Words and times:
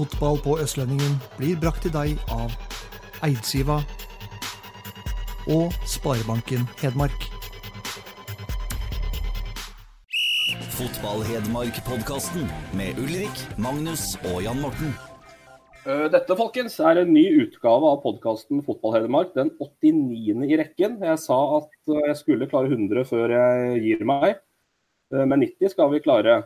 Fotball 0.00 0.38
på 0.40 0.54
Østlendingen 0.62 1.18
blir 1.36 1.58
brakt 1.60 1.82
til 1.84 1.92
deg 1.92 2.20
av 2.32 2.54
Eidsiva 3.26 3.82
og 5.52 5.74
Sparebanken 5.84 6.62
Hedmark. 6.80 7.26
Fotball-Hedmark-podkasten 10.78 12.48
med 12.80 12.96
Ulrik, 13.02 13.42
Magnus 13.60 14.14
og 14.30 14.40
Jan 14.46 14.62
Morten. 14.64 14.94
Eh, 15.84 16.06
Dette 16.16 16.38
folkens, 16.38 16.78
er 16.80 17.02
en 17.02 17.12
ny 17.12 17.26
utgave 17.42 17.92
av 17.92 18.00
podkasten 18.00 18.64
Fotball 18.64 18.96
Hedmark. 19.02 19.34
Den 19.36 19.52
89. 19.60 20.48
i 20.48 20.60
rekken. 20.62 20.96
Jeg 21.04 21.20
sa 21.20 21.42
at 21.58 21.92
eh, 21.92 22.06
jeg 22.08 22.16
skulle 22.22 22.48
klare 22.48 22.72
100 22.72 23.04
før 23.12 23.36
jeg 23.36 23.84
gir 23.84 24.08
meg. 24.08 24.40
Eh, 25.12 25.28
Men 25.28 25.44
90 25.44 25.76
skal 25.76 25.92
vi 25.92 26.00
klare. 26.08 26.40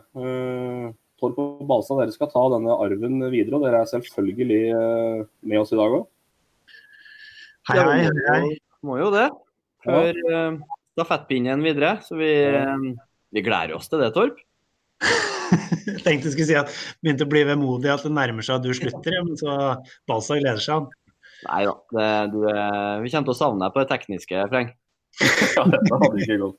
Eh, 1.29 1.35
på 1.37 1.67
Balstad, 1.67 2.01
dere 2.01 2.13
skal 2.15 2.31
ta 2.31 2.43
denne 2.53 2.75
arven 2.85 3.19
videre. 3.31 3.57
Og 3.57 3.65
dere 3.65 3.83
er 3.83 3.91
selvfølgelig 3.91 4.61
eh, 4.75 5.25
med 5.49 5.61
oss 5.61 5.73
i 5.75 5.79
dag 5.79 5.99
òg. 5.99 6.07
Hei, 7.71 7.81
hei, 7.81 8.01
hei. 8.29 8.55
Må 8.85 8.99
jo 9.01 9.09
det. 9.13 9.29
Før 9.85 10.17
uh, 10.29 10.57
stafettpinnen 10.95 11.63
videre. 11.65 11.95
Så 12.05 12.17
vi, 12.19 12.31
eh, 12.45 12.89
vi 13.33 13.43
gleder 13.45 13.77
oss 13.77 13.89
til 13.89 14.03
det, 14.03 14.11
Torp. 14.15 14.37
Jeg 15.85 16.01
tenkte 16.01 16.31
jeg 16.31 16.33
skulle 16.33 16.47
si 16.47 16.55
at 16.57 16.71
det 16.71 17.05
begynte 17.05 17.25
å 17.27 17.29
bli 17.29 17.43
vemodig 17.45 17.89
at 17.93 18.01
det 18.01 18.09
nærmer 18.15 18.45
seg 18.45 18.57
at 18.57 18.63
du 18.65 18.71
slutter, 18.73 19.17
men 19.27 19.37
så 19.37 19.51
Balstad 20.09 20.39
gleder 20.41 20.63
seg. 20.63 20.87
Nei 21.45 21.59
da. 21.67 21.75
ja, 21.93 22.07
eh, 22.25 22.95
vi 23.03 23.11
kommer 23.13 23.27
til 23.27 23.33
å 23.35 23.37
savne 23.37 23.61
deg 23.61 23.75
på 23.75 23.83
det 23.83 23.89
tekniske, 23.91 24.45
Freng. 24.49 24.71
Ja, 25.55 25.67
dette 25.69 25.99
hadde 26.01 26.23
ikke 26.23 26.39
gått. 26.41 26.57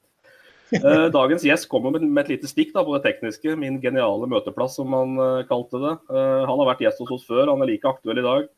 Eh, 0.74 1.06
Dagens 1.14 1.44
gjest 1.46 1.68
kommer 1.70 1.94
med 1.94 2.24
et 2.24 2.32
lite 2.34 2.48
stikk 2.50 2.72
da, 2.74 2.82
på 2.82 2.96
det 2.96 3.04
tekniske. 3.06 3.54
Min 3.60 3.78
geniale 3.82 4.26
møteplass, 4.30 4.74
som 4.80 4.94
han 4.96 5.14
eh, 5.22 5.46
kalte 5.46 5.78
det. 5.82 5.94
Eh, 6.10 6.42
Han 6.48 6.58
har 6.62 6.70
vært 6.72 6.82
gjest 6.86 7.02
hos 7.04 7.12
oss 7.18 7.26
før, 7.28 7.46
han 7.52 7.62
er 7.62 7.70
like 7.70 7.88
aktuell 7.88 8.22
i 8.22 8.26
dag. 8.26 8.52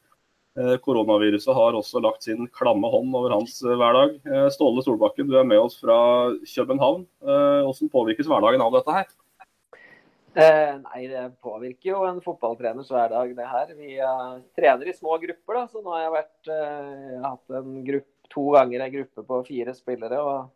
Koronaviruset 0.82 1.54
har 1.54 1.76
også 1.78 2.00
lagt 2.02 2.24
sin 2.26 2.48
klamme 2.50 2.88
hånd 2.90 3.12
over 3.14 3.30
hans 3.30 3.60
hverdag. 3.62 4.16
Ståle 4.50 4.82
Solbakken, 4.82 5.28
du 5.30 5.36
er 5.38 5.46
med 5.46 5.60
oss 5.62 5.76
fra 5.78 5.98
København. 6.42 7.04
Hvordan 7.22 7.92
påvirkes 7.92 8.26
hverdagen 8.26 8.64
av 8.64 8.74
dette 8.74 8.96
her? 8.96 9.06
Eh, 10.38 10.72
nei, 10.82 11.04
det 11.10 11.22
påvirker 11.42 11.92
jo 11.92 12.02
en 12.08 12.18
fotballtreners 12.22 12.90
hverdag, 12.90 13.36
det 13.38 13.46
her. 13.48 13.70
Vi 13.78 13.94
uh, 14.02 14.36
trener 14.58 14.90
i 14.90 14.94
små 14.94 15.16
grupper, 15.22 15.60
da. 15.60 15.64
Så 15.70 15.82
nå 15.82 15.94
har 15.94 16.04
jeg 16.04 16.14
vært 16.14 16.50
uh, 16.50 16.90
jeg 17.14 17.22
har 17.22 17.32
hatt 17.32 17.56
en 17.60 17.80
gruppe, 17.86 18.12
to 18.34 18.44
ganger 18.54 18.84
en 18.84 18.92
gruppe 18.98 19.24
på 19.30 19.40
fire 19.48 19.74
spillere. 19.74 20.20
og 20.20 20.50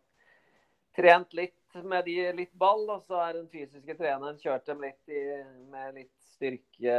trent 0.95 1.33
litt 1.37 1.79
med 1.83 2.05
de 2.05 2.17
litt 2.37 2.53
ball, 2.53 2.83
og 2.93 3.01
så 3.07 3.17
er 3.23 3.39
den 3.39 3.47
fysiske 3.49 3.95
treneren 3.97 4.37
kjørt 4.41 4.67
dem 4.69 4.83
litt 4.83 5.09
i, 5.09 5.23
med 5.73 5.97
litt 5.97 6.11
styrke 6.35 6.97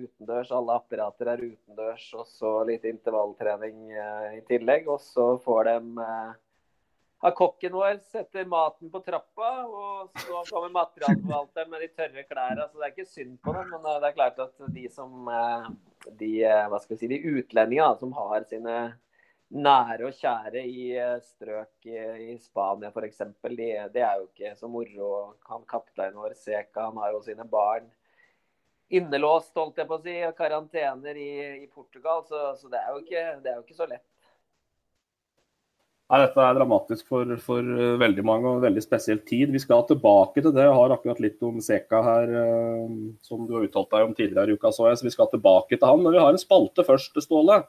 utendørs. 0.00 0.50
Alle 0.54 0.80
apparater 0.80 1.30
er 1.30 1.44
utendørs, 1.44 2.08
og 2.18 2.26
så 2.30 2.56
litt 2.66 2.86
intervalltrening 2.88 3.92
eh, 3.92 4.26
i 4.40 4.42
tillegg. 4.48 4.90
Og 4.90 4.98
så 5.02 5.28
får 5.44 5.70
de 5.70 5.78
av 7.18 7.32
kokken 7.32 7.72
vår 7.72 7.96
setter 8.04 8.44
maten 8.48 8.90
på 8.92 9.00
trappa, 9.04 9.50
og 9.64 10.20
så 10.20 10.42
kommer 10.50 10.74
materialforvalteren 10.74 11.70
med 11.72 11.82
de 11.82 11.88
tørre 11.96 12.24
klærne. 12.28 12.66
Så 12.68 12.78
det 12.78 12.84
er 12.86 12.92
ikke 12.92 13.08
synd 13.08 13.38
på 13.42 13.54
dem, 13.56 13.72
men 13.72 13.88
eh, 13.88 13.98
det 14.02 14.10
er 14.10 14.18
klart 14.18 14.42
at 14.44 14.68
de 14.74 14.84
som 14.92 15.30
eh, 15.32 15.70
de, 16.20 16.30
eh, 16.44 16.66
hva 16.68 16.80
skal 16.82 16.96
vi 16.96 17.00
si, 17.00 17.10
de 17.14 17.38
utlendingene 17.38 17.96
som 18.02 18.12
har 18.18 18.44
sine 18.50 18.76
nære 19.54 20.08
og 20.08 20.16
kjære 20.16 20.62
i 20.66 20.88
eh, 20.98 21.20
strøk 21.22 21.86
i, 21.86 22.34
Spania 22.42 22.90
f.eks., 22.90 23.22
de, 23.46 23.68
det 23.94 24.02
er 24.02 24.18
jo 24.18 24.26
ikke 24.26 24.56
så 24.58 24.70
moro. 24.70 25.12
Han 25.50 25.68
kapteinen 25.68 26.18
vår, 26.18 26.34
Seka, 26.38 26.88
han 26.88 26.98
har 27.02 27.14
jo 27.14 27.22
sine 27.26 27.46
barn 27.48 27.86
innelåst, 28.86 29.54
holdt 29.58 29.80
jeg 29.80 29.88
på 29.88 29.96
å 29.98 30.02
si, 30.02 30.18
og 30.26 30.36
karantener 30.38 31.16
i, 31.18 31.30
i 31.64 31.66
Portugal. 31.66 32.22
Så, 32.28 32.42
så 32.60 32.70
det, 32.70 32.82
er 32.82 33.00
ikke, 33.00 33.24
det 33.42 33.50
er 33.52 33.58
jo 33.58 33.64
ikke 33.64 33.78
så 33.78 33.88
lett. 33.90 34.04
Nei, 36.06 36.20
Dette 36.22 36.38
er 36.38 36.54
dramatisk 36.54 37.08
for, 37.10 37.32
for 37.42 37.66
eh, 37.66 37.96
veldig 37.98 38.22
mange 38.26 38.50
og 38.50 38.60
veldig 38.62 38.82
spesiell 38.84 39.18
tid. 39.26 39.50
Vi 39.50 39.62
skal 39.62 39.82
tilbake 39.88 40.38
til 40.38 40.52
det. 40.54 40.62
Jeg 40.62 40.76
har 40.78 40.94
akkurat 40.94 41.22
litt 41.22 41.40
om 41.42 41.58
Seka 41.62 42.02
her, 42.06 42.36
eh, 42.42 42.92
som 43.26 43.42
du 43.46 43.56
har 43.56 43.66
uttalt 43.66 43.90
deg 43.90 44.06
om 44.06 44.14
tidligere 44.14 44.54
i 44.54 44.58
uka. 44.58 44.70
Så 44.74 44.86
jeg, 44.86 45.00
så 45.00 45.08
vi 45.08 45.14
skal 45.16 45.32
tilbake 45.32 45.74
til 45.74 45.86
han. 45.86 46.04
Men 46.04 46.14
vi 46.14 46.22
har 46.22 46.30
en 46.30 46.38
spalte 46.38 46.86
først, 46.86 47.18
Ståle, 47.26 47.64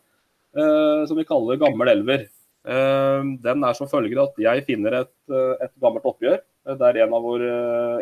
som 1.08 1.18
vi 1.20 1.26
kaller 1.28 1.60
Gammel 1.62 1.92
elver. 1.94 2.28
Eh, 2.68 3.24
den 3.44 3.64
er 3.64 3.76
som 3.78 3.88
følger 3.88 4.20
at 4.26 4.36
jeg 4.44 4.66
finner 4.68 5.02
et, 5.04 5.14
eh, 5.32 5.54
et 5.68 5.72
gammelt 5.80 6.04
oppgjør 6.10 6.40
eh, 6.42 6.76
der 6.76 6.98
en, 7.06 7.14
av 7.16 7.24
våre, 7.24 7.52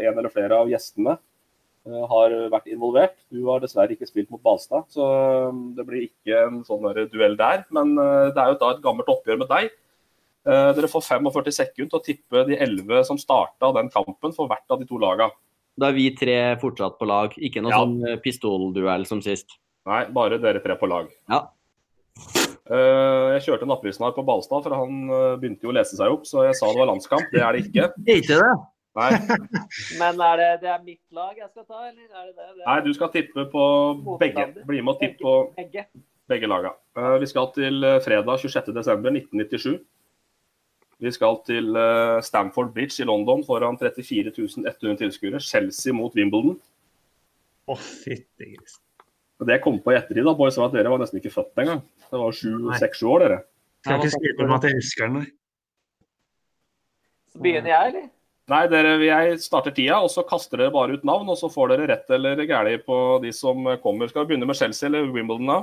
en 0.01 0.17
eller 0.17 0.31
flere 0.33 0.57
av 0.57 0.71
gjestene 0.71 1.13
eh, 1.85 2.05
har 2.09 2.33
vært 2.49 2.71
involvert. 2.73 3.13
Du 3.29 3.43
har 3.51 3.61
dessverre 3.61 3.93
ikke 3.93 4.07
spilt 4.09 4.31
mot 4.33 4.41
Balstad, 4.41 4.88
så 4.89 5.05
eh, 5.05 5.59
det 5.77 5.85
blir 5.85 6.07
ikke 6.07 6.39
en 6.47 6.63
sånn 6.66 6.88
duell 7.13 7.38
der. 7.38 7.66
Men 7.75 7.93
eh, 7.93 8.31
det 8.33 8.41
er 8.41 8.53
jo 8.55 8.61
da 8.63 8.72
et 8.73 8.81
gammelt 8.85 9.11
oppgjør 9.13 9.41
med 9.43 9.51
deg. 9.53 9.69
Eh, 10.49 10.69
Dere 10.77 10.89
får 10.89 11.05
45 11.11 11.53
sekunder 11.59 11.91
til 11.93 11.99
å 11.99 12.05
tippe 12.05 12.45
de 12.49 12.57
11 12.57 13.03
som 13.11 13.17
starta 13.22 13.69
den 13.77 13.91
kampen 13.93 14.33
for 14.33 14.49
hvert 14.49 14.66
av 14.73 14.81
de 14.81 14.89
to 14.89 14.97
laga. 15.01 15.29
Da 15.77 15.89
er 15.91 15.97
vi 15.97 16.07
tre 16.16 16.39
fortsatt 16.61 16.97
på 16.97 17.05
lag, 17.09 17.33
ikke 17.37 17.61
noe 17.61 17.73
Ja. 17.73 17.83
sånn 17.83 17.97
eh, 18.07 18.17
pistolduell 18.23 19.05
som 19.05 19.22
sist. 19.22 19.59
Nei, 19.85 20.05
bare 20.09 20.39
dere 20.41 20.61
tre 20.63 20.73
på 20.79 20.89
lag. 20.89 21.09
Ja. 21.29 21.43
Eh, 22.65 23.33
Jeg 23.35 23.43
kjørte 23.45 23.67
nattprisen 23.69 24.05
her 24.07 24.13
på 24.15 24.23
Balstad, 24.25 24.63
for 24.65 24.73
han 24.73 25.03
eh, 25.09 25.35
begynte 25.41 25.67
jo 25.67 25.73
å 25.73 25.75
lese 25.77 25.97
seg 25.99 26.13
opp, 26.15 26.23
så 26.25 26.45
jeg 26.47 26.55
sa 26.57 26.71
det 26.71 26.79
var 26.81 26.89
landskamp. 26.89 27.27
Det 27.33 27.43
er 27.45 27.53
det 27.57 27.65
ikke. 27.67 27.89
Ikke 28.09 28.39
det? 28.39 28.53
Nei, 28.95 29.09
Men 30.01 30.21
er 30.23 30.37
det, 30.39 30.49
det 30.63 30.69
er 30.71 30.83
mitt 30.85 31.01
lag 31.13 31.35
jeg 31.37 31.49
skal 31.51 31.65
ta, 31.67 31.81
eller 31.89 32.05
er 32.07 32.29
det 32.29 32.35
det? 32.37 32.45
det 32.55 32.61
er 32.63 32.69
Nei 32.69 32.77
du 32.85 32.93
skal 32.95 33.11
tippe 33.13 33.43
på 33.51 33.65
begge. 34.21 34.45
Bli 34.69 34.79
med 34.81 34.93
og 34.95 35.01
tippe 35.03 35.19
på 35.21 35.33
begge. 35.59 35.83
begge 36.31 36.47
laga. 36.49 36.71
Eh, 36.97 37.17
Vi 37.21 37.27
skal 37.33 37.51
til 37.57 37.83
fredag 38.05 38.39
26.12.1997. 38.45 39.75
Vi 41.03 41.11
skal 41.11 41.41
til 41.43 41.75
Stamford 42.23 42.69
Bridge 42.73 43.03
i 43.03 43.05
London 43.05 43.41
foran 43.43 43.75
34 43.77 44.31
100 44.31 44.95
tilskuere. 45.01 45.41
Chelsea 45.43 45.91
mot 45.93 46.15
Wimbledon. 46.15 46.55
Å, 47.67 47.75
fytti 47.75 48.53
grisen. 48.55 48.79
Og 49.40 49.47
Det 49.47 49.57
jeg 49.57 49.63
kom 49.66 49.78
på 49.84 49.91
i 49.91 49.97
ettertid, 50.00 50.23
da, 50.23 50.34
boys, 50.38 50.56
var 50.57 50.69
at 50.69 50.75
dere 50.78 50.91
var 50.94 51.01
nesten 51.01 51.19
ikke 51.19 51.34
født 51.34 51.59
engang. 51.59 51.81
Det 52.07 52.19
var 52.22 52.35
sju-seks 52.38 53.01
år, 53.03 53.25
dere. 53.25 53.40
Skal 53.84 54.00
ikke 54.00 54.13
skrive 54.13 54.46
om 54.47 54.53
at 54.56 54.68
jeg 54.69 54.78
husker 54.79 55.07
den. 55.09 55.18
nei. 55.19 55.25
Så 57.34 57.41
begynner 57.44 57.73
jeg, 57.73 57.90
eller? 57.91 58.06
Nei, 58.53 58.62
dere, 58.69 58.94
jeg 59.01 59.40
starter 59.41 59.73
tida, 59.75 59.97
og 60.06 60.12
så 60.13 60.23
kaster 60.29 60.62
dere 60.62 60.72
bare 60.73 60.96
ut 60.96 61.03
navn, 61.07 61.28
og 61.34 61.38
så 61.40 61.50
får 61.51 61.73
dere 61.73 61.88
rett 61.91 62.12
eller 62.13 62.44
gæli 62.46 62.78
på 62.85 62.97
de 63.23 63.31
som 63.35 63.66
kommer. 63.84 64.07
Skal 64.12 64.23
vi 64.23 64.31
begynne 64.34 64.47
med 64.47 64.57
Chelsea 64.59 64.88
eller 64.88 65.09
Wimbledon, 65.12 65.50
da? 65.50 65.57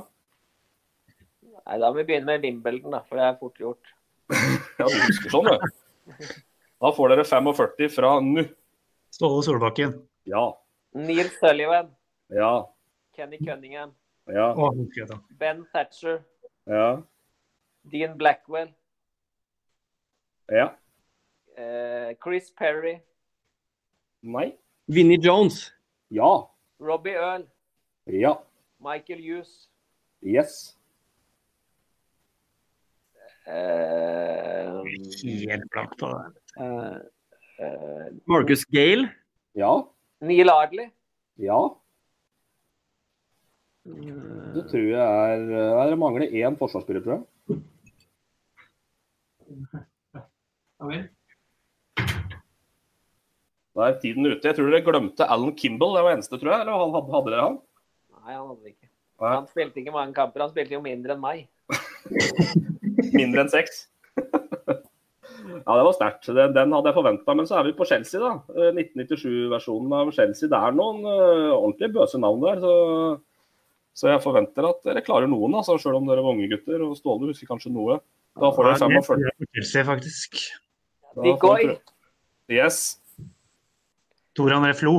Nei, 1.62 1.76
da 1.78 1.88
må 1.92 2.00
vi 2.00 2.06
begynne 2.10 2.26
med 2.28 2.42
Wimbledon, 2.44 2.92
da, 2.96 3.00
for 3.06 3.20
det 3.20 3.28
er 3.28 3.38
fort 3.40 3.62
gjort. 3.62 3.92
Ja, 4.80 4.86
du 4.88 4.96
husker 4.98 5.30
sånn, 5.32 5.48
du. 5.48 6.28
Da 6.82 6.90
får 6.96 7.12
dere 7.12 7.24
45 7.28 7.88
fra 7.94 8.12
nå. 8.24 8.44
Ståle 9.14 9.42
Solbakken. 9.46 9.92
Ja. 10.28 10.48
Neil 10.98 11.28
Sullivan, 11.38 11.92
Ja. 12.34 12.66
Kenny 13.12 13.38
Cunningham, 13.38 13.94
Ja. 14.26 14.54
Ben 15.38 15.66
Thatcher, 15.72 16.24
Ja. 16.66 17.02
Dean 17.82 18.16
Blackwell, 18.18 18.74
Ja. 20.50 20.76
eh, 21.56 22.14
Chris 22.20 22.50
Perry, 22.54 23.00
Nei. 24.22 24.56
Vinnie 24.86 25.18
Jones. 25.20 25.72
Ja. 26.08 26.48
Robbie 26.80 27.14
Earl, 27.14 27.46
Ja. 28.06 28.42
Michael 28.78 29.20
Hughes, 29.20 29.68
Yes. 30.22 30.76
eh, 33.46 34.82
Helt 35.48 35.70
blankt 35.70 35.98
på 35.98 36.06
det. 36.06 36.32
eh, 36.60 36.96
eh, 37.66 38.12
Marcus 38.26 38.64
Gale. 38.64 39.08
Ja. 39.54 39.88
Neil 40.20 40.48
Ardley. 40.50 40.90
Ja. 41.36 41.76
Det 43.82 44.62
tror 44.70 44.84
jeg 44.86 45.00
er 45.02 45.40
Nei, 45.48 45.86
Det 45.90 45.98
mangler 45.98 46.36
én 46.38 46.58
forsvarsspiller, 46.58 47.02
tror 47.02 47.18
jeg. 47.18 47.26
Da 53.72 53.88
er 53.88 53.98
tiden 54.02 54.28
ute. 54.28 54.44
Jeg 54.44 54.54
tror 54.56 54.70
dere 54.70 54.84
glemte 54.84 55.26
Alan 55.26 55.54
Kimball. 55.56 55.96
Det 55.96 56.04
var 56.04 56.16
eneste, 56.16 56.38
tror 56.38 56.52
jeg. 56.52 56.64
Eller 56.64 56.78
hadde, 56.78 57.02
hadde 57.16 57.32
dere 57.32 57.46
han? 57.48 57.58
Nei, 58.22 58.34
han 58.36 58.46
hadde 58.46 58.62
det 58.62 58.74
ikke. 58.74 58.88
Han 59.22 59.46
spilte 59.50 59.78
ikke 59.82 59.94
mange 59.94 60.14
kamper, 60.16 60.42
han 60.42 60.50
spilte 60.50 60.74
jo 60.74 60.82
mindre 60.82 61.14
enn 61.14 61.22
meg. 61.22 61.44
Mindre 63.18 63.44
enn 63.44 63.50
seks. 63.52 63.84
ja, 64.18 65.74
det 65.78 65.84
var 65.86 65.94
sterkt. 65.94 66.26
Den, 66.26 66.54
den 66.56 66.74
hadde 66.74 66.90
jeg 66.90 66.96
forventa. 66.96 67.36
Men 67.38 67.48
så 67.48 67.58
er 67.58 67.68
vi 67.68 67.74
på 67.78 67.86
Chelsea, 67.88 68.18
da. 68.22 68.32
Eh, 68.54 68.72
1997-versjonen 68.82 69.94
av 69.98 70.10
Chelsea. 70.14 70.50
Det 70.50 70.58
er 70.58 70.74
noen 70.76 71.06
uh, 71.06 71.54
ordentlig 71.54 71.92
bøse 71.94 72.20
navn 72.22 72.42
der. 72.42 72.62
Så, 72.62 72.72
så, 73.92 74.08
jeg 74.08 74.22
forventer 74.24 74.64
at 74.64 74.80
dere 74.86 75.02
klarer 75.04 75.28
noen, 75.28 75.54
altså, 75.58 75.76
selv 75.80 75.98
om 75.98 76.08
dere 76.08 76.24
var 76.24 76.32
unge 76.32 76.48
gutter. 76.48 76.80
Og 76.86 76.96
Ståle 76.96 77.28
husker 77.28 77.50
kanskje 77.50 77.72
noe. 77.74 77.98
Da 78.40 78.48
får 78.56 78.70
dere 78.70 78.78
45. 78.80 79.48
Chelsea, 79.52 79.84
faktisk. 79.84 80.38
Digoi. 81.20 81.74
Yes. 82.48 82.80
Tor 84.36 84.54
André 84.56 84.72
Flo. 84.78 84.94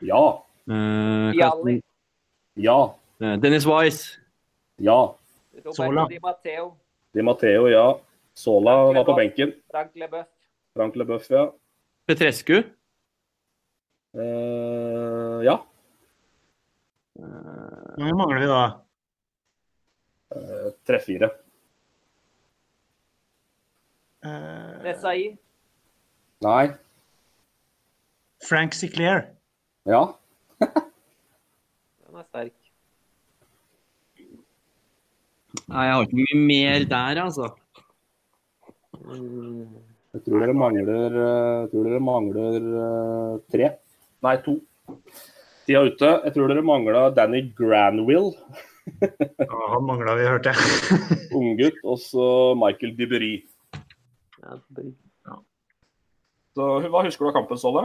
Ja. 0.00 0.22
Uh, 0.68 1.28
Jalli. 1.36 1.76
Ja. 2.56 2.78
Uh, 3.20 3.36
Dennis 3.42 3.68
Wise. 3.68 4.16
Ja. 4.80 4.96
Sola. 5.76 6.06
Di 6.08 6.18
Matteo. 6.22 6.72
Di 7.12 7.22
Matteo, 7.22 7.68
ja. 7.68 7.86
Sola 8.32 8.78
var 8.94 9.04
på 9.04 9.16
benken. 9.18 9.52
Frank 9.70 9.92
Lebeuf. 9.94 10.28
Frank 10.72 10.96
Lebeuf, 10.96 11.28
ja. 11.30 11.50
Petrescu. 12.08 12.62
Uh, 14.16 15.44
ja. 15.44 15.60
Hvor 17.18 17.98
mange 17.98 18.16
mangler 18.18 18.42
vi 18.42 18.48
da? 18.50 18.62
Tre-fire. 20.86 21.28
Uh, 24.22 24.78
Desai. 24.84 25.38
Nei. 26.44 26.64
Frank 28.48 28.76
Sinclair. 28.78 29.24
Ja. 29.88 30.04
Den 30.60 32.18
er 32.20 32.26
sterk. 32.28 32.54
Nei, 35.68 35.84
jeg 35.86 35.94
har 35.94 36.04
ikke 36.06 36.20
mye 36.20 36.38
mer 36.44 36.86
der, 36.92 37.22
altså. 37.24 37.48
Jeg 39.08 40.22
tror 40.24 40.42
dere 40.42 40.54
mangler, 40.56 41.18
jeg 41.18 41.70
tror 41.72 41.88
dere 41.88 42.00
mangler 42.04 42.70
uh, 42.84 43.34
tre. 43.50 43.72
Nei, 44.24 44.36
to. 44.46 44.58
Tida 45.68 45.82
ute. 45.84 46.10
Jeg 46.24 46.32
tror 46.32 46.48
dere 46.48 46.62
mangla 46.64 47.00
Danny 47.12 47.42
Granwill. 47.52 48.30
ja, 49.02 49.56
han 49.74 49.82
mangla 49.84 50.14
vi, 50.16 50.24
hørte 50.24 50.54
jeg. 50.54 50.96
Unggutt. 51.36 51.82
Og 51.84 51.98
så 52.00 52.28
Michael 52.56 52.94
Dibbery. 52.96 53.34
Ja, 54.40 54.56
ja. 54.56 55.36
Så, 56.56 56.70
hva 56.88 57.04
husker 57.04 57.26
du 57.26 57.28
av 57.28 57.36
kampen, 57.36 57.60
Solle? 57.60 57.82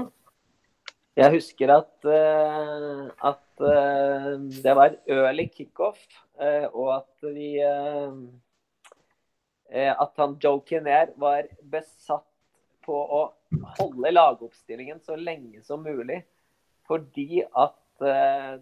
Jeg 1.20 1.36
husker 1.36 1.76
at, 1.76 1.92
uh, 2.08 3.12
at 3.20 3.68
uh, 3.68 4.32
det 4.64 4.80
var 4.80 4.96
early 5.04 5.50
kickoff, 5.52 6.00
uh, 6.40 6.72
og 6.72 6.96
at 7.02 7.32
vi 7.36 7.58
At 9.74 10.22
han 10.22 10.38
Joe 10.40 10.62
Kinnair 10.64 11.12
var 11.20 11.52
besatt 11.68 12.30
på 12.86 12.96
å 12.96 13.26
holde 13.80 14.12
lagoppstillingen 14.14 15.04
så 15.04 15.18
lenge 15.20 15.66
som 15.68 15.84
mulig. 15.84 16.22
Fordi 16.90 17.44
at 17.46 17.80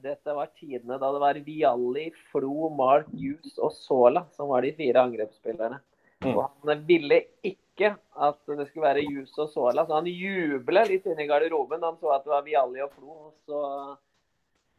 dette 0.03 0.33
var 0.35 0.51
tidene 0.53 0.99
da 1.01 1.07
det 1.15 1.21
var 1.23 1.37
Vialli, 1.45 2.09
Flo, 2.29 2.67
Mark 2.75 3.07
Hughes 3.15 3.55
og 3.57 3.71
Sola 3.73 4.25
som 4.35 4.51
var 4.51 4.61
de 4.65 4.73
fire 4.77 5.01
angrepsspillerne. 5.07 5.79
Mm. 6.21 6.35
Og 6.35 6.43
han 6.67 6.83
ville 6.85 7.23
ikke 7.41 7.95
at 8.21 8.39
det 8.45 8.67
skulle 8.69 8.85
være 8.85 9.07
Jus 9.07 9.33
og 9.41 9.49
Sola, 9.49 9.85
så 9.87 9.97
han 9.97 10.09
jublet 10.11 10.91
litt 10.91 11.07
inne 11.09 11.25
i 11.25 11.29
garderoben. 11.29 11.81
Han 11.81 11.97
så 11.97 12.11
at 12.13 12.25
det 12.27 12.33
var 12.35 12.45
Vialli 12.45 12.83
og 12.83 12.91
Flo. 12.93 13.15
Og 13.25 13.33
så, 13.47 13.61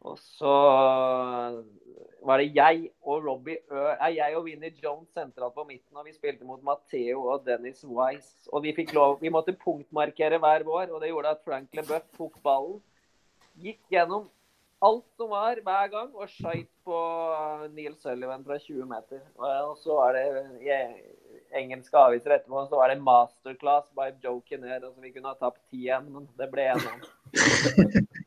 og 0.06 0.20
så 0.22 0.52
var 2.22 2.38
det 2.38 2.52
jeg 2.54 2.84
og 3.02 3.26
Robbie 3.26 3.58
Ø 3.74 3.88
jeg 4.14 4.36
og 4.38 4.46
Vinnie 4.46 4.70
Jones 4.78 5.10
sentralt 5.16 5.56
på 5.56 5.66
midten. 5.66 5.96
Og 5.98 6.06
vi 6.06 6.14
spilte 6.14 6.46
mot 6.46 6.62
Matheo 6.62 7.26
og 7.32 7.42
Dennis 7.48 7.82
Wise. 7.82 8.46
Og 8.52 8.62
vi 8.68 8.76
fikk 8.76 8.94
lov, 8.94 9.18
vi 9.24 9.34
måtte 9.34 9.56
punktmarkere 9.58 10.38
hver 10.38 10.68
vår, 10.68 10.94
og 10.94 11.02
det 11.02 11.10
gjorde 11.10 11.34
at 11.34 11.44
Frank 11.48 11.74
LeBeuf 11.74 12.06
tok 12.14 12.38
ballen. 12.46 12.78
Gikk 13.60 13.81
gjennom 13.93 14.28
alt 14.82 15.04
som 15.16 15.31
var, 15.31 15.60
hver 15.62 15.90
gang, 15.93 16.08
og 16.19 16.31
skøyt 16.31 16.70
på 16.87 17.00
Neil 17.76 17.94
Sullivan 18.02 18.43
fra 18.46 18.58
20 18.58 18.88
meter. 18.90 19.20
Og 19.38 19.76
så 19.78 19.94
var 19.94 20.16
det 20.16 20.25
i 20.64 20.72
engelske 21.60 21.99
aviser 21.99 22.38
etterpå, 22.38 22.64
så 22.66 22.81
var 22.81 22.90
det 22.90 23.02
'masterclass 23.02 23.87
by 23.94 24.10
Joe 24.25 24.40
Kinnair'. 24.49 24.82
Altså, 24.82 25.00
vi 25.00 25.12
kunne 25.12 25.28
ha 25.28 25.34
tapt 25.38 25.60
10 25.70 25.84
igjen, 25.84 26.10
men 26.10 26.28
det 26.38 26.50
ble 26.50 26.62
1-1. 26.75 27.06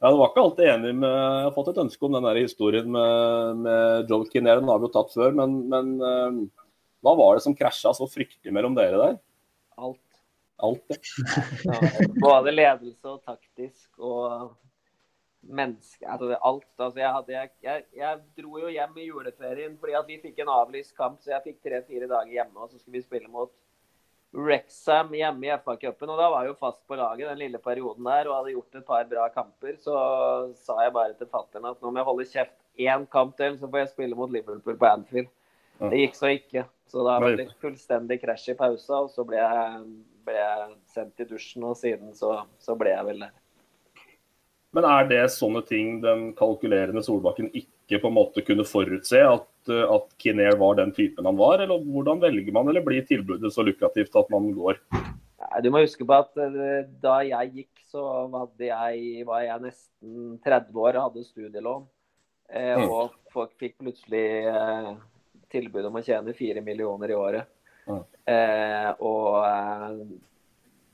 Ja, 0.00 0.10
Du 0.10 0.18
var 0.18 0.28
ikke 0.28 0.42
alltid 0.42 0.68
enig 0.68 0.94
med 0.94 1.10
Jeg 1.10 1.44
har 1.46 1.54
fått 1.54 1.68
et 1.72 1.78
ønske 1.80 2.04
om 2.04 2.12
den 2.12 2.26
der 2.26 2.36
historien 2.36 2.90
med, 2.92 3.56
med 3.64 4.10
Joe 4.10 4.26
Kinnair. 4.30 4.60
Den 4.60 4.68
har 4.68 4.78
vi 4.78 4.88
jo 4.88 4.92
tatt 4.92 5.14
før, 5.14 5.32
men, 5.32 5.68
men 5.72 5.94
hva 7.04 7.14
var 7.16 7.36
det 7.36 7.44
som 7.44 7.56
krasja 7.56 7.92
så 7.96 8.08
fryktelig 8.10 8.52
mellom 8.52 8.76
dere 8.76 9.00
der? 9.00 9.16
Alt. 10.62 10.84
Det. 10.88 11.00
Ja, 11.64 11.80
både 12.20 12.52
ledelse 12.54 13.08
og 13.10 13.24
taktisk 13.24 13.98
og 13.98 14.54
menneske 15.50 16.06
altså 16.08 16.38
Alt. 16.40 16.70
Altså 16.78 17.00
jeg, 17.00 17.10
hadde, 17.12 17.48
jeg, 17.62 17.84
jeg, 17.96 18.22
dro 18.38 18.58
jo 18.62 18.70
hjem 18.72 18.96
i 18.98 19.08
juleferien 19.08 19.76
fordi 19.80 19.98
at 19.98 20.08
vi 20.08 20.20
fikk 20.22 20.40
en 20.42 20.54
avlyst 20.54 20.94
kamp, 20.96 21.20
så 21.20 21.34
jeg 21.34 21.44
fikk 21.50 21.60
tre-fire 21.66 22.08
dager 22.10 22.32
hjemme. 22.32 22.56
Og 22.56 22.70
så 22.70 22.78
skulle 22.78 23.00
vi 23.00 23.06
spille 23.06 23.30
mot 23.30 23.52
Rexham 24.34 25.12
hjemme 25.14 25.46
i 25.46 25.54
FA-cupen. 25.62 26.10
Og 26.10 26.18
da 26.18 26.28
var 26.32 26.44
jeg 26.44 26.54
jo 26.54 26.60
fast 26.60 26.80
på 26.88 26.98
laget 26.98 27.30
den 27.30 27.42
lille 27.44 27.60
perioden 27.62 28.08
der 28.08 28.30
og 28.30 28.40
hadde 28.40 28.56
gjort 28.56 28.80
et 28.80 28.88
par 28.88 29.08
bra 29.10 29.28
kamper. 29.34 29.78
Så 29.82 29.94
sa 30.66 30.80
jeg 30.82 30.94
bare 30.96 31.14
til 31.18 31.30
fatter'n 31.30 31.70
at 31.70 31.82
nå 31.82 31.90
må 31.90 32.02
jeg 32.02 32.10
holde 32.10 32.30
kjeft 32.32 32.60
én 32.74 33.06
kamp 33.10 33.36
til, 33.38 33.58
så 33.58 33.70
får 33.70 33.84
jeg 33.84 33.92
spille 33.92 34.18
mot 34.18 34.30
Liverpool 34.30 34.78
på 34.78 34.90
Anfield. 34.90 35.30
Det 35.78 36.00
gikk 36.00 36.16
så 36.18 36.30
ikke. 36.34 36.64
Så 36.90 37.04
da 37.06 37.16
ble 37.22 37.36
det 37.38 37.48
fullstendig 37.62 38.20
krasj 38.22 38.50
i 38.52 38.58
pausa, 38.58 39.00
og 39.04 39.10
så 39.12 39.24
ble 39.26 39.40
jeg, 39.40 39.80
ble 40.26 40.36
jeg 40.36 40.68
sendt 40.94 41.24
i 41.24 41.28
dusjen, 41.28 41.64
og 41.66 41.78
siden 41.80 42.12
så, 42.16 42.36
så 42.62 42.76
ble 42.78 42.92
jeg 42.92 43.08
vel 43.08 43.24
der. 43.26 43.32
Men 44.74 44.86
er 44.90 45.06
det 45.06 45.22
sånne 45.30 45.62
ting 45.66 46.00
den 46.02 46.32
kalkulerende 46.38 47.02
Solbakken 47.06 47.46
ikke 47.54 48.00
på 48.02 48.10
en 48.10 48.16
måte 48.16 48.42
kunne 48.42 48.66
forutse? 48.66 49.20
At, 49.22 49.46
at 49.70 50.08
Kinnair 50.18 50.58
var 50.58 50.80
den 50.80 50.90
typen 50.96 51.28
han 51.28 51.38
var? 51.38 51.62
Eller 51.62 51.78
hvordan 51.78 52.22
velger 52.22 52.54
man, 52.56 52.70
eller 52.70 52.82
blir 52.82 53.06
tilbudet 53.06 53.52
så 53.54 53.62
lukrativt 53.66 54.18
at 54.18 54.32
man 54.34 54.50
går? 54.56 54.80
Du 55.62 55.70
må 55.70 55.84
huske 55.84 56.06
på 56.08 56.16
at 56.16 56.32
uh, 56.40 56.82
da 57.02 57.20
jeg 57.22 57.52
gikk, 57.60 57.84
så 57.92 58.02
jeg, 58.58 59.26
var 59.28 59.44
jeg 59.44 59.62
nesten 59.62 60.38
30 60.42 60.80
år 60.82 60.98
og 60.98 61.04
hadde 61.08 61.26
studielån. 61.28 61.84
Uh, 62.50 62.74
mm. 62.80 62.86
Og 62.88 63.14
folk 63.34 63.54
fikk 63.60 63.76
plutselig 63.78 64.26
tilbud 65.54 65.88
om 65.88 66.00
å 66.00 66.04
tjene 66.04 66.36
fire 66.36 66.62
millioner 66.64 67.14
i 67.14 67.18
året. 67.18 67.50
Mm. 67.84 68.00
og 69.04 69.98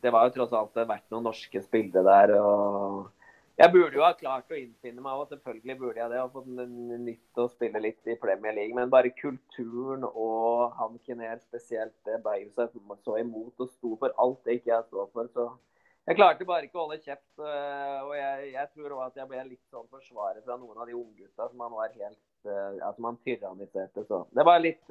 det 0.02 0.10
var 0.10 0.24
jo 0.26 0.32
tross 0.34 0.54
alt 0.58 0.80
vært 0.88 1.12
noen 1.12 1.28
norske 1.28 1.60
spillere 1.62 2.02
der. 2.02 2.32
og 2.40 3.04
jeg 3.60 3.72
burde 3.74 3.98
jo 3.98 4.04
ha 4.06 4.14
klart 4.16 4.52
å 4.52 4.56
innfinne 4.56 5.02
meg, 5.04 5.18
og 5.20 5.28
selvfølgelig 5.28 5.74
burde 5.76 6.00
jeg 6.00 6.10
det. 6.14 6.20
Og 6.22 6.32
fått 6.32 6.46
nytt 6.48 7.40
å 7.42 7.48
spille 7.52 7.82
litt 7.84 8.08
i 8.08 8.16
Premier 8.20 8.54
League. 8.56 8.76
Men 8.76 8.92
bare 8.92 9.12
kulturen 9.12 10.06
og 10.08 10.78
han 10.78 10.96
Kiner 11.04 11.42
spesielt, 11.42 11.92
det 12.08 12.22
jo 12.40 12.54
seg 12.56 12.78
så 13.04 13.18
imot 13.20 13.60
og 13.60 13.74
sto 13.74 13.98
for 14.00 14.16
alt 14.24 14.40
det 14.48 14.60
ikke 14.60 14.72
jeg 14.72 14.88
står 14.88 15.10
for. 15.12 15.28
Så 15.34 15.44
jeg 16.08 16.16
klarte 16.16 16.48
bare 16.48 16.70
ikke 16.70 16.80
å 16.80 16.86
holde 16.86 17.02
kjeft. 17.04 17.28
Og 17.42 18.14
jeg, 18.16 18.48
jeg 18.54 18.72
tror 18.72 18.96
òg 18.96 19.04
at 19.10 19.20
jeg 19.20 19.32
ble 19.34 19.44
litt 19.50 19.66
sånn 19.68 19.92
forsvarer 19.92 20.40
fra 20.46 20.56
noen 20.56 20.80
av 20.80 20.88
de 20.88 20.96
unggutta 20.96 21.50
som 21.50 21.60
han 21.66 21.76
var 21.76 21.92
helt 21.92 22.22
ja, 22.46 22.92
man 22.98 23.14
han 23.14 23.18
tyranniserte. 23.24 24.04
Så 24.08 24.24
det 24.36 24.46
var 24.46 24.62
litt 24.62 24.84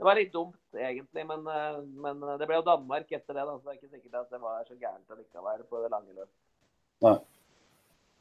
det 0.00 0.06
var 0.06 0.16
litt 0.16 0.32
dumt, 0.32 0.56
egentlig, 0.72 1.26
men, 1.28 1.42
men 2.00 2.22
det 2.40 2.46
ble 2.48 2.56
jo 2.56 2.64
Danmark 2.64 3.10
etter 3.12 3.36
det. 3.36 3.42
Da, 3.44 3.56
så 3.58 3.66
det 3.66 3.74
er 3.74 3.76
ikke 3.76 3.90
sikkert 3.98 4.22
at 4.22 4.30
det 4.32 4.38
var 4.40 4.62
så 4.64 4.76
gærent 4.80 5.12
allikevel 5.12 5.66
på 5.68 5.82
det 5.82 5.90
lange 5.92 6.14
løp. 6.16 6.30
Nei. 7.04 7.18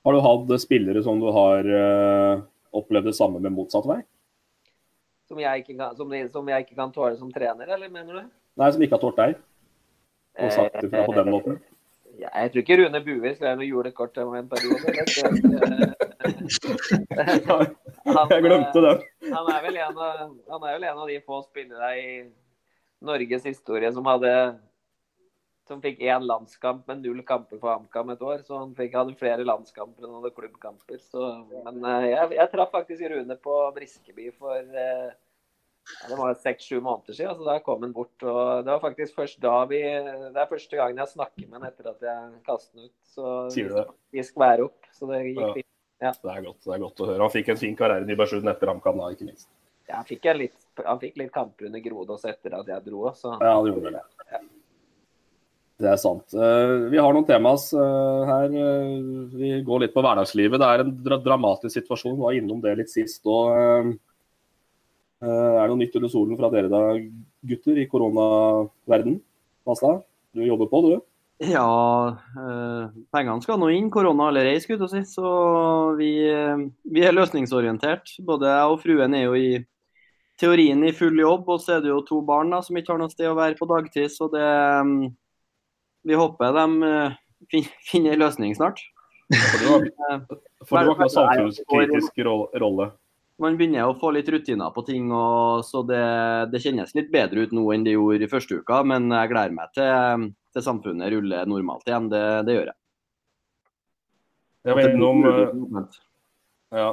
Har 0.03 0.15
du 0.15 0.19
hatt 0.24 0.53
spillere 0.60 1.03
som 1.03 1.19
du 1.19 1.27
har 1.36 1.67
uh, 1.67 2.41
opplevd 2.75 3.12
det 3.12 3.15
samme 3.15 3.39
med 3.43 3.55
motsatt 3.55 3.88
vei? 3.88 4.00
Som 5.29 5.39
jeg, 5.39 5.65
kan, 5.67 5.96
som, 5.96 6.13
som 6.34 6.51
jeg, 6.51 6.65
ikke 6.65 6.77
kan, 6.77 6.91
tåle 6.91 7.15
som 7.19 7.31
trener, 7.31 7.69
eller 7.75 7.91
mener 7.91 8.22
du? 8.22 8.29
Nei, 8.60 8.69
som 8.74 8.84
ikke 8.84 8.98
har 8.98 9.03
tålt 9.03 9.19
deg? 9.19 9.36
Og 10.39 10.55
sagt 10.55 10.79
det 10.79 10.89
fra 10.91 11.03
på 11.05 11.15
den 11.17 11.31
måten? 11.31 11.60
Ja, 12.19 12.29
jeg 12.43 12.51
tror 12.51 12.63
ikke 12.65 12.77
Rune 12.81 12.99
Bue 13.05 13.31
skrev 13.35 13.59
noe 13.59 13.67
julekort 13.67 14.11
til 14.15 14.27
meg 14.27 14.41
en 14.43 14.49
periode. 14.51 14.88
han, 17.19 18.31
jeg 18.33 18.43
glemte 18.43 18.81
det. 18.83 18.95
Han 19.29 19.45
er, 19.53 19.59
vel 19.63 19.77
en 19.79 20.01
av, 20.03 20.25
han 20.51 20.65
er 20.65 20.73
vel 20.75 20.88
en 20.89 20.99
av 21.05 21.07
de 21.07 21.19
få 21.23 21.39
spillere 21.45 21.91
i 21.99 22.09
Norges 23.07 23.47
historie 23.47 23.91
som 23.95 24.09
hadde 24.09 24.33
som 25.69 25.81
fikk 25.83 26.01
én 26.01 26.25
landskamp 26.25 26.88
med 26.89 27.03
null 27.05 27.21
kamper 27.23 27.59
for 27.61 27.69
HamKam 27.71 28.11
et 28.15 28.23
år. 28.25 28.43
Så 28.43 28.57
han 28.57 28.75
fikk, 28.75 28.97
hadde 28.97 29.15
flere 29.19 29.45
landskamper 29.45 30.01
enn 30.03 30.11
han 30.11 30.23
hadde 30.23 30.35
klubbkamper. 30.35 30.99
Så, 31.05 31.27
men 31.53 31.79
uh, 31.85 32.03
jeg, 32.09 32.31
jeg, 32.39 32.51
traff 32.51 32.73
faktisk 32.73 33.05
Rune 33.13 33.38
på 33.39 33.57
Briskeby 33.77 34.31
for 34.33 34.59
ja, 34.59 35.13
det 36.09 36.17
var 36.19 36.36
seks-sju 36.38 36.79
måneder 36.81 37.17
siden. 37.17 37.36
Så 37.38 37.48
da 37.48 37.57
kom 37.65 37.81
han 37.83 37.93
bort. 37.95 38.15
og 38.24 38.65
Det 38.65 38.71
var 38.71 38.81
faktisk 38.83 39.15
først 39.15 39.39
da 39.41 39.55
vi 39.69 39.81
Det 39.81 40.38
er 40.38 40.51
første 40.51 40.77
gangen 40.77 41.01
jeg 41.01 41.13
snakker 41.15 41.48
med 41.48 41.59
han 41.59 41.69
etter 41.71 41.89
at 41.91 42.05
jeg 42.09 42.43
kastet 42.45 42.75
han 42.75 42.89
ut. 42.89 42.98
Så 43.15 43.33
Sier 43.55 43.71
du 43.71 43.79
det? 43.79 43.88
vi 44.13 44.25
skværer 44.25 44.67
opp. 44.67 44.91
Så 44.93 45.09
det 45.09 45.24
gikk 45.29 45.41
ja. 45.41 45.53
fint. 45.57 45.71
Ja. 46.00 46.13
Det, 46.15 46.31
er 46.31 46.45
godt, 46.45 46.62
det 46.63 46.75
er 46.75 46.83
godt 46.86 47.01
å 47.03 47.09
høre. 47.09 47.24
Han 47.25 47.33
fikk 47.33 47.50
en 47.51 47.59
fin 47.59 47.75
karriere 47.75 48.05
i 48.05 48.07
Nybergsund 48.07 48.48
etter 48.48 48.71
HamKam, 48.71 49.01
ikke 49.12 49.27
minst. 49.27 49.50
Ja, 49.89 49.98
han 49.98 50.05
fikk, 50.07 50.29
litt, 50.38 50.55
han 50.86 51.01
fikk 51.01 51.17
litt 51.19 51.33
kamper 51.33 51.67
under 51.67 51.81
Grodås 51.83 52.24
etter 52.29 52.55
at 52.59 52.69
jeg 52.69 52.86
dro. 52.86 53.09
Så. 53.17 53.33
Ja, 53.41 53.57
det 53.57 53.74
gjorde 53.74 53.91
det. 53.98 54.03
Det 55.79 55.88
er 55.88 56.00
sant. 56.00 56.36
Uh, 56.36 56.91
vi 56.91 57.00
har 57.00 57.15
noen 57.15 57.27
temas 57.27 57.69
uh, 57.74 58.27
her. 58.27 58.51
Uh, 58.51 59.31
vi 59.33 59.51
går 59.65 59.86
litt 59.86 59.95
på 59.95 60.03
hverdagslivet. 60.03 60.59
Det 60.59 60.69
er 60.69 60.83
en 60.83 61.24
dramatisk 61.25 61.74
situasjon. 61.74 62.17
Vi 62.17 62.25
var 62.25 62.38
innom 62.38 62.59
det 62.63 62.75
litt 62.81 62.91
sist. 62.91 63.24
Og, 63.25 63.95
er 65.23 65.61
det 65.61 65.69
noe 65.71 65.79
nytt 65.81 65.95
under 65.99 66.11
solen 66.11 66.39
fra 66.39 66.49
dere 66.53 66.71
da, 66.71 66.81
gutter, 67.49 67.79
i 67.79 67.88
koronaverden? 67.91 69.19
Masta, 69.67 69.99
du 70.35 70.43
jobber 70.45 70.69
på, 70.71 70.81
du? 70.88 70.99
Ja, 71.39 72.19
pengene 73.15 73.39
skal 73.43 73.59
nå 73.61 73.69
inn. 73.71 73.88
Korona 73.91 74.27
eller 74.27 74.49
ei, 74.49 74.59
skulle 74.59 74.88
jeg 74.89 75.05
si. 75.05 75.15
Så 75.15 75.29
vi, 75.99 76.11
vi 76.83 77.03
er 77.07 77.15
løsningsorientert. 77.15 78.11
Både 78.27 78.49
jeg 78.51 78.73
og 78.73 78.81
fruen 78.83 79.15
er 79.15 79.29
jo 79.29 79.38
i 79.39 79.51
teorien 80.39 80.83
i 80.88 80.91
full 80.95 81.19
jobb, 81.19 81.47
og 81.51 81.63
så 81.63 81.77
er 81.77 81.83
det 81.83 81.91
jo 81.93 82.01
to 82.07 82.19
barn 82.27 82.51
da, 82.51 82.59
som 82.63 82.75
ikke 82.79 82.91
har 82.91 82.99
noe 83.01 83.11
sted 83.11 83.27
å 83.31 83.38
være 83.39 83.55
på 83.59 83.67
dagtid. 83.71 84.11
Så 84.11 84.27
det 84.33 84.47
vi 86.07 86.15
håper 86.15 86.55
de 86.55 87.63
finner 87.88 88.15
en 88.15 88.23
løsning 88.23 88.55
snart. 88.55 88.79
For 89.31 89.61
du 89.61 89.67
har, 89.69 90.91
ikke 90.95 91.09
samfunnskritisk 91.13 92.23
rolle? 92.25 92.89
Man 93.39 93.55
begynner 93.55 93.88
å 93.88 93.96
få 93.96 94.12
litt 94.12 94.27
rutiner 94.27 94.72
på 94.75 94.84
ting, 94.88 95.12
og, 95.15 95.63
så 95.63 95.79
det, 95.88 96.01
det, 96.51 96.60
kjennes 96.60 96.91
litt 96.98 97.08
bedre 97.13 97.46
ut 97.46 97.53
nå 97.55 97.63
enn 97.72 97.86
det 97.86 97.93
gjorde 97.96 98.25
i 98.27 98.31
første 98.31 98.60
uka. 98.60 98.81
Men 98.88 99.08
jeg 99.15 99.31
gleder 99.31 99.55
meg 99.55 99.72
til, 99.77 100.25
til 100.55 100.65
samfunnet 100.65 101.13
ruller 101.13 101.48
normalt 101.48 101.88
igjen. 101.88 102.10
Det, 102.12 102.24
det 102.48 102.58
gjør 102.58 102.72
jeg. 102.72 102.77
Jeg 104.67 104.75
var 104.75 104.89
innom 104.91 105.24
eh, 105.29 106.00
Ja, 106.75 106.89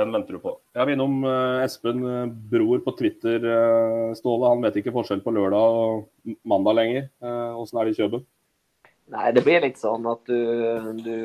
den 0.00 0.14
venter 0.16 0.38
du 0.38 0.40
på. 0.40 0.54
Jeg 0.72 0.80
var 0.80 0.92
innom 0.94 1.18
uh, 1.28 1.60
Espen 1.60 2.06
Bror 2.48 2.80
på 2.86 2.94
Twitter, 2.96 3.44
Ståle. 4.16 4.48
Han 4.48 4.64
vet 4.64 4.78
ikke 4.80 4.94
forskjell 4.94 5.20
på 5.24 5.34
lørdag 5.36 5.76
og 5.82 6.38
mandag 6.48 6.78
lenger. 6.78 7.10
Åssen 7.60 7.82
er 7.82 7.90
det 7.90 7.92
i 7.92 7.98
Kjøben? 8.00 8.24
Nei, 9.12 9.26
det 9.36 9.42
blir 9.44 9.60
litt 9.60 9.76
sånn 9.76 10.08
at 10.08 10.24
du, 10.24 10.40
du 11.04 11.16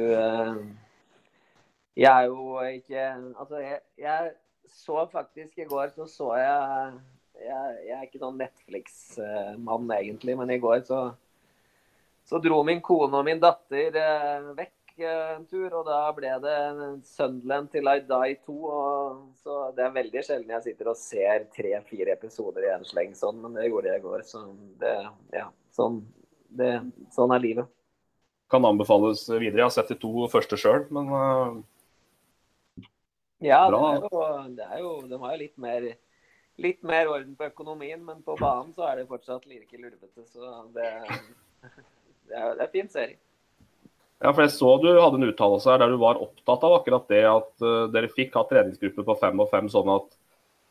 Jeg 1.96 2.12
er 2.12 2.26
jo 2.28 2.58
ikke 2.66 3.06
Altså, 3.38 3.62
jeg, 3.64 3.80
jeg, 4.02 4.34
så 4.70 5.06
faktisk 5.12 5.60
i 5.60 5.68
går 5.70 5.94
så 5.96 6.08
så 6.10 6.34
jeg 6.40 6.98
Jeg, 7.38 7.74
jeg 7.86 7.94
er 7.94 8.06
ikke 8.08 8.20
noen 8.24 8.40
Netflix-mann 8.42 9.92
egentlig, 9.94 10.34
men 10.40 10.50
i 10.50 10.58
går 10.58 10.80
så, 10.88 11.12
så 12.26 12.40
dro 12.42 12.64
min 12.66 12.82
kone 12.82 13.14
og 13.14 13.28
min 13.28 13.38
datter 13.38 13.94
uh, 13.94 14.48
vekk 14.58 15.04
uh, 15.04 15.36
en 15.36 15.46
tur, 15.46 15.68
og 15.78 15.86
da 15.86 16.00
ble 16.18 16.32
det 16.42 16.56
Sunderland 17.06 17.70
til 17.70 17.92
I 17.92 18.02
Die 18.10 18.40
2. 18.42 18.56
Og, 18.58 19.22
så 19.38 19.60
det 19.78 19.86
er 19.86 19.94
veldig 20.00 20.26
sjelden 20.26 20.56
jeg 20.56 20.66
sitter 20.66 20.90
og 20.90 20.98
ser 20.98 21.46
tre-fire 21.54 22.18
episoder 22.18 22.66
i 22.66 22.74
en 22.74 22.90
sleng 22.90 23.14
sånn, 23.14 23.38
men 23.44 23.54
det 23.54 23.70
gjorde 23.70 23.94
jeg 23.94 24.02
i 24.02 24.06
går. 24.08 24.26
Så 24.26 24.42
det, 24.82 24.98
ja, 25.38 25.46
sånn, 25.78 26.02
det, 26.50 26.74
sånn 27.14 27.38
er 27.38 27.46
livet 27.46 27.70
kan 28.50 28.66
anbefales 28.66 29.26
videre. 29.30 29.60
Jeg 29.60 29.68
har 29.68 29.76
sett 29.76 29.92
de 29.92 30.00
to 30.00 30.28
første 30.32 30.60
sjøl, 30.60 30.86
men 30.96 31.12
uh, 31.12 31.58
Ja, 33.44 33.68
det 33.70 33.78
er, 33.78 34.02
jo, 34.02 34.22
det 34.58 34.66
er, 34.66 34.80
jo, 34.82 34.92
De 35.06 35.20
har 35.22 35.36
jo 35.36 35.40
litt 35.44 35.58
mer, 35.62 35.86
litt 36.58 36.84
mer 36.88 37.12
orden 37.12 37.36
på 37.38 37.52
økonomien, 37.52 38.02
men 38.04 38.24
på 38.26 38.34
banen 38.40 38.74
så 38.74 38.88
er 38.90 39.02
det 39.02 39.10
fortsatt 39.12 39.46
like 39.46 39.78
lurvete. 39.78 40.26
Så 40.26 40.54
det, 40.74 40.90
det 42.30 42.34
er, 42.34 42.56
det 42.58 42.66
er 42.66 42.72
fin 42.74 42.90
serie. 42.90 43.20
Ja, 44.18 44.32
for 44.32 44.42
Jeg 44.42 44.54
så 44.56 44.70
du 44.82 44.88
hadde 44.98 45.20
en 45.20 45.28
uttalelse 45.30 45.70
her 45.70 45.84
der 45.84 45.92
du 45.94 46.00
var 46.02 46.18
opptatt 46.22 46.64
av 46.66 46.80
akkurat 46.80 47.12
det 47.12 47.22
at 47.30 47.52
uh, 47.62 47.86
dere 47.94 48.10
fikk 48.10 48.34
ha 48.40 48.48
treningsgruppe 48.50 49.06
på 49.06 49.16
fem 49.22 49.44
og 49.44 49.52
fem, 49.52 49.68
sånn 49.70 49.92
at, 49.94 50.08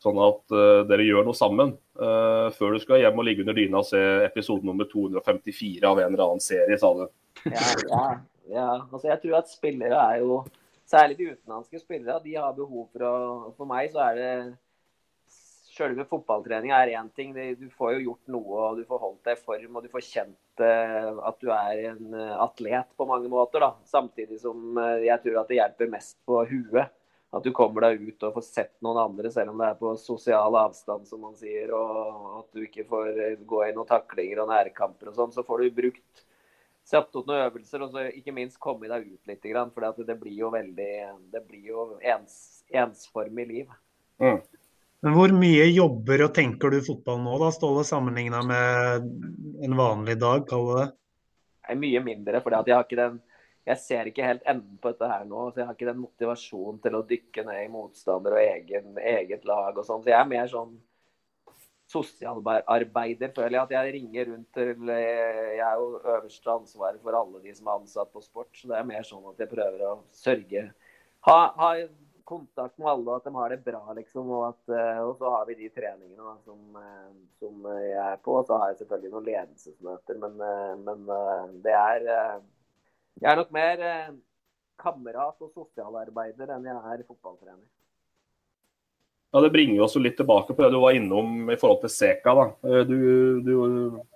sånn 0.03 0.19
at 0.19 0.43
uh, 0.51 0.83
dere 0.89 1.05
gjør 1.07 1.29
noe 1.29 1.37
sammen. 1.37 1.71
Uh, 1.95 2.51
før 2.57 2.75
du 2.75 2.83
skal 2.83 2.99
hjem 3.05 3.23
og 3.23 3.27
ligge 3.29 3.45
under 3.45 3.55
dyna 3.55 3.79
og 3.79 3.87
se 3.87 4.01
episode 4.25 4.67
nummer 4.67 4.89
254 4.91 5.87
av 5.87 6.03
en 6.03 6.11
eller 6.11 6.25
annen 6.25 6.43
serie, 6.43 6.75
sa 6.81 6.91
du. 6.99 7.05
Ja, 7.47 7.63
ja, 7.87 8.03
ja. 8.51 8.69
Altså, 8.81 9.07
jeg 9.13 9.21
tror 9.23 9.39
at 9.39 9.55
spillere 9.55 10.03
er 10.11 10.25
jo 10.25 10.41
Særlig 10.87 11.17
de 11.19 11.33
utenlandske 11.33 11.81
spillere. 11.81 12.21
De 12.23 12.37
har 12.39 12.55
behov 12.55 12.87
for 12.93 13.03
å 13.03 13.17
For 13.57 13.69
meg 13.69 13.91
så 13.91 14.05
er 14.07 14.21
det 14.21 14.31
Selve 15.77 16.07
fotballtreninga 16.09 16.77
er 16.81 16.95
én 16.97 17.09
ting. 17.13 17.35
Du 17.59 17.67
får 17.77 17.91
jo 17.93 18.05
gjort 18.07 18.31
noe, 18.33 18.61
og 18.65 18.79
du 18.79 18.85
får 18.89 19.01
holdt 19.03 19.27
deg 19.27 19.35
i 19.37 19.41
form, 19.43 19.75
og 19.77 19.83
du 19.85 19.91
får 19.91 20.05
kjent 20.07 20.63
eh, 20.65 21.09
at 21.29 21.37
du 21.37 21.51
er 21.53 21.81
en 21.91 22.15
eh, 22.17 22.31
atlet 22.47 22.95
på 22.97 23.05
mange 23.05 23.29
måter. 23.29 23.61
da. 23.61 23.75
Samtidig 23.85 24.39
som 24.41 24.79
eh, 24.81 25.03
jeg 25.05 25.21
tror 25.21 25.43
at 25.43 25.51
det 25.51 25.59
hjelper 25.59 25.91
mest 25.91 26.17
på 26.25 26.39
huet. 26.49 26.95
At 27.29 27.45
du 27.45 27.51
kommer 27.53 27.85
deg 27.85 28.07
ut 28.07 28.25
og 28.25 28.39
får 28.39 28.47
sett 28.47 28.73
noen 28.81 29.03
andre, 29.03 29.29
selv 29.29 29.53
om 29.53 29.61
det 29.61 29.69
er 29.69 29.77
på 29.77 29.93
sosial 30.01 30.57
avstand, 30.57 31.05
som 31.05 31.21
man 31.27 31.37
sier. 31.37 31.69
Og 31.77 32.39
at 32.39 32.57
du 32.57 32.63
ikke 32.65 32.87
får 32.89 33.13
gå 33.45 33.61
i 33.67 33.75
noen 33.75 33.91
taklinger 33.91 34.41
og 34.41 34.49
nærkamper 34.55 35.11
og 35.11 35.19
sånn. 35.19 35.35
Så 35.35 35.45
får 35.45 35.61
du 35.61 35.77
brukt 35.77 36.25
satt 36.87 37.15
opp 37.19 37.27
noen 37.27 37.47
øvelser, 37.47 37.83
og 37.83 37.91
så 37.93 38.05
ikke 38.15 38.35
minst 38.35 38.59
komme 38.63 38.89
deg 38.89 39.09
ut 39.09 39.31
litt. 39.31 39.43
For 39.75 40.05
det 40.07 40.19
blir 40.21 40.37
jo 40.37 40.51
veldig 40.53 40.93
Det 41.33 41.43
blir 41.47 41.73
jo 41.73 41.89
ens, 42.01 42.63
ensformig 42.71 43.47
liv. 43.49 43.73
Mm. 44.23 44.39
Men 45.05 45.13
hvor 45.13 45.33
mye 45.35 45.67
jobber 45.69 46.23
og 46.25 46.33
tenker 46.33 46.73
du 46.73 46.79
fotball 46.81 47.19
nå, 47.21 47.35
da, 47.43 47.51
Ståle, 47.53 47.83
sammenligna 47.85 48.41
med 48.47 49.09
en 49.67 49.77
vanlig 49.77 50.17
dag, 50.19 50.47
kaller 50.49 50.81
det? 50.81 50.87
er 51.67 51.79
mye 51.79 51.99
mindre, 51.99 52.39
for 52.41 52.55
jeg 52.55 52.73
har 52.73 52.85
ikke 52.85 52.99
den 52.99 53.17
jeg 53.67 53.81
ser 53.83 54.07
ikke 54.07 54.23
helt 54.23 54.45
enden 54.47 54.77
på 54.79 54.93
dette 54.93 55.07
her 55.11 55.25
nå. 55.27 55.49
så 55.51 55.59
Jeg 55.59 55.67
har 55.67 55.75
ikke 55.75 55.89
den 55.89 55.99
motivasjonen 55.99 56.77
til 56.83 56.93
å 56.95 57.03
dykke 57.09 57.43
ned 57.49 57.65
i 57.65 57.71
motstander 57.71 58.37
og 58.37 58.39
egen, 58.39 58.93
eget 59.01 59.43
lag 59.43 59.75
og 59.75 59.83
sånn. 59.83 60.05
Så 60.05 60.13
jeg 60.13 60.19
er 60.21 60.29
mer 60.29 60.47
sånn 60.47 60.77
sosialarbeider, 61.91 63.31
føler 63.35 63.55
jeg. 63.57 63.61
At 63.63 63.75
jeg 63.75 63.93
ringer 63.95 64.31
rundt 64.31 64.49
til 64.57 64.89
eh, 64.91 65.53
Jeg 65.57 65.63
er 65.67 65.77
jo 65.79 66.01
øverste 66.15 66.51
ansvaret 66.51 66.99
for 67.03 67.19
alle 67.19 67.43
de 67.43 67.53
som 67.55 67.69
er 67.69 67.79
ansatt 67.79 68.11
på 68.13 68.23
sport. 68.23 68.51
Så 68.55 68.69
det 68.71 68.77
er 68.79 68.89
mer 68.89 69.07
sånn 69.07 69.29
at 69.31 69.39
jeg 69.43 69.53
prøver 69.53 69.87
å 69.87 69.95
sørge 70.15 70.67
Ha, 71.27 71.39
ha 71.59 71.71
kontakt 72.27 72.77
med 72.77 72.87
alle, 72.91 73.15
at 73.17 73.25
de 73.25 73.31
har 73.35 73.51
det 73.51 73.63
bra, 73.63 73.81
liksom. 73.95 74.29
Og, 74.35 74.43
at, 74.49 74.75
eh, 74.75 74.99
og 75.03 75.15
så 75.19 75.31
har 75.33 75.47
vi 75.47 75.57
de 75.61 75.71
treningene 75.73 76.19
da, 76.19 76.35
som, 76.43 76.77
eh, 76.81 77.15
som, 77.39 77.65
jeg 77.79 78.03
er 78.03 78.21
på. 78.23 78.37
Og 78.41 78.47
så 78.47 78.59
har 78.59 78.71
jeg 78.73 78.83
selvfølgelig 78.83 79.13
noen 79.15 79.27
ledelsesmøter, 79.31 80.21
men, 80.23 80.45
men 80.83 81.11
det 81.63 81.75
er 81.75 82.07
Jeg 83.17 83.31
er 83.31 83.39
nok 83.39 83.51
mer 83.55 83.81
kamerat 84.77 85.39
og 85.41 85.49
sosialarbeider 85.55 86.51
enn 86.53 86.67
jeg 86.69 86.77
er 86.77 87.07
fotballtrener. 87.07 87.65
Ja, 89.37 89.41
Det 89.41 89.49
bringer 89.53 89.81
oss 89.85 89.95
litt 90.01 90.15
tilbake 90.17 90.53
på 90.55 90.63
det 90.63 90.71
du 90.73 90.79
var 90.81 90.95
innom 90.97 91.51
i 91.53 91.57
forhold 91.61 91.83
til 91.83 91.91
Seka. 91.93 92.31
da. 92.33 92.45
Eh, 92.65 92.79
du, 92.89 93.41
du, 93.45 93.51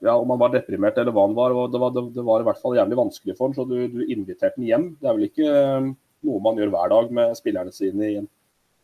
ja, 0.02 0.16
Om 0.16 0.34
han 0.34 0.40
var 0.42 0.50
deprimert 0.56 0.98
eller 0.98 1.14
hva 1.14 1.28
han 1.28 1.36
var, 1.38 1.54
det 1.70 1.82
var, 1.84 1.94
det 1.94 2.24
var 2.26 2.42
i 2.42 2.48
hvert 2.48 2.62
fall 2.64 2.80
jævlig 2.80 2.98
vanskelig 2.98 3.36
for 3.38 3.46
han, 3.46 3.54
så 3.54 3.68
du, 3.70 3.76
du 3.86 4.02
inviterte 4.08 4.58
han 4.58 4.66
hjem. 4.66 4.88
Det 4.98 5.06
er 5.12 5.20
vel 5.20 5.28
ikke 5.28 5.52
eh, 5.52 5.92
noe 6.26 6.42
man 6.42 6.58
gjør 6.58 6.74
hver 6.74 6.94
dag 6.96 7.14
med 7.20 7.38
spillerne 7.38 7.76
sine 7.76 8.08
i 8.08 8.18
en 8.24 8.32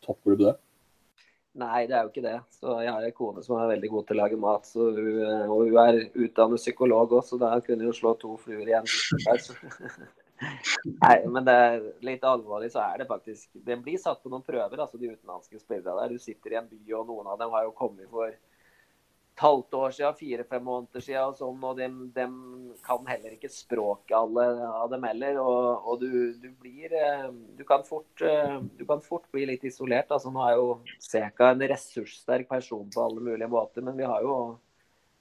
toppklubb, 0.06 0.46
det? 0.46 0.54
Nei, 1.58 1.88
det 1.90 1.98
er 1.98 2.06
jo 2.06 2.12
ikke 2.14 2.28
det. 2.28 2.38
Så 2.54 2.78
Jeg 2.86 2.94
har 2.94 3.10
en 3.10 3.18
kone 3.18 3.42
som 3.42 3.58
er 3.58 3.74
veldig 3.74 3.90
god 3.96 4.06
til 4.06 4.20
å 4.20 4.22
lage 4.22 4.40
mat. 4.46 4.72
Hun, 4.78 5.02
eh, 5.02 5.44
og 5.50 5.66
hun 5.66 5.82
er 5.88 6.04
utdannet 6.14 6.62
psykolog 6.62 7.18
også, 7.18 7.34
så 7.34 7.42
da 7.48 7.56
kunne 7.66 7.90
hun 7.90 7.98
slå 7.98 8.14
to 8.22 8.38
fluer 8.46 8.62
igjen. 8.70 8.86
Nei, 10.38 11.16
men 11.26 11.46
det 11.48 11.54
er 11.54 11.86
litt 12.06 12.26
alvorlig 12.28 12.70
så 12.74 12.84
er 12.84 13.02
det 13.02 13.08
faktisk 13.10 13.50
Det 13.66 13.80
blir 13.82 13.98
satt 14.02 14.22
på 14.22 14.30
noen 14.30 14.46
prøver, 14.46 14.78
altså 14.78 15.00
de 15.00 15.10
utenlandske 15.14 15.62
spillerne 15.62 16.04
der. 16.04 16.14
Du 16.14 16.22
sitter 16.22 16.54
i 16.54 16.60
en 16.60 16.70
by, 16.70 16.84
og 17.00 17.10
noen 17.10 17.32
av 17.34 17.40
dem 17.42 17.56
har 17.56 17.66
jo 17.66 17.74
kommet 17.78 18.10
for 18.12 18.30
et 18.30 19.44
halvt 19.44 19.76
år 19.78 19.92
siden, 19.94 20.16
fire-fem 20.18 20.64
måneder 20.66 21.04
siden 21.06 21.32
og 21.32 21.36
sånn, 21.38 21.66
og 21.70 21.78
de, 21.78 22.28
kan 22.86 23.10
heller 23.10 23.36
ikke 23.36 23.52
språket 23.54 24.16
alle 24.18 24.46
av 24.66 24.88
dem 24.90 25.06
heller. 25.06 25.38
Og, 25.44 25.90
og 25.92 26.02
du, 26.02 26.10
du, 26.42 26.48
blir 26.62 26.94
eh, 26.98 27.28
du 27.58 27.62
kan, 27.68 27.86
fort, 27.86 28.10
eh, 28.26 28.58
du 28.80 28.86
kan 28.90 29.04
fort 29.06 29.28
bli 29.34 29.46
litt 29.52 29.66
isolert. 29.70 30.10
altså 30.10 30.34
Nå 30.34 30.42
er 30.46 30.56
jo 30.58 30.70
Seka 31.04 31.52
en 31.54 31.66
ressurssterk 31.70 32.50
person 32.50 32.90
på 32.94 33.04
alle 33.04 33.22
mulige 33.30 33.52
måter, 33.52 33.86
men 33.86 33.98
vi 34.00 34.10
har 34.10 34.26
jo 34.26 34.40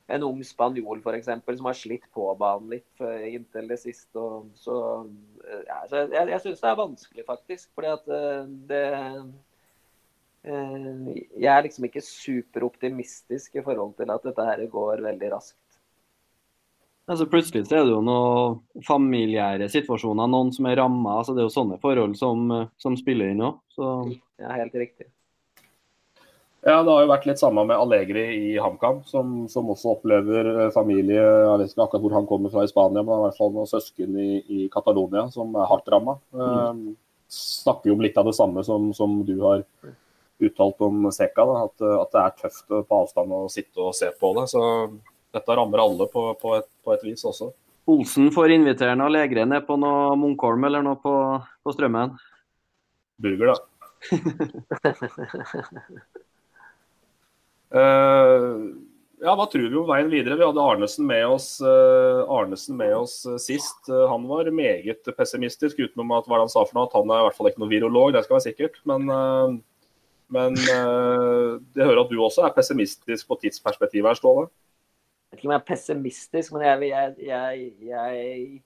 en 0.06 0.22
ung 0.22 0.42
spanjol 0.46 1.00
f.eks. 1.02 1.26
som 1.26 1.68
har 1.68 1.76
slitt 1.76 2.06
på 2.14 2.28
banen 2.38 2.76
litt 2.76 3.04
inntil 3.26 3.66
det 3.70 3.80
siste. 3.82 4.22
Så, 4.58 4.76
ja, 5.66 5.80
så 5.90 6.04
jeg, 6.04 6.28
jeg 6.30 6.42
syns 6.44 6.62
det 6.62 6.70
er 6.70 6.78
vanskelig, 6.78 7.26
faktisk. 7.26 7.68
fordi 7.74 7.92
at 7.92 8.08
eh, 8.14 8.40
det 8.70 8.84
eh, 10.46 11.12
Jeg 11.34 11.52
er 11.52 11.66
liksom 11.66 11.88
ikke 11.88 12.04
superoptimistisk 12.06 13.58
i 13.58 13.64
forhold 13.66 13.96
til 13.98 14.14
at 14.14 14.26
dette 14.28 14.46
her 14.46 14.66
går 14.70 15.02
veldig 15.08 15.32
raskt. 15.34 15.58
Altså 17.06 17.26
Plutselig 17.30 17.68
så 17.68 17.76
er 17.78 17.84
det 17.86 17.94
jo 17.94 18.02
noen 18.02 18.82
familiære 18.86 19.68
situasjoner, 19.70 20.30
noen 20.30 20.50
som 20.54 20.66
er 20.66 20.80
ramma. 20.80 21.20
Altså 21.20 21.34
det 21.34 21.42
er 21.42 21.46
jo 21.46 21.54
sånne 21.54 21.78
forhold 21.82 22.16
som, 22.18 22.50
som 22.82 22.98
spiller 22.98 23.30
inn 23.30 23.44
òg. 23.46 23.60
Så... 23.74 23.90
Ja, 24.42 24.50
helt 24.58 24.74
riktig. 24.74 25.06
Ja, 26.66 26.80
Det 26.82 26.90
har 26.90 27.04
jo 27.04 27.10
vært 27.12 27.26
litt 27.28 27.38
samme 27.38 27.62
med 27.62 27.78
Allegri 27.78 28.22
i 28.34 28.46
HamKam, 28.58 29.04
som, 29.06 29.44
som, 29.46 29.68
også 29.70 29.92
opplever 29.92 30.48
eh, 30.50 30.70
familie 30.74 31.22
Jeg 31.22 31.60
vet 31.60 31.70
ikke 31.70 31.84
akkurat 31.84 32.02
hvor 32.02 32.14
han 32.16 32.24
kommer 32.26 32.50
fra 32.50 32.64
i 32.66 32.70
Spania, 32.70 33.04
men 33.04 33.12
han 33.12 33.20
har 33.22 33.28
i 33.28 33.30
hvert 33.30 33.38
fall 33.38 33.52
noen 33.54 33.68
søsken 33.70 34.16
i, 34.18 34.30
i 34.50 34.64
Catalonia 34.72 35.28
som 35.30 35.54
er 35.54 35.68
hardt 35.70 35.86
ramma. 35.94 36.16
Mm. 36.34 36.42
Eh, 36.42 36.80
snakker 37.36 37.92
jo 37.92 37.94
om 37.94 38.02
litt 38.02 38.18
av 38.18 38.26
det 38.26 38.34
samme 38.34 38.66
som, 38.66 38.88
som 38.98 39.14
du 39.28 39.36
har 39.44 39.62
uttalt 40.42 40.82
om 40.88 41.06
Seka. 41.14 41.46
Da, 41.46 41.62
at, 41.68 41.86
at, 41.92 42.10
det 42.16 42.24
er 42.24 42.34
tøft 42.42 42.74
på 42.74 42.98
avstand 42.98 43.38
å 43.38 43.40
sitte 43.52 43.86
og 43.86 43.94
se 43.94 44.10
på 44.18 44.32
det. 44.40 44.48
Så 44.50 44.66
dette 45.38 45.58
rammer 45.60 45.86
alle 45.86 46.10
på, 46.10 46.26
på, 46.42 46.58
et, 46.58 46.70
på 46.82 46.96
et, 46.96 47.06
vis 47.06 47.22
også. 47.30 47.52
Olsen 47.94 48.34
får 48.34 48.56
invitere 48.58 48.98
noe 48.98 49.14
Legre 49.14 49.46
ned 49.46 49.70
på 49.70 49.78
noe 49.78 50.18
Munkholm 50.18 50.66
eller 50.66 50.82
noe 50.82 50.98
på, 50.98 51.14
på 51.62 51.78
Strømmen? 51.78 52.18
Burger, 53.22 53.54
da. 53.54 53.62
uh, 57.74 58.66
ja, 59.22 59.32
Hva 59.32 59.46
tror 59.50 59.70
vi 59.70 59.78
om 59.80 59.88
veien 59.88 60.10
videre? 60.12 60.36
Vi 60.38 60.44
hadde 60.44 60.62
Arnesen 60.62 61.06
med 61.08 61.24
oss, 61.26 61.48
uh, 61.64 62.22
Arnesen 62.36 62.76
med 62.78 62.92
oss 62.96 63.18
uh, 63.26 63.38
sist. 63.42 63.88
Han 63.88 64.26
var 64.28 64.50
meget 64.54 65.08
pessimistisk, 65.16 65.80
utenom 65.80 66.12
at 66.18 66.28
hva 66.28 66.42
han 66.42 66.52
sa 66.52 66.66
for 66.66 66.76
noe, 66.78 66.86
at 66.90 66.96
han 66.98 67.10
er 67.10 67.24
i 67.24 67.26
hvert 67.28 67.38
fall 67.38 67.50
ikke 67.50 67.64
noen 67.64 67.72
virolog, 67.72 68.12
det 68.14 68.26
skal 68.26 68.38
være 68.38 68.46
sikkert. 68.50 68.78
Men, 68.88 69.10
men 70.34 70.60
det 70.60 71.82
hører 71.82 72.02
at 72.04 72.12
du 72.12 72.20
også 72.20 72.46
er 72.46 72.54
pessimistisk 72.54 73.28
på 73.30 73.40
tidsperspektivet 73.42 74.10
her, 74.10 74.20
Ståle? 74.20 74.48
Jeg 75.26 75.34
vet 75.34 75.40
ikke 75.40 75.48
om 75.48 75.56
jeg 75.56 75.62
er 75.62 75.68
pessimistisk, 75.72 76.54
men 76.54 76.66
jeg, 76.66 76.90
jeg, 76.92 77.14
jeg, 77.26 77.68
jeg 77.90 78.62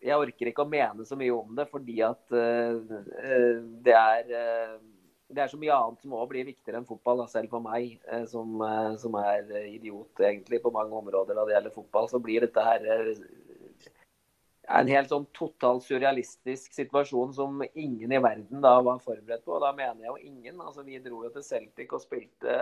jeg 0.00 0.16
orker 0.16 0.48
ikke 0.48 0.64
å 0.64 0.70
mene 0.70 1.04
så 1.04 1.16
mye 1.18 1.32
om 1.34 1.50
det, 1.56 1.66
fordi 1.68 1.98
at 2.06 2.22
det 3.84 3.96
er 3.96 4.30
det 5.30 5.42
er 5.44 5.50
så 5.52 5.58
mye 5.60 5.76
annet 5.76 6.02
som 6.02 6.14
òg 6.18 6.28
blir 6.32 6.48
viktigere 6.48 6.80
enn 6.80 6.88
fotball, 6.88 7.22
da, 7.22 7.26
selv 7.30 7.52
for 7.52 7.62
meg, 7.64 7.96
uh, 8.10 8.24
som, 8.30 8.62
som, 9.00 9.18
er 9.22 9.50
idiot 9.70 10.24
egentlig 10.26 10.62
på 10.64 10.72
mange 10.74 10.96
områder 10.96 11.38
når 11.38 11.48
det 11.48 11.56
gjelder 11.56 11.76
fotball. 11.76 12.10
Så 12.10 12.22
blir 12.22 12.46
dette 12.46 12.64
her 12.66 12.88
en 14.70 14.90
helt 14.90 15.10
sånn 15.10 15.26
totalt 15.34 15.82
surrealistisk 15.86 16.74
situasjon 16.76 17.32
som 17.34 17.62
ingen 17.72 18.12
i 18.14 18.20
verden 18.22 18.62
da 18.62 18.76
var 18.86 19.02
forberedt 19.02 19.44
på. 19.46 19.56
Og 19.56 19.64
da 19.64 19.72
mener 19.74 20.04
jeg 20.04 20.12
jo 20.12 20.30
ingen. 20.30 20.60
Altså, 20.62 20.84
vi 20.86 21.00
dro 21.02 21.24
jo 21.24 21.32
til 21.34 21.46
Celtic 21.46 21.94
og 21.96 22.04
spilte 22.04 22.54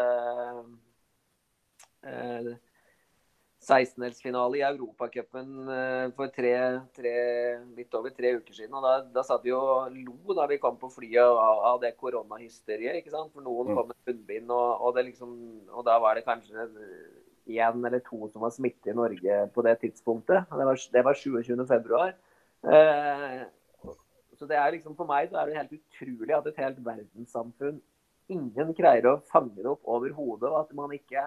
16-delsfinale 3.69 4.59
i 4.59 4.65
Europacupen 4.65 5.71
eh, 5.75 6.07
for 6.17 6.33
tre, 6.33 6.55
tre, 6.97 7.15
litt 7.77 7.95
over 7.99 8.15
tre 8.17 8.33
uker 8.39 8.57
siden. 8.57 8.77
og 8.79 8.87
Da, 8.87 8.95
da 9.19 9.25
satt 9.27 9.45
vi 9.45 9.53
og 9.57 9.93
lo 9.93 10.37
da 10.37 10.49
vi 10.51 10.61
kom 10.63 10.79
på 10.81 10.91
flyet 10.95 11.21
av, 11.21 11.61
av 11.75 11.83
det 11.83 11.93
koronahysteriet. 12.01 13.01
ikke 13.01 13.13
sant? 13.13 13.33
For 13.35 13.45
noen 13.45 13.73
mm. 13.73 13.77
kom 13.77 13.91
med 13.93 14.01
munnbind, 14.11 14.55
og, 14.55 14.87
og, 14.89 15.03
liksom, 15.11 15.35
og, 15.73 15.83
da 15.89 15.99
var 16.03 16.17
det 16.17 16.25
kanskje 16.29 16.69
én 17.49 17.87
eller 17.89 18.01
to 18.05 18.27
som 18.29 18.45
var 18.45 18.53
smittet 18.53 18.93
i 18.93 18.97
Norge 18.97 19.37
på 19.55 19.65
det 19.65 19.79
tidspunktet. 19.85 20.49
Det 20.49 20.71
var, 20.71 20.83
det 20.97 21.05
var 21.05 21.21
27.2. 21.21 22.03
Eh, 22.73 23.45
så 24.39 24.47
det 24.49 24.57
er 24.57 24.75
liksom, 24.75 24.97
For 24.97 25.09
meg 25.09 25.29
så 25.31 25.41
er 25.41 25.49
det 25.49 25.61
helt 25.61 25.79
utrolig 25.79 26.37
at 26.37 26.49
et 26.49 26.65
helt 26.65 26.81
verdenssamfunn 26.87 27.81
ingen 28.29 28.73
greier 28.77 29.09
å 29.09 29.19
fange 29.33 29.57
det 29.57 29.71
opp 29.71 29.87
overhodet, 29.89 30.49
og 30.51 30.59
at 30.61 30.75
man 30.77 30.93
ikke 30.93 31.23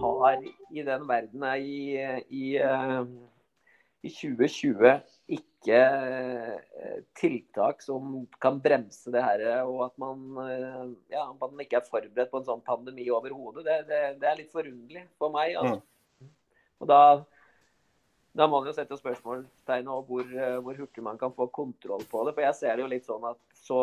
har 0.00 0.44
i 0.70 0.82
den 0.82 1.08
verden 1.08 1.44
i, 1.56 1.96
i, 2.28 2.44
eh, 2.56 3.02
i 4.02 4.12
2020 4.12 4.92
ikke 5.32 5.78
eh, 5.78 7.02
tiltak 7.18 7.82
som 7.84 8.24
kan 8.42 8.60
bremse 8.62 9.12
det 9.14 9.22
her, 9.24 9.44
og 9.64 9.86
at 9.88 9.98
man, 10.02 10.24
eh, 10.44 10.86
ja, 11.14 11.26
man 11.38 11.60
ikke 11.62 11.80
er 11.80 11.88
forberedt 11.88 12.32
på 12.32 12.42
en 12.42 12.48
sånn 12.48 12.64
pandemi 12.66 13.08
overhodet, 13.14 13.64
det, 13.68 13.78
det, 13.90 14.00
det, 14.22 14.28
er 14.28 14.40
litt 14.40 14.54
forunderlig 14.54 15.06
for 15.20 15.34
meg. 15.34 15.54
Altså. 15.60 15.80
Mm. 16.22 16.32
Og 16.82 16.90
da, 16.90 17.02
da 18.34 18.48
må 18.48 18.58
man 18.58 18.72
jo 18.72 18.76
sette 18.76 18.98
spørsmålstegn 18.98 19.92
over 19.92 20.08
hvor, 20.08 20.32
hvor, 20.66 20.80
hurtig 20.82 21.04
man 21.06 21.20
kan 21.20 21.34
få 21.36 21.46
kontroll 21.54 22.04
på 22.10 22.26
det. 22.26 22.34
For 22.34 22.48
jeg 22.48 22.58
ser 22.58 22.74
det 22.76 22.84
jo 22.84 22.90
litt 22.90 23.06
sånn 23.08 23.28
at 23.30 23.40
så, 23.62 23.82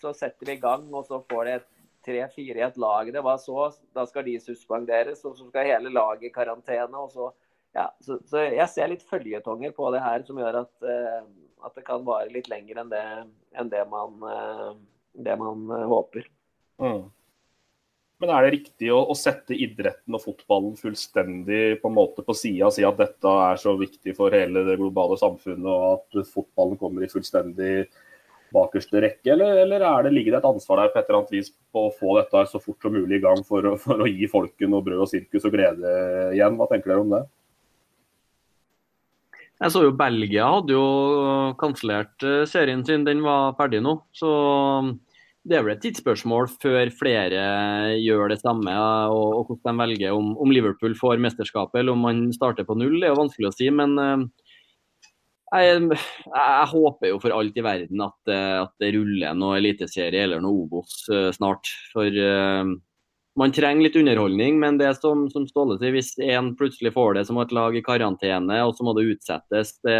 så 0.00 0.12
setter 0.16 0.50
vi 0.50 0.58
i 0.58 0.62
gang, 0.62 0.90
og 0.92 1.08
så 1.08 1.22
får 1.30 1.48
det 1.48 1.56
et 1.60 1.70
tre-fire 2.04 2.60
i 2.60 2.66
et 2.66 2.76
lag. 2.80 3.10
Det 3.12 3.22
var 3.24 3.40
så, 3.42 3.70
Da 3.94 4.04
skal 4.08 4.26
de 4.26 4.36
suspenderes, 4.42 5.24
og 5.24 5.36
så 5.38 5.48
skal 5.48 5.70
hele 5.70 5.92
laget 5.92 6.28
i 6.28 6.34
karantene. 6.34 7.00
og 7.00 7.10
så 7.12 7.32
ja, 7.74 7.88
så, 8.00 8.20
så, 8.30 8.44
jeg 8.54 8.70
ser 8.70 8.92
litt 8.92 9.02
følgetonger 9.02 9.74
på 9.74 9.88
det 9.90 10.04
her 10.04 10.22
som 10.26 10.38
gjør 10.38 10.60
at, 10.60 10.72
uh, 10.86 11.24
at 11.66 11.74
det 11.74 11.82
kan 11.86 12.04
vare 12.06 12.30
litt 12.30 12.46
lenger 12.50 12.78
enn 12.84 12.92
det, 12.92 13.02
enn 13.58 13.72
det 13.72 13.82
man, 13.90 14.14
uh, 14.22 14.70
det 15.26 15.34
man 15.40 15.64
uh, 15.72 15.82
håper. 15.90 16.28
Mm. 16.78 17.02
Men 18.22 18.30
er 18.30 18.46
det 18.46 18.52
riktig 18.54 18.92
å, 18.94 19.00
å, 19.10 19.16
sette 19.18 19.56
idretten 19.58 20.14
og 20.14 20.22
fotballen 20.22 20.78
fullstendig 20.78 21.80
på 21.82 21.90
en 21.90 21.96
måte 21.96 22.22
på 22.24 22.36
sida 22.38 22.68
og 22.70 22.76
si 22.76 22.86
at 22.86 23.00
dette 23.00 23.32
er 23.48 23.58
så 23.60 23.74
viktig 23.76 24.14
for 24.16 24.34
hele 24.34 24.62
det 24.68 24.78
globale 24.78 25.18
samfunnet, 25.18 25.66
og 25.66 25.98
at 25.98 26.30
fotballen 26.30 26.78
kommer 26.80 27.02
i 27.02 27.10
fullstendig 27.10 27.88
bakerste 28.54 29.02
rekke, 29.02 29.32
eller, 29.34 29.60
eller 29.64 29.84
det, 30.06 30.12
ligger 30.14 30.34
det 30.36 30.40
et 30.42 30.50
ansvar 30.50 30.82
der 30.82 30.92
på 30.92 31.00
et 31.00 31.08
eller 31.08 31.20
annet 31.20 31.34
vis 31.34 31.52
på 31.74 31.86
å 31.88 31.94
få 31.94 32.18
dette 32.20 32.44
så 32.50 32.60
fort 32.62 32.82
som 32.84 32.94
mulig 32.94 33.18
i 33.18 33.24
gang 33.24 33.42
for, 33.46 33.74
for 33.82 34.04
å 34.04 34.10
gi 34.10 34.28
folket 34.30 34.70
noe 34.70 34.84
brød 34.86 35.06
og 35.06 35.10
sirkus 35.10 35.48
og 35.48 35.56
glede 35.56 35.94
igjen? 36.36 36.58
Hva 36.60 36.68
tenker 36.70 36.94
dere 36.94 37.06
om 37.06 37.16
det? 37.16 37.24
Jeg 39.62 39.70
så 39.70 39.84
jo 39.84 39.94
Belgia 39.96 40.46
hadde 40.50 40.74
jo 40.74 40.86
kansellert 41.60 42.24
eh, 42.26 42.42
serien 42.50 42.82
sin, 42.86 43.06
den 43.06 43.22
var 43.24 43.54
ferdig 43.58 43.80
nå. 43.84 44.00
Så 44.12 44.30
det 45.44 45.58
er 45.58 45.64
vel 45.64 45.74
et 45.74 45.82
tidsspørsmål 45.84 46.48
før 46.62 46.90
flere 46.96 47.44
gjør 48.00 48.32
det 48.32 48.40
samme. 48.40 48.72
Og, 49.12 49.38
og 49.38 49.50
hvordan 49.50 49.76
de 49.76 49.84
velger 49.84 50.16
om, 50.16 50.32
om, 50.40 50.52
Liverpool 50.52 50.96
får 50.98 51.22
mesterskapet 51.22 51.82
eller 51.82 51.94
om 51.94 52.04
man 52.06 52.26
starter 52.34 52.66
på 52.66 52.76
null, 52.80 52.96
det 52.98 53.10
er 53.10 53.14
jo 53.14 53.20
vanskelig 53.22 53.50
å 53.50 53.54
si. 53.54 53.68
Men 53.72 53.94
uh, 54.00 54.24
jeg, 55.60 55.98
jeg, 56.26 56.66
håper 56.70 57.10
jo 57.10 57.20
for 57.22 57.34
alt 57.36 57.58
i 57.58 57.64
verden 57.64 58.02
at, 58.04 58.16
eh, 58.32 58.56
at 58.64 58.72
det 58.82 58.94
ruller 58.96 59.36
noe 59.38 59.58
eliteserie 59.60 60.24
eller 60.26 60.42
noe 60.42 60.64
Obos 60.64 61.04
uh, 61.12 61.28
snart. 61.34 61.70
For 61.92 62.08
uh, 62.08 62.72
man 63.38 63.54
trenger 63.54 63.86
litt 63.86 63.98
underholdning, 64.00 64.58
men 64.62 64.80
det 64.80 64.92
som, 64.98 65.26
som 65.32 65.46
Ståle 65.50 65.78
sier, 65.78 65.94
hvis 65.94 66.14
én 66.22 66.52
plutselig 66.58 66.94
får 66.96 67.18
det 67.18 67.26
som 67.28 67.38
et 67.42 67.54
lag 67.54 67.76
i 67.76 67.84
karantene, 67.84 68.60
og 68.66 68.74
så 68.74 68.86
må 68.86 68.96
det 68.96 69.06
utsettes, 69.14 69.74
det, 69.86 69.96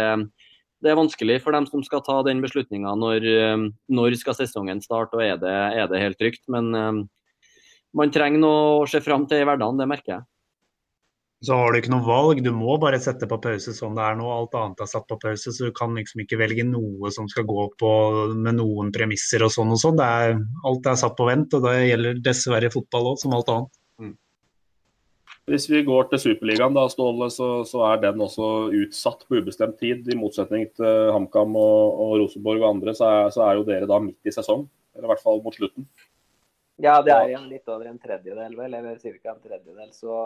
det 0.83 0.91
er 0.91 0.99
vanskelig 0.99 1.41
for 1.43 1.55
dem 1.55 1.67
som 1.69 1.83
skal 1.87 2.03
ta 2.05 2.19
den 2.27 2.43
beslutninga 2.43 2.93
når, 2.99 3.25
når 3.91 4.19
skal 4.19 4.37
sesongen 4.37 4.83
starte 4.83 5.17
og 5.17 5.25
er 5.25 5.39
det, 5.41 5.57
er 5.79 5.91
det 5.91 6.03
helt 6.03 6.19
trygt. 6.21 6.45
Men 6.51 6.71
uh, 6.75 7.03
man 7.95 8.11
trenger 8.11 8.43
noe 8.43 8.63
å 8.83 8.87
se 8.89 9.03
fram 9.03 9.27
til 9.29 9.43
i 9.43 9.47
hverdagen, 9.47 9.79
det 9.79 9.91
merker 9.91 10.17
jeg 10.17 10.29
så 11.43 11.57
har 11.59 11.73
du 11.73 11.79
ikke 11.79 11.91
noe 11.91 12.05
valg. 12.05 12.41
Du 12.43 12.51
må 12.55 12.77
bare 12.81 12.99
sette 13.01 13.27
på 13.29 13.39
pause 13.43 13.73
sånn 13.75 13.97
det 13.97 14.03
er 14.05 14.17
nå. 14.19 14.27
Alt 14.31 14.55
annet 14.57 14.83
er 14.85 14.89
satt 14.89 15.07
på 15.09 15.17
pause, 15.21 15.51
så 15.51 15.69
du 15.69 15.73
kan 15.75 15.95
liksom 15.97 16.23
ikke 16.23 16.39
velge 16.39 16.63
noe 16.67 17.11
som 17.13 17.27
skal 17.31 17.47
gå 17.49 17.67
på 17.79 17.91
med 18.33 18.57
noen 18.61 18.91
premisser 18.95 19.43
og 19.45 19.51
sånn 19.53 19.73
og 19.75 19.81
sånn. 19.81 20.01
Er, 20.01 20.37
alt 20.65 20.87
er 20.89 21.01
satt 21.01 21.17
på 21.19 21.27
vent, 21.27 21.53
og 21.57 21.67
det 21.67 21.75
gjelder 21.89 22.21
dessverre 22.23 22.71
fotball 22.73 23.11
òg, 23.11 23.19
som 23.21 23.35
alt 23.35 23.51
annet. 23.51 23.75
Mm. 24.01 24.15
Hvis 25.51 25.67
vi 25.69 25.83
går 25.85 26.07
til 26.09 26.23
Superligaen, 26.23 26.73
da, 26.73 26.87
Ståle, 26.89 27.29
så, 27.33 27.49
så, 27.69 27.83
er 27.91 28.01
den 28.07 28.23
også 28.25 28.49
utsatt 28.79 29.27
på 29.27 29.43
ubestemt 29.43 29.77
tid. 29.81 30.07
I 30.09 30.17
motsetning 30.17 30.65
til 30.73 31.13
HamKam 31.13 31.53
og, 31.59 32.01
og, 32.01 32.17
Rosenborg 32.23 32.63
og 32.63 32.71
andre, 32.71 32.95
så 32.97 33.11
er, 33.11 33.29
så 33.35 33.45
er, 33.45 33.59
jo 33.59 33.67
dere 33.67 33.91
da 33.91 34.01
midt 34.01 34.25
i 34.25 34.33
sesong. 34.33 34.65
Eller 34.95 35.09
i 35.09 35.13
hvert 35.13 35.21
fall 35.27 35.43
mot 35.45 35.53
slutten. 35.53 35.85
Ja, 36.81 36.97
det 37.03 37.13
er 37.13 37.29
igjen 37.29 37.45
litt 37.51 37.69
over 37.71 37.85
en 37.87 38.01
tredjedel, 38.01 38.55
vel. 38.57 38.73
Eller 38.73 38.97
ca. 38.97 39.35
en 39.35 39.43
tredjedel. 39.43 39.91
Så 39.93 40.17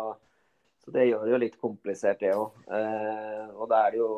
så 0.84 0.92
det 0.96 1.08
gjør 1.10 1.24
det 1.26 1.32
jo 1.34 1.40
litt 1.44 1.56
komplisert, 1.62 2.20
det 2.22 2.36
òg. 2.36 2.60
Eh, 2.72 3.48
og 3.56 3.70
da 3.72 3.86
er 3.86 3.96
det 3.96 4.02
jo 4.02 4.12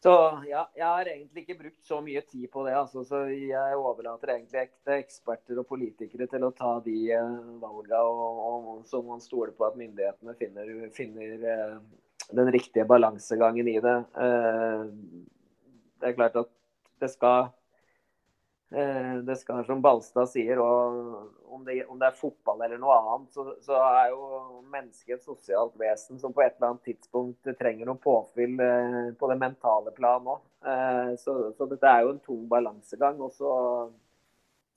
Så 0.00 0.12
ja, 0.48 0.62
jeg 0.72 0.86
har 0.86 1.08
egentlig 1.12 1.42
ikke 1.42 1.58
brukt 1.58 1.84
så 1.84 1.98
mye 2.00 2.22
tid 2.24 2.46
på 2.48 2.62
det. 2.64 2.72
Altså, 2.72 3.02
så 3.04 3.26
jeg 3.28 3.76
overlater 3.76 4.32
egentlig 4.32 4.62
ekte 4.62 4.96
eksperter 4.96 5.60
og 5.60 5.66
politikere 5.68 6.24
til 6.30 6.46
å 6.46 6.54
ta 6.56 6.78
de 6.86 6.94
eh, 7.12 7.34
valgene, 7.60 8.00
og, 8.00 8.38
og, 8.46 8.70
så 8.88 9.02
man 9.04 9.20
stoler 9.20 9.52
på 9.52 9.66
at 9.68 9.76
myndighetene 9.76 10.36
finner, 10.40 10.72
finner 10.96 11.44
eh, 11.52 11.76
den 12.32 12.52
riktige 12.54 12.86
balansegangen 12.88 13.68
i 13.68 13.76
det. 13.82 13.96
Det 16.00 16.08
er 16.08 16.16
klart 16.16 16.38
at 16.38 16.48
det 17.02 17.10
skal 17.12 17.50
det 18.70 19.34
skal, 19.40 19.64
som 19.66 19.80
Balstad 19.82 20.28
sier, 20.30 20.60
om 20.60 21.64
det, 21.64 21.84
om, 21.84 21.98
det, 21.98 22.06
er 22.06 22.18
fotball 22.18 22.60
eller 22.62 22.78
noe 22.78 22.94
annet, 22.94 23.32
så, 23.34 23.44
så, 23.64 23.74
er 23.74 24.12
jo 24.12 24.60
mennesket 24.70 25.16
et 25.16 25.26
sosialt 25.26 25.74
vesen 25.80 26.20
som 26.22 26.34
på 26.34 26.44
et 26.44 26.54
eller 26.54 26.70
annet 26.70 26.86
tidspunkt 26.86 27.50
trenger 27.58 27.88
noe 27.90 27.98
påfyll 27.98 28.62
eh, 28.62 29.08
på 29.18 29.30
det 29.32 29.38
mentale 29.40 29.90
plan 29.96 30.30
òg. 30.36 30.44
Eh, 30.62 31.10
så, 31.18 31.34
så, 31.56 31.66
dette 31.66 31.90
er 31.90 32.04
jo 32.06 32.14
en 32.14 32.22
tung 32.22 32.46
balansegang. 32.50 33.18
Og 33.26 33.34
så, 33.34 33.50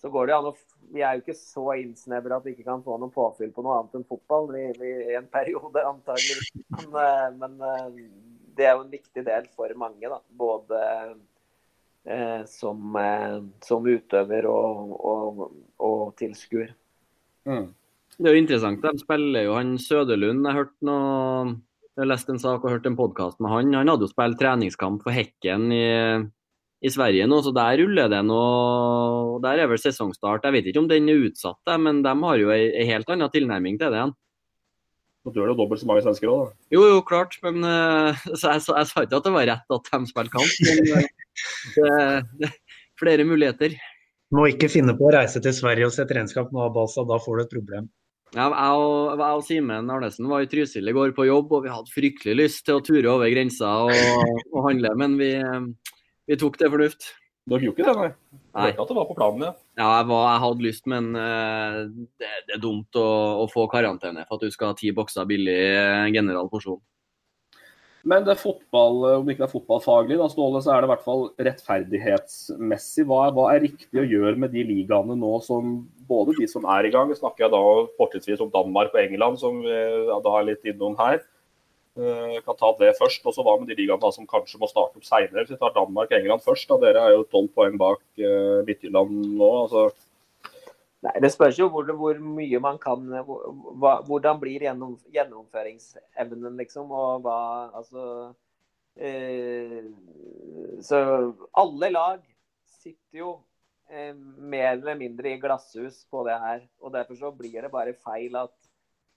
så, 0.02 0.10
går 0.10 0.32
det 0.32 0.38
an 0.40 0.50
å 0.50 0.56
Vi 0.94 1.06
er 1.06 1.16
jo 1.18 1.24
ikke 1.24 1.38
så 1.38 1.68
innsnevra 1.84 2.42
at 2.42 2.50
vi 2.50 2.56
ikke 2.58 2.68
kan 2.72 2.84
få 2.86 2.98
noe 3.02 3.14
påfyll 3.14 3.54
på 3.54 3.66
noe 3.66 3.78
annet 3.80 4.00
enn 4.00 4.10
fotball 4.10 4.50
i, 4.58 4.68
i 5.14 5.20
en 5.20 5.30
periode, 5.32 5.86
antagelig. 5.94 6.50
Men, 6.90 7.38
men 7.38 8.02
det 8.58 8.68
er 8.68 8.76
jo 8.76 8.84
en 8.84 8.92
viktig 8.92 9.24
del 9.26 9.48
for 9.54 9.74
mange, 9.80 10.10
da. 10.10 10.20
Både 10.38 10.82
eh, 10.82 11.14
som, 12.50 12.96
eh, 13.00 13.38
som, 13.64 13.86
utøver 13.88 14.48
og, 14.52 14.96
og, 15.00 15.44
og 15.80 16.02
tilskuer. 16.20 16.74
Mm. 17.48 17.70
Det 18.18 18.30
er 18.30 18.36
jo 18.36 18.42
interessant. 18.44 18.84
De 18.84 19.02
spiller 19.02 19.48
jo 19.48 19.56
han 19.58 19.78
Søderlund. 19.82 20.44
Jeg 20.46 20.60
hørte 20.60 20.90
noe 20.90 21.54
jeg 21.94 22.10
leste 22.10 22.34
en 22.34 22.42
sak 22.42 22.64
og 22.64 22.72
hørte 22.74 22.90
en 22.90 22.98
podkast 22.98 23.38
med 23.44 23.52
han. 23.54 23.74
Han 23.78 23.92
hadde 23.92 24.08
jo 24.08 24.10
spilt 24.10 24.40
treningskamp 24.40 25.04
for 25.06 25.14
Hekken 25.14 25.68
i, 25.76 25.86
i 26.82 26.90
Sverige 26.90 27.28
nå, 27.30 27.38
så 27.46 27.54
der 27.54 27.78
ruller 27.84 28.10
det 28.10 28.24
nå. 28.26 28.40
Der 29.44 29.62
er 29.62 29.70
vel 29.70 29.82
sesongstart. 29.82 30.48
Jeg 30.48 30.56
vet 30.56 30.70
ikke 30.72 30.82
om 30.82 30.90
den 30.90 31.12
er 31.14 31.22
utsatt, 31.28 31.62
men 31.78 32.02
de 32.06 32.16
har 32.26 32.42
jo 32.42 32.50
ei 32.56 32.88
helt 32.90 33.14
annen 33.14 33.30
tilnærming 33.34 33.78
til 33.78 33.94
det 33.94 34.02
igjen. 34.02 34.16
Så 35.24 35.32
du 35.32 35.40
er 35.40 35.54
jo 35.54 35.56
dobbelt 35.56 35.80
så 35.80 35.88
mange 35.88 36.04
svensker 36.04 36.28
òg, 36.28 36.50
da? 36.50 36.68
Jo, 36.76 36.84
jo, 36.92 37.00
klart. 37.08 37.38
Men 37.46 37.64
uh, 37.64 38.24
så 38.36 38.58
jeg, 38.58 38.64
så 38.66 38.76
jeg, 38.76 38.90
sa 38.90 39.04
ikke 39.06 39.22
at 39.22 39.28
det 39.30 39.36
var 39.38 39.48
rett 39.48 39.76
at 39.78 39.90
de 39.94 40.12
spiller 40.12 40.34
kamp. 40.34 40.56
Men 40.68 40.82
uh, 40.92 41.10
det, 41.78 41.92
det, 42.42 42.50
flere 43.00 43.26
muligheter. 43.28 43.78
Må 44.36 44.50
ikke 44.52 44.72
finne 44.72 44.96
på 44.98 45.08
å 45.08 45.14
reise 45.16 45.40
til 45.44 45.56
Sverige 45.56 45.88
og 45.88 45.96
se 45.96 46.04
treningskamp 46.10 46.52
nå, 46.52 46.68
Balsa. 46.76 47.06
Da 47.08 47.22
får 47.24 47.40
du 47.40 47.46
et 47.46 47.56
problem. 47.56 47.90
Ja, 48.34 48.48
jeg 48.50 48.78
og, 48.82 49.20
jeg 49.22 49.38
og 49.38 49.44
Simen 49.46 49.90
Arnesen 49.94 50.30
var 50.30 50.44
i 50.44 50.48
Trysil 50.50 50.90
i 50.90 50.96
går 50.96 51.12
på 51.14 51.28
jobb, 51.28 51.52
og 51.54 51.68
vi 51.68 51.72
hadde 51.72 51.94
fryktelig 51.94 52.38
lyst 52.40 52.64
til 52.66 52.80
å 52.80 52.84
ture 52.84 53.12
over 53.12 53.30
grensa 53.30 53.70
og, 53.86 54.32
og 54.50 54.64
handle, 54.66 54.90
men 54.98 55.20
vi, 55.20 55.36
vi, 56.26 56.38
tok 56.42 56.58
det 56.58 56.72
fornuft. 56.74 57.12
Dere 57.52 57.68
gjorde 57.68 57.84
ikke 57.84 57.92
det, 57.92 58.00
nei? 58.00 58.40
nei. 58.58 58.72
Ikke 58.74 58.88
at 58.88 58.90
det 58.90 58.98
var 58.98 59.06
på 59.12 59.18
planen, 59.20 59.46
ja. 59.46 59.54
Ja, 59.74 59.90
jeg, 60.04 60.40
hadde 60.44 60.62
lyst, 60.62 60.86
men 60.90 61.14
uh, 61.18 61.84
det, 62.22 62.32
er 62.54 62.62
dumt 62.62 62.94
å, 63.00 63.06
å, 63.42 63.46
få 63.50 63.66
karantene 63.72 64.26
for 64.28 64.38
at 64.38 64.46
du 64.46 64.54
skal 64.54 64.70
ha 64.70 64.78
ti 64.78 64.92
bokser 64.94 65.26
billig 65.30 65.62
general 66.14 66.50
porsjon. 66.52 66.82
Men 68.04 68.26
det 68.28 68.34
er 68.34 68.42
fotball, 68.42 68.98
om 69.22 69.26
det 69.26 69.38
ikke 69.38 69.46
er 69.48 69.54
fotballfaglig, 69.54 70.18
da, 70.20 70.28
Ståle, 70.30 70.60
så 70.62 70.74
er 70.74 70.84
det 70.84 70.90
i 70.90 70.92
hvert 70.92 71.06
fall 71.06 71.22
rettferdighetsmessig. 71.48 73.06
Hva, 73.08 73.30
hva, 73.34 73.48
er 73.54 73.64
riktig 73.64 74.02
å 74.02 74.06
gjøre 74.06 74.36
med 74.44 74.52
de 74.54 74.66
ligaene 74.68 75.16
nå 75.18 75.38
som 75.46 75.78
både 76.10 76.36
de 76.42 76.50
som 76.52 76.68
er 76.68 76.90
i 76.90 76.92
gang, 76.94 77.14
snakker 77.16 77.46
jeg 77.46 77.54
da 77.56 77.62
fortrinnsvis 77.98 78.44
om 78.44 78.52
Danmark 78.54 78.92
og 78.92 79.00
England, 79.06 79.40
som 79.40 79.64
da 79.64 80.36
er 80.36 80.50
litt 80.52 80.68
innom 80.68 81.00
her. 81.00 81.24
Uh, 81.94 82.40
kan 82.42 82.58
ta 82.58 82.72
det 82.80 82.96
først. 82.98 83.26
Og 83.26 83.36
så 83.36 83.46
hva 83.46 83.58
med 83.60 83.70
de 83.70 83.78
ligaene 83.78 84.14
som 84.16 84.30
kanskje 84.30 84.62
må 84.62 84.70
starte 84.72 84.98
opp 84.98 85.06
seinere. 85.06 85.44
Hvis 85.44 85.54
vi 85.54 85.62
tar 85.62 85.76
Danmark 85.76 86.10
og 86.10 86.18
England 86.18 86.46
først, 86.46 86.70
da 86.72 86.80
dere 86.82 87.04
er 87.06 87.18
jo 87.18 87.28
tolv 87.30 87.52
poeng 87.54 87.78
bak 87.82 88.02
uh, 88.24 88.64
Midtjylland 88.66 89.14
nå. 89.38 89.52
altså 89.66 89.92
Nei, 91.04 91.18
Det 91.20 91.34
spørs 91.34 91.60
jo 91.60 91.68
hvor, 91.72 91.90
hvor 92.00 92.20
mye 92.24 92.60
man 92.64 92.78
kan 92.82 93.02
hva, 93.28 93.98
Hvordan 94.08 94.40
blir 94.42 94.64
gjennom, 94.68 94.96
gjennomføringsevnen, 95.14 96.58
liksom. 96.62 96.92
Og 96.92 97.26
hva 97.26 97.40
Altså 97.76 98.06
eh, 98.96 99.84
Så 100.82 101.02
alle 101.60 101.90
lag 101.92 102.22
sitter 102.80 103.20
jo 103.20 103.34
eh, 103.92 104.14
mer 104.16 104.74
eller 104.78 105.00
mindre 105.00 105.34
i 105.34 105.40
glasshus 105.42 106.04
på 106.12 106.24
det 106.28 106.40
her. 106.40 106.64
Og 106.80 106.96
derfor 106.96 107.20
så 107.20 107.34
blir 107.36 107.62
det 107.62 107.72
bare 107.74 107.96
feil 108.00 108.40
at, 108.40 108.56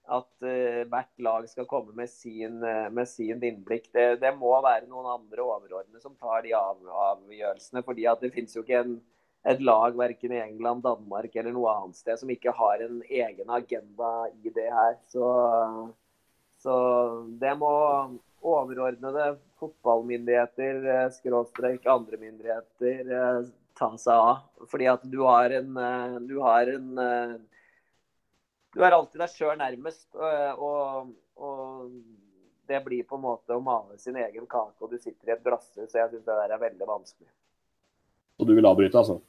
at 0.06 0.46
uh, 0.46 0.82
hvert 0.90 1.24
lag 1.26 1.48
skal 1.50 1.68
komme 1.70 1.94
med 1.96 2.10
sin, 2.12 2.60
uh, 2.62 2.86
med 2.94 3.08
sin 3.10 3.42
innblikk. 3.42 3.90
Det, 3.94 4.06
det, 4.22 4.32
må 4.38 4.52
være 4.64 4.88
noen 4.90 5.08
andre 5.16 5.44
overordnede 5.44 6.02
som 6.02 6.14
tar 6.14 6.44
de 6.46 6.54
av, 6.58 6.80
avgjørelsene. 7.10 7.84
fordi 7.86 8.08
det 8.22 8.32
finnes 8.34 8.56
jo 8.56 8.64
ikke 8.64 8.82
en 8.84 8.96
et 9.46 9.60
lag 9.62 9.94
verken 9.94 10.32
i 10.34 10.40
England, 10.42 10.82
Danmark 10.82 11.34
eller 11.36 11.54
noe 11.54 11.70
annet 11.70 11.98
sted 12.00 12.18
som 12.18 12.30
ikke 12.32 12.54
har 12.56 12.82
en 12.82 12.98
egen 13.06 13.50
agenda 13.54 14.12
i 14.42 14.50
det 14.50 14.66
her. 14.74 14.96
Så, 15.12 15.26
så 16.62 16.74
det 17.40 17.52
må 17.60 17.70
overordnede 18.46 19.36
fotballmyndigheter, 19.60 20.80
eh, 20.94 21.10
skråstrek 21.14 21.86
andre 21.86 22.18
myndigheter, 22.20 23.12
eh, 23.18 23.50
ta 23.78 23.90
seg 23.98 24.14
av. 24.14 24.42
Fordi 24.70 24.88
at 24.90 25.04
du 25.10 25.20
har 25.22 25.50
en 25.50 25.76
eh, 25.76 26.18
Du 26.26 26.40
har 26.40 26.66
en 26.66 26.98
Du 28.76 28.84
er 28.84 28.92
alltid 28.92 29.22
deg 29.22 29.32
sjøl 29.32 29.56
nærmest. 29.56 30.04
Og, 30.12 31.14
og, 31.40 31.90
det 32.66 32.80
blir 32.82 33.06
på 33.06 33.14
en 33.14 33.22
måte 33.22 33.54
å 33.54 33.62
male 33.62 33.94
sin 34.02 34.16
egen 34.18 34.46
kake, 34.50 34.74
og 34.82 34.90
du 34.90 34.98
sitter 34.98 35.30
i 35.30 35.34
et 35.36 35.42
glasshus. 35.44 35.86
Så 35.86 36.00
jeg 36.00 36.10
syns 36.10 36.26
det 36.26 36.34
der 36.34 36.54
er 36.56 36.60
veldig 36.60 36.88
vanskelig. 36.88 37.28
Så 38.36 38.46
du 38.48 38.52
vil 38.56 38.68
avbryte, 38.68 38.98
altså? 39.00 39.20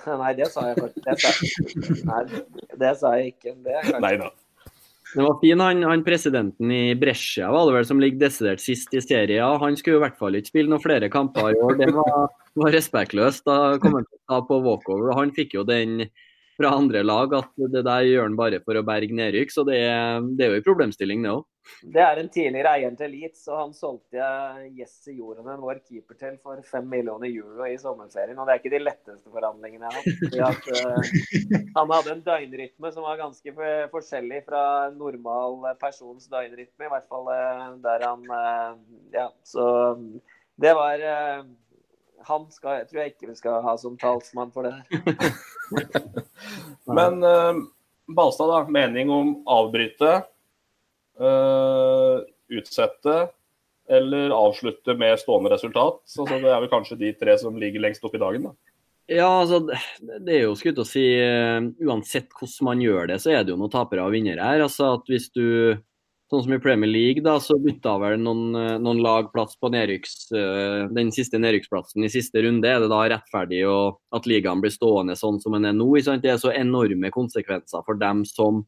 Nei, 0.22 0.30
det 0.38 0.48
sa 0.50 0.70
jeg 0.70 0.78
faktisk. 0.80 2.06
Nei, 2.08 2.22
det 2.80 2.94
sa 2.98 3.12
jeg 3.18 3.34
ikke. 3.34 3.52
Det, 3.66 3.82
nei 4.00 4.14
da. 4.22 4.30
Det 5.10 5.26
var 5.26 5.36
fin, 5.42 5.60
han, 5.60 5.82
han, 5.90 6.02
presidenten 6.06 6.70
i 6.70 6.94
Brescia 6.98 7.48
var 7.50 7.66
det 7.66 7.74
vel, 7.74 7.86
som 7.88 8.00
ligger 8.00 8.22
desidert 8.22 8.62
sist 8.62 8.94
i 8.94 9.02
serien. 9.02 9.58
Han 9.60 9.76
skulle 9.78 9.98
i 9.98 10.04
hvert 10.04 10.18
fall 10.18 10.38
ikke 10.38 10.52
spille 10.52 10.70
noen 10.70 10.82
flere 10.82 11.10
kamper 11.12 11.50
i 11.50 11.58
år. 11.58 11.76
Det 11.82 11.90
var, 11.96 12.30
var 12.62 12.74
respektløst. 12.74 13.44
Da 13.44 13.76
kom 13.82 13.98
han 13.98 14.06
til 14.06 14.20
å 14.20 14.24
ta 14.30 14.40
på 14.46 14.60
walkover. 14.64 15.12
Han 15.18 15.34
fikk 15.36 15.58
jo 15.58 15.66
den 15.66 16.06
fra 16.60 16.74
andre 16.76 17.02
lag 17.06 17.32
at 17.38 17.62
det 17.72 17.84
der 17.86 18.04
gjør 18.04 18.26
han 18.28 18.36
bare 18.38 18.60
for 18.64 18.76
å 18.76 18.84
berge 18.86 19.16
nedrykk. 19.16 19.54
Så 19.54 19.64
det, 19.68 19.80
det 20.36 20.46
er 20.46 20.52
jo 20.52 20.60
en 20.60 20.66
problemstilling, 20.66 21.24
det 21.24 21.32
òg. 21.32 21.46
Det 21.94 22.00
er 22.02 22.18
en 22.18 22.28
tidligere 22.32 22.72
eier 22.76 22.94
til 22.98 23.12
Leeds, 23.14 23.42
og 23.48 23.56
han 23.56 23.74
solgte 23.76 24.26
Jesse 24.76 25.14
Joronen, 25.14 25.60
vår 25.62 25.80
keeper, 25.84 26.16
til 26.18 26.36
for 26.42 26.60
fem 26.66 26.88
millioner 26.90 27.30
euro 27.30 27.68
i 27.68 27.76
sommerferien. 27.80 28.38
Og 28.38 28.48
det 28.48 28.54
er 28.54 28.62
ikke 28.62 28.72
de 28.74 28.82
letteste 28.82 29.32
forhandlingene 29.32 29.92
jeg 29.92 30.40
har 30.40 30.56
hatt. 30.56 30.68
Uh, 30.68 31.70
han 31.78 31.94
hadde 31.94 32.14
en 32.16 32.24
døgnrytme 32.26 32.92
som 32.94 33.06
var 33.06 33.20
ganske 33.20 33.54
forskjellig 33.92 34.42
fra 34.48 34.64
en 34.88 34.98
normal 35.00 35.70
persons 35.80 36.28
døgnrytme, 36.32 36.88
i 36.88 36.92
hvert 36.96 37.08
fall 37.12 37.30
uh, 37.30 37.66
der 37.84 38.06
han 38.08 38.26
uh, 38.28 38.76
Ja, 39.14 39.30
så 39.46 39.64
det 40.60 40.74
var 40.76 41.00
han 42.28 42.46
skal, 42.52 42.82
jeg 42.82 42.88
tror 42.90 43.00
jeg 43.02 43.12
ikke 43.14 43.30
vi 43.30 43.36
skal 43.38 43.62
ha 43.64 43.76
som 43.80 43.96
talsmann 44.00 44.52
for 44.54 44.68
det. 44.68 44.74
her. 44.76 45.86
Men 46.98 47.22
Balstad, 48.14 48.48
da. 48.48 48.64
Mening 48.68 49.10
om 49.10 49.34
avbryte? 49.46 50.22
Uh, 51.20 52.22
utsette 52.50 53.28
eller 53.90 54.30
avslutte 54.30 54.94
med 54.94 55.18
stående 55.18 55.50
resultat. 55.50 56.00
Så 56.06 56.24
det 56.28 56.40
er 56.40 56.60
vel 56.62 56.70
kanskje 56.70 56.98
de 57.00 57.12
tre 57.18 57.36
som 57.40 57.56
ligger 57.58 57.82
lengst 57.82 58.04
opp 58.06 58.14
i 58.14 58.22
dagen. 58.22 58.50
da. 58.50 58.54
Ja, 59.10 59.26
altså, 59.40 59.58
det 60.22 60.36
er 60.36 60.44
jo 60.44 60.54
skutt 60.54 60.78
å 60.78 60.86
si 60.86 61.02
uh, 61.18 61.58
Uansett 61.82 62.30
hvordan 62.30 62.68
man 62.68 62.84
gjør 62.84 63.10
det, 63.10 63.18
så 63.22 63.34
er 63.34 63.42
det 63.42 63.50
jo 63.50 63.58
noen 63.58 63.72
tapere 63.72 64.04
og 64.06 64.14
vinnere 64.14 64.46
her. 64.46 64.62
altså 64.68 64.94
at 64.94 65.10
hvis 65.10 65.28
du, 65.34 65.74
Sånn 66.30 66.44
som 66.44 66.52
i 66.54 66.60
Premier 66.62 66.86
League, 66.86 67.24
da, 67.26 67.34
så 67.42 67.56
bytta 67.58 67.96
vel 67.98 68.20
noen, 68.22 68.54
eh, 68.54 68.76
noen 68.78 69.00
lag 69.02 69.32
plass 69.32 69.56
på 69.58 69.66
nedrykks, 69.74 70.12
uh, 70.30 70.86
den 70.94 71.10
siste 71.10 71.40
nedrykksplassen 71.42 72.06
i 72.06 72.10
siste 72.12 72.44
runde. 72.44 72.68
Er 72.70 72.84
det 72.84 72.90
da 72.92 73.00
rettferdig 73.10 73.64
at 73.66 74.28
ligaen 74.30 74.62
blir 74.62 74.70
stående 74.70 75.18
sånn 75.18 75.40
som 75.42 75.56
den 75.58 75.66
er 75.66 75.74
nå? 75.74 75.88
Det 76.22 76.30
er 76.30 76.38
så 76.38 76.52
enorme 76.54 77.10
konsekvenser 77.10 77.82
for 77.82 77.98
dem 77.98 78.22
som 78.24 78.62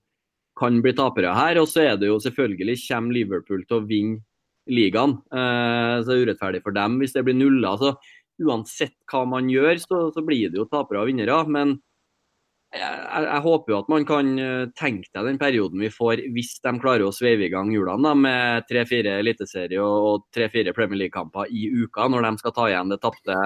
kan 0.58 0.82
bli 0.82 0.92
tapere 0.96 1.34
her. 1.36 1.60
Og 1.62 1.70
så 1.70 1.86
er 1.86 2.00
det 2.00 2.10
jo 2.10 2.18
selvfølgelig 2.22 2.80
kommer 2.88 3.16
Liverpool 3.16 3.62
til 3.68 3.78
å 3.78 3.86
vinne 3.86 4.22
ligaen. 4.70 5.16
Eh, 5.32 5.94
så 6.02 6.08
det 6.08 6.18
er 6.18 6.26
urettferdig 6.26 6.62
for 6.64 6.76
dem 6.76 6.98
hvis 7.00 7.14
det 7.16 7.24
blir 7.26 7.38
nuller. 7.38 7.78
Så 7.78 7.94
uansett 8.42 8.96
hva 9.10 9.24
man 9.28 9.50
gjør, 9.50 9.78
så, 9.82 10.04
så 10.14 10.24
blir 10.24 10.50
det 10.50 10.60
jo 10.60 10.68
tapere 10.70 11.02
og 11.02 11.10
vinnere. 11.10 11.42
Men 11.46 11.78
jeg, 12.72 13.24
jeg, 13.26 13.40
håper 13.44 13.72
jo 13.72 13.78
at 13.82 13.90
man 13.92 14.04
kan 14.08 14.28
eh, 14.40 14.62
tenke 14.78 15.10
deg 15.12 15.26
den 15.28 15.40
perioden 15.40 15.82
vi 15.82 15.90
får 15.92 16.22
hvis 16.32 16.54
de 16.64 16.72
klarer 16.80 17.04
å 17.04 17.12
sveive 17.12 17.44
i 17.46 17.50
gang 17.52 17.68
hjulene 17.72 18.14
med 18.16 18.66
tre-fire 18.70 19.18
eliteserie 19.20 19.82
og 19.82 20.24
tre-fire 20.32 20.72
Premier 20.76 21.02
League-kamper 21.04 21.52
i 21.52 21.66
uka, 21.82 22.08
når 22.08 22.24
de 22.28 22.32
skal 22.40 22.54
ta 22.56 22.68
igjen 22.70 22.94
det 22.94 23.00
tapte 23.02 23.36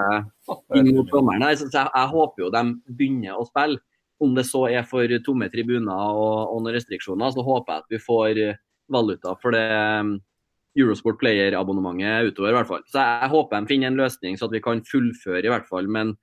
inn 0.79 0.93
mot 0.95 1.11
sommeren. 1.11 1.43
Jeg, 1.51 1.67
jeg 1.73 2.13
håper 2.13 2.45
jo 2.45 2.53
de 2.55 2.63
begynner 2.87 3.35
å 3.39 3.47
spille. 3.49 3.81
Om 4.17 4.31
det 4.33 4.47
så 4.49 4.63
er 4.71 4.87
for 4.89 5.11
tomme 5.21 5.45
tribuner 5.53 6.15
og, 6.17 6.55
og 6.55 6.63
noen 6.63 6.73
restriksjoner, 6.73 7.35
så 7.35 7.43
håper 7.45 7.73
jeg 7.73 7.83
at 7.83 7.91
vi 7.93 7.99
får 8.01 8.39
valuta 8.89 9.35
for 9.43 9.53
det 9.53 9.67
um, 10.01 10.15
Eurosport 10.77 11.19
Player-abonnementet 11.21 12.31
utover. 12.31 12.49
i 12.49 12.57
hvert 12.57 12.69
fall. 12.71 12.87
Så 12.89 13.01
jeg, 13.01 13.19
jeg 13.21 13.33
håper 13.35 13.59
de 13.59 13.71
finner 13.71 13.91
en 13.91 13.99
løsning 13.99 14.39
så 14.39 14.47
at 14.47 14.55
vi 14.55 14.63
kan 14.63 14.81
fullføre, 14.87 15.43
i 15.45 15.51
hvert 15.51 15.69
fall. 15.69 15.91
Men 15.91 16.15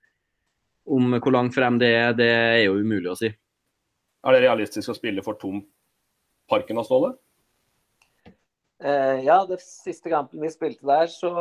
om 0.85 1.17
hvor 1.17 1.33
langt 1.33 1.55
frem 1.55 1.79
det 1.81 1.91
er, 1.97 2.15
det 2.17 2.31
er 2.31 2.63
jo 2.65 2.79
umulig 2.79 3.11
å 3.11 3.19
si. 3.19 3.31
Er 4.25 4.35
det 4.35 4.45
realistisk 4.45 4.91
å 4.91 4.97
spille 4.97 5.23
for 5.25 5.37
tom 5.41 5.63
Parken 6.49 6.77
av 6.77 6.85
Ståle? 6.85 7.15
Eh, 8.85 9.23
ja, 9.25 9.39
det 9.49 9.61
siste 9.63 10.11
kampen 10.11 10.43
vi 10.43 10.51
spilte 10.53 10.85
der, 10.85 11.07
så, 11.09 11.31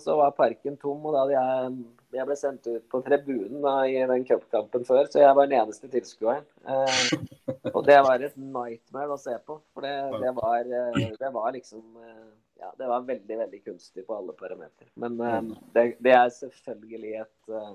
så 0.00 0.16
var 0.20 0.36
parken 0.36 0.78
tom. 0.80 1.02
og 1.04 1.12
da 1.12 1.24
hadde 1.24 1.34
jeg 1.34 1.74
jeg 2.14 2.26
ble 2.28 2.36
sendt 2.38 2.68
ut 2.68 2.84
på 2.92 3.00
tribunen 3.04 3.62
da, 3.64 3.74
i 3.90 3.98
den 4.08 4.24
cupkampen 4.28 4.86
før, 4.86 5.08
så 5.10 5.22
jeg 5.22 5.36
var 5.36 5.48
den 5.50 5.58
eneste 5.58 5.90
tilskueren. 5.90 6.46
Eh, 6.62 7.24
og 7.72 7.82
det 7.88 7.98
var 8.06 8.22
et 8.22 8.36
nightmare 8.38 9.16
å 9.16 9.20
se 9.20 9.34
på. 9.46 9.58
For 9.74 9.86
det, 9.86 9.94
det, 10.22 10.32
var, 10.36 10.62
eh, 10.62 11.00
det 11.18 11.32
var, 11.34 11.50
liksom 11.56 11.82
eh, 12.02 12.30
Ja, 12.62 12.70
det 12.78 12.86
var 12.88 13.08
veldig, 13.08 13.38
veldig 13.40 13.60
kunstig 13.64 14.06
på 14.06 14.16
alle 14.16 14.36
parametere. 14.38 14.90
Men 15.00 15.18
eh, 15.18 15.40
det, 15.74 15.86
det, 15.98 16.14
er 16.14 16.30
selvfølgelig 16.36 17.16
et, 17.24 17.36
eh, 17.50 17.74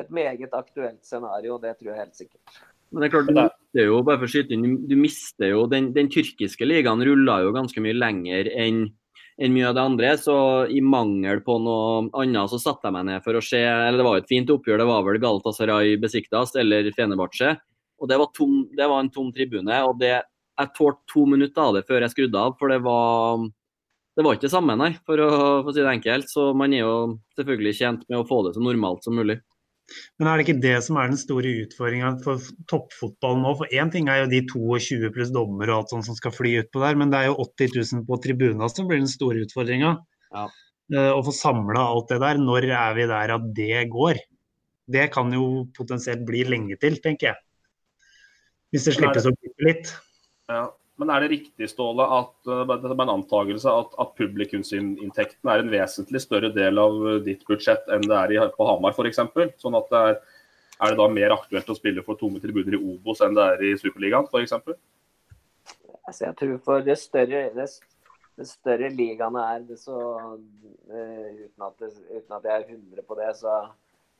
et 0.00 0.10
meget 0.12 0.52
aktuelt 0.54 1.00
scenario, 1.06 1.56
det 1.62 1.76
tror 1.78 1.92
jeg 1.92 2.02
helt 2.02 2.18
sikkert. 2.18 2.60
Men 2.92 3.02
det 3.02 3.08
er 3.08 3.14
klart, 3.14 3.30
du 3.30 3.38
mister 3.40 3.88
jo, 3.88 4.02
bare 4.06 4.20
for 4.20 4.28
å 4.28 4.32
skyte 4.32 4.54
inn, 4.54 4.76
du 4.86 4.94
mister 5.00 5.50
jo, 5.50 5.64
den, 5.70 5.90
den 5.96 6.10
tyrkiske 6.12 6.68
ligaen 6.68 7.02
rulla 7.04 7.40
jo 7.44 7.54
ganske 7.56 7.82
mye 7.82 7.96
lenger 7.96 8.52
enn 8.54 8.86
enn 9.36 9.52
mye 9.52 9.66
av 9.68 9.74
det 9.76 9.82
andre. 9.84 10.12
Så 10.20 10.36
i 10.72 10.80
mangel 10.80 11.42
på 11.44 11.58
noe 11.62 12.06
annet, 12.16 12.52
så 12.52 12.60
satte 12.60 12.88
jeg 12.88 12.96
meg 12.96 13.08
ned 13.10 13.24
for 13.24 13.36
å 13.36 13.44
se 13.44 13.60
Eller 13.60 14.00
det 14.00 14.06
var 14.06 14.18
jo 14.18 14.24
et 14.24 14.30
fint 14.30 14.52
oppgjør, 14.54 14.80
det 14.80 14.88
var 14.88 15.04
vel 15.06 15.20
Galatasaray 15.22 15.98
Besiktas 16.00 16.56
eller 16.56 16.88
Fenebache. 16.96 17.56
Og 18.00 18.08
det 18.10 18.18
var, 18.20 18.32
tom, 18.36 18.62
det 18.76 18.88
var, 18.88 19.00
en 19.00 19.12
tom 19.12 19.30
tribune. 19.32 19.82
og 19.84 20.00
det, 20.00 20.22
Jeg 20.56 20.72
tålte 20.76 21.12
to 21.12 21.26
minutter 21.28 21.62
av 21.62 21.76
det 21.76 21.86
før 21.88 22.04
jeg 22.04 22.14
skrudde 22.14 22.40
av, 22.40 22.56
for 22.58 22.72
det 22.72 22.80
var 22.84 23.44
det 24.16 24.24
var 24.24 24.32
ikke 24.32 24.46
det 24.46 24.54
samme, 24.54 24.72
nei, 24.80 24.94
for 25.04 25.20
å, 25.20 25.28
for 25.60 25.68
å 25.68 25.72
si 25.76 25.82
det 25.84 25.90
enkelt. 25.92 26.30
Så 26.32 26.46
man 26.56 26.72
er 26.72 26.86
jo 26.86 26.92
selvfølgelig 27.36 27.74
tjent 27.76 28.06
med 28.08 28.22
å 28.22 28.24
få 28.24 28.38
det 28.46 28.54
så 28.54 28.62
normalt 28.64 29.04
som 29.04 29.12
mulig. 29.12 29.36
Men 30.18 30.28
er 30.28 30.38
det 30.38 30.46
ikke 30.46 30.62
det 30.64 30.76
som 30.84 30.98
er 30.98 31.10
den 31.12 31.20
store 31.20 31.52
utfordringa 31.62 32.12
for 32.24 32.42
toppfotball 32.70 33.38
nå? 33.42 33.52
For 33.60 33.74
én 33.74 33.92
ting 33.94 34.10
er 34.10 34.24
jo 34.24 34.30
de 34.32 34.42
22 34.50 35.10
pluss 35.14 35.32
dommer 35.34 35.70
og 35.70 35.78
alt 35.78 35.94
sånt 35.94 36.08
som 36.08 36.18
skal 36.18 36.34
fly 36.34 36.56
utpå 36.62 36.82
der, 36.82 36.98
men 36.98 37.12
det 37.12 37.20
er 37.20 37.28
jo 37.30 37.38
80 37.44 37.76
000 37.78 38.06
på 38.08 38.18
tribuna 38.24 38.70
som 38.72 38.88
blir 38.90 39.02
den 39.02 39.10
store 39.10 39.44
utfordringa. 39.46 39.92
Ja. 40.34 40.46
Eh, 40.94 41.12
Å 41.14 41.20
få 41.26 41.34
samla 41.34 41.84
alt 41.92 42.10
det 42.12 42.20
der. 42.22 42.42
Når 42.42 42.68
er 42.70 42.96
vi 42.98 43.06
der 43.10 43.34
at 43.36 43.46
det 43.56 43.84
går? 43.92 44.22
Det 44.96 45.06
kan 45.14 45.32
jo 45.34 45.66
potensielt 45.74 46.22
bli 46.26 46.44
lenge 46.46 46.78
til, 46.82 46.98
tenker 47.02 47.32
jeg. 47.32 47.40
Hvis 48.74 48.86
det 48.86 48.96
slippes 48.98 49.26
opp 49.30 49.64
litt. 49.66 49.94
Ja. 50.50 50.66
Men 50.96 51.10
er 51.12 51.22
det 51.22 51.32
riktig, 51.34 51.68
Ståle, 51.68 52.04
at 52.08 52.48
uh, 52.48 52.62
det 52.64 52.88
er 52.88 52.94
en 52.94 53.12
antakelse 53.18 53.68
at, 53.68 53.92
at 54.00 54.12
publikumsinntekten 54.16 55.50
er 55.52 55.60
en 55.60 55.72
vesentlig 55.72 56.22
større 56.24 56.48
del 56.54 56.80
av 56.80 56.94
uh, 56.96 57.16
ditt 57.24 57.42
budsjett 57.48 57.88
enn 57.92 58.06
det 58.06 58.16
er 58.16 58.32
i, 58.32 58.38
på 58.56 58.68
Hamar 58.68 58.96
f.eks.? 58.96 59.20
Sånn 59.60 59.76
at 59.76 59.90
det 59.92 60.00
er, 60.10 60.20
er 60.80 60.94
det 60.94 61.00
da 61.02 61.08
mer 61.12 61.34
aktuelt 61.36 61.68
å 61.68 61.76
spille 61.76 62.04
for 62.06 62.16
tomme 62.20 62.40
tribuner 62.40 62.78
i 62.78 62.80
Obos 62.80 63.20
enn 63.24 63.36
det 63.36 63.44
er 63.44 63.64
i 63.68 63.74
Superligaen 63.80 64.28
f.eks.? 64.30 64.56
Altså, 66.06 66.22
jeg 66.22 66.36
tror 66.40 66.54
for 66.64 66.86
det 66.86 66.96
større, 67.02 67.42
det, 67.52 67.66
det 68.40 68.48
større 68.48 68.88
ligaene 68.94 69.42
er, 69.52 69.66
det 69.68 69.76
så 69.82 69.98
uh, 70.00 70.38
uten, 70.94 71.66
at 71.66 71.76
det, 71.82 71.90
uten 72.14 72.38
at 72.38 72.48
jeg 72.48 72.54
er 72.62 72.70
100 72.70 73.04
på 73.04 73.18
det, 73.20 73.28
så 73.42 73.58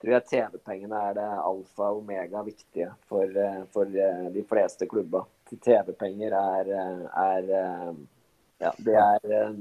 tror 0.02 0.12
jeg 0.18 0.28
TV-pengene 0.28 1.00
er 1.08 1.16
det 1.16 1.30
alfa 1.40 1.88
og 1.88 2.02
omega 2.02 2.44
viktige 2.44 2.90
for, 3.08 3.32
for 3.72 3.88
de 3.88 4.44
fleste 4.44 4.84
klubber. 4.90 5.24
TV-penger 5.54 6.34
er, 6.36 6.70
er, 7.22 7.50
ja, 8.62 8.72
det 8.78 8.96
er 9.00 9.58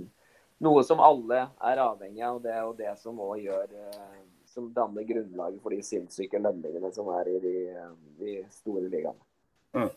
noe 0.63 0.83
som 0.87 1.03
alle 1.03 1.45
er 1.59 1.81
avhengig 1.83 2.23
av. 2.23 2.39
og 2.39 2.43
Det 2.45 2.55
jo 2.57 2.73
det 2.79 2.93
som 3.01 3.21
òg 3.21 3.43
gjør 3.43 3.75
som 4.55 4.71
danner 4.73 5.03
grunnlaget 5.03 5.59
for 5.61 5.75
de 5.75 5.81
sinnssyke 5.83 6.39
lønningene 6.39 6.91
som 6.95 7.09
er 7.17 7.29
i 7.33 7.39
de, 7.43 7.55
de 8.21 8.35
store 8.55 8.87
ligaene. 8.87 9.19
Mm. 9.75 9.91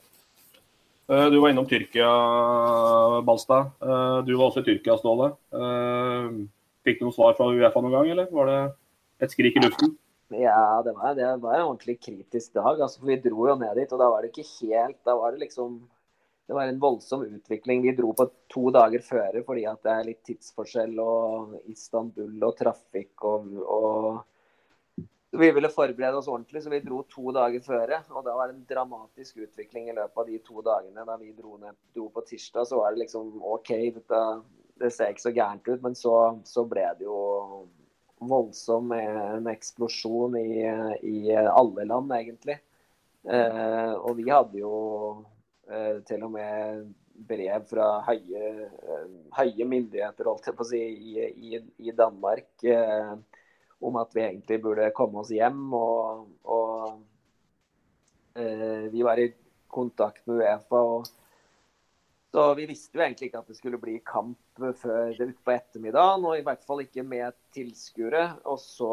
Du 1.09 1.39
var 1.41 1.53
innom 1.53 1.69
Tyrkia, 1.69 2.09
Balstad. 3.25 3.71
Du 4.27 4.35
var 4.35 4.49
også 4.49 4.61
i 4.61 4.67
Tyrkia, 4.67 4.99
Ståle. 5.01 5.31
Fikk 6.85 6.99
du 6.99 7.07
noe 7.07 7.17
svar 7.17 7.39
fra 7.39 7.49
Uefa 7.49 7.81
noen 7.81 7.95
gang, 7.95 8.11
eller 8.13 8.29
var 8.35 8.51
det 8.51 8.59
et 9.25 9.33
skrik 9.33 9.57
i 9.57 9.63
luften? 9.63 9.95
Ja, 10.29 10.83
det 10.83 10.93
var, 10.93 11.15
det 11.15 11.37
var, 11.37 11.55
en 11.55 11.67
ordentlig 11.67 12.01
kritisk 12.01 12.53
dag. 12.53 12.81
Altså, 12.81 13.01
for 13.01 13.09
Vi 13.09 13.17
dro 13.25 13.47
jo 13.49 13.55
ned 13.57 13.79
dit, 13.81 13.93
og 13.93 14.01
da 14.01 14.09
var 14.13 14.23
det 14.23 14.33
ikke 14.35 14.51
helt 14.61 14.99
Da 15.05 15.15
var 15.17 15.33
det 15.33 15.41
liksom 15.47 15.79
Det 16.49 16.57
var 16.57 16.69
en 16.69 16.81
voldsom 16.81 17.25
utvikling. 17.25 17.83
Vi 17.83 17.95
dro 17.97 18.13
på 18.17 18.29
to 18.53 18.71
dager 18.73 19.05
før 19.05 19.41
fordi 19.47 19.65
at 19.69 19.81
det 19.85 19.93
er 19.93 20.09
litt 20.09 20.21
tidsforskjell 20.29 21.01
og 21.01 21.57
Istanbul 21.69 22.45
og 22.45 22.57
trafikk 22.57 23.25
og, 23.25 23.49
og 23.65 25.07
Vi 25.41 25.51
ville 25.53 25.69
forberede 25.73 26.21
oss 26.21 26.29
ordentlig, 26.29 26.63
så 26.65 26.71
vi 26.73 26.81
dro 26.85 27.03
to 27.09 27.33
dager 27.37 27.61
før. 27.65 27.97
Og 28.13 28.23
da 28.25 28.37
var 28.37 28.49
det 28.49 28.57
en 28.57 28.69
dramatisk 28.69 29.43
utvikling 29.45 29.91
i 29.91 29.97
løpet 29.97 30.23
av 30.23 30.29
de 30.29 30.39
to 30.45 30.65
dagene. 30.65 31.05
Da 31.05 31.17
vi 31.21 31.35
dro, 31.37 31.57
ned, 31.61 31.77
dro 31.97 32.09
på 32.13 32.25
tirsdag, 32.29 32.69
så 32.69 32.81
var 32.81 32.93
det 32.93 33.05
liksom 33.05 33.35
OK, 33.45 33.75
dette, 33.97 34.23
det 34.81 34.93
ser 34.93 35.13
ikke 35.13 35.27
så 35.27 35.37
gærent 35.37 35.69
ut. 35.69 35.85
Men 35.85 35.97
så, 36.01 36.15
så 36.49 36.65
ble 36.69 36.89
det 36.97 37.05
jo 37.05 37.21
voldsom 38.21 38.93
en 38.97 39.47
eksplosjon 39.51 40.37
i, 40.41 40.65
i 41.07 41.35
alle 41.37 41.85
land, 41.89 42.13
egentlig. 42.17 42.59
Eh, 43.29 43.93
og 43.99 44.17
vi 44.19 44.29
hadde 44.31 44.63
jo 44.63 44.75
eh, 45.71 45.99
til 46.09 46.25
og 46.27 46.33
med 46.37 46.87
brev 47.29 47.65
fra 47.67 47.89
høye, 48.07 48.69
høye 49.35 49.67
myndigheter 49.67 50.29
holdt 50.31 50.47
jeg 50.49 50.57
på 50.57 50.65
å 50.65 50.69
si, 50.69 50.81
i, 50.81 51.27
i, 51.51 51.61
i 51.89 51.95
Danmark 51.97 52.49
eh, 52.63 53.15
om 53.85 53.99
at 54.01 54.15
vi 54.15 54.25
egentlig 54.25 54.61
burde 54.63 54.91
komme 54.97 55.23
oss 55.23 55.33
hjem. 55.35 55.65
Og, 55.75 56.27
og 56.47 57.01
eh, 58.39 58.89
vi 58.93 59.05
var 59.07 59.21
i 59.23 59.33
kontakt 59.69 60.27
med 60.27 60.43
Uefa. 60.43 60.83
og 60.83 61.07
så 62.35 62.45
vi 62.59 62.67
visste 62.69 62.99
jo 62.99 63.05
egentlig 63.05 63.31
ikke 63.31 63.41
at 63.41 63.49
det 63.49 63.57
skulle 63.57 63.81
bli 63.81 63.97
kamp 64.05 64.63
før 64.83 65.17
utpå 65.25 65.55
ettermiddagen, 65.55 66.27
og 66.29 66.37
i 66.37 66.45
hvert 66.45 66.65
fall 66.69 66.83
ikke 66.85 67.05
med 67.07 67.37
tilskuere. 67.57 68.25
Og 68.53 68.59
så 68.61 68.93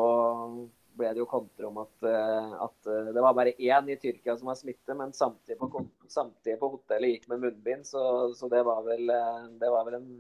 ble 0.95 1.11
det 1.11 1.19
jo 1.19 1.27
kontre 1.29 1.67
om 1.67 1.81
at, 1.83 1.95
eh, 2.07 2.53
at, 2.65 2.77
eh, 2.87 3.11
det 3.15 3.23
var 3.23 3.35
bare 3.35 3.55
én 3.59 3.89
i 3.91 3.97
Tyrkia 3.99 4.37
som 4.37 4.47
var 4.51 4.55
smitte, 4.59 4.95
men 4.95 5.11
samtidig 5.13 5.57
på, 5.59 5.83
samtidig 6.07 6.59
på 6.61 6.71
hotellet 6.77 7.15
gikk 7.15 7.27
med 7.33 7.43
munnbind, 7.43 7.83
så, 7.87 8.01
så 8.35 8.49
det, 8.51 8.63
var 8.67 8.83
vel, 8.87 9.09
eh, 9.11 9.41
det 9.59 9.71
var 9.73 9.83
vel 9.89 9.99
en 9.99 10.11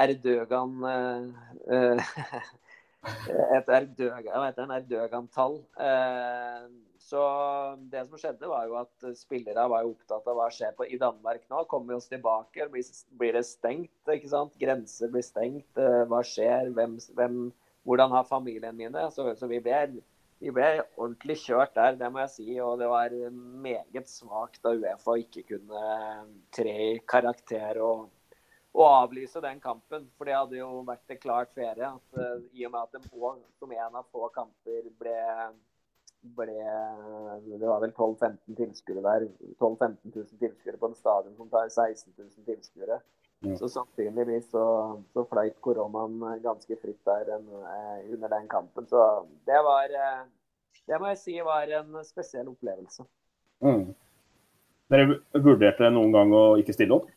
Erdøgan 0.00 0.72
Et 3.56 3.68
Erdøgan-tall. 3.74 5.54
Så 7.00 7.20
det 7.90 8.02
som 8.06 8.20
skjedde, 8.20 8.48
var 8.50 8.66
jo 8.68 8.76
at 8.78 9.06
spillere 9.16 9.64
var 9.72 9.86
jo 9.86 9.94
opptatt 9.94 10.26
av 10.28 10.36
hva 10.36 10.50
skjer 10.52 10.74
på, 10.76 10.84
i 10.84 10.98
Danmark 11.00 11.46
nå. 11.48 11.64
Kommer 11.70 11.94
vi 11.94 11.96
oss 11.96 12.10
tilbake? 12.10 12.68
Blir, 12.72 12.92
blir, 13.18 13.38
det 13.38 13.46
stengt? 13.48 13.94
ikke 14.04 14.28
sant? 14.30 14.54
Grenser 14.60 15.10
blir 15.12 15.24
stengt. 15.24 15.80
Eh, 15.80 16.04
hva 16.10 16.20
skjer? 16.26 16.68
Hvem, 16.76 16.98
hvem, 17.16 17.38
hvordan 17.88 18.12
har 18.14 18.28
familien 18.28 18.76
mine? 18.76 19.06
Så, 19.14 19.24
så 19.40 19.48
vi, 19.48 19.62
ble, 19.64 20.02
vi, 20.44 20.52
ble, 20.52 20.68
ordentlig 21.00 21.38
kjørt 21.46 21.72
der, 21.78 21.96
det 21.98 22.12
må 22.12 22.20
jeg 22.26 22.34
si. 22.34 22.48
Og 22.60 22.76
det 22.82 22.92
var 22.92 23.16
meget 23.64 24.12
svakt 24.12 24.68
av 24.68 24.76
Uefa 24.76 25.16
ikke 25.24 25.46
kunne 25.54 25.84
tre 26.54 26.76
i 26.90 27.00
karakter 27.08 27.80
og, 27.86 28.10
og 28.76 28.84
avlyse 28.90 29.40
den 29.42 29.64
kampen. 29.64 30.04
For 30.20 30.28
det 30.28 30.36
hadde 30.36 30.60
jo 30.60 30.84
vært 30.84 31.16
en 31.16 31.24
klart 31.24 31.56
ferie. 31.56 31.90
At, 31.96 32.20
uh, 32.20 32.44
I 32.52 32.68
og 32.68 32.76
med 32.76 32.84
at 32.84 33.00
det 33.00 33.02
må, 33.08 33.34
som 33.56 33.72
en 33.72 34.00
av 34.04 34.12
få 34.12 34.28
kamper 34.36 34.92
ble 35.00 35.18
ble 36.20 36.56
Det 37.58 37.66
var 37.66 37.80
vel 37.80 37.92
12-15 37.92 38.56
tilskuere 38.56 39.02
der. 39.04 39.28
12 39.58 39.76
000-15 39.80 40.16
000 40.16 40.26
tilskuere 40.42 40.80
på 40.80 40.90
en 40.90 40.98
stadion 40.98 41.36
som 41.36 41.48
tar 41.52 41.68
16 41.68 42.12
000 42.18 42.30
tilskuere. 42.46 43.00
Ja. 43.40 43.56
Så 43.56 43.68
sannsynligvis 43.72 44.50
så, 44.50 44.64
så 45.12 45.24
fløyt 45.24 45.56
koronaen 45.64 46.42
ganske 46.44 46.76
fritt 46.82 47.00
der 47.08 47.30
en, 47.38 47.46
eh, 47.48 48.12
under 48.12 48.28
den 48.28 48.48
kampen. 48.48 48.86
Så 48.86 49.26
det 49.48 49.62
var 49.64 49.94
eh, 49.96 50.26
Det 50.86 50.98
må 51.00 51.08
jeg 51.12 51.18
si 51.20 51.40
var 51.44 51.70
en 51.78 52.04
spesiell 52.04 52.48
opplevelse. 52.50 53.04
Mm. 53.64 53.94
Dere 54.90 55.20
vurderte 55.38 55.90
noen 55.92 56.12
gang 56.12 56.32
å 56.34 56.44
ikke 56.58 56.74
stille 56.74 56.96
opp? 56.96 57.10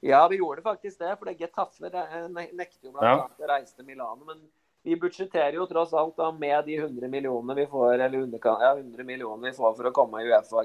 Ja, 0.00 0.22
vi 0.28 0.38
gjorde 0.40 0.62
faktisk 0.64 1.02
det. 1.02 1.12
For 1.20 1.28
Getafe 1.36 1.90
nekter 1.90 2.88
jo 2.88 2.94
bl.a. 2.94 3.10
Ja. 3.10 3.26
å 3.28 3.50
reise 3.50 3.76
til 3.76 3.86
Milano. 3.86 4.24
men 4.24 4.40
vi 4.82 4.96
budsjetterer 4.96 5.58
jo 5.58 5.66
tross 5.68 5.92
alt 5.96 6.16
da 6.16 6.30
med 6.32 6.64
de 6.64 6.78
100 6.78 7.08
millionene 7.12 7.56
vi 7.58 7.66
får 7.68 7.98
eller 7.98 8.18
100, 8.22 8.40
ja, 8.42 8.72
100 8.78 9.04
millioner 9.04 9.50
vi 9.50 9.56
får 9.56 9.74
for 9.76 9.90
å 9.90 9.94
komme 9.94 10.22
i, 10.22 10.30
UEFA, 10.30 10.64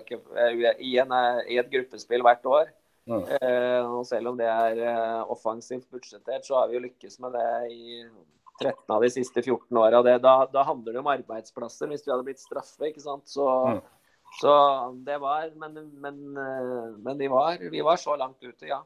i, 0.79 0.95
en, 1.03 1.15
i 1.51 1.59
et 1.59 1.71
gruppespill 1.71 2.23
hvert 2.23 2.47
år. 2.47 2.71
Mm. 3.05 3.21
Eh, 3.37 3.83
og 3.85 4.05
selv 4.09 4.31
om 4.31 4.37
det 4.39 4.47
er 4.49 4.79
eh, 4.81 5.19
offensivt 5.29 5.85
budsjettert, 5.93 6.45
så 6.47 6.57
har 6.57 6.71
vi 6.71 6.79
jo 6.79 6.85
lykkes 6.87 7.19
med 7.21 7.35
det 7.37 7.49
i 7.75 7.99
13 8.61 8.95
av 8.95 9.03
de 9.03 9.11
siste 9.13 9.43
14 9.43 9.77
åra. 9.77 10.01
Da, 10.17 10.35
da, 10.49 10.63
handler 10.65 10.95
det 10.95 11.01
om 11.03 11.11
arbeidsplasser, 11.13 11.91
hvis 11.91 12.05
vi 12.05 12.13
hadde 12.13 12.25
blitt 12.25 12.41
straffe. 12.41 12.89
ikke 12.89 13.03
sant? 13.03 13.27
Så, 13.29 13.45
mm. 13.45 13.81
så 14.41 14.53
det 15.05 15.19
var 15.21 15.51
Men, 15.59 15.77
men, 16.01 16.23
eh, 16.37 16.87
men 16.97 17.19
vi, 17.19 17.29
var, 17.31 17.59
vi, 17.61 17.83
var, 17.85 18.01
så 18.01 18.15
langt 18.17 18.41
ute, 18.41 18.71
ja. 18.71 18.81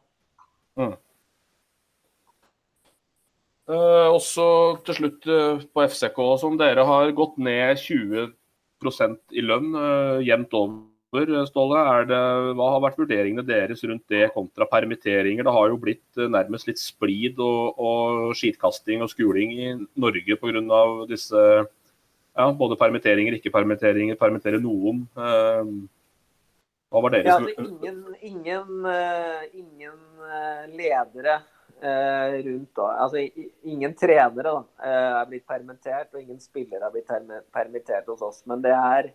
Mm. 0.79 0.97
Uh, 3.69 4.09
også 4.09 4.43
til 4.87 4.95
slutt 4.97 5.25
uh, 5.29 5.59
på 5.61 5.83
FCK, 5.85 6.17
som 6.41 6.55
dere 6.57 6.81
har 6.87 7.11
gått 7.13 7.35
ned 7.37 7.77
20% 7.77 9.35
i 9.37 9.43
lønn 9.45 9.75
uh, 9.77 10.17
jevnt 10.25 10.55
over. 10.57 10.87
Ståle, 11.49 11.83
det, 12.09 12.17
hva 12.57 12.69
har 12.75 12.81
vært 12.83 12.97
vurderingene 13.01 13.45
deres 13.45 13.81
rundt 13.85 14.03
det 14.13 14.27
kontra 14.33 14.65
permitteringer? 14.69 15.45
Det 15.45 15.53
har 15.53 15.69
jo 15.69 15.77
blitt 15.81 16.21
nærmest 16.21 16.69
litt 16.69 16.81
splid 16.81 17.41
og, 17.41 17.77
og 17.81 18.33
skitkasting 18.37 19.01
og 19.01 19.09
skuling 19.09 19.53
i 19.57 19.71
Norge 19.97 20.37
pga. 20.37 20.81
disse 21.09 21.41
ja, 21.41 22.45
både 22.53 22.77
permitteringer, 22.77 23.37
ikke 23.37 23.53
permitteringer, 23.53 24.19
permittere 24.21 24.61
noen. 24.61 25.07
hva 25.17 27.01
var 27.05 27.17
deres 27.17 27.33
ja, 27.33 27.39
altså, 27.41 27.65
Ingen, 27.65 28.03
ingen, 28.21 28.91
ingen 29.57 30.77
ledere 30.77 31.39
rundt 31.81 32.75
da. 32.75 32.87
Altså, 33.05 33.23
ingen 33.63 33.93
trenere 33.95 34.43
da, 34.51 34.63
eh, 34.83 35.21
er 35.21 35.29
blitt 35.29 35.47
permittert, 35.47 36.13
og 36.13 36.21
ingen 36.21 36.39
spillere 36.39 36.83
har 36.83 36.91
blitt 36.91 37.11
permittert 37.53 38.09
hos 38.11 38.21
oss. 38.21 38.41
Men 38.45 38.61
det 38.65 38.73
er 38.75 39.11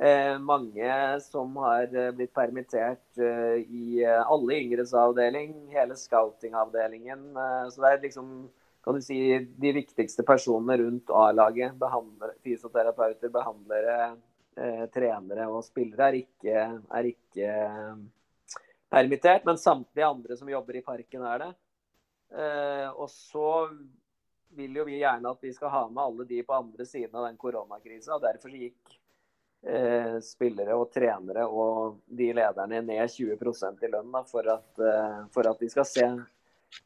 eh, 0.00 0.38
mange 0.38 1.20
som 1.26 1.54
har 1.62 1.86
blitt 2.16 2.34
permittert 2.34 3.22
i 3.22 4.02
alle 4.06 4.58
yngres 4.58 4.94
avdeling, 4.94 5.54
hele 5.74 5.94
scouting-avdelingen. 5.98 7.30
så 7.70 7.86
det 7.86 7.92
er 7.92 8.04
liksom 8.08 8.34
kan 8.82 8.94
du 8.94 9.02
si, 9.02 9.16
de 9.38 9.72
viktigste 9.72 10.24
personene 10.26 10.76
rundt 10.80 11.10
A-laget. 11.14 11.78
Fysioterapeuter, 12.42 13.30
behandlere, 13.30 14.16
eh, 14.56 14.86
trenere 14.94 15.46
og 15.46 15.62
spillere 15.64 16.08
er 16.08 16.18
ikke, 16.18 16.64
er 16.98 17.10
ikke 17.12 17.52
permittert. 18.90 19.46
Men 19.46 19.60
samtlige 19.60 20.08
andre 20.08 20.36
som 20.36 20.50
jobber 20.50 20.76
i 20.76 20.82
parken, 20.82 21.22
er 21.22 21.44
det. 21.44 21.52
Eh, 22.32 22.88
og 22.96 23.10
så 23.12 23.48
vil 24.56 24.76
jo 24.76 24.84
vi 24.88 24.98
gjerne 25.00 25.30
at 25.32 25.44
vi 25.44 25.52
skal 25.52 25.72
ha 25.72 25.82
med 25.88 26.02
alle 26.02 26.26
de 26.28 26.42
på 26.44 26.56
andre 26.56 26.86
siden 26.88 27.14
av 27.16 27.26
den 27.28 27.38
koronakrisa. 27.40 28.16
og 28.16 28.24
Derfor 28.24 28.52
gikk 28.56 28.96
eh, 29.66 30.18
spillere 30.24 30.76
og 30.76 30.90
trenere 30.94 31.46
og 31.48 32.00
de 32.06 32.30
lederne 32.36 32.82
ned 32.84 33.14
20% 33.14 33.84
i 33.84 33.92
lønn 33.92 34.12
da, 34.12 34.24
for, 34.28 34.48
at, 34.48 34.72
eh, 34.80 35.22
for 35.34 35.48
at 35.50 35.60
de 35.62 35.70
skal 35.72 35.88
se 35.88 36.08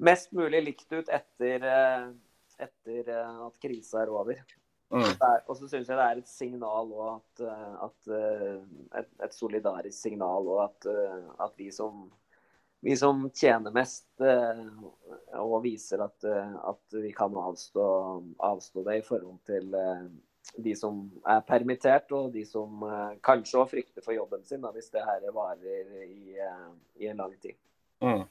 mest 0.02 0.32
mulig 0.34 0.62
likt 0.66 0.92
ut 0.92 1.10
etter, 1.14 1.66
eh, 1.70 2.06
etter 2.66 3.10
eh, 3.14 3.42
at 3.46 3.58
krisa 3.62 4.02
er 4.02 4.14
over. 4.14 4.42
Mm. 4.94 5.02
Der- 5.18 5.42
Og 5.48 5.56
så 5.58 5.66
syns 5.66 5.88
jeg 5.88 5.98
det 5.98 6.04
er 6.06 6.18
et 6.22 6.30
signal 6.30 6.92
og 6.94 7.08
at, 7.16 7.40
eh, 7.42 7.72
at 7.86 9.00
et, 9.02 9.10
et 9.26 9.34
solidarisk 9.34 9.98
signal 9.98 10.46
og 10.46 10.62
at, 10.68 10.86
at 11.42 11.58
vi 11.58 11.70
som 11.74 12.06
vi 12.80 12.96
som 12.96 13.24
tjener 13.34 13.74
mest 13.74 14.06
eh, 14.20 14.62
og 15.40 15.58
viser 15.64 16.04
at, 16.04 16.24
eh, 16.28 16.54
at 16.70 16.98
vi 17.00 17.12
kan 17.16 17.34
avstå, 17.34 17.86
avstå 18.38 18.84
det 18.86 19.00
i 19.00 19.04
forhold 19.06 19.38
til 19.48 19.74
eh, 19.74 20.06
de 20.56 20.74
som 20.78 21.00
er 21.26 21.42
permittert, 21.46 22.12
og 22.14 22.30
de 22.34 22.44
som 22.46 22.84
eh, 22.86 23.18
kanskje 23.24 23.60
òg 23.60 23.72
frykter 23.72 24.04
for 24.04 24.16
jobben 24.16 24.44
sin 24.46 24.62
da, 24.62 24.72
hvis 24.74 24.92
det 24.94 25.04
her 25.04 25.24
varer 25.34 26.04
i, 26.04 26.36
eh, 26.38 26.68
i 27.02 27.10
en 27.10 27.24
lang 27.24 27.34
tid. 27.42 27.56
Mm. 28.04 28.24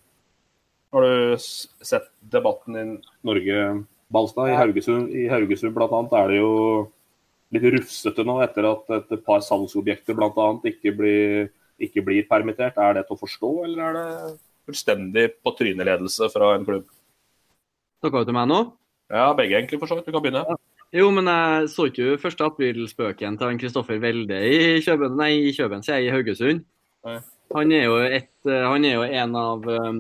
Har 0.96 1.04
du 1.04 1.36
sett 1.42 2.08
debatten 2.22 2.78
i 2.80 2.86
Norge, 3.26 3.62
Balstad? 4.08 4.54
I 4.54 4.60
Haugesund, 4.60 5.10
i 5.12 5.28
Haugesund 5.28 5.76
blant 5.76 5.94
annet 5.96 6.16
er 6.16 6.32
det 6.32 6.40
jo 6.40 6.54
litt 7.56 7.68
rufsete 7.76 8.24
nå 8.28 8.38
etter 8.46 8.68
at 8.70 8.92
et 8.96 9.14
par 9.26 9.44
salgsobjekter 9.44 10.18
blant 10.18 10.38
annet 10.40 10.70
ikke 10.72 10.94
blir, 10.96 11.50
ikke 11.82 12.04
blir 12.06 12.28
permittert. 12.30 12.78
Er 12.82 12.98
det 12.98 13.08
til 13.08 13.18
å 13.18 13.22
forstå, 13.22 13.52
eller 13.68 13.84
er 13.88 13.98
det 13.98 14.08
fullstendig 14.66 15.28
på 15.44 15.54
tryneledelse 15.58 16.30
fra 16.34 16.54
en 16.56 16.66
klubb? 16.68 16.88
Snakka 18.04 18.24
du 18.24 18.32
til 18.32 18.38
meg 18.38 18.50
nå? 18.52 18.62
Ja, 19.14 19.30
begge 19.38 19.60
egentlig, 19.60 19.80
for 19.82 19.90
så 19.90 19.98
vidt. 19.98 20.08
Du 20.10 20.16
kan 20.16 20.24
begynne. 20.26 20.58
Jo, 20.96 21.10
men 21.14 21.28
jeg 21.28 21.70
så 21.74 21.88
ikke 21.90 22.16
1. 22.16 22.42
april-spøken 22.46 23.38
til 23.42 23.62
Kristoffer 23.62 24.02
Welde 24.02 24.38
i 24.48 24.60
Kjøben, 24.86 25.16
nei, 25.20 25.32
i 25.50 25.54
Kjøben, 25.56 25.84
sier 25.86 26.00
jeg, 26.00 26.10
i 26.10 26.14
Haugesund. 26.14 26.62
Nei. 27.06 27.20
Han 27.54 27.72
er, 27.76 27.84
jo 27.86 27.98
et, 28.02 28.32
eh, 28.50 28.64
han 28.66 28.86
er 28.88 28.96
jo 28.96 29.04
en 29.06 29.36
av 29.38 29.68
um, 29.70 30.00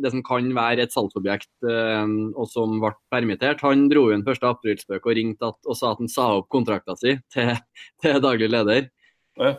det 0.00 0.10
som 0.14 0.22
kan 0.24 0.46
være 0.56 0.86
et 0.86 0.94
salgsobjekt 0.94 1.50
um, 1.68 2.32
og 2.32 2.48
som 2.48 2.78
ble 2.80 2.94
permittert. 3.12 3.60
Han 3.66 3.84
dro 3.92 4.06
jo 4.08 4.16
en 4.16 4.24
1. 4.24 4.46
april-spøk 4.48 5.04
og 5.04 5.16
ringte 5.18 5.50
at, 5.52 5.58
og 5.68 5.76
sa 5.76 5.92
at 5.92 6.00
han 6.00 6.10
sa 6.10 6.30
opp 6.38 6.48
kontrakta 6.52 6.96
si 6.96 7.18
til, 7.34 7.52
til 8.02 8.16
daglig 8.24 8.48
leder. 8.54 8.88
Ja. 9.36 9.52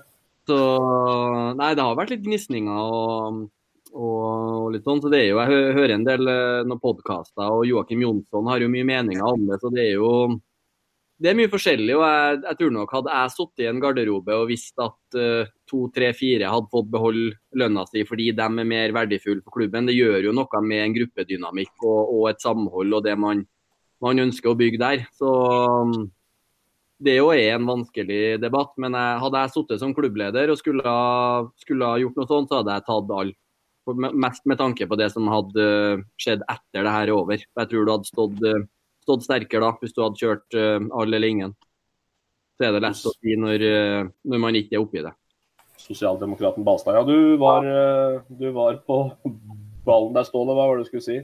Så 0.48 0.58
nei, 1.60 1.74
det 1.76 1.84
har 1.84 1.96
vært 2.00 2.14
litt 2.16 2.24
gnisninger 2.24 2.72
og, 2.98 3.40
og, 3.92 4.18
og 4.64 4.68
litt 4.76 4.88
sånn. 4.88 5.02
Så 5.04 5.12
det 5.12 5.22
er 5.26 5.30
jo, 5.34 5.40
jeg 5.42 5.52
hø- 5.54 5.78
hører 5.78 5.96
en 5.98 6.06
del 6.08 6.32
eh, 6.32 6.66
noen 6.68 6.82
podkaster, 6.84 7.48
og 7.52 7.66
Joakim 7.68 8.04
Jonsson 8.06 8.48
har 8.52 8.64
jo 8.64 8.70
mye 8.72 8.88
meninger 8.88 9.28
om 9.28 9.48
det. 9.50 9.60
Så 9.64 9.74
det 9.76 9.84
er 9.90 9.98
jo 9.98 10.12
det 11.18 11.32
er 11.32 11.38
mye 11.40 11.50
forskjellig. 11.50 11.96
og 11.98 12.04
jeg, 12.06 12.42
jeg 12.46 12.58
tror 12.60 12.74
nok 12.76 12.92
Hadde 12.94 13.14
jeg 13.16 13.32
sittet 13.34 13.64
i 13.64 13.68
en 13.72 13.80
garderobe 13.82 14.36
og 14.38 14.52
visst 14.52 14.78
at 14.84 15.18
eh, 15.18 15.50
to, 15.66 15.88
tre, 15.96 16.12
fire 16.14 16.52
hadde 16.54 16.70
fått 16.70 16.92
beholde 16.94 17.32
lønna 17.58 17.88
si 17.90 18.04
fordi 18.06 18.28
de 18.38 18.44
er 18.46 18.68
mer 18.70 18.94
verdifulle 18.94 19.42
for 19.42 19.56
klubben, 19.58 19.90
det 19.90 19.96
gjør 19.98 20.28
jo 20.30 20.36
noe 20.38 20.62
med 20.62 20.84
en 20.84 20.94
gruppedynamikk 21.00 21.88
og, 21.90 22.14
og 22.20 22.30
et 22.30 22.46
samhold 22.46 23.00
og 23.00 23.04
det 23.08 23.16
man, 23.18 23.42
man 24.06 24.22
ønsker 24.28 24.54
å 24.54 24.60
bygge 24.60 24.78
der. 24.84 25.08
Så 25.18 25.34
det 26.98 27.14
er 27.14 27.20
jo 27.20 27.34
en 27.34 27.68
vanskelig 27.68 28.22
debatt. 28.42 28.74
Men 28.82 28.96
jeg, 28.98 29.20
hadde 29.24 29.44
jeg 29.44 29.54
sittet 29.54 29.82
som 29.84 29.94
klubbleder 29.98 30.54
og 30.54 30.60
skulle 30.60 30.96
skulle 31.62 31.92
ha 31.92 32.00
gjort 32.02 32.18
noe 32.18 32.30
sånt, 32.30 32.50
så 32.50 32.62
hadde 32.62 32.78
jeg 32.78 32.88
tatt 32.88 33.14
alle. 33.20 33.38
Mest 34.20 34.44
med 34.50 34.60
tanke 34.60 34.88
på 34.90 34.98
det 35.00 35.08
som 35.14 35.30
hadde 35.32 35.64
eh, 35.64 36.02
skjedd 36.20 36.42
etter 36.44 36.84
det 36.84 36.92
her 36.92 37.08
er 37.08 37.16
over. 37.16 37.40
Jeg 37.40 37.70
tror 37.72 37.86
du 37.86 37.94
hadde 37.94 38.10
stått, 38.10 38.42
eh, 38.44 38.66
stått 39.06 39.24
sterkere 39.24 39.64
da, 39.64 39.78
hvis 39.80 39.96
du 39.96 40.02
hadde 40.04 40.20
kjørt 40.20 40.58
eh, 40.60 40.90
alle 40.92 41.20
eller 41.20 41.32
ingen. 41.32 41.56
Så 42.58 42.68
er 42.68 42.76
det 42.76 42.84
lett 42.84 43.06
å 43.06 43.14
si 43.14 43.38
når, 43.38 43.64
når 44.26 44.40
man 44.42 44.56
ikke 44.58 44.76
er 44.76 44.82
oppi 44.82 45.04
det. 45.06 45.14
Sosialdemokraten 45.78 46.66
Balstad. 46.66 46.98
Ja, 46.98 47.04
du 47.06 47.38
var, 47.38 47.68
du 48.28 48.48
var 48.56 48.80
på 48.82 48.98
ballen 49.86 50.16
der, 50.18 50.26
Ståle. 50.26 50.56
Hva 50.58 50.66
var 50.66 50.80
det 50.80 50.88
du 50.88 50.90
skulle 50.90 51.06
si? 51.06 51.20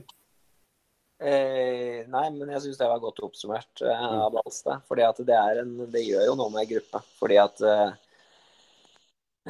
Eh, 1.23 2.03
nei, 2.11 2.23
men 2.35 2.49
jeg 2.51 2.65
syns 2.65 2.79
det 2.81 2.87
var 2.91 2.99
godt 2.99 3.21
oppsummert 3.23 3.83
eh, 3.85 4.07
av 4.17 4.33
Balstad. 4.33 4.81
Fordi 4.89 5.05
at 5.07 5.21
det, 5.23 5.37
er 5.37 5.61
en, 5.61 5.77
det 5.93 6.03
gjør 6.03 6.25
jo 6.27 6.33
noe 6.39 6.51
med 6.51 6.67
gruppa. 6.67 6.99
Fordi 7.19 7.37
at 7.39 7.63
eh, 7.63 7.93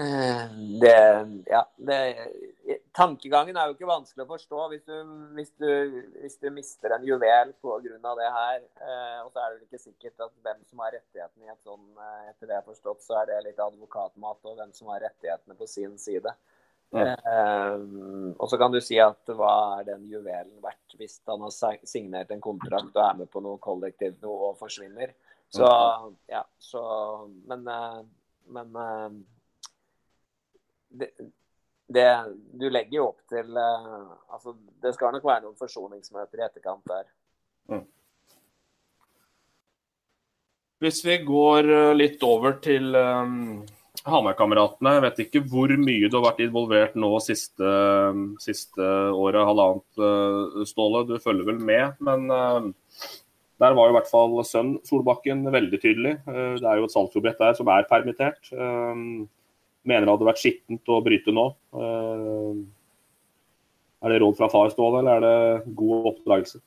eh, 0.03 0.43
det 0.83 0.99
Ja, 1.49 1.63
det 1.89 1.99
Tankegangen 2.93 3.57
er 3.57 3.71
jo 3.71 3.73
ikke 3.73 3.89
vanskelig 3.89 4.21
å 4.21 4.29
forstå 4.29 4.67
hvis 4.69 4.83
du, 4.85 4.93
hvis 5.33 5.49
du, 5.57 5.69
hvis 6.21 6.37
du 6.37 6.51
mister 6.53 6.93
en 6.93 7.07
juvel 7.07 7.55
pga. 7.57 8.13
det 8.21 8.29
her. 8.37 8.59
Eh, 8.85 9.19
og 9.23 9.33
så 9.33 9.41
er 9.41 9.47
det 9.47 9.55
vel 9.55 9.65
ikke 9.65 9.81
sikkert 9.81 10.27
at 10.27 10.33
hvem 10.45 10.61
som 10.69 10.85
har 10.85 10.93
rettighetene 10.99 11.49
i 11.49 11.53
et 11.55 11.65
sånn 11.65 11.87
eh, 11.97 12.29
Etter 12.29 12.51
det 12.51 12.53
jeg 12.53 12.61
har 12.61 12.69
forstått, 12.69 13.01
så 13.01 13.17
er 13.23 13.31
det 13.31 13.45
litt 13.47 13.65
advokatmat 13.65 14.45
og 14.45 14.61
hvem 14.61 14.77
som 14.77 14.93
har 14.93 15.01
rettighetene 15.07 15.57
på 15.57 15.69
sin 15.73 15.97
side. 15.97 16.37
Eh, 16.93 18.33
og 18.37 18.49
så 18.49 18.57
kan 18.61 18.73
du 18.73 18.79
si 18.83 18.99
at 19.01 19.31
hva 19.33 19.53
er 19.79 19.87
den 19.87 20.05
juvelen 20.11 20.53
verdt 20.61 20.97
hvis 20.99 21.19
han 21.25 21.41
har 21.41 21.79
signert 21.89 22.31
en 22.31 22.43
kontrakt 22.43 22.93
og 22.93 23.01
er 23.01 23.21
med 23.23 23.31
på 23.33 23.41
noe 23.41 23.57
kollektivt 23.61 24.21
noe 24.21 24.51
og 24.51 24.59
forsvinner. 24.59 25.15
Så 25.53 25.65
ja, 26.27 26.45
så 26.59 26.83
Men, 27.45 27.67
eh, 27.67 28.01
men 28.45 28.75
eh, 28.75 29.09
det, 30.87 31.09
det, 31.87 32.07
du 32.53 32.69
legger 32.69 32.97
jo 32.97 33.07
opp 33.11 33.21
til 33.29 33.57
eh, 33.57 34.07
Altså, 34.29 34.55
det 34.81 34.93
skal 34.95 35.13
nok 35.13 35.27
være 35.29 35.45
noen 35.45 35.59
forsoningsmøter 35.59 36.41
i 36.41 36.45
etterkant 36.47 36.89
der. 36.89 37.11
Hvis 40.83 40.99
vi 41.05 41.21
går 41.23 41.69
litt 41.95 42.23
over 42.27 42.57
til 42.59 42.89
um, 42.97 43.61
Hamar-kameratene. 44.03 44.97
Jeg 44.97 45.03
vet 45.05 45.19
ikke 45.23 45.41
hvor 45.47 45.71
mye 45.79 46.09
du 46.09 46.17
har 46.17 46.25
vært 46.25 46.41
involvert 46.43 46.95
nå 46.99 47.11
siste, 47.23 47.69
siste 48.43 48.87
året, 49.15 49.45
halvannet, 49.47 49.85
eh, 49.95 50.63
Ståle. 50.67 51.05
Du 51.07 51.15
følger 51.23 51.47
vel 51.47 51.61
med, 51.63 51.95
men 52.03 52.25
eh, 52.27 52.67
der 53.63 53.77
var 53.77 53.87
jo 53.87 53.93
i 53.93 53.97
hvert 53.97 54.11
fall 54.11 54.35
sønn 54.47 54.75
Solbakken 54.87 55.45
veldig 55.47 55.79
tydelig. 55.79 56.17
Eh, 56.27 56.55
det 56.59 56.67
er 56.67 56.81
jo 56.81 56.89
et 56.89 56.95
salgsobjekt 56.95 57.39
der 57.39 57.55
som 57.59 57.71
er 57.71 57.87
permittert. 57.87 58.51
Mener 59.83 60.05
det 60.07 60.13
hadde 60.13 60.27
vært 60.27 60.43
skittent 60.43 60.91
å 60.91 60.99
bryte 61.03 61.31
nå. 61.35 61.47
Er 64.03 64.11
det 64.11 64.19
råd 64.19 64.35
fra 64.35 64.51
far, 64.51 64.71
Ståle, 64.71 64.99
eller 64.99 65.15
er 65.15 65.23
det 65.23 65.75
god 65.79 66.11
oppdragelse? 66.11 66.59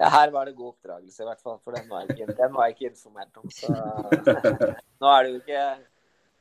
Ja, 0.00 0.08
her 0.12 0.32
var 0.34 0.48
det 0.48 0.56
god 0.56 0.72
oppdragelse, 0.72 1.22
i 1.22 1.26
hvert 1.28 1.40
fall. 1.40 1.58
For 1.64 1.76
den 1.76 1.88
var 1.88 2.04
jeg 2.04 2.16
ikke, 2.16 2.36
den 2.36 2.52
var 2.52 2.68
jeg 2.68 2.76
ikke 2.76 2.90
informert 2.90 3.36
om. 3.40 3.48
Så 3.52 3.72
nå 5.00 5.10
er 5.12 5.24
det 5.24 5.30
jo 5.30 5.40
ikke, 5.40 5.64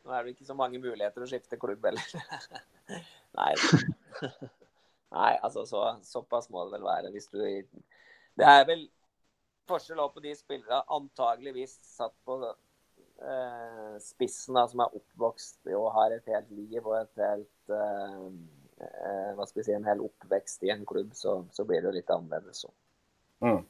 nå 0.05 0.15
er 0.15 0.23
det 0.25 0.33
ikke 0.35 0.47
så 0.47 0.57
mange 0.57 0.81
muligheter 0.81 1.23
å 1.23 1.29
skifte 1.29 1.59
klubb 1.61 1.85
heller. 1.85 2.07
Nei. 3.37 3.51
Nei, 5.11 5.35
altså 5.43 5.65
så, 5.67 5.83
såpass 6.07 6.49
må 6.51 6.63
det 6.65 6.77
vel 6.77 6.87
være 6.87 7.11
hvis 7.11 7.29
du 7.31 7.39
Det 7.41 8.47
er 8.47 8.65
vel 8.67 8.85
forskjell 9.69 10.01
på 10.13 10.23
de 10.23 10.33
spillere 10.35 10.81
antageligvis 10.91 11.77
satt 11.85 12.15
på 12.27 12.37
eh, 12.43 13.95
spissen, 14.03 14.57
da, 14.57 14.65
som 14.71 14.83
er 14.83 14.97
oppvokst 14.97 15.71
og 15.75 15.91
har 15.97 16.15
et 16.15 16.31
helt 16.31 16.51
liv 16.55 16.79
og 16.81 16.97
et 16.97 17.23
helt 17.23 17.75
eh, 17.75 18.25
eh, 18.87 19.29
Hva 19.37 19.47
skal 19.47 19.61
vi 19.61 19.67
si, 19.67 19.75
en 19.75 19.87
hel 19.87 20.03
oppvekst 20.07 20.65
i 20.67 20.73
en 20.73 20.87
klubb, 20.87 21.13
så, 21.17 21.41
så 21.55 21.67
blir 21.67 21.83
det 21.83 21.91
jo 21.91 21.97
litt 21.99 22.15
annerledes. 22.15 22.65
Så. 22.65 22.73
Mm. 23.45 23.61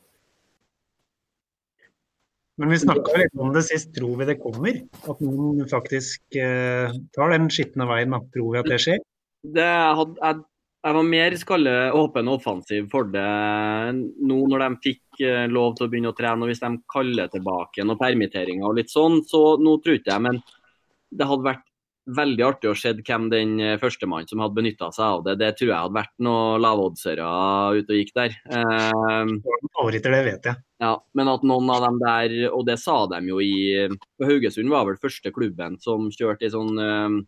Men 2.61 2.69
vi 2.69 2.77
snakka 2.77 3.17
litt 3.17 3.39
om 3.41 3.49
det 3.55 3.63
sist. 3.65 3.89
Tror 3.95 4.19
vi 4.19 4.27
det 4.29 4.37
kommer? 4.41 4.77
At 5.09 5.21
noen 5.25 5.65
faktisk 5.69 6.37
eh, 6.37 6.93
tar 7.15 7.33
den 7.33 7.49
skitne 7.49 7.87
veien? 7.89 8.13
Tror 8.35 8.53
vi 8.53 8.61
at 8.61 8.69
det 8.69 8.77
skjer? 8.83 9.01
Det 9.41 9.65
hadde, 9.97 10.19
jeg, 10.21 10.43
jeg 10.85 10.97
var 10.99 11.07
mer 11.09 11.37
skalle 11.41 11.73
åpen 11.97 12.29
og 12.29 12.37
offensiv 12.37 12.85
for 12.91 13.09
det 13.09 13.25
nå 13.97 14.37
når 14.51 14.63
de 14.65 14.69
fikk 14.85 15.23
eh, 15.25 15.47
lov 15.49 15.73
til 15.77 15.87
å 15.87 15.89
begynne 15.89 16.13
å 16.13 16.17
trene. 16.17 16.45
og 16.45 16.53
Hvis 16.53 16.61
de 16.61 16.71
kaller 16.93 17.33
tilbake 17.33 17.87
noen 17.87 18.01
permitteringer 18.03 18.69
og 18.69 18.77
litt 18.77 18.93
sånn, 18.93 19.23
så 19.25 19.55
nå 19.57 19.79
tror 19.81 19.97
ikke 19.97 20.13
jeg. 20.13 20.25
Men 20.29 20.41
det 21.09 21.29
hadde 21.31 21.49
vært 21.49 21.65
veldig 22.17 22.45
artig 22.45 22.69
å 22.71 22.75
se 22.77 22.93
hvem 22.97 23.27
den 23.31 23.57
eh, 23.59 23.77
førstemann 23.81 24.27
som 24.29 24.43
hadde 24.43 24.57
benytta 24.57 24.91
seg 24.95 25.05
av 25.05 25.23
det. 25.25 25.37
Det 25.41 25.51
tror 25.59 25.69
jeg 25.71 25.77
hadde 25.77 25.97
vært 25.97 26.13
noen 26.27 26.61
lavoddsere 26.63 27.27
ute 27.77 27.95
og 27.95 27.99
gikk 27.99 28.13
der. 28.17 28.37
Eh, 28.51 29.35
Favoritter, 29.77 30.15
det 30.15 30.23
vet 30.27 30.49
jeg. 30.51 30.61
ja, 30.83 30.93
men 31.17 31.33
at 31.33 31.45
noen 31.47 31.69
av 31.73 31.85
dem 31.87 31.99
der, 32.01 32.37
og 32.51 32.65
det 32.69 32.79
sa 32.81 33.03
de 33.11 33.21
jo 33.29 33.41
i 33.43 33.87
På 34.17 34.29
Haugesund 34.29 34.71
var 34.71 34.87
vel 34.89 34.99
første 35.01 35.33
klubben 35.35 35.77
som 35.81 36.09
kjørte 36.13 36.47
i 36.47 36.53
sånn 36.53 36.81
eh, 36.81 37.21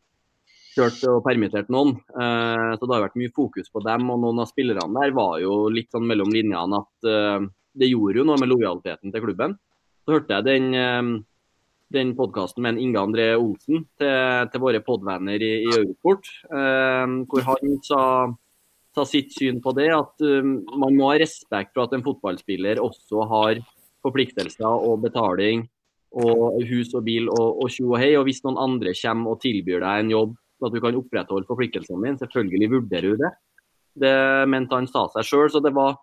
Kjørt 0.73 1.03
og 1.05 1.19
permittert 1.21 1.67
noen. 1.69 1.91
Eh, 2.17 2.71
så 2.79 2.87
det 2.87 2.95
har 2.95 3.03
vært 3.03 3.19
mye 3.21 3.33
fokus 3.35 3.69
på 3.69 3.83
dem. 3.85 4.07
Og 4.09 4.17
noen 4.23 4.41
av 4.41 4.49
spillerne 4.49 4.89
der 5.03 5.13
var 5.13 5.35
jo 5.43 5.67
litt 5.69 5.91
sånn 5.93 6.07
mellom 6.09 6.33
linjene 6.33 6.79
at 6.79 7.09
eh, 7.09 7.45
det 7.77 7.91
gjorde 7.91 8.21
jo 8.21 8.25
noe 8.25 8.41
med 8.41 8.49
lojaliteten 8.49 9.13
til 9.13 9.21
klubben. 9.21 9.53
Så 10.03 10.15
hørte 10.15 10.39
jeg 10.39 10.47
den, 10.47 10.73
eh, 10.73 11.11
den 11.93 12.15
podkasten 12.17 12.65
med 12.65 12.81
Inge 12.81 13.01
André 13.01 13.27
Olsen 13.37 13.83
til, 13.99 14.47
til 14.49 14.63
våre 14.63 14.81
podvenner 14.85 15.41
i, 15.41 15.53
i 15.67 15.75
Eurosport, 15.75 16.29
eh, 16.49 17.19
hvor 17.29 17.45
han 17.51 17.77
sa 17.85 18.01
sa, 18.93 19.05
sitt 19.05 19.33
syn 19.33 19.61
på 19.63 19.73
det. 19.77 19.89
At 19.93 20.23
um, 20.23 20.59
man 20.79 20.97
må 20.97 21.11
ha 21.11 21.19
respekt 21.21 21.73
for 21.75 21.87
at 21.87 21.95
en 21.97 22.05
fotballspiller 22.05 22.81
også 22.83 23.27
har 23.31 23.63
forpliktelser 24.03 24.67
og 24.67 25.01
betaling 25.05 25.67
og 26.13 26.59
hus 26.69 26.91
og 26.93 27.07
bil 27.07 27.29
og, 27.31 27.63
og 27.63 27.71
tjo 27.73 27.87
og 27.93 27.99
hei. 28.01 28.13
Og 28.19 28.27
hvis 28.27 28.43
noen 28.45 28.59
andre 28.61 28.93
kommer 28.99 29.33
og 29.33 29.41
tilbyr 29.43 29.81
deg 29.81 30.03
en 30.03 30.13
jobb 30.13 30.39
at 30.63 30.71
du 30.71 30.79
kan 30.79 30.95
opprettholde 30.95 31.49
forpliktelsene 31.49 32.05
dine, 32.05 32.19
selvfølgelig 32.21 32.69
vurderer 32.71 33.15
du 33.15 33.23
det. 33.25 33.31
Det 34.03 34.13
mente 34.47 34.77
han 34.77 34.87
sa 34.87 35.09
seg 35.11 35.27
sjøl, 35.27 35.49
så 35.51 35.59
det 35.59 35.73
var, 35.75 35.97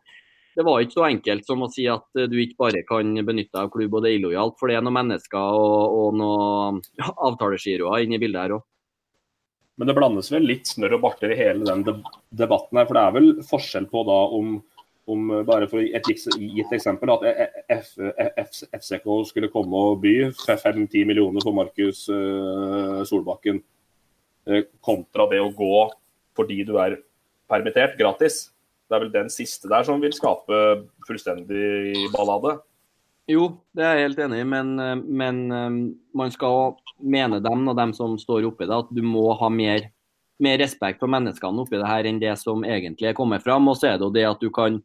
det 0.61 0.67
var 0.67 0.83
ikke 0.85 0.99
så 0.99 1.07
enkelt 1.09 1.47
som 1.49 1.63
å 1.65 1.71
si 1.73 1.87
at 1.89 2.19
du 2.29 2.37
ikke 2.43 2.59
bare 2.61 2.83
kan 2.89 3.15
benytte 3.25 3.55
deg 3.55 3.63
av 3.63 3.71
klubb 3.73 3.95
og 3.97 4.05
det 4.05 4.11
er 4.11 4.19
illojalt, 4.19 4.59
for 4.61 4.69
det 4.69 4.77
er 4.77 4.85
noen 4.85 4.99
mennesker 4.99 5.61
og, 5.61 5.95
og 6.01 6.19
noen 6.21 6.83
avtalegiroer 7.31 8.05
inne 8.05 8.19
i 8.19 8.21
bildet 8.21 8.45
her 8.45 8.57
òg. 8.59 8.67
Men 9.81 9.89
det 9.89 9.97
blandes 9.97 10.29
vel 10.29 10.45
litt 10.45 10.69
snørr 10.69 10.99
og 10.99 11.07
barter 11.07 11.33
i 11.33 11.39
hele 11.39 11.65
den 11.65 12.03
debatten 12.37 12.77
her. 12.77 12.85
For 12.85 12.99
det 12.99 13.03
er 13.07 13.15
vel 13.17 13.31
forskjell 13.49 13.87
på 13.89 14.03
da 14.05 14.19
om, 14.37 14.59
om 15.09 15.31
bare 15.49 15.71
for 15.71 15.81
et 15.81 16.11
gitt 16.13 16.75
eksempel, 16.77 17.15
at 17.15 17.25
F, 17.79 17.95
FCK 18.77 19.09
skulle 19.31 19.49
komme 19.49 19.81
og 19.89 20.03
by 20.05 20.15
5-10 20.37 21.09
millioner 21.09 21.41
for 21.41 21.57
Markus 21.57 22.05
Solbakken, 23.09 23.63
kontra 24.85 25.31
det 25.33 25.41
å 25.41 25.49
gå 25.57 25.87
fordi 26.37 26.61
du 26.69 26.77
er 26.83 27.01
permittert 27.49 27.97
gratis. 27.97 28.51
Det 28.91 28.97
er 28.97 29.05
vel 29.05 29.13
den 29.15 29.29
siste 29.31 29.71
der 29.71 29.85
som 29.87 30.03
vil 30.03 30.11
skape 30.11 30.57
fullstendig 31.07 32.09
ballade. 32.11 32.57
Jo, 33.31 33.45
det 33.77 33.85
er 33.87 33.95
jeg 33.95 34.09
helt 34.09 34.23
enig 34.25 34.41
i, 34.43 34.49
men, 34.49 34.73
men, 35.07 35.37
man 36.17 36.33
skal 36.35 36.75
mene 36.99 37.39
dem 37.45 37.69
og 37.71 37.77
dem 37.79 37.93
som 37.95 38.17
står 38.19 38.49
oppi 38.49 38.67
det, 38.67 38.81
at 38.83 38.91
du 38.91 39.05
må 39.07 39.29
ha 39.39 39.51
mer, 39.53 39.87
mer 40.43 40.59
respekt 40.59 40.99
for 40.99 41.13
menneskene 41.13 41.63
oppi 41.63 41.79
det 41.79 41.87
her 41.87 42.09
enn 42.11 42.19
det 42.19 42.35
som 42.41 42.67
egentlig 42.67 43.13
er 43.13 43.15
kommet 43.15 43.47
fram. 43.47 43.71
Og 43.71 43.79
så 43.79 43.93
er 43.93 44.01
det 44.01 44.09
jo 44.09 44.17
det 44.19 44.27
at 44.27 44.43
du 44.43 44.51
kan 44.51 44.81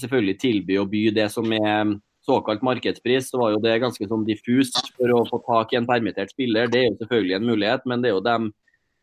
selvfølgelig 0.00 0.38
tilby 0.40 0.80
og 0.80 0.88
by 0.94 1.04
det 1.20 1.28
som 1.36 1.52
er 1.52 1.92
såkalt 2.24 2.64
markedspris. 2.64 3.28
Så 3.28 3.42
var 3.42 3.52
jo 3.52 3.62
det 3.62 3.76
ganske 3.84 4.08
sånn 4.08 4.24
diffus 4.24 4.72
for 4.96 5.12
å 5.12 5.22
få 5.28 5.44
tak 5.44 5.76
i 5.76 5.82
en 5.82 5.90
permittert 5.90 6.32
spiller. 6.32 6.72
Det 6.72 6.80
er 6.80 6.88
jo 6.88 6.98
selvfølgelig 7.04 7.36
en 7.36 7.48
mulighet, 7.52 7.88
men 7.90 8.00
det 8.00 8.14
er 8.14 8.16
jo 8.16 8.24
dem, 8.24 8.52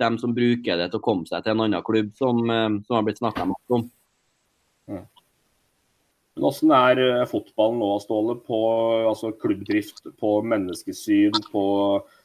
dem 0.02 0.18
som 0.18 0.34
bruker 0.34 0.82
det 0.82 0.90
til 0.90 1.04
å 1.04 1.06
komme 1.06 1.30
seg 1.30 1.46
til 1.46 1.54
en 1.54 1.68
annen 1.68 1.86
klubb, 1.86 2.16
som, 2.18 2.42
som 2.88 2.98
har 2.98 3.06
blitt 3.06 3.22
snakka 3.22 3.46
om. 3.46 3.86
Men 4.90 5.08
Hvordan 6.40 6.72
er 6.78 7.00
eh, 7.04 7.28
fotballen 7.28 7.82
nå, 7.82 7.92
Ståle, 8.00 8.38
på 8.48 8.60
altså 9.10 9.34
klubbdrift, 9.36 10.06
på 10.20 10.38
menneskesyn, 10.48 11.36
på 11.52 11.64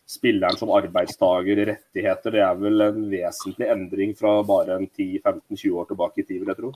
spilleren 0.06 0.58
som 0.58 0.70
arbeidstaker, 0.76 1.64
rettigheter? 1.72 2.36
Det 2.36 2.44
er 2.46 2.60
vel 2.60 2.84
en 2.86 3.00
vesentlig 3.10 3.68
endring 3.72 4.14
fra 4.18 4.38
bare 4.46 4.78
en 4.78 4.86
10-15-20 4.86 5.80
år 5.80 5.90
tilbake 5.90 6.22
i 6.22 6.26
tid, 6.28 6.38
vil 6.38 6.52
jeg 6.54 6.60
tro? 6.60 6.72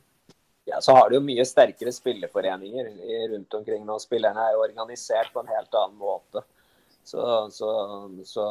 Ja, 0.66 0.80
Så 0.82 0.94
har 0.98 1.08
du 1.08 1.16
jo 1.16 1.24
mye 1.24 1.46
sterkere 1.46 1.94
spillerforeninger 1.94 2.90
rundt 3.32 3.54
omkring 3.54 3.86
nå. 3.86 3.98
Spillerne 4.02 4.48
er 4.48 4.56
jo 4.56 4.64
organisert 4.66 5.30
på 5.32 5.42
en 5.42 5.54
helt 5.54 5.78
annen 5.78 5.98
måte. 6.02 6.42
Så, 7.06 7.22
så, 7.54 7.70
så 8.26 8.44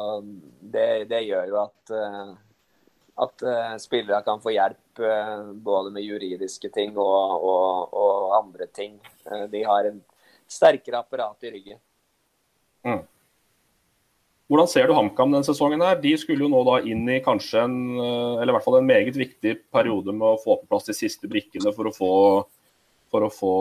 det, 0.60 1.06
det, 1.12 1.20
gjør 1.28 1.52
jo 1.52 1.60
at 1.62 1.92
uh, 1.94 2.32
at 3.24 3.44
uh, 3.46 3.76
spillere 3.80 4.20
kan 4.26 4.40
få 4.42 4.52
hjelp 4.56 4.89
både 5.64 5.92
med 5.94 6.04
juridiske 6.04 6.70
ting 6.74 6.96
og, 6.98 7.44
og, 7.46 7.94
og 7.96 8.34
andre 8.38 8.66
ting. 8.74 8.98
Uh, 9.26 9.46
de 9.50 9.64
har 9.66 9.88
en 9.88 10.00
sterkere 10.50 11.00
apparat 11.00 11.46
i 11.46 11.52
ryggen. 11.54 11.80
Mm. 12.86 13.02
Hvordan 14.50 14.70
ser 14.70 14.88
du 14.88 14.96
HamKam 14.96 15.30
denne 15.30 15.46
sesongen? 15.46 15.82
her? 15.84 16.00
De 16.02 16.10
skulle 16.18 16.42
jo 16.42 16.50
nå 16.50 16.64
da 16.66 16.80
inn 16.82 17.04
i 17.12 17.20
kanskje 17.22 17.62
en, 17.68 17.76
eller 18.00 18.50
i 18.50 18.56
hvert 18.56 18.66
fall 18.66 18.80
en 18.80 18.88
meget 18.88 19.14
viktig 19.14 19.52
periode 19.70 20.10
med 20.10 20.26
å 20.26 20.40
få 20.42 20.56
på 20.58 20.66
plass 20.72 20.88
de 20.88 20.96
siste 20.96 21.30
brikkene 21.30 21.70
for 21.76 21.86
å 21.86 21.92
få, 21.94 22.10
for 23.14 23.28
å 23.28 23.30
få 23.30 23.52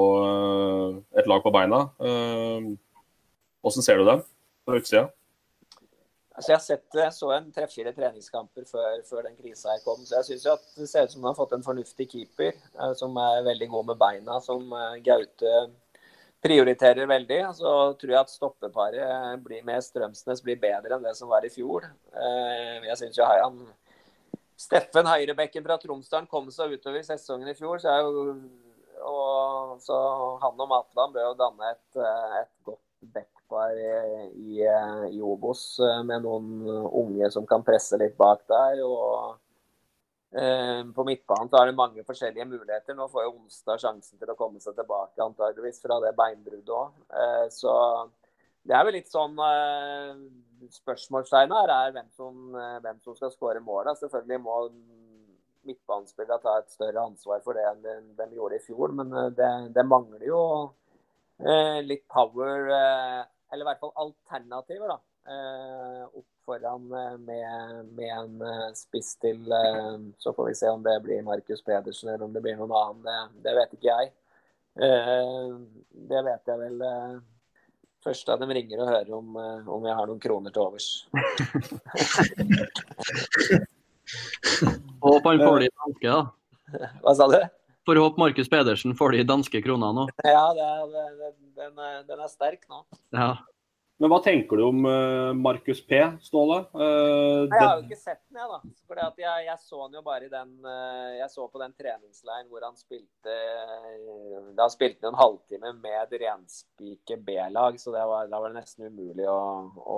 et 1.13 1.29
lag 1.29 1.45
på 1.45 1.53
beina. 1.53 1.83
Hvordan 3.61 3.85
ser 3.85 4.01
du 4.01 4.09
dem 4.09 4.25
på 4.65 4.79
utsida? 4.79 5.11
Altså 6.39 6.53
jeg 6.53 6.55
har 6.55 6.63
sett 6.63 6.93
det, 6.95 7.05
så 7.11 7.29
en 7.35 7.47
tre-fire 7.51 7.91
treningskamper 7.91 8.63
før, 8.69 9.01
før, 9.03 9.25
den 9.25 9.33
krisa 9.35 9.73
her 9.73 9.81
kom. 9.83 9.99
Så 10.07 10.21
jeg 10.21 10.27
syns 10.29 10.45
det 10.77 10.85
ser 10.87 11.03
ut 11.03 11.11
som 11.11 11.25
han 11.25 11.33
har 11.33 11.35
fått 11.35 11.55
en 11.57 11.65
fornuftig 11.65 12.05
keeper 12.13 12.53
eh, 12.53 12.93
som 12.95 13.17
er 13.19 13.41
veldig 13.43 13.67
god 13.73 13.89
med 13.89 13.97
beina. 13.99 14.37
Som 14.45 14.71
eh, 14.71 15.01
Gaute 15.03 15.57
prioriterer 16.39 17.09
veldig. 17.11 17.41
Så 17.57 17.73
tror 17.99 18.13
jeg 18.13 18.21
at 18.21 18.31
stoppeparet 18.31 19.43
blir, 19.43 19.65
med 19.67 19.83
Strømsnes 19.83 20.39
blir 20.45 20.61
bedre 20.61 20.95
enn 20.95 21.03
det 21.03 21.11
som 21.19 21.27
var 21.27 21.43
i 21.43 21.51
fjor. 21.51 21.89
Eh, 22.15 22.87
jeg 22.87 22.95
syns 23.01 23.19
jo 23.19 23.27
han 23.27 23.59
Steffen 24.59 25.11
Høyrebekken 25.11 25.67
fra 25.67 25.75
Tromsdalen 25.83 26.31
kom 26.31 26.47
seg 26.55 26.71
utover 26.77 27.03
sesongen 27.03 27.51
i 27.51 27.57
fjor. 27.59 27.83
Så, 27.83 27.97
jo, 27.99 28.23
og, 29.11 29.75
så 29.83 29.99
han 30.45 30.55
og 30.55 30.71
Matland 30.71 31.19
bør 31.19 31.33
jo 31.33 31.35
danne 31.43 31.75
et, 31.75 31.99
et 32.45 32.55
godt 32.71 33.11
back 33.11 33.38
var 33.51 33.75
i, 33.75 34.63
i 35.11 35.21
Obos 35.21 35.63
eh, 35.83 36.01
med 36.07 36.25
noen 36.25 36.63
unge 36.85 37.31
som 37.33 37.47
kan 37.49 37.65
presse 37.65 37.99
litt 38.01 38.17
bak 38.19 38.45
der. 38.49 38.83
og 38.85 39.35
eh, 40.35 40.85
På 40.95 41.05
midtbanen 41.07 41.51
så 41.51 41.61
er 41.61 41.71
det 41.71 41.79
mange 41.79 42.05
forskjellige 42.07 42.47
muligheter. 42.49 42.97
Nå 42.97 43.09
får 43.11 43.27
jo 43.27 43.35
Onsdag 43.35 43.83
sjansen 43.83 44.21
til 44.21 44.31
å 44.31 44.37
komme 44.39 44.61
seg 44.63 44.77
tilbake 44.77 45.25
antageligvis 45.25 45.81
fra 45.83 45.99
det 46.05 46.15
beinbruddet 46.17 46.73
òg. 46.77 46.95
Eh, 47.09 47.45
så 47.53 47.75
det 48.67 48.75
er 48.75 48.85
vel 48.85 48.97
litt 48.99 49.11
sånn 49.11 49.37
eh, 49.41 50.15
Spørsmålstegnet 50.75 51.55
her 51.55 51.71
er 51.73 51.93
hvem 51.95 52.09
som, 52.13 52.35
eh, 52.53 52.79
hvem 52.83 52.99
som 53.05 53.15
skal 53.15 53.31
skåre 53.33 53.61
målet. 53.63 53.97
Selvfølgelig 54.01 54.41
må 54.43 54.57
midtbanespillerne 55.69 56.43
ta 56.43 56.57
et 56.59 56.73
større 56.73 57.05
ansvar 57.07 57.41
for 57.45 57.57
det 57.57 57.65
enn 57.69 57.81
de, 57.83 57.95
de 58.19 58.27
gjorde 58.35 58.59
i 58.59 58.63
fjor, 58.63 58.93
men 58.99 59.15
eh, 59.15 59.31
det, 59.39 59.49
det 59.77 59.87
mangler 59.87 60.27
jo 60.27 60.43
litt 61.87 62.01
power 62.11 62.65
eller 63.51 63.65
i 63.65 63.69
hvert 63.69 63.81
fall 63.81 63.95
alternativer, 64.05 64.87
da. 64.93 64.99
Eh, 65.29 66.03
opp 66.17 66.25
foran 66.45 66.93
eh, 66.93 67.17
med, 67.17 67.85
med, 67.93 68.09
en 68.17 68.41
eh, 68.41 68.69
spiss 68.73 69.11
til 69.21 69.43
Så 70.17 70.33
får 70.33 70.47
vi 70.47 70.55
se 70.55 70.69
om 70.69 70.83
det 70.83 70.95
blir 71.03 71.21
Markus 71.21 71.61
Pedersen 71.61 72.09
eller 72.09 72.25
om 72.25 72.33
det 72.33 72.41
blir 72.41 72.55
noen 72.57 72.71
annen. 72.73 73.03
Det, 73.05 73.17
det 73.45 73.53
vet 73.59 73.75
ikke 73.77 73.91
jeg. 73.91 74.13
Det 76.09 76.21
vet 76.23 76.49
jeg 76.49 76.59
vel 76.61 76.83
først 78.05 78.29
da 78.29 78.37
de 78.39 78.47
ringer 78.47 78.79
og 78.79 78.91
hører 78.93 79.13
om, 79.17 79.27
om 79.75 79.87
jeg 79.89 79.97
har 79.97 80.07
noen 80.07 80.21
kroner 80.23 80.51
til 80.55 80.63
overs. 80.63 80.87
Håp 85.03 85.27
han 85.27 85.43
får 85.43 85.57
de 85.65 85.69
tanke, 85.83 86.07
da. 86.07 86.21
Hva 87.03 87.11
sa 87.17 87.27
du? 87.33 87.41
Får 87.89 87.95
håpe 87.95 88.19
Markus 88.19 88.49
Pedersen 88.49 88.95
får 88.95 89.11
de 89.11 89.23
danske 89.25 89.59
kronene 89.65 89.95
nå. 89.97 90.03
Ja, 90.21 90.43
det, 90.53 90.65
det, 90.93 91.29
den, 91.57 91.79
den, 92.05 92.19
er 92.21 92.27
sterk 92.29 92.67
nå. 92.69 92.83
Ja. 93.17 93.31
Men 93.97 94.11
hva 94.11 94.19
tenker 94.21 94.59
du 94.59 94.65
om 94.67 94.83
uh, 94.85 95.31
Markus 95.33 95.79
P, 95.87 95.97
Ståle? 96.21 96.59
Uh, 96.77 97.47
jeg 97.49 97.63
har 97.63 97.79
jo 97.79 97.87
ikke 97.87 97.97
sett 97.97 98.19
den, 98.27 98.37
jeg, 98.37 98.49
da. 98.51 98.59
Fordi 98.91 99.01
at 99.07 99.17
jeg, 99.23 99.45
jeg 99.47 99.61
så 99.63 99.79
han 99.81 99.97
jo 99.97 100.03
bare 100.05 100.27
i 100.27 100.29
den 100.29 100.51
uh, 100.67 101.15
Jeg 101.17 101.31
så 101.33 101.47
på 101.49 101.61
den 101.63 101.73
treningsleiren 101.81 102.51
hvor 102.51 102.67
han 102.67 102.77
spilte 102.77 103.37
Da 104.59 104.67
spilte 104.69 105.09
han 105.09 105.15
en 105.15 105.21
halvtime 105.23 105.71
med 105.79 105.97
et 106.03 106.13
renspike 106.27 107.17
B-lag, 107.25 107.79
så 107.81 107.95
det 107.95 108.03
var, 108.11 108.29
da 108.29 108.43
var 108.43 108.53
det 108.53 108.59
nesten 108.59 108.91
umulig 108.93 109.25
å, 109.33 109.39
å, 109.81 109.97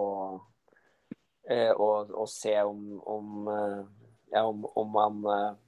og, 1.76 2.16
og, 2.16 2.24
se 2.32 2.56
om, 2.64 2.88
om, 3.04 3.52
ja, 4.32 4.46
om, 4.48 4.64
om 4.80 4.98
han 5.02 5.60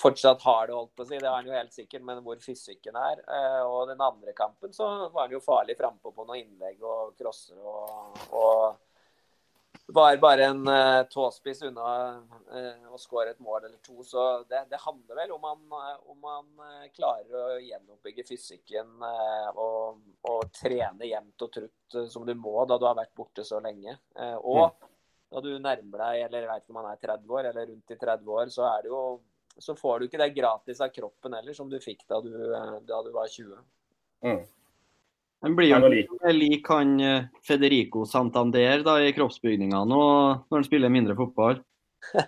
fortsatt 0.00 0.42
har 0.42 0.66
det, 0.66 0.76
holdt 0.76 0.94
på 0.96 1.04
å 1.04 1.08
si. 1.08 1.18
Det 1.18 1.28
er 1.28 1.34
han 1.34 1.48
jo 1.48 1.56
helt 1.56 1.74
sikkert, 1.74 2.04
men 2.06 2.22
hvor 2.24 2.38
fysikken 2.42 2.96
er. 2.98 3.20
Eh, 3.26 3.60
og 3.66 3.90
den 3.90 4.00
andre 4.02 4.34
kampen 4.36 4.72
så 4.74 4.88
var 5.08 5.26
han 5.26 5.36
jo 5.36 5.42
farlig 5.44 5.76
frampå 5.78 6.14
på 6.14 6.26
noen 6.26 6.40
innlegg 6.42 6.82
og 6.86 7.12
crosser 7.18 7.60
og, 7.60 8.24
og 8.32 8.80
var 9.92 10.16
bare 10.16 10.44
en 10.44 10.68
uh, 10.68 11.02
tåspiss 11.10 11.62
unna 11.62 11.86
uh, 12.54 12.92
å 12.94 12.98
skåre 13.00 13.32
et 13.32 13.40
mål 13.42 13.66
eller 13.66 13.78
to. 13.84 14.04
Så 14.06 14.44
det, 14.48 14.64
det 14.70 14.80
handler 14.80 15.18
vel 15.22 15.34
om 15.34 15.44
han, 15.48 15.64
om 16.12 16.28
han 16.28 16.62
uh, 16.62 16.86
klarer 16.94 17.34
å 17.36 17.58
gjenoppbygge 17.60 18.24
fysikken 18.28 19.02
og, 19.02 20.00
og, 20.28 20.46
trene 20.56 21.08
jevnt 21.08 21.44
og 21.44 21.52
trutt 21.58 21.98
som 22.12 22.24
du 22.26 22.32
må 22.38 22.62
da 22.68 22.78
du 22.78 22.86
har 22.88 22.96
vært 22.98 23.14
borte 23.16 23.44
så 23.44 23.60
lenge. 23.60 23.98
og 24.40 24.62
mm. 24.62 24.88
da 25.34 25.42
du 25.44 25.50
nærmer 25.58 26.04
deg, 26.04 26.22
eller 26.26 26.46
jeg 26.46 26.50
vet 26.52 26.64
ikke 26.64 26.74
om 26.74 26.80
han 26.80 26.90
er 26.92 27.02
30 27.02 27.36
år 27.36 27.50
eller 27.50 27.68
rundt 27.72 27.92
i 27.92 28.00
30 28.06 28.34
år, 28.38 28.52
så 28.54 28.66
er 28.70 28.84
det 28.84 28.92
jo 28.92 29.02
så 29.58 29.76
får 29.76 29.98
du 29.98 30.08
ikke 30.08 30.20
det 30.20 30.32
gratis 30.36 30.80
av 30.80 30.90
kroppen 30.94 31.34
heller, 31.36 31.54
som 31.56 31.70
du 31.70 31.78
fikk 31.80 32.04
da 32.08 32.20
du, 32.24 32.32
eh, 32.54 32.74
da 32.88 33.02
du 33.04 33.10
var 33.14 33.28
20. 33.28 33.56
Mm. 34.24 34.42
Den 35.42 35.56
blir 35.58 35.72
jo 35.72 35.88
lik, 36.30 36.68
han 36.70 37.00
eh, 37.00 37.24
Federico 37.42 38.04
Santander 38.06 38.84
da, 38.86 39.00
i 39.02 39.12
kroppsbygninga 39.12 39.84
nå, 39.90 40.02
når 40.46 40.60
han 40.60 40.66
spiller 40.68 40.92
mindre 40.92 41.16
fotball. 41.18 41.58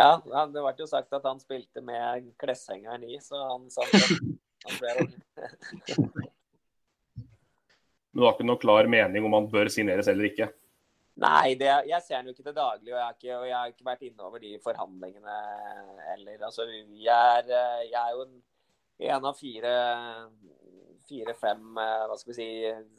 ja, 0.00 0.10
det 0.24 0.58
ble 0.58 0.74
jo 0.78 0.88
sagt 0.90 1.14
at 1.14 1.26
han 1.28 1.38
spilte 1.42 1.82
med 1.86 2.32
kleshengeren 2.40 3.06
i, 3.06 3.20
så 3.22 3.38
han, 3.44 3.68
sa 3.70 3.86
han 3.86 4.80
ble 4.80 4.90
Men 8.08 8.24
du 8.24 8.26
har 8.26 8.34
ikke 8.34 8.48
noe 8.48 8.58
klar 8.58 8.88
mening 8.90 9.22
om 9.28 9.36
han 9.36 9.46
bør 9.52 9.68
signeres 9.70 10.08
eller 10.10 10.32
ikke? 10.32 10.48
Nei, 11.18 11.54
det, 11.58 11.70
jeg 11.90 12.04
ser 12.04 12.20
den 12.20 12.30
jo 12.30 12.36
ikke 12.36 12.46
til 12.46 12.54
daglig, 12.54 12.92
og 12.92 13.00
jeg, 13.00 13.16
ikke, 13.16 13.32
og 13.40 13.46
jeg 13.48 13.56
har 13.56 13.72
ikke 13.72 13.88
vært 13.88 14.04
innover 14.06 14.42
de 14.42 14.52
forhandlingene 14.62 15.38
heller. 16.12 16.44
Altså, 16.46 16.68
jeg 16.68 17.40
er, 17.40 17.50
jeg 17.88 17.98
er 17.98 18.12
jo 18.14 18.26
en, 18.28 18.36
en 19.08 19.26
av 19.32 19.38
fire 19.38 19.74
fire-fem, 21.08 21.78
eh, 21.80 22.04
hva 22.08 22.16
skal 22.18 22.32
vi 22.32 22.36
si, 22.36 22.48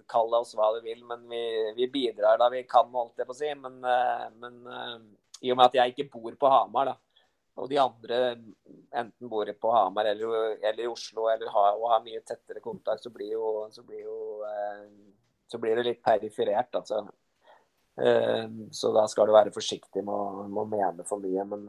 kall 0.09 0.33
oss 0.39 0.55
hva 0.57 0.71
du 0.75 0.81
vil, 0.85 1.01
men 1.07 1.25
vi, 1.29 1.41
vi 1.77 1.89
bidrar 1.91 2.39
da 2.41 2.49
vi 2.51 2.63
kan, 2.69 2.89
holdt 2.93 3.21
jeg 3.21 3.29
på 3.29 3.35
å 3.35 3.39
si. 3.39 3.51
Men, 3.59 3.77
eh, 3.85 4.25
men, 4.41 4.57
eh, 4.73 4.97
i 5.45 5.53
og 5.53 5.59
med 5.59 5.69
at 5.69 5.77
jeg 5.79 5.93
ikke 5.93 6.09
bor 6.17 6.35
på 6.39 6.51
Hamar, 6.51 6.91
da, 6.91 7.25
og 7.59 7.69
de 7.71 7.79
andre 7.81 8.19
enten 8.95 9.29
bor 9.31 9.49
på 9.61 9.71
Hamar 9.75 10.07
eller, 10.11 10.57
eller 10.57 10.83
i 10.85 10.89
Oslo 10.89 11.27
eller 11.31 11.51
har, 11.51 11.77
og 11.77 11.89
har 11.93 12.03
mye 12.05 12.21
tettere 12.23 12.63
kontakt, 12.63 13.03
så 13.03 13.11
blir, 13.13 13.33
jo, 13.35 13.67
så 13.73 13.83
blir, 13.87 14.05
jo, 14.07 14.17
så 15.49 15.59
blir 15.61 15.79
det 15.79 15.87
litt 15.89 16.03
periferert. 16.03 16.71
altså. 16.79 17.03
Så 18.71 18.91
da 18.95 19.03
skal 19.11 19.27
du 19.27 19.33
være 19.35 19.51
forsiktig 19.51 20.03
med 20.05 20.13
å, 20.13 20.47
med 20.47 20.61
å 20.61 20.67
mene 20.69 21.05
for 21.07 21.21
mye. 21.23 21.43
Men 21.51 21.65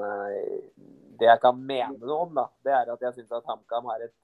det 1.20 1.28
jeg 1.28 1.42
kan 1.42 1.56
mene 1.58 1.98
noe 1.98 2.26
om, 2.26 2.34
da, 2.36 2.46
det 2.64 2.74
er 2.76 2.92
at 2.94 3.06
jeg 3.06 3.18
syns 3.18 3.38
at 3.38 3.48
HamKam 3.48 3.88
har 3.90 4.04
et 4.06 4.14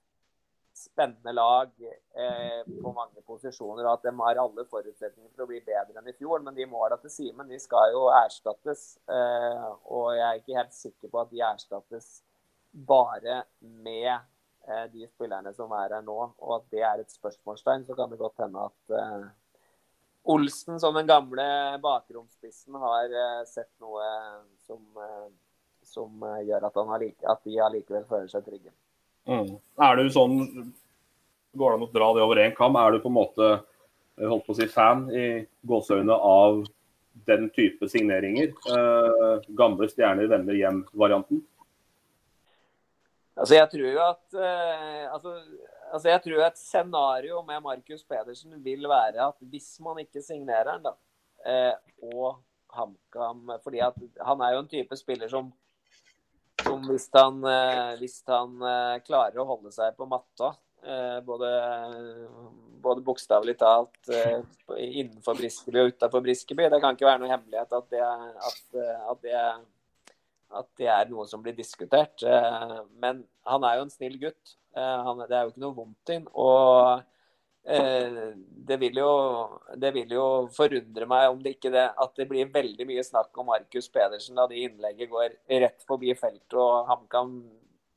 spennende 0.77 1.33
lag 1.33 1.71
eh, 2.15 2.63
på 2.83 2.93
mange 2.93 3.23
posisjoner, 3.27 3.87
og 3.87 3.95
at 3.95 4.05
de 4.05 4.13
har 4.19 4.41
alle 4.43 4.65
forutsetninger 4.69 5.31
for 5.33 5.47
å 5.47 5.49
bli 5.49 5.63
bedre 5.65 6.01
enn 6.01 6.11
i 6.11 6.17
fjor. 6.19 6.43
Men 6.45 6.57
de 6.57 6.69
måla 6.69 6.99
til 7.01 7.13
Simen 7.13 7.49
de 7.49 7.59
skal 7.61 7.95
jo 7.95 8.07
erstattes, 8.13 8.85
eh, 9.09 9.67
og 9.89 10.11
jeg 10.19 10.27
er 10.27 10.43
ikke 10.43 10.59
helt 10.59 10.77
sikker 10.77 11.13
på 11.13 11.23
at 11.23 11.33
de 11.33 11.43
erstattes 11.49 12.11
bare 12.77 13.43
med 13.61 14.13
eh, 14.13 14.85
de 14.93 15.09
spillerne 15.09 15.55
som 15.57 15.73
er 15.79 15.97
her 15.97 16.05
nå, 16.05 16.19
og 16.37 16.55
at 16.59 16.69
det 16.75 16.85
er 16.85 17.03
et 17.03 17.19
spørsmålstegn. 17.19 17.89
Så 17.89 17.97
kan 17.97 18.13
det 18.13 18.21
godt 18.21 18.45
hende 18.45 18.69
at 18.69 18.97
eh, 19.01 19.27
Olsen, 20.33 20.81
som 20.83 20.95
den 20.95 21.07
gamle 21.07 21.45
bakromsspissen, 21.83 22.75
har 22.83 23.13
eh, 23.13 23.43
sett 23.47 23.71
noe 23.83 24.07
som, 24.67 24.83
eh, 25.03 25.29
som 25.87 26.27
gjør 26.47 26.67
at, 26.67 26.81
han 26.81 27.07
at 27.07 27.45
de 27.47 27.61
allikevel 27.69 28.05
føler 28.09 28.29
seg 28.33 28.45
trygge. 28.47 28.75
Mm. 29.27 29.57
Er 29.83 29.97
du 29.99 30.11
sånn 30.15 30.37
Går 31.57 31.73
det 31.73 31.77
an 31.79 31.85
å 31.87 31.95
dra 31.95 32.09
det 32.13 32.23
over 32.23 32.39
én 32.43 32.53
kam? 32.55 32.77
Er 32.77 32.93
du 32.93 33.01
på 33.01 33.09
en 33.09 33.17
måte 33.17 33.47
holdt 34.21 34.45
på 34.45 34.53
å 34.53 34.57
si 34.59 34.67
fan 34.69 35.07
i 35.09 35.27
gåseøynene 35.65 36.17
av 36.29 36.59
den 37.25 37.49
type 37.57 37.89
signeringer? 37.89 38.53
Eh, 38.77 39.47
gamle 39.57 39.89
stjerner 39.89 40.29
vender 40.29 40.59
hjem-varianten? 40.59 41.41
Altså, 43.37 43.57
jeg 43.59 43.71
tror 43.73 43.89
jo 43.89 44.03
at 44.05 44.37
eh, 44.41 45.07
altså, 45.13 45.35
altså, 45.93 46.09
jeg 46.11 46.23
tror 46.25 46.43
et 46.47 46.59
scenario 46.61 47.43
med 47.47 47.63
Markus 47.65 48.05
Pedersen 48.07 48.57
vil 48.65 48.89
være 48.91 49.29
at 49.29 49.39
hvis 49.51 49.77
man 49.85 50.01
ikke 50.03 50.23
signerer 50.25 50.75
han, 50.75 50.85
da, 50.87 50.95
eh, 51.47 51.75
og 52.13 52.43
HamKam 52.77 53.57
fordi 53.65 53.81
at 53.85 53.97
han 54.27 54.43
er 54.43 54.57
jo 54.57 54.65
en 54.65 54.75
type 54.75 54.99
spiller 54.99 55.31
som 55.33 55.53
som 56.67 56.83
hvis 56.89 57.07
han, 57.15 57.43
eh, 57.47 57.93
hvis 58.01 58.23
han 58.27 58.57
eh, 58.65 58.95
klarer 59.07 59.39
å 59.39 59.49
holde 59.49 59.71
seg 59.75 59.97
på 59.97 60.09
matta, 60.11 60.55
både, 61.27 61.49
både 62.85 63.03
bokstavelig 63.03 63.57
talt 63.59 64.11
innenfor 64.77 65.35
Briskeby 65.35 65.81
og 65.81 65.89
utafor 65.91 66.23
Briskeby. 66.23 66.69
Det 66.71 66.79
kan 66.79 66.95
ikke 66.95 67.09
være 67.09 67.23
noe 67.25 67.31
hemmelighet 67.33 67.73
at 67.75 67.89
det, 67.91 68.03
at, 68.05 68.61
at, 68.77 69.25
det, 69.25 69.41
at 70.55 70.69
det, 70.79 70.87
er 70.93 71.11
noe 71.11 71.27
som 71.27 71.43
blir 71.43 71.57
diskutert. 71.57 72.23
Men 73.03 73.25
han 73.49 73.67
er 73.67 73.79
jo 73.79 73.87
en 73.87 73.93
snill 73.93 74.19
gutt. 74.21 74.57
Han, 74.77 75.25
det 75.27 75.35
er 75.35 75.47
jo 75.47 75.55
ikke 75.55 75.65
noe 75.65 75.77
vondt 75.77 76.13
i 76.13 76.19
ham. 76.21 77.05
Eh, 77.69 78.35
det 78.39 78.77
vil, 78.77 78.99
jo, 79.03 79.13
det 79.75 79.91
vil 79.91 80.13
jo 80.15 80.25
forundre 80.55 81.07
meg 81.11 81.33
om 81.33 81.41
det 81.43 81.57
ikke 81.57 81.73
det, 81.75 81.89
at 81.99 82.13
det 82.15 82.29
blir 82.31 82.53
veldig 82.55 82.87
mye 82.87 83.03
snakk 83.03 83.35
om 83.43 83.49
Markus 83.51 83.89
Pedersen 83.91 84.39
da 84.39 84.45
de 84.47 84.61
innlegget 84.69 85.11
går 85.11 85.35
rett 85.65 85.83
forbi 85.89 86.15
feltet 86.15 86.55
og 86.55 86.87
HamKam 86.87 87.41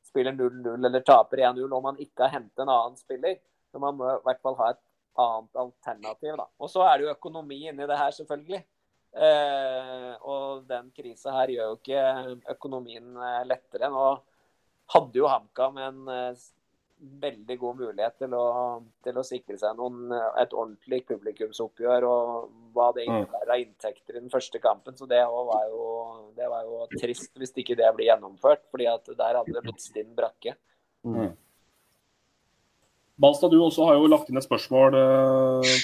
spiller 0.09 0.33
0-0 0.33 0.73
eller 0.89 1.05
taper 1.05 1.43
1-0 1.51 1.75
om 1.77 1.85
han 1.85 2.01
ikke 2.01 2.25
har 2.25 2.39
hentet 2.39 2.63
en 2.63 2.73
annen 2.73 2.97
spiller. 2.97 3.37
Så 3.69 3.81
man 3.83 3.99
må 3.99 4.09
i 4.09 4.23
hvert 4.25 4.41
fall 4.41 4.57
ha 4.57 4.71
et 4.73 4.81
annet 5.21 5.61
alternativ. 5.65 6.33
da. 6.41 6.47
Og 6.57 6.73
så 6.73 6.87
er 6.87 6.97
det 6.97 7.05
jo 7.05 7.13
økonomi 7.13 7.61
inni 7.69 7.85
det 7.85 8.01
her, 8.01 8.15
selvfølgelig. 8.17 8.63
Eh, 9.09 10.11
og 10.29 10.67
den 10.69 10.91
krisa 10.93 11.33
her 11.33 11.49
gjør 11.49 11.71
jo 11.71 11.79
ikke 11.79 12.03
økonomien 12.53 13.09
eh, 13.17 13.41
lettere. 13.49 13.89
Nå 13.89 14.05
hadde 14.93 15.17
jo 15.21 15.29
HamKam 15.29 15.79
en 15.81 15.99
eh, 16.13 16.47
veldig 16.99 17.57
god 17.61 17.79
mulighet 17.79 18.17
til 18.21 18.35
å, 18.35 18.45
til 19.05 19.17
å 19.17 19.25
sikre 19.25 19.55
seg 19.57 19.77
noen, 19.79 20.11
et 20.37 20.51
ordentlig 20.51 20.99
publikumsoppgjør 21.07 22.05
og 22.09 22.49
hva 22.75 22.89
det 22.95 23.05
mm. 23.07 23.13
innebærer 23.13 23.53
av 23.55 23.61
inntekter 23.63 24.17
i 24.17 24.21
den 24.21 24.33
første 24.33 24.59
kampen. 24.61 24.97
Så 24.99 25.07
det 25.09 25.21
var, 25.23 25.61
jo, 25.71 25.85
det 26.37 26.49
var 26.51 26.67
jo 26.67 26.83
trist 26.99 27.31
hvis 27.39 27.55
ikke 27.55 27.77
det 27.79 27.93
blir 27.95 28.11
gjennomført, 28.11 28.67
fordi 28.69 28.89
at 28.91 29.07
der 29.09 29.39
hadde 29.39 29.55
det 29.55 29.63
blitt 29.63 29.85
stinn 29.85 30.11
brakke. 30.17 30.57
Mm. 31.07 31.31
Balstad, 33.19 33.51
du 33.51 33.63
også 33.63 33.87
har 33.87 33.97
jo 33.99 34.11
lagt 34.11 34.29
inn 34.31 34.39
et 34.39 34.45
spørsmål 34.45 34.95
uh, 34.95 35.79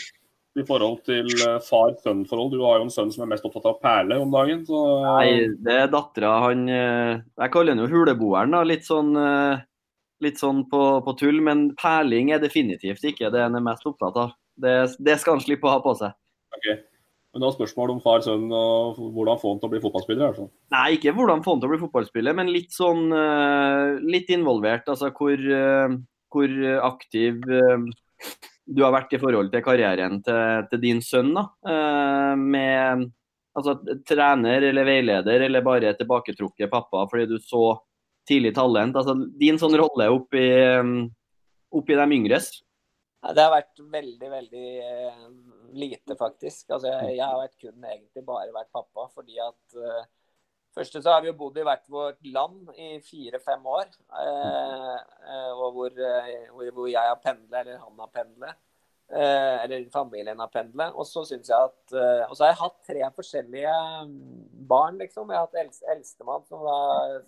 i 0.55 0.63
forhold 0.67 1.01
til 1.07 1.27
uh, 1.43 1.59
far-sønn-forhold. 1.63 2.53
Du 2.53 2.63
har 2.63 2.79
jo 2.79 2.87
en 2.87 2.93
sønn 2.93 3.11
som 3.11 3.25
er 3.25 3.31
mest 3.33 3.45
opptatt 3.47 3.67
av 3.67 3.79
perle 3.83 4.17
om 4.23 4.31
dagen. 4.31 4.63
Så... 4.67 4.81
Nei, 5.03 5.51
det 5.65 5.77
er 5.83 5.91
dattera. 5.91 6.37
Han 6.47 6.65
uh, 6.69 7.19
Jeg 7.19 7.53
kaller 7.53 7.75
han 7.75 7.83
jo 7.83 7.91
huleboeren. 7.91 8.55
da, 8.55 8.63
Litt 8.67 8.87
sånn 8.87 9.13
litt 10.23 10.39
sånn 10.39 10.61
på, 10.71 10.81
på, 11.03 11.13
tull, 11.19 11.41
men 11.43 11.67
perling 11.77 12.31
er 12.31 12.39
definitivt 12.41 13.03
ikke 13.03 13.27
det 13.33 13.41
han 13.43 13.57
er 13.57 13.63
mest 13.65 13.83
opptatt 13.85 14.15
av. 14.17 14.35
Det, 14.55 14.71
det, 15.03 15.17
skal 15.19 15.35
han 15.35 15.43
slippe 15.43 15.67
å 15.67 15.73
ha 15.73 15.81
på 15.83 15.91
seg. 15.99 16.15
Okay. 16.55 16.79
Men 17.35 17.43
da 17.43 17.49
spørsmål 17.51 17.91
om 17.91 17.99
far 17.99 18.23
sønn 18.23 18.47
og 18.47 18.95
hvordan 18.95 19.41
få 19.41 19.51
han 19.51 19.59
til 19.59 19.67
å 19.67 19.73
bli 19.73 19.83
fotballspiller? 19.83 20.31
Altså. 20.31 20.47
Nei, 20.71 20.85
ikke 20.95 21.11
hvordan 21.17 21.43
få 21.43 21.57
han 21.57 21.61
til 21.61 21.67
å 21.67 21.73
bli 21.73 21.81
fotballspiller, 21.83 22.37
men 22.39 22.53
litt 22.55 22.71
sånn 22.71 23.11
litt 24.07 24.31
involvert. 24.31 24.87
Altså 24.87 25.11
hvor, 25.19 25.43
hvor 26.31 26.55
aktiv 26.87 27.43
du 28.65 28.81
har 28.83 28.93
vært 28.95 29.13
i 29.13 29.21
forhold 29.21 29.51
til 29.53 29.63
karrieren 29.65 30.21
til, 30.25 30.65
til 30.71 30.81
din 30.81 31.01
sønn. 31.05 31.33
da, 31.37 31.45
Med 32.39 33.05
altså, 33.55 33.75
trener 34.07 34.65
eller 34.69 34.87
veileder 34.87 35.45
eller 35.47 35.65
bare 35.65 35.93
tilbaketrukket 35.99 36.71
pappa 36.71 37.05
fordi 37.11 37.27
du 37.29 37.37
så 37.39 37.77
tidlig 38.27 38.55
talent. 38.57 38.97
Altså, 38.97 39.15
din 39.39 39.59
sånn 39.61 39.77
rolle 39.77 40.09
oppi, 40.13 40.45
oppi 41.75 41.97
de 41.99 42.07
yngres? 42.17 42.51
Det 43.25 43.41
har 43.41 43.53
vært 43.53 43.81
veldig, 43.93 44.27
veldig 44.29 44.67
eh, 44.85 45.21
lite, 45.77 46.17
faktisk. 46.17 46.67
Altså, 46.69 46.91
jeg, 46.91 47.15
jeg, 47.17 47.25
har 47.25 47.39
vært 47.39 47.55
kun 47.61 47.87
egentlig 47.89 48.25
bare 48.25 48.53
vært 48.53 48.73
pappa. 48.73 49.07
fordi 49.13 49.39
at 49.41 49.79
Første 50.75 50.99
så 51.01 51.13
har 51.15 51.23
vi 51.23 51.29
jo 51.31 51.37
bodd 51.39 51.57
i 51.57 51.63
hvert 51.63 51.85
vårt 51.87 52.25
land 52.27 52.71
i 52.75 52.97
fire-fem 53.03 53.67
år. 53.71 53.87
Uh, 54.11 54.95
uh, 55.23 55.51
og 55.53 55.69
hvor, 55.77 56.01
hvor, 56.51 56.87
jeg 56.91 56.99
har 56.99 57.21
pendlet, 57.23 57.61
eller 57.61 57.79
han 57.79 58.03
har 58.03 58.11
pendlet. 58.11 58.57
Eh, 59.05 59.63
eller 59.63 59.89
familien 59.93 60.39
har 60.39 60.49
pendlet. 60.49 60.93
Og 60.97 61.05
så 61.05 61.21
syns 61.29 61.49
jeg 61.49 61.69
at 61.69 61.93
eh, 61.93 62.23
Og 62.25 62.33
så 62.33 62.43
har 62.43 62.51
jeg 62.51 62.61
hatt 62.61 62.77
tre 62.87 63.09
forskjellige 63.19 63.75
mm, 64.09 64.15
barn, 64.69 64.97
liksom. 64.97 65.29
Jeg 65.29 65.37
har 65.37 65.45
hatt 65.45 65.59
eldst, 65.61 65.83
eldstemann 65.93 66.45
som 66.49 66.63
var 66.65 67.19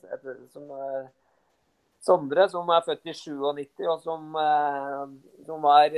som, 0.54 0.72
eh, 0.74 1.06
Sondre, 2.02 2.48
som 2.50 2.70
er 2.74 2.86
født 2.86 3.10
i 3.12 3.14
97, 3.14 3.86
og 3.92 4.02
som, 4.02 4.36
som 5.46 5.64
var 5.66 5.90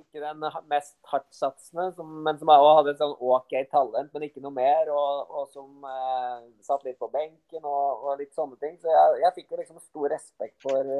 ikke 0.00 0.22
den 0.22 0.44
mest 0.70 0.96
hardtsatsende, 1.10 1.90
men 2.26 2.38
som 2.40 2.52
hadde 2.52 2.94
et 2.94 3.02
sånn 3.02 3.16
OK 3.18 3.54
talent, 3.72 4.12
men 4.14 4.26
ikke 4.28 4.42
noe 4.44 4.54
mer. 4.54 4.90
Og, 4.94 5.34
og 5.40 5.50
som 5.52 5.84
eh, 5.88 6.46
satt 6.64 6.86
litt 6.86 6.98
på 7.00 7.10
benken 7.12 7.60
og, 7.64 8.06
og, 8.06 8.14
litt 8.20 8.34
sånne 8.36 8.58
ting. 8.62 8.78
Så 8.82 8.90
jeg, 8.92 9.20
jeg 9.24 9.36
fikk 9.36 9.52
jo 9.52 9.60
liksom 9.60 9.82
stor 9.82 10.14
respekt 10.14 10.58
for, 10.64 10.96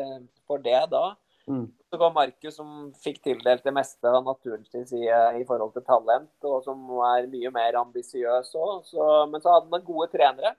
for 0.51 0.65
det 0.65 0.83
da. 0.93 1.07
Mm. 1.49 1.65
Så 1.89 1.97
var 1.97 2.13
Markus, 2.13 2.57
som 2.59 2.91
fikk 3.01 3.23
tildelt 3.25 3.65
det 3.65 3.73
meste 3.73 4.11
av 4.13 4.27
naturens 4.27 4.69
side 4.69 5.21
i 5.41 5.45
forhold 5.49 5.73
til 5.73 5.87
talent, 5.87 6.35
og 6.45 6.61
som 6.67 6.83
er 7.09 7.29
mye 7.33 7.53
mer 7.55 7.79
ambisiøs 7.81 8.53
òg. 8.61 8.91
Men 9.33 9.41
så 9.41 9.55
hadde 9.55 9.73
han 9.73 9.87
gode 9.87 10.11
trenere. 10.13 10.53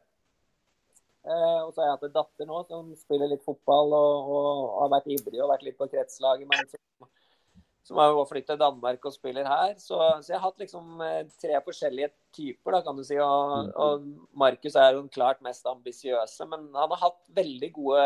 Eh, 1.30 1.62
og 1.62 1.74
så 1.74 1.82
har 1.82 1.90
jeg 1.90 1.96
hatt 1.98 2.06
en 2.08 2.14
datter 2.16 2.48
nå 2.48 2.62
som 2.70 2.92
spiller 2.98 3.28
litt 3.30 3.44
fotball 3.46 3.92
og, 3.92 4.30
og 4.32 4.52
har 4.86 4.92
vært 4.96 5.10
ivrig 5.12 5.42
og 5.44 5.52
vært 5.52 5.66
litt 5.68 5.78
på 5.78 5.90
kretslaget, 5.92 6.48
men 6.48 6.70
som, 6.72 7.10
som 7.90 7.98
har 7.98 8.14
flyttet 8.30 8.52
til 8.54 8.62
Danmark 8.62 9.06
og 9.10 9.14
spiller 9.16 9.48
her. 9.50 9.74
Så, 9.82 9.98
så, 9.98 10.30
jeg 10.30 10.38
har 10.38 10.46
hatt 10.46 10.62
liksom 10.62 11.00
eh, 11.02 11.24
tre 11.42 11.58
forskjellige 11.66 12.12
typer, 12.38 12.76
da, 12.76 12.82
kan 12.86 13.00
du 13.00 13.04
si. 13.06 13.18
Og, 13.18 13.54
mm. 13.66 13.72
og 13.74 14.36
Markus 14.38 14.78
er 14.78 14.94
jo 14.94 15.02
den 15.02 15.14
klart 15.14 15.42
mest 15.46 15.66
ambisiøse, 15.70 16.46
men 16.52 16.70
han 16.78 16.94
har 16.94 17.08
hatt 17.08 17.24
veldig 17.34 17.72
gode 17.74 18.04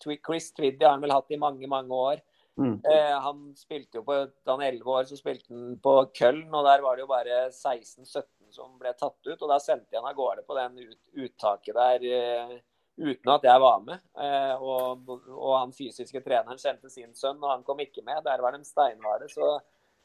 Chris 0.00 0.46
Twiddy 0.56 0.86
har 0.86 0.94
han 0.94 1.02
vel 1.04 1.12
hatt 1.12 1.34
i 1.34 1.40
mange, 1.40 1.66
mange 1.68 1.92
år. 1.92 2.22
Mm. 2.60 2.78
Eh, 2.92 3.16
han 3.24 3.42
spilte 3.56 4.00
jo 4.00 4.04
på 4.04 4.14
Da 4.44 4.54
han 4.54 4.64
11 4.64 4.94
år, 4.94 5.04
så 5.08 5.16
spilte 5.18 5.52
han 5.52 5.76
på 5.82 5.94
Köln, 6.16 6.48
og 6.54 6.64
der 6.66 6.82
var 6.84 6.96
det 6.96 7.04
jo 7.04 7.10
bare 7.10 7.42
16-17 7.50 8.24
som 8.54 8.78
ble 8.80 8.94
tatt 8.94 9.18
ut. 9.26 9.36
Og 9.36 9.48
da 9.50 9.58
sendte 9.62 9.92
jeg 9.92 10.00
han 10.00 10.10
av 10.10 10.18
gårde 10.18 10.46
på 10.46 10.56
den 10.58 10.78
ut, 10.80 11.00
uttaket 11.26 11.76
der 11.76 12.06
eh, 12.08 12.56
uten 13.00 13.32
at 13.32 13.44
jeg 13.48 13.62
var 13.62 13.82
med. 13.84 14.00
Eh, 14.20 14.54
og, 14.60 15.10
og, 15.32 15.52
han 15.56 15.74
fysiske 15.74 16.22
treneren 16.24 16.60
sendte 16.60 16.92
sin 16.92 17.14
sønn, 17.16 17.40
og 17.40 17.54
han 17.54 17.66
kom 17.66 17.80
ikke 17.82 18.04
med. 18.06 18.22
Der 18.26 18.42
var 18.44 18.56
de 18.56 18.64
steinharde. 18.66 19.28
Så 19.32 19.58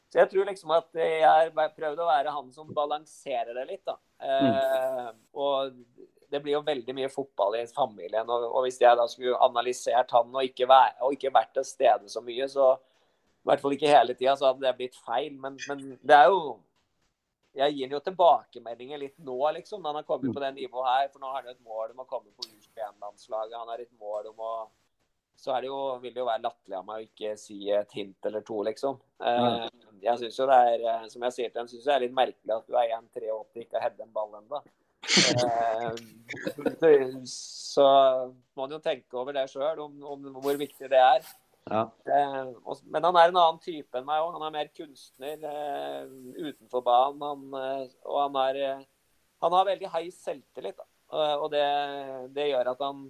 Så 0.08 0.20
jeg 0.20 0.30
tror 0.30 0.46
liksom 0.46 0.70
at 0.70 0.94
jeg 0.94 1.22
har 1.22 1.72
prøvd 1.74 1.98
å 1.98 2.06
være 2.06 2.30
han 2.30 2.52
som 2.54 2.68
balanserer 2.74 3.56
det 3.58 3.64
litt, 3.66 3.82
da. 3.88 3.96
Eh, 4.22 5.08
og 5.34 5.72
det 6.30 6.40
blir 6.42 6.54
jo 6.56 6.66
veldig 6.66 6.94
mye 6.94 7.08
fotball 7.10 7.56
i 7.58 7.66
familien. 7.66 8.28
Og, 8.28 8.44
og 8.52 8.66
hvis 8.66 8.80
jeg 8.80 8.98
da 8.98 9.06
skulle 9.10 9.38
analysert 9.42 10.14
han 10.14 10.30
og 10.30 10.46
ikke, 10.46 10.68
vært, 10.70 11.00
og 11.02 11.16
ikke 11.16 11.34
vært 11.34 11.52
til 11.58 11.66
stede 11.66 12.10
så 12.12 12.22
mye, 12.22 12.46
så 12.50 12.74
i 12.76 13.50
hvert 13.50 13.62
fall 13.62 13.76
ikke 13.76 13.90
hele 13.90 14.14
tida, 14.14 14.34
så 14.38 14.50
hadde 14.50 14.64
det 14.64 14.76
blitt 14.78 14.96
feil. 15.06 15.34
Men, 15.42 15.58
men 15.68 15.84
det 16.02 16.16
er 16.16 16.30
jo 16.30 16.56
jeg 17.56 17.72
gir 17.72 17.86
han 17.88 17.94
jo 17.96 18.02
tilbakemeldinger 18.04 19.00
litt 19.00 19.16
nå, 19.24 19.36
liksom. 19.56 19.80
Når 19.80 19.88
han 19.88 20.00
har 20.00 20.08
kommet 20.08 20.34
på 20.34 20.42
det 20.42 20.50
nivået 20.58 20.90
her. 20.90 21.06
For 21.12 21.22
nå 21.22 21.30
har 21.30 21.40
han 21.40 21.48
jo 21.48 21.54
et 21.54 21.68
mål 21.68 21.94
om 21.94 22.02
å 22.02 22.08
komme 22.08 22.32
på 22.32 22.48
U21-landslaget. 22.48 23.56
Han 23.56 23.72
har 23.72 23.84
et 23.84 23.94
mål 24.00 24.32
om 24.32 24.42
å 24.44 24.56
Så 25.36 25.52
er 25.52 25.60
det 25.60 25.68
jo, 25.68 25.78
vil 26.00 26.14
det 26.14 26.22
jo 26.22 26.30
være 26.30 26.40
latterlig 26.46 26.76
av 26.78 26.84
meg 26.88 26.96
å 26.96 27.04
ikke 27.04 27.34
si 27.36 27.56
et 27.68 27.90
hint 27.92 28.24
eller 28.24 28.40
to, 28.40 28.62
liksom. 28.64 28.94
Ja. 29.20 29.66
jeg 30.00 30.22
syns 30.22 30.38
jo 30.40 30.46
det 30.48 30.56
er, 30.70 30.84
eh, 30.88 31.02
som 31.12 31.26
jeg 31.26 31.34
sier 31.34 31.50
til 31.50 31.58
dem, 31.58 31.68
syns 31.68 31.84
det 31.84 31.92
er 31.92 32.02
litt 32.06 32.14
merkelig 32.16 32.54
at 32.54 32.64
du 32.64 32.78
er 32.80 32.94
1,83 32.96 33.34
og 33.34 33.60
ikke 33.60 33.76
har 33.76 33.84
headet 33.84 34.06
en 34.06 34.14
ball 34.16 34.32
ennå. 34.40 34.62
Eh, 36.86 37.12
så 37.30 37.84
må 38.56 38.64
man 38.64 38.72
jo 38.74 38.80
tenke 38.82 39.18
over 39.20 39.36
det 39.36 39.44
sjøl, 39.52 39.78
om, 39.84 40.00
om 40.08 40.40
hvor 40.40 40.56
viktig 40.58 40.88
det 40.90 40.98
er. 40.98 41.28
Ja. 41.70 41.82
Eh, 42.06 42.48
og- 42.64 42.82
men 42.86 43.02
han 43.02 43.16
er 43.16 43.28
en 43.28 43.36
annen 43.36 43.60
type 43.60 43.98
enn 43.98 44.06
meg 44.06 44.22
òg. 44.22 44.32
Han 44.38 44.42
er 44.46 44.50
mer 44.54 44.68
kunstner 44.76 45.38
eh, 45.42 46.06
utenfor 46.38 46.84
banen. 46.86 47.22
Han, 47.22 47.54
eh, 47.60 47.88
og 48.04 48.20
han 48.22 48.36
er 48.48 48.60
eh, 48.62 48.84
Han 49.42 49.52
har 49.52 49.66
veldig 49.66 49.88
høy 49.92 50.10
selvtillit. 50.10 50.76
Da. 50.78 50.84
Og, 51.12 51.42
og 51.44 51.50
det, 51.52 51.64
det 52.34 52.46
gjør 52.50 52.70
at 52.72 52.80
han 52.80 53.02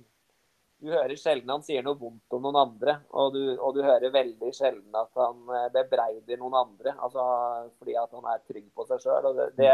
Du 0.82 0.90
hører 0.92 1.14
sjelden 1.16 1.48
han 1.48 1.62
sier 1.64 1.84
noe 1.86 1.96
vondt 1.96 2.34
om 2.36 2.42
noen 2.42 2.56
andre. 2.60 2.96
Og 3.12 3.32
du, 3.32 3.42
og 3.56 3.76
du 3.76 3.82
hører 3.84 4.12
veldig 4.12 4.50
sjelden 4.52 4.96
at 4.98 5.12
han 5.20 5.44
eh, 5.60 5.68
bebreider 5.76 6.40
noen 6.40 6.56
andre. 6.56 6.96
Altså, 6.96 7.22
fordi 7.78 7.94
at 7.96 8.10
han 8.12 8.26
er 8.32 8.42
trygg 8.48 8.72
på 8.74 8.88
seg 8.88 9.04
sjøl. 9.04 9.30
Det, 9.36 9.50
det, 9.60 9.70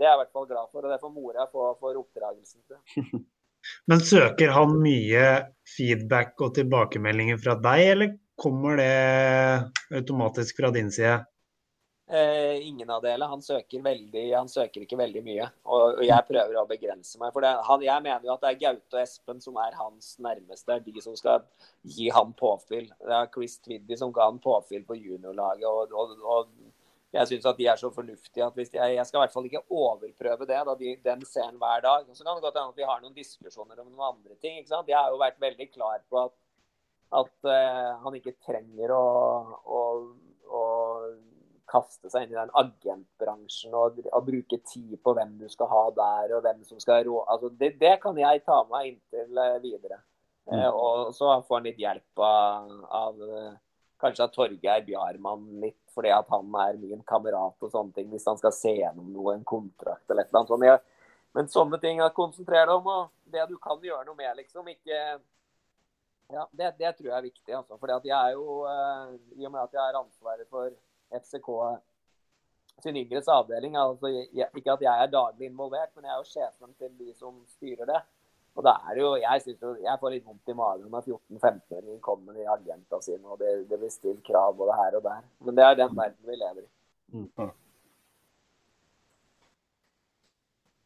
det 0.00 0.08
er 0.08 0.10
jeg 0.10 0.18
i 0.18 0.22
hvert 0.24 0.32
fall 0.32 0.48
glad 0.48 0.72
for. 0.72 0.82
Og 0.84 0.90
det 0.90 1.00
får 1.04 1.14
mora 1.14 1.46
få 1.52 1.68
for 1.80 2.00
oppdragelsen 2.00 2.64
til. 2.64 3.22
Men 3.86 4.00
søker 4.02 4.50
han 4.56 4.74
mye 4.82 5.26
feedback 5.76 6.40
og 6.42 6.56
tilbakemeldinger 6.56 7.38
fra 7.38 7.54
deg, 7.62 7.82
eller 7.92 8.12
kommer 8.36 8.80
det 8.80 9.98
automatisk 9.98 10.56
fra 10.60 10.70
din 10.74 10.90
side? 10.92 11.20
Eh, 12.12 12.66
ingen 12.66 12.90
av 12.90 13.02
delene. 13.02 13.30
Han 13.30 13.42
søker 13.42 13.80
veldig, 13.82 14.24
han 14.34 14.48
søker 14.48 14.82
ikke 14.84 14.98
veldig 15.00 15.22
mye. 15.24 15.46
Og, 15.64 16.02
jeg 16.04 16.26
prøver 16.28 16.58
å 16.60 16.66
begrense 16.68 17.16
meg. 17.20 17.32
For 17.32 17.44
det, 17.44 17.52
han, 17.64 17.84
jeg 17.86 18.04
mener 18.04 18.26
jo 18.26 18.34
at 18.34 18.42
det 18.42 18.50
er 18.50 18.58
Gaute 18.60 18.98
og 18.98 19.00
Espen 19.00 19.40
som 19.40 19.56
er 19.62 19.78
hans 19.78 20.10
nærmeste. 20.20 20.76
Det 20.82 20.92
er 20.92 20.98
de 20.98 21.04
som 21.04 21.16
skal 21.16 21.46
gi 21.88 22.10
ham 22.12 22.34
påfyll. 22.36 22.90
Det 23.00 23.16
er 23.16 23.30
Chris 23.32 23.56
Twiddy 23.64 23.96
som 23.96 24.12
ga 24.12 24.26
han 24.28 24.42
påfyll 24.44 24.84
på 24.84 24.98
juniorlaget. 24.98 25.64
Og, 25.70 25.96
og, 25.96 26.12
og 26.34 27.16
jeg 27.16 27.28
syns 27.30 27.48
at 27.48 27.58
de 27.62 27.70
er 27.72 27.80
så 27.80 27.88
fornuftige 27.94 28.44
at 28.44 28.60
hvis 28.60 28.74
jeg, 28.76 29.00
skal 29.08 29.18
i 29.18 29.22
hvert 29.22 29.34
fall 29.38 29.48
ikke 29.48 29.64
overprøve 29.70 30.48
det. 30.48 30.60
da 30.68 30.76
de, 30.84 30.94
Den 31.08 31.24
ser 31.28 31.56
hver 31.56 31.84
dag. 31.86 32.04
Og 32.08 32.16
Så 32.16 32.24
kan 32.24 32.36
det 32.36 32.44
godt 32.44 32.60
hende 32.60 32.76
at 32.76 32.82
vi 32.82 32.88
har 32.88 33.00
noen 33.00 33.16
diskusjoner 33.16 33.80
om 33.80 33.88
noen 33.88 34.08
andre 34.10 34.36
ting. 34.36 34.60
ikke 34.60 34.74
sant? 34.74 34.88
Jeg 34.92 35.00
har 35.00 35.08
jo 35.08 35.20
vært 35.20 35.40
veldig 35.40 35.70
klar 35.72 36.04
på 36.12 36.26
at, 36.26 36.36
at 37.12 37.48
eh, 37.52 37.90
han 38.04 38.16
ikke 38.16 38.38
trenger 38.44 38.94
å, 38.96 39.02
å, 39.64 39.82
å 40.48 40.62
kaste 41.68 42.10
seg 42.12 42.26
inn 42.26 42.34
i 42.34 42.38
den 42.38 42.54
agentbransjen 42.62 43.74
og, 43.76 44.00
og 44.12 44.24
bruke 44.26 44.58
tid 44.68 44.96
på 45.02 45.14
hvem 45.16 45.36
du 45.40 45.48
skal 45.52 45.70
ha 45.72 45.84
der 45.96 46.36
og 46.36 46.46
hvem 46.46 46.64
som 46.68 46.80
skal 46.82 47.04
rå... 47.08 47.20
Altså, 47.26 47.52
det, 47.60 47.74
det 47.80 47.98
kan 48.02 48.18
jeg 48.18 48.44
ta 48.46 48.62
med 48.70 48.92
inntil 48.92 49.28
videre. 49.28 49.60
videre. 49.66 50.00
Eh, 50.50 50.68
og 50.68 51.14
så 51.14 51.36
får 51.46 51.60
han 51.60 51.68
litt 51.68 51.78
hjelp 51.78 52.22
av, 52.26 52.72
av 52.90 53.20
eh, 53.28 53.52
kanskje 54.02 54.24
av 54.26 54.32
Torgeir 54.34 54.82
Bjarmann 54.86 55.44
litt, 55.62 55.78
fordi 55.94 56.10
at 56.14 56.30
han 56.32 56.48
er 56.64 56.80
min 56.80 57.04
kamerat 57.06 57.62
og 57.62 57.70
sånne 57.70 57.94
ting, 57.96 58.08
hvis 58.10 58.26
han 58.26 58.40
skal 58.40 58.54
se 58.56 58.72
gjennom 58.80 59.12
noe, 59.14 59.36
en 59.36 59.46
kontrakt 59.46 60.10
eller 60.10 60.24
et 60.24 60.32
eller 60.32 60.42
annet 60.42 60.54
sånt. 60.54 60.88
Men 61.32 61.48
sånne 61.48 61.78
ting 61.80 62.02
å 62.02 62.10
konsentrere 62.16 62.66
deg 62.68 62.74
om, 62.80 62.90
og 62.90 63.32
det 63.32 63.46
du 63.48 63.54
kan 63.62 63.78
gjøre 63.80 64.04
noe 64.08 64.18
med, 64.18 64.34
liksom. 64.42 64.66
Ikke 64.68 65.20
ja, 66.32 66.46
det, 66.58 66.72
det 66.80 66.92
tror 66.96 67.08
jeg 67.10 67.16
er 67.18 67.28
viktig. 67.28 67.54
Altså. 67.54 67.78
Fordi 67.78 67.94
at 67.96 68.08
jeg 68.08 68.18
er 68.18 68.36
jo, 68.36 68.62
eh, 68.68 69.14
I 69.38 69.46
og 69.48 69.54
med 69.54 69.62
at 69.62 69.76
jeg 69.76 69.84
er 69.84 70.00
ansvaret 70.00 70.48
for 70.50 70.72
FCK 71.12 71.50
sin 72.82 72.96
yngres 72.96 73.28
avdeling 73.28 73.76
altså 73.76 74.08
jeg, 74.10 74.48
Ikke 74.56 74.72
at 74.72 74.82
jeg 74.82 75.04
er 75.04 75.12
daglig 75.12 75.46
involvert, 75.46 75.92
men 75.94 76.08
jeg 76.08 76.14
er 76.14 76.20
jo 76.22 76.30
sjefen 76.30 76.74
til 76.78 76.92
de 76.98 77.14
som 77.14 77.38
styrer 77.56 77.88
det. 77.88 78.00
Og 78.56 78.64
det 78.66 78.72
er 78.72 79.00
jo, 79.00 79.14
Jeg, 79.16 79.42
synes 79.42 79.62
jo, 79.62 79.74
jeg 79.80 80.00
får 80.00 80.10
litt 80.12 80.26
vondt 80.26 80.52
i 80.52 80.56
magen 80.56 80.90
når 80.92 81.06
14-15-åringer 81.06 82.00
kommer 82.04 82.36
med 82.36 82.48
agentene 82.56 83.02
sine, 83.04 83.24
og 83.24 83.40
det, 83.40 83.52
det 83.70 83.78
blir 83.80 83.92
stilt 83.92 84.22
krav 84.26 84.56
både 84.56 84.76
her 84.76 84.98
og 84.98 85.04
der. 85.06 85.24
Men 85.40 85.56
det 85.56 85.64
er 85.64 85.80
den 85.80 85.96
verden 85.96 86.28
vi 86.28 86.36
lever 86.36 86.62
i. 86.66 86.70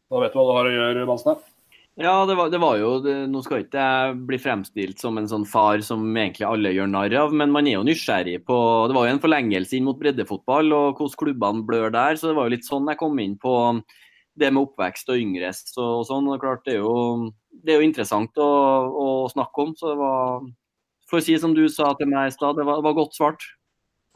Da 0.06 0.22
vet 0.22 0.34
du 0.34 0.38
hva 0.38 0.46
du 0.46 0.54
har 0.54 0.68
å 0.68 0.74
gjøre, 0.76 1.06
Bansne. 1.08 1.34
Ja, 1.96 2.26
det 2.28 2.34
var, 2.36 2.50
det 2.52 2.58
var 2.60 2.76
jo 2.76 2.90
Nå 3.32 3.40
skal 3.40 3.62
ikke 3.62 3.80
jeg 3.80 4.16
bli 4.28 4.38
fremstilt 4.40 5.00
som 5.00 5.16
en 5.16 5.28
sånn 5.30 5.46
far 5.48 5.80
som 5.84 6.02
egentlig 6.12 6.44
alle 6.44 6.74
gjør 6.76 6.90
narr 6.92 7.14
av, 7.22 7.32
men 7.32 7.54
man 7.54 7.68
er 7.68 7.78
jo 7.78 7.86
nysgjerrig 7.88 8.42
på 8.44 8.56
Det 8.90 8.96
var 8.96 9.06
jo 9.06 9.14
en 9.14 9.22
forlengelse 9.22 9.78
inn 9.78 9.86
mot 9.88 9.96
breddefotball 10.00 10.74
og 10.76 11.00
hvordan 11.00 11.20
klubbene 11.22 11.64
blør 11.68 11.94
der, 11.94 12.18
så 12.20 12.28
det 12.28 12.36
var 12.36 12.50
jo 12.50 12.54
litt 12.56 12.68
sånn 12.68 12.90
jeg 12.92 13.00
kom 13.00 13.16
inn 13.22 13.38
på 13.40 13.54
det 14.36 14.50
med 14.52 14.66
oppvekst 14.66 15.08
og 15.08 15.22
yngre 15.22 15.48
og 15.80 16.04
sånn. 16.04 16.28
og 16.28 16.40
klart 16.42 16.66
Det 16.66 16.74
er 16.76 16.82
jo, 16.84 17.32
det 17.64 17.72
er 17.72 17.80
jo 17.80 17.88
interessant 17.88 18.36
å, 18.36 18.50
å 18.92 19.06
snakke 19.32 19.64
om. 19.64 19.72
så 19.72 19.94
det 19.94 19.98
var 20.02 20.44
For 21.08 21.22
å 21.22 21.24
si 21.24 21.38
som 21.40 21.56
du 21.56 21.64
sa 21.72 21.94
til 21.96 22.12
meg 22.12 22.28
i 22.28 22.34
stad, 22.34 22.60
det 22.60 22.66
det 22.66 22.84
var 22.84 22.98
godt 23.00 23.16
svart. 23.16 23.48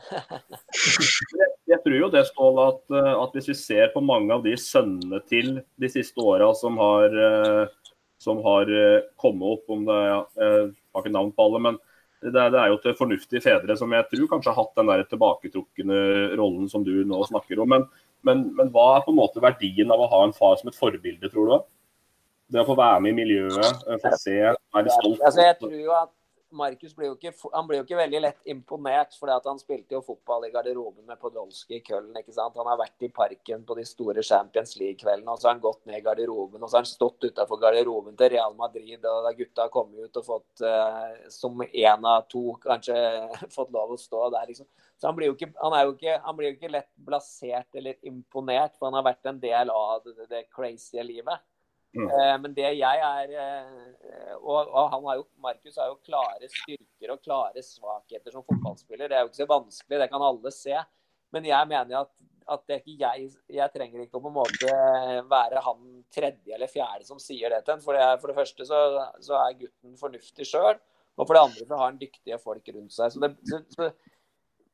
Jeg 1.71 1.83
tror 1.85 1.97
jo 2.01 2.09
det, 2.11 2.25
Ståle, 2.27 2.65
at, 2.73 2.81
eh, 2.91 3.13
at 3.23 3.37
hvis 3.37 3.51
vi 3.53 3.57
ser 3.59 3.93
på 3.95 4.03
mange 4.03 4.35
av 4.35 4.43
de 4.47 4.57
sønnene 4.59 5.21
til 5.31 5.61
de 5.79 5.91
siste 5.93 6.19
åra 6.23 6.51
som 6.59 6.79
har, 6.81 7.15
eh, 7.15 7.95
som 8.21 8.41
har 8.45 8.73
eh, 8.75 9.07
kommet 9.21 9.55
opp, 9.55 9.71
om 9.71 9.87
det 9.87 9.95
er, 9.95 10.25
jeg 10.41 10.67
har 10.97 11.05
ikke 11.05 11.15
navn 11.15 11.33
på 11.37 11.47
alle, 11.47 11.63
men 11.69 11.81
det, 12.21 12.35
det 12.35 12.61
er 12.61 12.73
jo 12.73 12.81
til 12.83 12.97
fornuftige 12.99 13.45
fedre 13.45 13.77
som 13.79 13.95
jeg 13.97 14.09
tror 14.11 14.31
kanskje 14.35 14.53
har 14.53 14.59
hatt 14.59 14.81
den 14.81 14.91
der 14.91 15.07
tilbaketrukne 15.09 16.01
rollen 16.37 16.67
som 16.69 16.83
du 16.85 16.93
nå 17.09 17.23
snakker 17.31 17.63
om. 17.63 17.71
Men, 17.73 17.87
men, 18.27 18.43
men 18.59 18.73
hva 18.75 18.97
er 18.97 19.07
på 19.07 19.15
en 19.15 19.21
måte 19.23 19.41
verdien 19.41 19.95
av 19.95 20.03
å 20.03 20.11
ha 20.11 20.25
en 20.27 20.37
far 20.37 20.59
som 20.61 20.69
et 20.69 20.77
forbilde, 20.77 21.31
tror 21.33 21.49
du? 21.49 21.57
Det 22.51 22.61
å 22.61 22.67
få 22.67 22.75
være 22.77 22.99
med 23.05 23.15
i 23.15 23.21
miljøet, 23.23 23.85
få 24.03 24.17
se, 24.19 24.37
være 24.75 24.97
stolt. 24.99 25.23
Altså, 25.23 25.47
jeg 25.47 25.57
tror 25.63 25.79
jo 25.79 25.95
at 25.95 26.11
Markus 26.57 26.95
ble, 26.97 27.11
ikke, 27.15 27.33
jo 27.33 27.83
ikke 27.85 27.99
veldig 27.99 28.21
lett 28.23 28.49
imponert, 28.51 29.15
at 29.15 29.47
han 29.47 29.61
spilte 29.61 29.95
jo 29.95 30.01
fotball 30.05 30.47
i 30.49 30.51
garderoben 30.53 31.07
med 31.07 31.19
Podolsky 31.21 31.79
i 31.79 31.83
Køllen. 31.87 32.17
ikke 32.19 32.35
sant? 32.35 32.57
Han 32.59 32.69
har 32.69 32.79
vært 32.81 33.07
i 33.07 33.11
parken 33.15 33.63
på 33.67 33.77
de 33.79 33.85
store 33.87 34.25
Champions 34.27 34.75
League-kveldene, 34.81 35.31
og 35.31 35.41
så 35.41 35.49
har 35.49 35.57
han 35.57 35.63
gått 35.63 35.85
ned 35.87 36.01
i 36.01 36.05
garderoben. 36.05 36.63
Og 36.63 36.67
så 36.69 36.79
har 36.79 36.85
han 36.85 36.91
stått 36.91 37.29
utafor 37.29 37.61
garderoben 37.63 38.19
til 38.19 38.33
Real 38.35 38.57
Madrid, 38.59 39.05
og 39.05 39.29
da 39.29 39.35
gutta 39.39 39.67
har 39.67 39.75
kommet 39.75 40.11
ut 40.11 40.21
og 40.23 40.27
fått, 40.27 40.65
eh, 40.67 41.29
som 41.35 41.63
én 41.67 42.09
av 42.15 42.27
to, 42.33 42.45
kanskje 42.65 42.97
fått 43.57 43.75
lov 43.77 43.95
å 43.95 44.01
stå 44.01 44.27
der, 44.37 44.51
liksom. 44.51 44.69
Så 45.01 45.09
han 45.09 45.17
blir 45.17 45.31
jo 45.31 45.39
ikke, 45.39 45.53
han 45.63 45.79
jo 45.87 45.95
ikke, 45.95 46.19
han 46.27 46.37
blir 46.37 46.51
jo 46.51 46.59
ikke 46.59 46.75
lett 46.75 46.91
blasert 47.07 47.79
eller 47.79 47.97
imponert, 48.07 48.75
for 48.77 48.91
han 48.91 48.99
har 48.99 49.07
vært 49.13 49.31
en 49.31 49.41
del 49.41 49.73
av 49.73 50.05
det, 50.05 50.29
det 50.29 50.45
crazy 50.53 51.01
livet. 51.01 51.41
Eh, 51.99 52.35
Men 52.39 52.55
det 52.55 52.69
jeg 52.79 53.01
er 53.03 53.33
eh, 53.35 54.35
Og, 54.39 54.69
og 54.69 54.93
har 54.93 55.17
jo, 55.19 55.25
Markus 55.43 55.79
har 55.81 55.89
jo 55.91 55.97
klare 56.07 56.47
styrker 56.47 57.15
og 57.17 57.23
klare 57.25 57.63
svakheter 57.67 58.31
som 58.35 58.45
fotballspiller. 58.47 59.11
Det 59.11 59.17
er 59.19 59.25
jo 59.25 59.31
ikke 59.33 59.43
så 59.43 59.49
vanskelig, 59.51 59.99
det 59.99 60.11
kan 60.13 60.23
alle 60.23 60.53
se. 60.55 60.77
Men 61.35 61.47
jeg 61.47 61.71
mener 61.71 62.05
at, 62.05 62.13
at 62.51 62.63
det 62.67 62.77
er 62.77 62.85
ikke 62.85 63.09
jeg 63.09 63.33
Jeg 63.57 63.75
trenger 63.75 64.05
ikke 64.05 64.19
å 64.19 64.23
på 64.23 64.31
en 64.31 64.39
måte 64.39 64.77
være 65.31 65.65
han 65.67 65.83
tredje 66.15 66.55
eller 66.55 66.71
fjerde 66.71 67.07
som 67.09 67.21
sier 67.23 67.51
det 67.55 67.65
til 67.67 67.77
en. 67.77 67.85
For 67.85 67.99
det, 67.99 68.07
for 68.23 68.33
det 68.33 68.39
første 68.39 68.67
så, 68.71 68.81
så 69.23 69.39
er 69.43 69.59
gutten 69.65 69.99
fornuftig 69.99 70.47
sjøl, 70.47 70.79
og 71.19 71.27
for 71.27 71.37
det 71.37 71.45
andre 71.49 71.67
så 71.67 71.77
har 71.77 71.91
han 71.91 72.01
dyktige 72.01 72.39
folk 72.43 72.71
rundt 72.75 72.95
seg. 72.95 73.15
Så, 73.15 73.23
det, 73.23 73.35
så, 73.51 73.63
så 73.75 73.91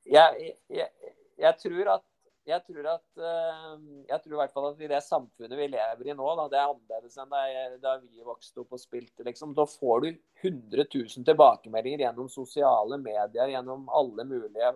jeg, 0.06 0.52
jeg, 0.72 1.14
jeg 1.40 1.58
tror 1.64 1.94
at 1.96 2.04
jeg 2.46 2.62
tror 2.62 2.88
at 2.92 3.22
eh, 3.28 3.70
jeg 4.06 4.22
tror 4.22 4.34
i 4.34 4.38
hvert 4.38 4.52
fall 4.54 4.68
at 4.68 4.82
i 4.84 4.90
det 4.90 5.00
samfunnet 5.02 5.58
vi 5.58 5.66
lever 5.72 6.10
i 6.10 6.14
nå, 6.14 6.26
da, 6.38 6.44
det 6.52 6.58
er 6.60 6.68
annerledes 6.70 7.16
enn 7.18 7.32
da, 7.32 7.40
da 7.82 7.94
vi 8.04 8.22
vokste 8.26 8.62
opp 8.62 8.76
og 8.76 8.82
spilte. 8.82 9.24
liksom, 9.26 9.54
Da 9.56 9.66
får 9.66 10.04
du 10.04 10.08
100 10.44 10.86
000 10.86 11.26
tilbakemeldinger 11.26 12.04
gjennom 12.06 12.30
sosiale 12.30 13.00
medier, 13.02 13.50
gjennom 13.50 13.88
alle 13.90 14.26
mulige 14.28 14.70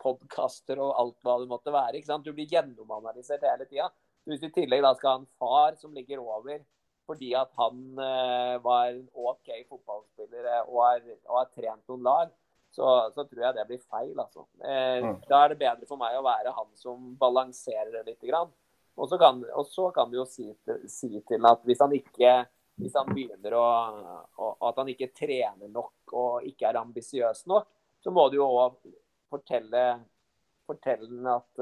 podkaster 0.00 0.80
og 0.80 0.94
alt 1.02 1.26
hva 1.26 1.40
det 1.42 1.50
måtte 1.50 1.74
være. 1.74 1.98
ikke 1.98 2.12
sant? 2.12 2.24
Du 2.24 2.32
blir 2.36 2.48
gjennomanalysert 2.50 3.44
hele 3.44 3.66
tida. 3.68 3.90
Hvis 4.28 4.40
du 4.40 4.46
i 4.46 4.54
tillegg 4.54 4.84
da 4.84 4.94
skal 4.94 5.16
ha 5.16 5.20
en 5.22 5.32
far 5.40 5.80
som 5.80 5.96
ligger 5.96 6.22
over 6.22 6.62
fordi 7.10 7.32
at 7.34 7.50
han 7.58 7.98
eh, 7.98 8.56
var 8.62 8.92
en 8.92 9.08
OK 9.18 9.48
fotballspiller 9.66 10.44
og 10.60 10.76
har, 10.84 11.00
og 11.26 11.38
har 11.40 11.48
trent 11.50 11.88
noen 11.90 12.04
lag, 12.06 12.30
så, 12.70 12.86
så 13.14 13.24
tror 13.24 13.44
jeg 13.44 13.56
det 13.56 13.66
blir 13.68 13.82
feil. 13.82 14.14
altså. 14.18 14.46
Eh, 14.62 15.02
Mm. 15.02 15.16
Da 15.28 15.44
er 15.44 15.52
det 15.52 15.60
bedre 15.60 15.86
for 15.88 16.00
meg 16.00 16.16
å 16.18 16.24
være 16.24 16.54
han 16.54 16.70
som 16.78 17.14
balanserer 17.18 17.90
det 17.92 18.04
litt. 18.06 18.22
Grann. 18.28 18.50
Og 18.96 19.08
så 19.08 19.18
kan, 19.18 19.42
kan 19.94 20.10
du 20.10 20.18
jo 20.18 20.26
si 20.28 20.50
til, 20.64 20.88
si 20.90 21.20
til 21.28 21.46
at 21.46 21.62
hvis 21.64 21.80
han 21.80 21.92
ikke 21.96 22.32
hvis 22.80 22.96
han 22.96 23.10
begynner 23.12 23.54
å, 23.58 23.66
å 24.40 24.46
At 24.70 24.78
han 24.80 24.88
ikke 24.88 25.10
trener 25.12 25.68
nok 25.68 26.14
og 26.16 26.46
ikke 26.48 26.70
er 26.70 26.80
ambisiøs 26.80 27.44
nok, 27.50 27.68
så 28.00 28.12
må 28.14 28.28
du 28.32 28.38
jo 28.38 28.46
òg 28.48 28.78
fortelle, 29.30 29.82
fortelle 30.66 31.34
at, 31.34 31.60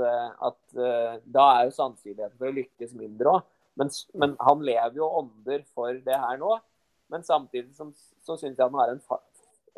at 0.48 0.78
da 1.26 1.46
er 1.56 1.66
jo 1.66 1.74
sannsynligheten 1.74 2.38
for 2.38 2.48
å 2.48 2.54
lykkes 2.54 2.94
mindre 2.96 3.34
òg. 3.34 3.48
Men, 3.78 3.90
men, 4.18 4.34
han 4.42 4.62
lever 4.66 4.98
jo 4.98 5.10
ånder 5.20 5.64
for 5.74 5.98
det 6.06 6.18
her 6.18 6.38
nå. 6.40 6.56
Men 7.12 7.26
samtidig 7.26 7.76
som, 7.76 7.92
så 8.24 8.36
syns 8.36 8.58
jeg 8.58 8.64
han 8.64 8.78
har 8.78 8.94
en, 8.94 9.02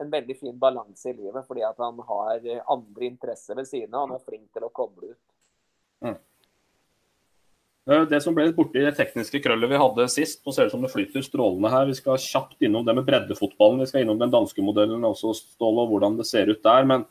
en 0.01 0.11
veldig 0.12 0.36
fin 0.38 0.57
balanse 0.59 1.11
i 1.11 1.16
livet, 1.16 1.44
fordi 1.46 1.62
at 1.66 1.78
han 1.82 2.01
har 2.09 2.48
andre 2.72 3.07
interesser 3.07 3.59
ved 3.59 3.68
siden 3.68 3.94
av. 3.94 4.09
Han 4.09 4.16
er 4.16 4.24
flink 4.24 4.48
til 4.55 4.66
å 4.66 4.72
koble 4.74 5.12
ut. 5.12 5.22
Mm. 6.07 6.18
Eh, 7.90 8.03
det 8.11 8.20
som 8.22 8.36
ble 8.36 8.46
litt 8.48 8.59
borti 8.59 8.82
det 8.84 8.92
tekniske 8.98 9.40
krøllet 9.42 9.70
vi 9.70 9.78
hadde 9.80 10.09
sist, 10.12 10.42
nå 10.44 10.55
ser 10.55 10.68
det 10.68 10.74
som 10.74 10.82
det 10.84 10.92
flyter 10.92 11.24
strålende 11.24 11.72
her. 11.72 11.88
Vi 11.88 11.96
skal 11.98 12.20
kjapt 12.20 12.61
innom 12.66 12.84
det 12.86 12.94
med 12.96 13.07
breddefotballen. 13.09 13.80
Vi 13.82 13.90
skal 13.90 14.05
innom 14.05 14.20
den 14.20 14.32
danske 14.32 14.64
modellen 14.64 15.07
også, 15.09 15.34
Ståle, 15.38 15.86
og 15.86 15.94
hvordan 15.94 16.18
det 16.20 16.28
ser 16.28 16.53
ut 16.53 16.62
der. 16.66 16.86
Men, 16.88 17.07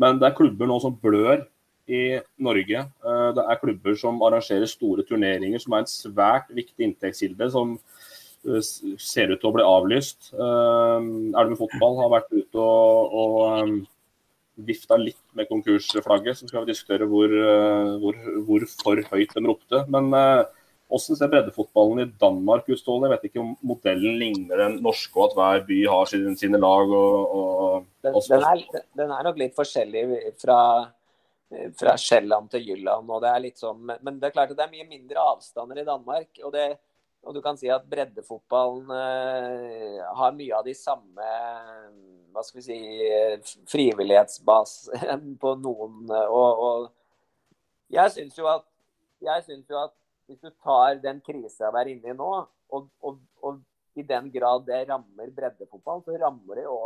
men, 0.00 0.20
det 0.22 0.30
er 0.30 0.38
klubber 0.38 0.70
nå 0.70 0.78
som 0.82 0.94
blør 0.94 1.44
i 1.90 2.20
Norge. 2.40 2.86
Eh, 2.86 3.28
det 3.36 3.44
er 3.44 3.60
klubber 3.60 3.98
som 3.98 4.22
arrangerer 4.24 4.70
store 4.70 5.04
turneringer, 5.08 5.62
som 5.62 5.76
er 5.76 5.84
en 5.84 5.92
svært 5.92 6.54
viktig 6.54 6.86
inntektskilde. 6.86 7.50
som 7.52 7.76
eh, 7.76 8.11
ser 8.42 9.30
ut 9.30 9.38
til 9.38 9.48
å 9.50 9.54
bli 9.54 9.64
avlyst. 9.66 10.32
Elven 10.34 11.58
fotball 11.58 11.98
har 12.00 12.14
vært 12.16 12.32
ute 12.34 12.58
og, 12.58 13.16
og 13.22 13.74
vifta 14.54 14.98
litt 15.00 15.20
med 15.36 15.48
konkursflagget, 15.50 16.38
så 16.38 16.48
skal 16.48 16.64
vi 16.64 16.72
diskutere 16.72 17.08
hvor, 17.08 17.30
eh, 17.32 17.92
hvor, 18.02 18.18
hvor 18.46 18.66
for 18.70 19.00
høyt 19.12 19.34
de 19.34 19.44
ropte. 19.46 19.82
Men 19.92 20.10
hvordan 20.12 21.16
eh, 21.16 21.18
ser 21.20 21.32
breddefotballen 21.32 22.04
i 22.04 22.08
Danmark 22.20 22.68
ut, 22.68 22.78
Ståle? 22.78 23.08
Jeg 23.08 23.14
vet 23.14 23.28
ikke 23.30 23.42
om 23.42 23.54
modellen 23.72 24.18
ligner 24.20 24.64
den 24.66 24.80
norske, 24.84 25.14
og 25.16 25.30
at 25.30 25.38
hver 25.38 25.66
by 25.68 25.78
har 25.94 26.10
sine, 26.10 26.34
sine 26.38 26.60
lag. 26.62 26.92
Og, 26.92 27.36
og, 27.38 27.90
den, 28.04 28.18
den, 28.18 28.48
er, 28.50 28.64
den, 29.00 29.08
er, 29.08 29.28
nok 29.28 29.40
litt 29.40 29.56
forskjellig 29.56 30.06
fra, 30.42 30.60
fra 31.80 31.98
Sjælland 32.00 32.52
til 32.52 32.72
Jylland. 32.72 33.12
det 33.24 33.34
er 33.34 33.50
sånn, 33.64 33.84
Men 33.88 34.20
det 34.20 34.30
er 34.30 34.36
klart 34.38 34.52
at 34.52 34.58
det 34.58 34.68
er 34.68 34.74
mye 34.76 34.88
mindre 34.90 35.28
avstander 35.32 35.80
i 35.80 35.88
Danmark. 35.88 36.28
og 36.44 36.52
det 36.54 36.72
og 37.22 37.36
du 37.36 37.42
kan 37.42 37.58
si 37.58 37.70
at 37.70 37.84
breddefotballen 37.86 38.90
eh, 38.96 40.00
har 40.18 40.34
mye 40.34 40.56
av 40.58 40.66
de 40.66 40.74
samme 40.74 41.28
hva 42.32 42.42
skal 42.44 42.62
vi 42.62 42.64
si, 42.64 42.78
frivillighetsbasen 43.70 45.34
på 45.42 45.54
noen. 45.60 46.06
Og, 46.08 46.62
og 46.66 47.92
jeg 47.92 48.14
syns 48.14 48.38
jo, 48.38 48.48
jo, 48.48 49.82
at 49.82 49.94
hvis 50.26 50.40
du 50.40 50.48
tar 50.64 50.96
den 51.02 51.20
krisa 51.24 51.70
vi 51.74 51.82
er 51.82 51.92
inne 51.92 52.14
i 52.14 52.16
nå, 52.16 52.30
og, 52.72 52.88
og, 53.04 53.20
og, 53.44 53.60
i 53.92 54.04
den 54.08 54.30
grad 54.32 54.62
det 54.64 54.86
rammer 54.88 55.28
breddefotball, 55.36 56.00
så 56.00 56.14
rammer 56.16 56.56
det 56.56 56.62
jo 56.64 56.76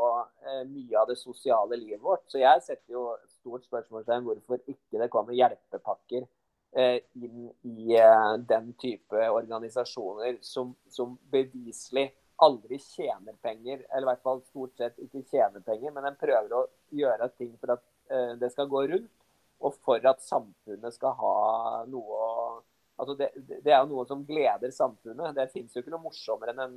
eh, 0.43 0.65
mye 0.67 0.97
av 0.99 1.07
det 1.07 1.15
sosiale 1.21 1.79
livet 1.79 2.03
vårt. 2.03 2.25
Så 2.27 2.41
jeg 2.41 2.65
setter 2.67 2.97
jo 2.97 3.05
stort 3.31 3.63
spørsmålstegn 3.69 4.27
hvorfor 4.27 4.59
ikke 4.65 4.99
det 4.99 5.13
kommer 5.13 5.37
hjelpepakker 5.39 6.27
inn 6.77 7.51
i 7.63 7.97
eh, 7.97 8.33
den 8.49 8.73
type 8.81 9.29
organisasjoner 9.31 10.39
som, 10.45 10.75
som 10.93 11.15
beviselig 11.33 12.11
aldri 12.37 12.79
tjener 12.79 13.33
penger, 13.41 13.87
eller 13.89 14.05
i 14.05 14.11
hvert 14.11 14.25
fall 14.27 14.43
stort 14.45 14.77
sett 14.77 14.99
ikke 15.01 15.25
tjener 15.31 15.65
penger, 15.65 15.95
men 15.95 16.05
en 16.05 16.19
prøver 16.21 16.53
å 16.53 16.67
gjøre 16.93 17.31
ting 17.39 17.55
for 17.57 17.79
at 17.79 17.85
uh, 18.13 18.35
det 18.37 18.51
skal 18.53 18.69
gå 18.69 18.83
rundt, 18.91 19.13
og 19.65 19.79
for 19.81 20.05
at 20.05 20.21
samfunnet 20.21 20.99
skal 20.99 21.17
ha 21.17 21.37
noe 21.89 22.63
Altså 22.97 23.13
det, 23.13 23.27
det, 23.37 23.69
er 23.69 23.83
jo 23.83 23.91
noe 23.91 24.07
som 24.09 24.23
gleder 24.25 24.71
samfunnet. 24.73 25.35
Det 25.37 25.51
finnes 25.53 25.75
jo 25.75 25.83
ikke 25.83 25.91
noe 25.93 26.07
morsommere 26.07 26.55
enn 26.55 26.63
en 26.65 26.77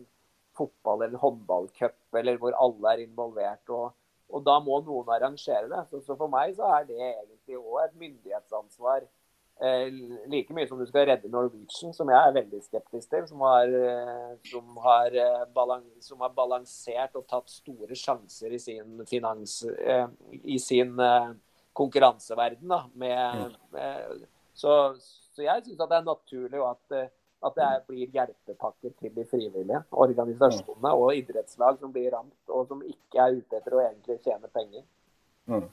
fotball- 0.51 1.05
eller 1.05 1.21
håndballcup 1.21 2.17
eller 2.19 2.35
hvor 2.41 2.57
alle 2.59 2.91
er 2.91 3.03
involvert. 3.05 3.71
Og, 3.71 3.93
og, 4.27 4.41
da 4.43 4.57
må 4.59 4.81
noen 4.83 5.13
arrangere 5.15 5.69
det. 5.71 5.85
Så, 5.87 6.01
så 6.03 6.17
for 6.19 6.27
meg 6.27 6.57
så 6.57 6.67
er 6.75 6.89
det 6.89 6.97
egentlig 6.99 7.55
òg 7.61 7.85
et 7.85 7.95
myndighetsansvar 8.01 9.07
Eh, 9.07 9.18
like 9.59 10.53
mye 10.55 10.67
som 10.67 10.79
du 10.79 10.85
skal 10.87 11.05
redde 11.09 11.29
Norwegian, 11.31 11.91
som 11.95 12.07
jeg 12.07 12.15
er 12.15 12.35
veldig 12.37 12.61
skeptisk 12.63 13.11
til. 13.11 13.25
Som 13.27 13.43
har, 13.43 13.67
eh, 13.67 14.35
som 14.47 14.77
har, 14.85 15.07
eh, 15.11 15.45
balans, 15.53 15.87
som 15.99 16.19
har 16.19 16.29
balansert 16.29 17.15
og 17.15 17.27
tatt 17.27 17.49
store 17.49 17.95
sjanser 17.95 18.53
i 18.53 18.59
sin 18.59 19.05
finans 19.05 19.65
I 20.43 20.57
sin 20.57 20.95
konkurranseverden. 21.73 22.67
Da, 22.67 22.85
med, 22.93 23.55
med, 23.71 24.27
så, 24.53 24.95
så, 24.99 25.41
jeg 25.43 25.63
syns 25.63 25.77
det 25.77 25.97
er 25.97 26.07
naturlig 26.07 26.63
at, 26.63 27.11
at 27.43 27.55
det 27.55 27.65
er, 27.65 27.83
blir 27.87 28.15
hjelpepakker 28.15 28.95
til 28.99 29.13
de 29.15 29.25
frivillige 29.25 29.83
organisasjonene 29.91 30.93
og 30.95 31.15
idrettslag 31.15 31.79
som 31.79 31.91
blir 31.91 32.11
ramt, 32.11 32.39
og 32.47 32.67
som 32.67 32.81
ikke 32.83 33.19
er 33.19 33.39
ute 33.39 33.59
etter 33.59 33.75
å 33.75 33.83
egentlig 33.83 34.19
tjene 34.23 34.51
penger. 34.51 34.83
Mm. 35.49 35.67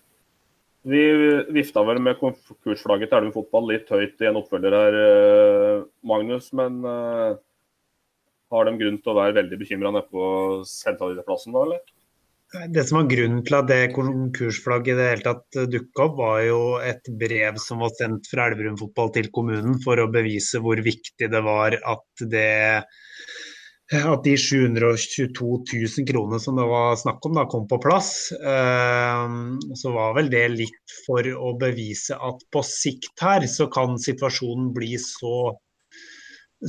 Vi 0.87 1.03
vifta 1.51 1.83
vel 1.83 1.99
med 1.99 2.19
konkursflagget 2.21 3.11
til 3.11 3.19
Elven 3.19 3.35
fotball 3.35 3.73
litt 3.73 3.89
høyt 3.91 4.23
i 4.23 4.29
en 4.29 4.39
oppfølger 4.39 4.77
her, 4.77 4.99
eh, 5.03 5.85
Magnus. 6.07 6.53
Men 6.55 6.79
uh, 6.87 7.35
har 8.55 8.69
de 8.69 8.77
grunn 8.79 9.01
til 9.03 9.13
å 9.13 9.17
være 9.19 9.35
veldig 9.41 9.59
bekymra 9.59 9.91
nede 9.91 10.07
på 10.13 10.29
sentralplassen 10.71 11.57
da, 11.57 11.65
eller? 11.67 11.83
Det 12.71 12.85
som 12.87 13.01
var 13.01 13.09
grunnen 13.11 13.43
til 13.45 13.57
at 13.59 13.67
det 13.67 13.81
konkursflagget 13.97 14.95
i 14.95 14.99
det 15.01 15.09
hele 15.11 15.27
tatt 15.27 15.59
dukka 15.73 16.05
opp, 16.05 16.15
var 16.21 16.45
jo 16.47 16.61
et 16.79 17.11
brev 17.19 17.59
som 17.59 17.83
var 17.83 17.91
sendt 17.99 18.31
fra 18.31 18.47
Elverum 18.47 18.79
fotball 18.79 19.11
til 19.17 19.33
kommunen 19.35 19.81
for 19.83 19.99
å 19.99 20.07
bevise 20.13 20.63
hvor 20.63 20.79
viktig 20.87 21.27
det 21.33 21.43
var 21.43 21.75
at 21.83 22.27
det 22.31 22.87
at 23.95 24.25
de 24.25 24.35
722 24.35 25.31
000 25.39 26.07
kronene 26.09 26.41
som 26.43 26.57
det 26.59 26.65
var 26.67 26.97
snakk 26.99 27.27
om, 27.29 27.37
da, 27.39 27.45
kom 27.51 27.69
på 27.71 27.79
plass. 27.83 28.33
Eh, 28.35 29.37
så 29.79 29.93
var 29.95 30.17
vel 30.17 30.31
det 30.33 30.47
litt 30.57 30.97
for 31.05 31.23
å 31.23 31.53
bevise 31.61 32.19
at 32.19 32.43
på 32.51 32.65
sikt 32.67 33.23
her 33.23 33.47
så 33.51 33.69
kan 33.71 33.95
situasjonen 34.03 34.73
bli 34.75 34.97
så, 34.99 35.55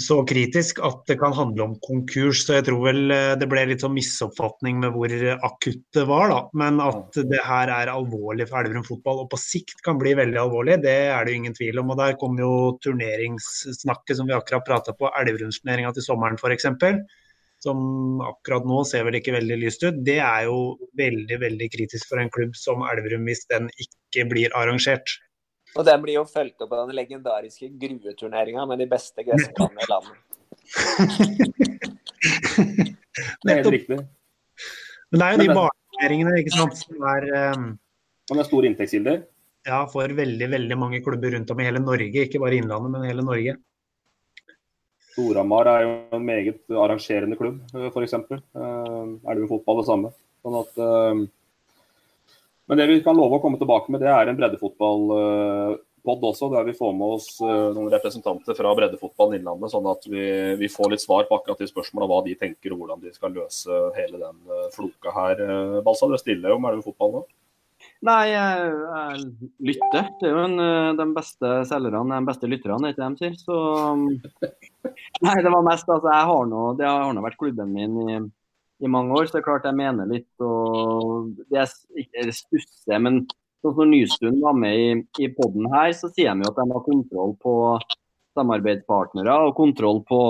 så 0.02 0.20
kritisk 0.28 0.80
at 0.86 1.04
det 1.10 1.18
kan 1.22 1.36
handle 1.36 1.66
om 1.66 1.76
konkurs. 1.84 2.44
Så 2.46 2.58
jeg 2.58 2.68
tror 2.68 2.82
vel 2.86 3.14
eh, 3.14 3.34
det 3.40 3.50
ble 3.50 3.66
litt 3.70 3.84
sånn 3.84 3.96
misoppfatning 3.96 4.82
med 4.84 4.96
hvor 4.96 5.14
akutt 5.36 5.84
det 5.98 6.06
var. 6.10 6.32
da. 6.34 6.40
Men 6.62 6.82
at 6.84 7.20
det 7.32 7.44
her 7.46 7.72
er 7.74 7.94
alvorlig 7.94 8.50
for 8.50 8.62
Elverum 8.62 8.86
fotball, 8.88 9.24
og 9.24 9.32
på 9.34 9.42
sikt 9.42 9.84
kan 9.86 10.00
bli 10.02 10.16
veldig 10.18 10.42
alvorlig, 10.44 10.80
det 10.86 10.98
er 11.12 11.26
det 11.26 11.36
jo 11.36 11.44
ingen 11.44 11.58
tvil 11.58 11.84
om. 11.84 11.94
Og 11.94 12.02
Der 12.02 12.18
kom 12.22 12.40
jo 12.42 12.52
turneringssnakket 12.86 14.20
som 14.20 14.30
vi 14.30 14.38
akkurat 14.38 14.68
prata 14.68 14.96
på, 14.98 15.12
Elverumsturneringa 15.22 15.94
til 15.96 16.08
sommeren 16.10 16.40
f.eks 16.42 16.68
som 17.64 18.22
akkurat 18.22 18.68
nå 18.70 18.84
ser 18.86 19.06
vel 19.08 19.18
ikke 19.18 19.34
veldig 19.34 19.56
lyst 19.62 19.82
ut, 19.86 19.96
det 20.06 20.20
er 20.22 20.46
jo 20.46 20.78
veldig 21.00 21.40
veldig 21.42 21.70
kritisk 21.74 22.10
for 22.12 22.22
en 22.22 22.30
klubb 22.34 22.54
som 22.58 22.84
Elverum 22.86 23.26
hvis 23.28 23.48
den 23.52 23.72
ikke 23.82 24.28
blir 24.30 24.54
arrangert. 24.58 25.18
Og 25.76 25.86
den 25.86 26.02
blir 26.04 26.16
jo 26.18 26.26
fulgt 26.30 26.62
opp 26.64 26.72
av 26.74 26.88
den 26.88 26.96
legendariske 26.98 27.68
grueturneringa 27.82 28.66
med 28.70 28.78
de 28.82 28.88
beste 28.90 29.26
gressbanene 29.28 29.82
i 29.84 29.90
landet. 29.92 30.16
det 33.44 33.52
er 33.52 33.60
helt 33.60 33.76
riktig. 33.76 33.98
Men 35.12 35.18
det 35.22 35.28
er 35.28 35.36
jo 35.36 35.44
de 35.44 35.58
barneturneringene 35.60 36.34
ikke 36.42 36.56
sant, 36.56 36.76
som 36.80 36.96
er 37.14 37.22
um... 37.54 37.64
Som 38.28 38.38
er 38.42 38.46
store 38.48 38.68
inntektskilder? 38.72 39.18
Ja, 39.68 39.80
for 39.92 40.06
veldig 40.16 40.48
veldig 40.52 40.78
mange 40.80 41.04
klubber 41.04 41.30
rundt 41.36 41.52
om 41.52 41.62
i 41.62 41.68
hele 41.68 41.82
Norge. 41.84 42.24
Ikke 42.24 42.42
bare 42.44 42.58
Innlandet, 42.60 42.92
men 42.94 43.08
hele 43.08 43.24
Norge. 43.26 43.54
Storhamar 45.18 45.66
er 45.72 45.84
jo 45.84 45.94
en 46.14 46.26
meget 46.28 46.76
arrangerende 46.84 47.38
klubb, 47.40 47.58
f.eks. 47.74 48.14
Eh, 48.14 48.28
er 48.62 49.34
det 49.34 49.44
jo 49.44 49.50
fotball 49.50 49.82
det 49.82 49.88
samme. 49.88 50.12
Sånn 50.46 50.58
at, 50.60 50.82
eh, 50.84 51.24
men 52.68 52.80
det 52.80 52.88
vi 52.90 53.02
kan 53.06 53.18
love 53.18 53.40
å 53.40 53.44
komme 53.44 53.60
tilbake 53.60 53.94
med, 53.94 54.04
det 54.04 54.12
er 54.12 54.30
en 54.30 54.38
breddefotballpod 54.40 56.28
også, 56.30 56.52
der 56.54 56.68
vi 56.68 56.76
får 56.78 56.94
med 56.96 57.16
oss 57.18 57.30
noen 57.42 57.90
representanter 57.92 58.58
fra 58.58 58.74
breddefotballen 58.78 59.40
Innlandet, 59.40 59.72
sånn 59.74 59.90
at 59.92 60.08
vi, 60.08 60.28
vi, 60.60 60.70
får 60.72 60.94
litt 60.94 61.04
svar 61.04 61.28
på 61.28 61.40
akkurat 61.40 61.64
de 61.64 61.68
spørsmålene, 61.72 62.12
hva 62.12 62.22
de 62.28 62.38
tenker 62.40 62.76
og 62.76 62.84
hvordan 62.84 63.04
de 63.04 63.16
skal 63.16 63.36
løse 63.36 63.82
hele 63.98 64.22
den 64.22 64.40
floka 64.76 65.16
her. 65.16 65.44
Balsa, 65.88 66.12
dere 66.12 66.22
stiller 66.22 66.56
jo 66.56 66.62
med 66.64 66.84
fotball 66.86 67.20
nå? 67.20 67.28
Nei, 68.06 68.30
jeg, 68.30 68.66
jeg, 68.94 69.24
lytter. 69.72 70.10
Det 70.20 70.28
er 70.28 70.34
jo 70.34 70.42
en, 70.44 70.60
eh, 70.62 70.90
de 71.00 71.06
beste 71.16 71.54
selgerne, 71.70 72.20
de 72.20 72.30
beste 72.30 72.50
lytterne, 72.50 72.92
ikke 72.94 73.08
de 73.10 73.22
sier. 73.22 73.38
Så 73.42 73.58
Nei, 75.26 75.38
det 75.42 75.54
var 75.54 75.66
mest 75.66 75.90
altså, 75.90 76.12
jeg 76.12 76.28
har 76.30 76.50
nå, 76.52 76.66
Det 76.78 76.86
har 76.86 77.14
nå 77.14 77.24
vært 77.26 77.40
klubben 77.42 77.74
min 77.74 77.98
i, 78.04 78.20
i, 78.84 78.90
mange 78.92 79.16
år, 79.18 79.28
så 79.28 79.38
det 79.38 79.42
er 79.42 79.48
klart 79.48 79.68
jeg 79.68 79.78
mener 79.78 80.10
litt. 80.10 80.30
og 80.44 81.36
Det 81.48 81.62
er 81.64 81.76
ikke 82.04 82.26
stusser, 82.36 83.00
men 83.04 83.24
sånn 83.66 83.78
når 83.78 83.92
Nystuen 83.92 84.42
var 84.42 84.58
med 84.58 84.82
i, 84.82 84.90
i 85.26 85.32
poden 85.34 85.70
her, 85.74 85.92
så 85.98 86.12
sier 86.14 86.36
de 86.36 86.46
jo 86.46 86.52
at 86.52 86.60
de 86.60 86.68
har 86.72 86.86
kontroll 86.86 87.34
på 87.42 87.56
samarbeidspartnere 88.38 89.38
og 89.48 89.56
kontroll 89.58 90.04
på 90.08 90.22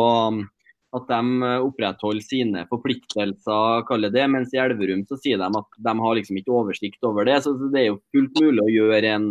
at 0.96 1.10
de 1.10 1.48
eh, 1.48 1.66
opprettholder 1.66 2.24
sine 2.24 2.64
forpliktelser, 2.70 3.84
kaller 3.90 4.14
det. 4.14 4.24
Mens 4.32 4.54
i 4.56 4.62
Elverum 4.62 5.04
så 5.10 5.20
sier 5.20 5.42
de 5.42 5.50
at 5.60 5.82
de 5.90 5.96
har 6.04 6.18
liksom 6.20 6.40
ikke 6.40 6.56
oversikt 6.62 7.04
over 7.08 7.28
det. 7.28 7.42
Så 7.44 7.54
det 7.68 7.82
er 7.82 7.90
jo 7.92 8.02
fullt 8.16 8.40
mulig 8.42 8.64
å 8.64 8.74
gjøre 8.74 9.14
en 9.18 9.28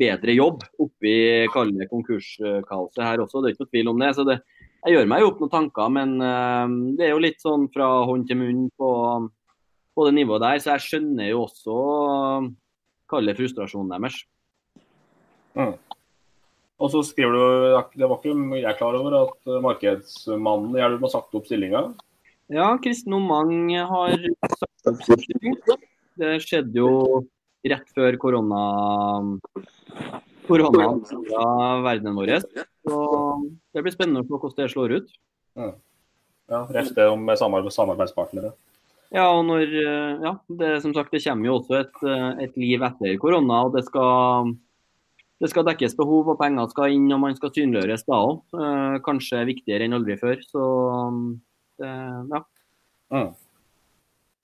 bedre 0.00 0.34
jobb 0.34 0.64
oppi 0.82 1.14
konkurskaoset 1.52 3.02
her 3.04 3.22
også. 3.22 3.42
Det 3.42 3.50
er 3.50 3.54
ikke 3.54 3.66
noe 3.66 3.74
tvil 3.76 3.92
om 3.92 4.00
det. 4.02 4.10
Så 4.16 4.26
det, 4.26 4.40
jeg 4.84 4.98
gjør 4.98 5.08
meg 5.08 5.22
jo 5.22 5.30
opp 5.30 5.40
noen 5.40 5.52
tanker, 5.52 5.88
men 5.92 6.12
uh, 6.20 6.68
det 6.98 7.06
er 7.06 7.14
jo 7.14 7.22
litt 7.24 7.40
sånn 7.40 7.70
fra 7.72 7.88
hånd 8.08 8.26
til 8.28 8.36
munn 8.40 8.66
på, 8.76 8.90
på 9.96 10.06
det 10.08 10.14
nivået 10.18 10.44
der. 10.44 10.60
Så 10.60 10.74
jeg 10.74 10.84
skjønner 10.84 11.30
jo 11.30 11.44
også 11.46 11.78
uh, 12.44 13.22
det 13.24 13.36
frustrasjonen 13.38 13.94
deres. 13.94 14.18
Mm. 15.56 15.76
Og 16.82 16.90
så 16.90 17.00
skriver 17.06 17.32
du, 17.32 17.44
Det 17.94 18.08
var 18.10 18.18
ikke 18.18 18.58
jeg 18.58 18.78
klar 18.80 18.96
over, 18.98 19.16
at 19.22 19.52
markedsmannen 19.62 20.74
i 20.74 20.82
Elverum 20.82 21.06
har 21.06 21.12
sagt 21.14 21.38
opp 21.38 21.46
stillinga? 21.48 21.84
Ja, 22.52 22.74
Kristen 22.82 23.14
Omang 23.16 23.70
har 23.88 24.18
sagt 24.58 24.90
opp 24.90 25.04
stillinga. 25.06 25.78
Det 26.18 26.34
skjedde 26.44 26.82
jo 26.82 26.90
rett 27.64 27.88
før 27.96 28.18
korona 28.20 28.60
korona 30.44 30.90
verdenen 31.86 32.18
vår. 32.18 32.34
Så 32.84 32.98
det 33.72 33.82
blir 33.84 33.94
spennende 33.94 34.22
å 34.22 34.26
se 34.26 34.36
hvordan 34.36 34.60
det 34.60 34.70
slår 34.72 34.94
ut. 34.98 35.16
Mm. 35.58 35.74
Ja, 36.52 36.60
reft 36.76 36.96
det 36.98 37.06
om 37.08 37.24
samarbeidspartnere. 37.32 38.52
Ja, 39.14 39.28
og 39.30 39.44
når, 39.46 39.70
ja, 40.24 40.32
det, 40.58 40.70
som 40.82 40.92
sagt, 40.96 41.12
det 41.14 41.22
kommer 41.24 41.48
jo 41.48 41.58
også 41.60 41.78
et, 41.78 42.00
et 42.44 42.56
liv 42.58 42.82
etter 42.82 43.14
korona. 43.22 43.62
og 43.68 43.76
det 43.76 43.84
skal, 43.86 44.50
det 45.40 45.52
skal 45.52 45.66
dekkes 45.68 45.94
behov, 45.96 46.32
og 46.32 46.40
penger 46.40 46.68
skal 46.72 46.96
inn 46.96 47.06
og 47.14 47.22
man 47.22 47.38
skal 47.38 47.52
synliggjøres 47.54 48.04
da 48.08 48.18
òg. 48.18 48.42
Eh, 48.58 48.96
kanskje 49.06 49.44
viktigere 49.52 49.86
enn 49.86 49.96
aldri 49.96 50.18
før. 50.20 50.42
Så 50.50 50.66
det, 51.78 51.94
ja. 52.34 52.42
Mm. 53.14 53.30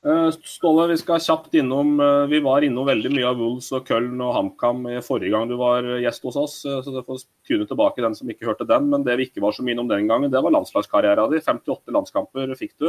Eh, 0.06 0.30
Ståle, 0.48 0.86
vi 0.88 0.96
skal 0.96 1.20
kjapt 1.20 1.54
innom 1.60 1.98
eh, 2.00 2.26
Vi 2.32 2.38
var 2.40 2.64
innom 2.64 2.86
veldig 2.88 3.10
mye 3.12 3.26
av 3.28 3.36
Wolves 3.36 3.66
og 3.76 3.84
Köln 3.84 4.22
og 4.24 4.32
HamKam 4.32 4.86
forrige 5.04 5.34
gang 5.34 5.50
du 5.50 5.58
var 5.60 5.84
gjest 6.00 6.24
hos 6.24 6.38
oss. 6.40 6.54
Eh, 6.64 6.78
så 6.84 6.94
du 6.94 7.02
får 7.04 7.26
tune 7.48 7.66
tilbake 7.68 8.04
den 8.04 8.16
som 8.16 8.30
ikke 8.32 8.48
hørte 8.48 8.68
den. 8.68 8.88
Men 8.92 9.04
det 9.04 9.18
vi 9.20 9.28
ikke 9.28 9.44
var 9.44 9.52
så 9.56 9.64
mye 9.66 9.76
innom 9.76 9.90
den 9.90 10.08
gangen, 10.08 10.32
det 10.32 10.40
var 10.40 10.54
landslagskarrieren 10.56 11.34
din. 11.34 11.44
58 11.44 11.96
landskamper 11.96 12.54
fikk 12.56 12.78
du. 12.80 12.88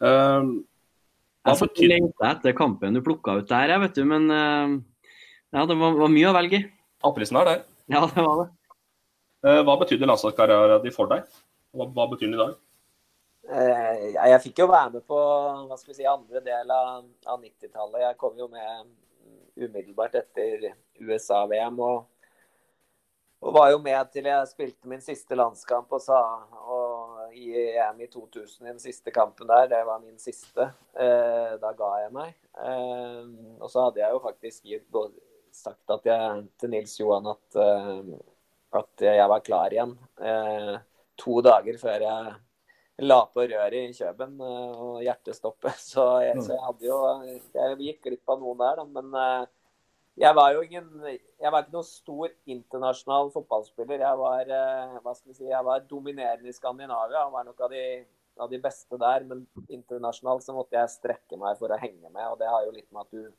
Hva 0.00 1.54
jeg 1.54 1.56
satt 1.56 1.78
og 1.80 1.88
lengta 1.88 2.30
etter 2.34 2.54
kampen 2.56 2.96
du 2.96 3.00
plukka 3.04 3.38
ut 3.40 3.48
der, 3.48 3.70
jeg 3.72 3.82
vet 3.84 3.94
du. 3.96 4.02
Men 4.08 4.26
ja, 4.30 5.62
det 5.68 5.76
var, 5.78 5.94
var, 6.02 6.10
mye 6.12 6.32
å 6.32 6.34
velge 6.36 6.58
i. 6.58 6.64
Aprisen 7.06 7.38
er 7.40 7.46
der. 7.48 7.62
Ja, 7.94 8.02
det 8.10 8.24
var 8.26 8.42
det. 8.42 8.50
Hva 9.68 9.78
betydde 9.80 10.08
landslagskarrieren 10.10 10.82
din 10.82 10.94
for 10.94 11.08
deg? 11.12 11.24
Hva, 11.76 11.86
hva 11.86 12.08
betyr 12.10 12.26
den 12.26 12.36
i 12.36 12.42
dag? 12.42 12.58
Eh, 13.50 14.12
jeg 14.14 14.42
fikk 14.44 14.62
jo 14.62 14.68
være 14.70 14.92
med 14.94 15.04
på 15.08 15.18
hva 15.66 15.76
skal 15.78 15.90
vi 15.90 15.96
si, 15.98 16.06
andre 16.06 16.42
del 16.44 16.70
av, 16.70 17.02
av 17.26 17.40
90-tallet. 17.42 18.04
Jeg 18.04 18.18
kom 18.20 18.38
jo 18.38 18.46
med 18.52 18.90
umiddelbart 19.58 20.14
etter 20.20 20.68
USA-VM. 21.00 21.80
Og, 21.82 22.04
og, 23.40 23.48
var 23.56 23.72
jo 23.72 23.80
med 23.82 24.12
til 24.14 24.28
jeg 24.30 24.50
spilte 24.52 24.90
min 24.90 25.02
siste 25.02 25.38
landskamp 25.38 25.90
og 25.96 26.02
sa, 26.04 26.20
og 26.62 27.34
i 27.34 27.48
EM 27.72 28.04
i 28.04 28.08
2000, 28.12 28.68
den 28.68 28.78
siste 28.82 29.10
kampen 29.14 29.50
der, 29.50 29.66
det 29.72 29.80
var 29.88 30.02
min 30.02 30.20
siste. 30.22 30.68
Eh, 30.94 31.56
da 31.62 31.72
ga 31.78 31.88
jeg 32.04 32.12
meg. 32.14 32.36
Eh, 32.54 33.24
og 33.58 33.66
så 33.72 33.88
hadde 33.88 34.04
jeg 34.04 34.14
jo 34.14 34.20
faktisk 34.28 34.70
sagt 35.58 36.06
jeg, 36.06 36.44
til 36.62 36.70
Nils 36.70 36.94
Johan 37.00 37.26
at, 37.32 37.58
at 38.78 39.02
jeg 39.02 39.26
var 39.32 39.42
klar 39.42 39.74
igjen. 39.74 39.96
To 41.18 41.40
dager 41.42 41.80
før 41.80 42.04
jeg 42.06 42.36
la 43.00 43.20
på 43.32 43.44
røret 43.46 43.76
i 43.78 43.94
Kjøben 43.96 44.36
eh, 44.44 44.82
og 44.84 45.00
hjertestoppet. 45.04 45.80
Så 45.92 46.04
jeg, 46.24 46.36
så 46.44 46.54
jeg 46.54 46.66
hadde 46.66 46.86
jo 46.86 46.98
Jeg 47.56 47.80
gikk 47.86 48.06
glipp 48.08 48.32
av 48.34 48.42
noen 48.42 48.60
der, 48.60 48.80
da. 48.80 48.86
Men 48.98 49.18
eh, 49.22 49.50
jeg 50.20 50.36
var 50.36 50.54
jo 50.54 50.62
ingen 50.66 50.88
Jeg 51.08 51.52
var 51.52 51.64
ikke 51.64 51.76
noen 51.78 51.88
stor 51.88 52.32
internasjonal 52.56 53.30
fotballspiller. 53.34 54.06
Jeg 54.06 54.22
var 54.22 54.54
eh, 54.60 54.96
hva 55.00 55.14
skal 55.16 55.32
vi 55.32 55.38
si, 55.38 55.50
jeg 55.50 55.68
var 55.68 55.84
dominerende 55.90 56.50
i 56.50 56.56
Skandinavia. 56.56 57.24
Jeg 57.24 57.36
var 57.36 57.46
nok 57.48 57.62
av 57.66 57.76
de, 57.76 57.84
av 58.40 58.50
de 58.52 58.62
beste 58.62 59.00
der. 59.00 59.28
Men 59.28 59.46
internasjonalt 59.68 60.46
så 60.46 60.56
måtte 60.56 60.78
jeg 60.78 60.96
strekke 60.96 61.40
meg 61.40 61.60
for 61.60 61.72
å 61.72 61.80
henge 61.80 62.08
med. 62.08 62.26
Og 62.28 62.40
det 62.40 62.50
har 62.50 62.66
jo 62.66 62.74
litt 62.76 62.90
med 62.90 63.06
at 63.06 63.14
du 63.14 63.30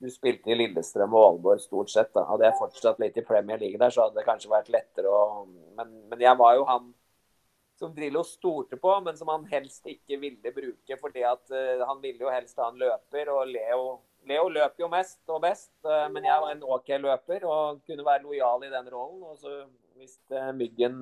du 0.00 0.08
spilte 0.08 0.48
i 0.48 0.56
Lillestrøm 0.56 1.12
og 1.12 1.26
Aalborg 1.26 1.60
stort 1.60 1.90
sett. 1.92 2.08
da. 2.14 2.22
Hadde 2.24 2.46
jeg 2.46 2.56
fortsatt 2.56 3.02
litt 3.02 3.18
i 3.20 3.24
Premier 3.26 3.60
League 3.60 3.76
der, 3.76 3.92
så 3.92 4.06
hadde 4.06 4.16
det 4.16 4.24
kanskje 4.24 4.48
vært 4.48 4.70
lettere 4.72 5.12
å 5.12 5.44
Men, 5.76 5.90
men 6.08 6.22
jeg 6.24 6.36
var 6.40 6.54
jo 6.56 6.64
han 6.68 6.86
som 7.80 7.94
Drillo 7.96 8.22
stolte 8.26 8.76
på, 8.80 8.92
men 9.04 9.16
som 9.16 9.30
han 9.32 9.46
helst 9.50 9.86
ikke 9.88 10.18
ville 10.20 10.52
bruke. 10.54 10.98
fordi 11.00 11.24
at 11.24 11.52
uh, 11.52 11.86
Han 11.88 12.02
ville 12.02 12.26
jo 12.26 12.32
helst 12.32 12.60
ha 12.60 12.68
en 12.68 12.80
løper, 12.80 13.30
og 13.32 13.48
Leo, 13.48 13.86
Leo 14.28 14.48
løper 14.52 14.84
jo 14.84 14.90
mest 14.92 15.20
og 15.32 15.40
best. 15.44 15.72
Uh, 15.84 16.06
men 16.12 16.28
jeg 16.28 16.44
var 16.44 16.52
en 16.52 16.66
OK 16.76 16.92
løper 17.00 17.46
og 17.48 17.80
kunne 17.86 18.06
være 18.06 18.24
lojal 18.26 18.68
i 18.68 18.74
den 18.74 18.92
rollen. 18.92 19.22
og 19.24 19.38
så 19.40 19.64
Hvis 19.96 20.20
uh, 20.34 20.52
Myggen 20.56 21.00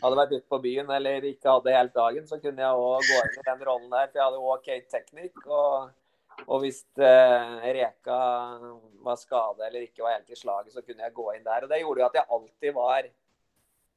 hadde 0.00 0.16
vært 0.18 0.32
ute 0.32 0.48
på 0.50 0.58
byen 0.64 0.90
eller 0.90 1.24
ikke 1.28 1.52
hadde 1.52 1.76
helt 1.76 1.94
dagen, 1.94 2.26
så 2.26 2.40
kunne 2.40 2.64
jeg 2.64 2.82
òg 2.88 3.06
gå 3.06 3.20
inn 3.20 3.38
i 3.38 3.46
den 3.46 3.62
rollen 3.68 3.92
der, 3.92 4.10
for 4.10 4.18
jeg 4.18 4.26
hadde 4.26 4.50
OK 4.56 4.68
teknikk. 4.96 5.46
og 5.46 5.94
og 6.44 6.60
hvis 6.62 6.82
eh, 7.00 7.54
Reka 7.76 8.18
var 9.06 9.16
skada 9.18 9.66
eller 9.66 9.86
ikke 9.86 10.04
var 10.04 10.18
helt 10.18 10.30
i 10.30 10.38
slaget, 10.38 10.74
så 10.74 10.82
kunne 10.84 11.06
jeg 11.06 11.16
gå 11.16 11.30
inn 11.34 11.46
der. 11.46 11.64
Og 11.64 11.72
Det 11.72 11.80
gjorde 11.80 12.02
jo 12.02 12.08
at 12.08 12.18
jeg 12.18 12.30
alltid 12.36 12.76
var 12.76 13.08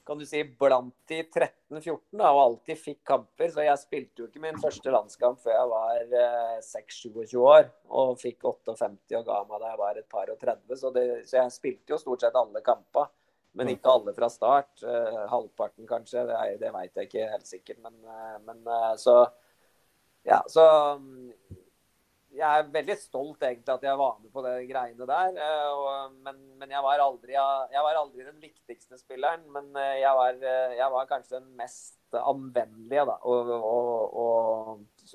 kan 0.09 0.17
du 0.17 0.25
si, 0.25 0.39
blant 0.57 0.95
de 1.11 1.19
13-14 1.21 2.17
og 2.17 2.39
alltid 2.41 2.79
fikk 2.81 3.03
kamper. 3.05 3.51
Så 3.53 3.61
jeg 3.61 3.77
spilte 3.77 4.23
jo 4.23 4.29
ikke 4.29 4.41
min 4.41 4.57
første 4.57 4.93
landskamp 4.93 5.37
før 5.43 5.53
jeg 5.53 5.69
var 5.69 6.15
eh, 6.23 6.55
6-27 6.65 7.35
år. 7.43 7.69
Og 7.93 8.15
fikk 8.17 8.47
58 8.49 9.19
og 9.19 9.27
ga 9.27 9.37
meg 9.45 9.61
da 9.61 9.69
jeg 9.69 9.81
var 9.83 9.99
et 10.01 10.09
par 10.09 10.31
og 10.33 10.39
30. 10.41 10.79
Så, 10.81 10.91
det, 10.95 11.05
så 11.29 11.43
jeg 11.43 11.53
spilte 11.53 11.93
jo 11.93 12.01
stort 12.01 12.25
sett 12.25 12.39
alle 12.41 12.63
kamper. 12.65 13.11
Men 13.59 13.69
ikke 13.69 13.93
alle 13.93 14.15
fra 14.17 14.31
start. 14.33 14.81
Eh, 14.81 15.21
halvparten 15.29 15.85
kanskje, 15.89 16.25
det, 16.29 16.41
det 16.63 16.73
veit 16.73 16.97
jeg 16.97 17.11
ikke 17.11 17.29
helt 17.35 17.49
sikkert. 17.53 17.83
Men, 17.85 18.01
eh, 18.09 18.35
men 18.49 18.65
eh, 18.65 18.95
så 18.97 19.19
Ja, 20.27 20.41
så 20.51 20.63
jeg 22.39 22.47
er 22.47 22.69
veldig 22.71 22.95
stolt 22.99 23.43
egentlig 23.43 23.73
at 23.73 23.83
jeg 23.83 23.99
var 23.99 24.19
med 24.21 24.31
på 24.33 24.43
de 24.45 24.53
greiene 24.69 25.07
der. 25.09 25.39
Eh, 25.43 25.71
og, 25.73 26.13
men, 26.25 26.37
men 26.61 26.71
jeg, 26.73 26.83
var 26.85 27.03
aldri, 27.03 27.35
jeg, 27.35 27.83
var 27.85 27.99
aldri, 27.99 28.25
den 28.27 28.39
viktigste 28.41 28.99
spilleren. 28.99 29.43
Men 29.53 29.69
eh, 29.79 29.99
jeg 30.01 30.13
var, 30.17 30.39
eh, 30.51 30.75
jeg 30.79 30.93
var 30.95 31.09
kanskje 31.09 31.39
den 31.39 31.49
mest 31.59 31.97
anvendelige. 32.19 33.05
da, 33.09 33.17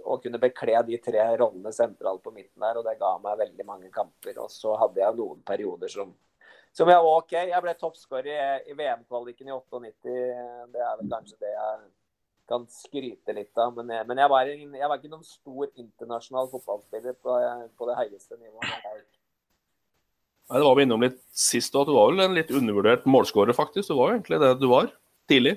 og 0.05 0.23
kunne 0.23 0.43
bekle 0.43 0.83
de 0.89 1.01
tre 1.03 1.25
rollene 1.41 1.73
sentralt 1.75 2.23
på 2.25 2.35
midten 2.35 2.67
der. 2.67 2.81
Og 2.81 2.87
det 2.87 2.99
ga 3.01 3.17
meg 3.25 3.41
veldig 3.41 3.69
mange 3.69 3.91
kamper. 3.95 4.39
Og 4.45 4.53
så 4.53 4.77
hadde 4.85 5.03
jeg 5.03 5.21
noen 5.21 5.43
perioder 5.47 5.93
som, 5.93 6.15
som 6.77 6.93
jeg 6.93 7.03
var 7.09 7.21
OK. 7.25 7.37
Jeg 7.41 7.65
ble 7.65 7.77
toppskårer 7.81 8.33
i, 8.37 8.73
i 8.73 8.79
VM-kvaliken 8.79 9.49
i 9.49 9.57
98. 9.57 10.17
Det 10.75 10.89
er 10.89 10.97
vel 11.01 11.15
kanskje 11.17 11.41
det 11.41 11.55
jeg 11.57 11.85
kan 12.49 12.65
skryte 12.71 13.35
litt 13.37 13.59
av. 13.59 13.75
Men, 13.77 13.93
jeg, 13.97 14.07
men 14.09 14.21
jeg, 14.21 14.31
var, 14.33 14.49
jeg, 14.53 14.89
var, 14.89 14.97
ikke 14.99 15.13
noen 15.13 15.27
stor 15.27 15.69
internasjonal 15.71 16.51
fotballspiller 16.53 17.17
på, 17.21 17.37
på 17.79 17.91
det 17.91 17.99
høyeste 18.01 18.39
nivået. 18.39 18.73
Nei, 20.45 20.59
Det 20.59 20.65
var 20.67 20.77
vi 20.77 20.87
innom 20.87 21.05
litt 21.07 21.21
sist 21.31 21.77
òg. 21.77 21.89
Du 21.89 21.95
var 21.97 22.13
vel 22.13 22.27
en 22.27 22.37
litt 22.37 22.53
undervurdert 22.53 23.07
målskårer, 23.09 23.57
faktisk. 23.57 23.91
Du 23.91 23.99
var 24.01 24.13
jo 24.13 24.19
egentlig 24.19 24.43
det 24.43 24.53
du 24.61 24.69
var 24.71 24.91
tidlig. 25.31 25.57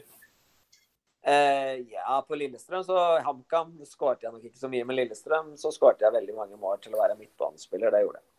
Eh, 1.27 1.81
ja, 1.91 2.21
på 2.23 2.37
Lillestrøm 2.39 2.85
så 2.87 3.01
HamKam 3.25 3.73
skårte 3.83 4.23
jeg 4.23 4.31
nok 4.31 4.47
ikke 4.47 4.61
så 4.61 4.71
mye. 4.71 4.85
Men 4.87 5.01
Lillestrøm 5.01 5.51
så 5.59 5.73
skårte 5.75 6.07
jeg 6.07 6.15
veldig 6.15 6.37
mange 6.37 6.59
mål 6.61 6.79
til 6.83 6.95
å 6.95 7.01
være 7.01 7.19
midtbanespiller. 7.19 7.91
Det 7.91 8.05
gjorde 8.05 8.21
jeg. 8.21 8.29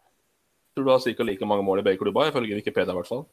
Tror 0.78 0.86
du 0.86 0.94
har 0.94 1.04
ca. 1.04 1.26
like 1.26 1.50
mange 1.50 1.66
mål 1.66 1.82
i 1.82 1.84
begge 1.90 2.00
klubber, 2.00 2.30
ifølge 2.30 2.56
Wikipedia 2.56 2.94
i 2.94 2.96
hvert 2.96 3.10
fall? 3.10 3.26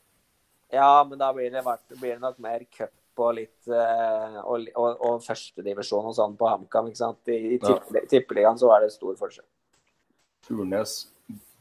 Ja, 0.73 1.05
men 1.07 1.19
da 1.21 1.29
blir 1.31 1.53
det, 1.53 1.61
blir 2.01 2.17
det 2.17 2.23
nok 2.23 2.39
mer 2.41 2.65
cup 2.73 2.91
og 3.23 3.35
litt 3.37 3.69
og, 3.71 4.65
og, 4.75 4.89
og 5.07 5.23
førstedivisjon 5.23 6.09
og 6.11 6.15
sånn 6.17 6.35
på 6.39 6.49
HamKam. 6.49 6.89
ikke 6.91 7.01
sant? 7.01 7.21
I, 7.31 7.55
i 7.55 7.59
tippeligaen 7.61 8.11
tippelig, 8.11 8.45
så 8.61 8.73
er 8.75 8.85
det 8.85 8.93
stor 8.95 9.15
forskjell. 9.19 9.47
Furnes 10.45 10.97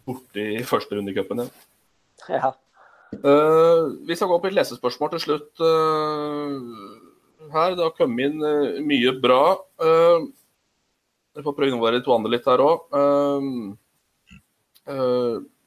borte 0.05 0.44
i 0.59 0.64
første 0.66 0.98
runde 0.98 1.14
i 1.14 1.16
cupen, 1.16 1.44
ja. 1.44 1.48
ja. 2.28 2.52
Uh, 3.22 3.94
vi 4.09 4.16
skal 4.16 4.30
gå 4.30 4.38
på 4.40 4.50
et 4.50 4.57
lesespørsmål 4.59 5.12
til 5.14 5.22
slutt 5.22 5.62
uh, 5.62 6.57
her. 7.52 7.76
Det 7.76 7.84
har 7.84 7.94
kommet 7.96 8.30
inn 8.30 8.42
uh, 8.42 8.80
mye 8.84 9.14
bra. 9.22 9.42
Jeg 11.34 11.44
får 11.46 11.57
prøve 11.57 11.78
å 11.78 11.92
de 11.94 12.02
to 12.05 12.14
andre 12.14 12.32
litt 12.34 12.46
her 12.48 12.62
òg. 12.62 12.78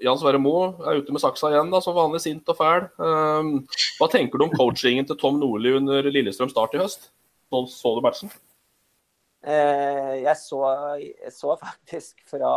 Jan 0.03 0.17
Sverre 0.19 0.39
Moe 0.41 0.75
er 0.85 0.99
ute 1.01 1.13
med 1.13 1.21
saksa 1.23 1.49
igjen, 1.51 1.71
da, 1.73 1.79
som 1.81 1.95
vanlig 1.97 2.21
sint 2.21 2.49
og 2.51 2.57
fæl. 2.59 2.85
Um, 3.01 3.53
hva 3.97 4.09
tenker 4.13 4.37
du 4.37 4.45
om 4.45 4.53
coachingen 4.53 5.07
til 5.09 5.17
Tom 5.17 5.39
Nordli 5.41 5.73
under 5.79 6.05
Lillestrøm 6.11 6.51
start 6.53 6.75
i 6.77 6.81
høst? 6.81 7.09
Nå 7.53 7.63
så 7.71 7.93
du 7.95 8.03
matchen? 8.05 8.31
Eh, 9.47 10.13
jeg, 10.21 10.35
så, 10.37 10.61
jeg, 10.99 11.31
så, 11.33 11.55
faktisk 11.61 12.23
fra 12.27 12.51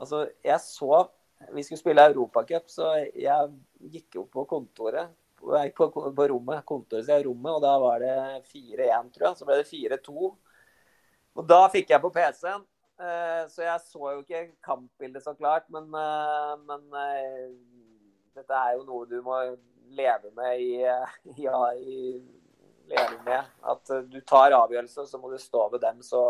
Altså, 0.00 0.24
jeg 0.42 0.56
så 0.64 1.04
Vi 1.52 1.62
skulle 1.62 1.78
spille 1.78 2.06
Europacup, 2.08 2.70
så 2.70 2.94
jeg 3.12 3.52
gikk 3.92 4.22
opp 4.22 4.30
på 4.32 4.44
kontoret. 4.50 5.12
På, 5.42 5.88
på, 5.90 6.26
rommet, 6.30 6.62
kontoret 6.66 7.06
sitt 7.08 7.24
rommet, 7.26 7.50
og 7.56 7.64
da 7.64 7.72
var 7.82 7.98
det 7.98 8.44
4-1, 8.46 9.08
tror 9.10 9.26
jeg. 9.26 9.38
Så 9.38 9.48
ble 9.48 9.58
det 9.58 9.70
4-2. 9.70 10.28
Og 11.32 11.48
da 11.48 11.64
fikk 11.72 11.90
jeg 11.90 12.02
på 12.04 12.12
PC-en 12.14 12.62
så 13.50 13.64
jeg 13.64 13.80
så 13.86 14.10
jo 14.14 14.22
ikke 14.22 14.42
kampbildet 14.64 15.24
så 15.24 15.34
klart, 15.38 15.68
men, 15.72 15.88
eh, 15.96 16.52
men, 16.68 16.84
eh, 17.00 17.50
dette 18.36 18.58
er 18.58 18.76
jo 18.76 18.84
noe 18.88 19.08
du 19.10 19.18
må 19.24 19.38
leve 19.92 20.30
med 20.36 20.60
i, 20.60 20.70
ja, 21.46 21.60
i 21.74 22.22
leve 22.90 23.18
med. 23.26 23.52
At 23.62 23.94
du 24.08 24.20
tar 24.20 24.56
avgjørelser, 24.56 25.08
så 25.08 25.20
må 25.20 25.32
du 25.32 25.38
stå 25.40 25.68
ved 25.72 25.82
dem. 25.84 26.02
Så 26.02 26.22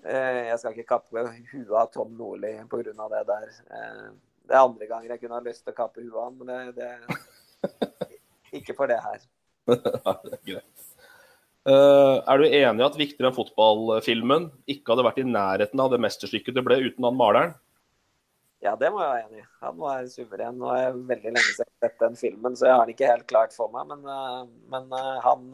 jeg 0.00 0.56
skal 0.58 0.72
ikke 0.72 0.88
kappe 0.94 1.22
huet 1.52 1.74
av 1.76 1.90
Tom 1.92 2.14
Nordli 2.16 2.54
pga. 2.70 2.82
det 3.12 3.24
der. 3.28 3.50
det 4.48 4.54
er 4.54 4.62
andre 4.62 4.86
ganger 4.88 5.12
jeg 5.12 5.20
kunne 5.20 5.36
ha 5.36 5.44
lyst 5.44 5.66
til 5.66 5.74
å 5.74 5.76
kappe 5.76 6.00
huet 6.00 6.16
av 6.16 6.30
han, 6.30 6.38
men 6.40 6.72
det, 6.78 6.88
det 7.60 7.90
Ikke 8.60 8.74
for 8.74 8.90
det 8.90 8.98
her. 9.04 9.20
det 9.66 10.38
er 10.38 10.44
greit. 10.46 10.89
Uh, 11.68 12.24
er 12.24 12.40
du 12.40 12.46
enig 12.48 12.80
i 12.80 12.86
at 12.86 12.94
Viktigere 12.96 13.28
enn 13.28 13.36
fotballfilmen 13.36 14.46
ikke 14.70 14.94
hadde 14.94 15.04
vært 15.04 15.18
i 15.20 15.26
nærheten 15.28 15.82
av 15.82 15.90
det 15.92 15.98
mesterstykket 16.00 16.56
det 16.56 16.62
ble 16.64 16.78
uten 16.86 17.04
han 17.04 17.18
maleren? 17.18 17.52
Ja, 18.64 18.72
det 18.80 18.88
må 18.92 19.02
jeg 19.02 19.10
være 19.10 19.26
enig 19.26 19.42
i. 19.42 19.48
Han 19.64 19.76
var 19.80 20.06
suveren. 20.08 20.56
Nå 20.60 20.70
er 20.72 20.80
jeg 20.86 21.02
veldig 21.10 21.34
lenge 21.34 21.44
siden 21.44 21.72
sett 21.84 22.00
den 22.00 22.16
filmen, 22.16 22.56
så 22.56 22.68
jeg 22.68 22.76
har 22.76 22.88
den 22.88 22.94
ikke 22.94 23.10
helt 23.10 23.26
klart 23.28 23.56
for 23.56 23.72
meg. 23.72 23.88
Men, 23.92 24.08
uh, 24.08 24.48
men 24.72 24.88
uh, 24.96 25.18
han, 25.24 25.44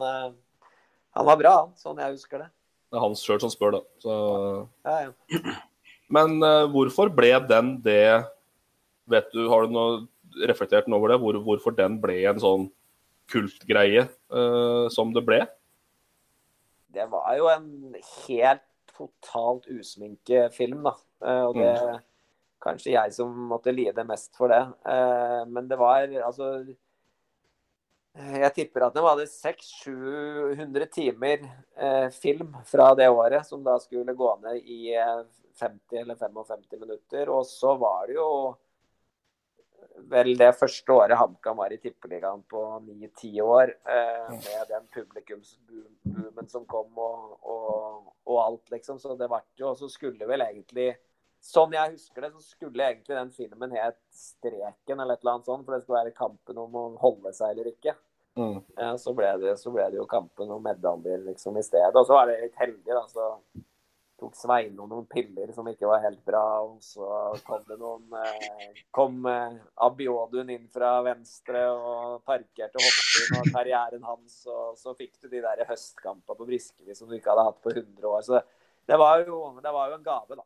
han, 1.11 1.27
var 1.27 1.39
bra, 1.39 1.53
han, 1.65 1.75
sånn 1.79 1.99
jeg 2.03 2.15
husker 2.15 2.45
det. 2.45 2.49
Det 2.87 2.99
er 2.99 3.03
han 3.03 3.19
sjøl 3.19 3.43
som 3.43 3.51
spør, 3.51 3.75
da. 3.75 3.83
Så... 4.03 4.15
Ja, 4.87 5.09
ja. 5.09 5.57
Men 6.15 6.39
hvorfor 6.71 7.09
ble 7.11 7.33
den 7.49 7.73
det 7.83 8.23
Vet 9.11 9.25
du, 9.33 9.41
Har 9.51 9.65
du 9.65 9.73
noe 9.75 10.45
reflektert 10.47 10.87
over 10.87 11.11
det? 11.11 11.17
Hvor, 11.19 11.35
hvorfor 11.43 11.75
den 11.75 11.97
ble 11.99 12.15
en 12.31 12.39
sånn 12.39 12.69
kultgreie 13.27 14.05
som 14.95 15.11
det 15.11 15.25
ble? 15.27 15.41
Det 16.93 17.05
var 17.11 17.35
jo 17.37 17.49
en 17.51 17.95
helt 18.27 18.65
totalt 18.97 19.67
usminke 19.69 20.47
film, 20.53 20.83
da. 20.87 20.95
Eh, 21.25 21.43
og 21.45 21.57
det 21.57 21.69
er 21.69 22.01
kanskje 22.63 22.95
jeg 22.95 23.13
som 23.15 23.33
måtte 23.51 23.73
lide 23.75 24.05
mest 24.07 24.35
for 24.37 24.51
det. 24.53 24.63
Eh, 24.89 25.41
men 25.51 25.69
det 25.69 25.79
var 25.79 26.07
altså 26.25 26.51
Jeg 28.17 28.49
tipper 28.55 28.87
at 28.87 28.95
det 28.95 29.01
var 29.05 29.19
600-700 29.21 30.87
timer 30.89 31.43
eh, 31.77 32.07
film 32.09 32.55
fra 32.65 32.95
det 32.97 33.09
året 33.13 33.45
som 33.45 33.61
da 33.63 33.75
skulle 33.77 34.17
gå 34.17 34.31
ned 34.41 34.63
i 34.65 34.95
50 35.59 35.99
eller 36.01 36.15
55 36.15 36.79
minutter. 36.79 37.29
Og 37.29 37.45
så 37.45 37.75
var 37.77 38.07
det 38.07 38.17
jo 38.17 38.29
vel 40.11 40.33
det 40.37 40.49
første 40.57 40.93
året 40.93 41.17
HamKam 41.19 41.57
var 41.59 41.73
i 41.73 41.79
Tippeligaen 41.81 42.43
på 42.49 42.63
ni-ti 42.85 43.33
år. 43.41 43.73
Eh, 43.85 44.29
med 44.31 44.69
den 44.69 44.87
publikumsboomen 44.93 46.49
som 46.51 46.65
kom 46.69 46.97
og, 46.97 47.37
og, 47.41 48.13
og, 48.25 48.37
alt, 48.43 48.71
liksom. 48.71 48.99
Så 48.99 49.17
det 49.19 49.29
ble 49.31 49.41
jo 49.59 49.71
Og 49.71 49.77
så 49.81 49.89
skulle 49.91 50.29
vel 50.29 50.45
egentlig 50.45 50.93
Sånn 51.43 51.75
jeg 51.75 51.93
husker 51.93 52.23
det, 52.25 52.31
så 52.33 52.41
skulle 52.41 52.81
egentlig 52.83 53.13
den 53.13 53.29
filmen 53.31 53.73
het 53.77 53.99
'Streken' 54.09 54.97
eller 54.97 55.13
et 55.13 55.21
eller 55.21 55.35
annet 55.35 55.45
sånt. 55.45 55.65
For 55.65 55.75
det 55.75 55.83
skulle 55.83 55.99
være 56.01 56.15
kampen 56.17 56.57
om 56.57 56.73
å 56.75 56.85
holde 56.97 57.31
seg 57.37 57.53
eller 57.53 57.69
ikke. 57.69 57.93
Mm. 58.37 58.57
Ja, 58.77 58.89
så, 58.97 59.13
ble 59.13 59.29
det, 59.41 59.53
så, 59.61 59.71
ble 59.73 59.85
det, 59.85 59.99
jo 59.99 60.07
kampen 60.09 60.49
om 60.51 60.65
medaljer 60.65 61.21
liksom 61.25 61.57
i 61.57 61.63
stedet. 61.65 61.93
Og 61.93 62.09
så 62.09 62.17
var 62.17 62.29
det 62.29 62.39
litt 62.41 62.57
heldig, 62.57 62.89
da. 62.89 63.03
Så 63.09 63.27
tok 64.17 64.35
Sveinung 64.37 64.89
noen 64.89 65.05
piller 65.09 65.51
som 65.53 65.67
ikke 65.69 65.89
var 65.89 66.03
helt 66.03 66.23
bra. 66.25 66.43
Og 66.65 66.81
så 66.83 67.07
kom 67.47 67.63
det 67.67 67.77
noen 67.79 68.17
eh, 68.17 68.81
Kom 68.93 69.25
eh, 69.29 69.57
Abiodun 69.87 70.51
inn 70.53 70.67
fra 70.73 70.97
venstre 71.05 71.63
og 71.73 72.21
parkerte 72.27 72.81
hoppen 72.81 73.41
og 73.41 73.51
karrieren 73.53 74.05
hans. 74.07 74.41
Og 74.49 74.77
så 74.79 74.95
fikk 74.97 75.15
du 75.21 75.29
de 75.31 75.43
der 75.45 75.65
høstkampene 75.69 76.37
på 76.37 76.49
Briskeby 76.49 76.97
som 76.97 77.09
du 77.09 77.17
ikke 77.19 77.33
hadde 77.33 77.47
hatt 77.49 77.63
på 77.63 77.73
100 77.75 78.11
år. 78.11 78.25
Så 78.25 78.41
det 78.87 78.99
var 78.99 79.25
jo, 79.27 79.41
det 79.63 79.73
var 79.73 79.91
jo 79.91 79.99
en 79.99 80.05
gave, 80.05 80.39
da. 80.39 80.45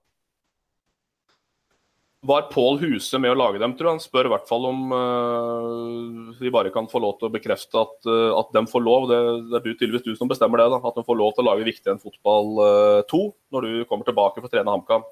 Var 2.24 2.42
Pål 2.54 2.76
Huse 2.78 3.18
med 3.18 3.32
å 3.34 3.38
lage 3.38 3.58
dem, 3.58 3.72
tror 3.74 3.88
jeg. 3.88 3.98
Han 3.98 4.04
spør 4.04 4.28
i 4.30 4.32
hvert 4.36 4.46
fall 4.46 4.68
om 4.70 4.92
uh, 4.94 6.36
vi 6.38 6.52
bare 6.54 6.70
kan 6.74 6.86
få 6.90 7.00
lov 7.02 7.16
til 7.18 7.32
å 7.32 7.34
bekrefte 7.34 7.82
at, 7.82 7.96
uh, 8.06 8.38
at 8.38 8.52
de 8.54 8.62
får 8.70 8.84
lov. 8.86 9.08
Det, 9.10 9.18
det, 9.48 9.56
er 9.58 9.66
du, 9.66 9.72
tydeligvis 9.72 10.06
du 10.06 10.12
som 10.20 10.30
bestemmer 10.30 10.62
det. 10.62 10.68
da, 10.70 10.78
At 10.86 11.00
de 11.00 11.06
får 11.08 11.18
lov 11.18 11.34
til 11.34 11.42
å 11.42 11.48
lage 11.50 11.66
Viktigere 11.66 11.98
enn 11.98 12.04
fotball 12.04 12.54
uh, 12.62 13.02
2 13.10 13.24
når 13.58 13.66
du 13.66 13.74
kommer 13.90 14.06
tilbake 14.06 14.38
for 14.38 14.52
å 14.52 14.54
trene 14.54 14.78
HamKam. 14.78 15.10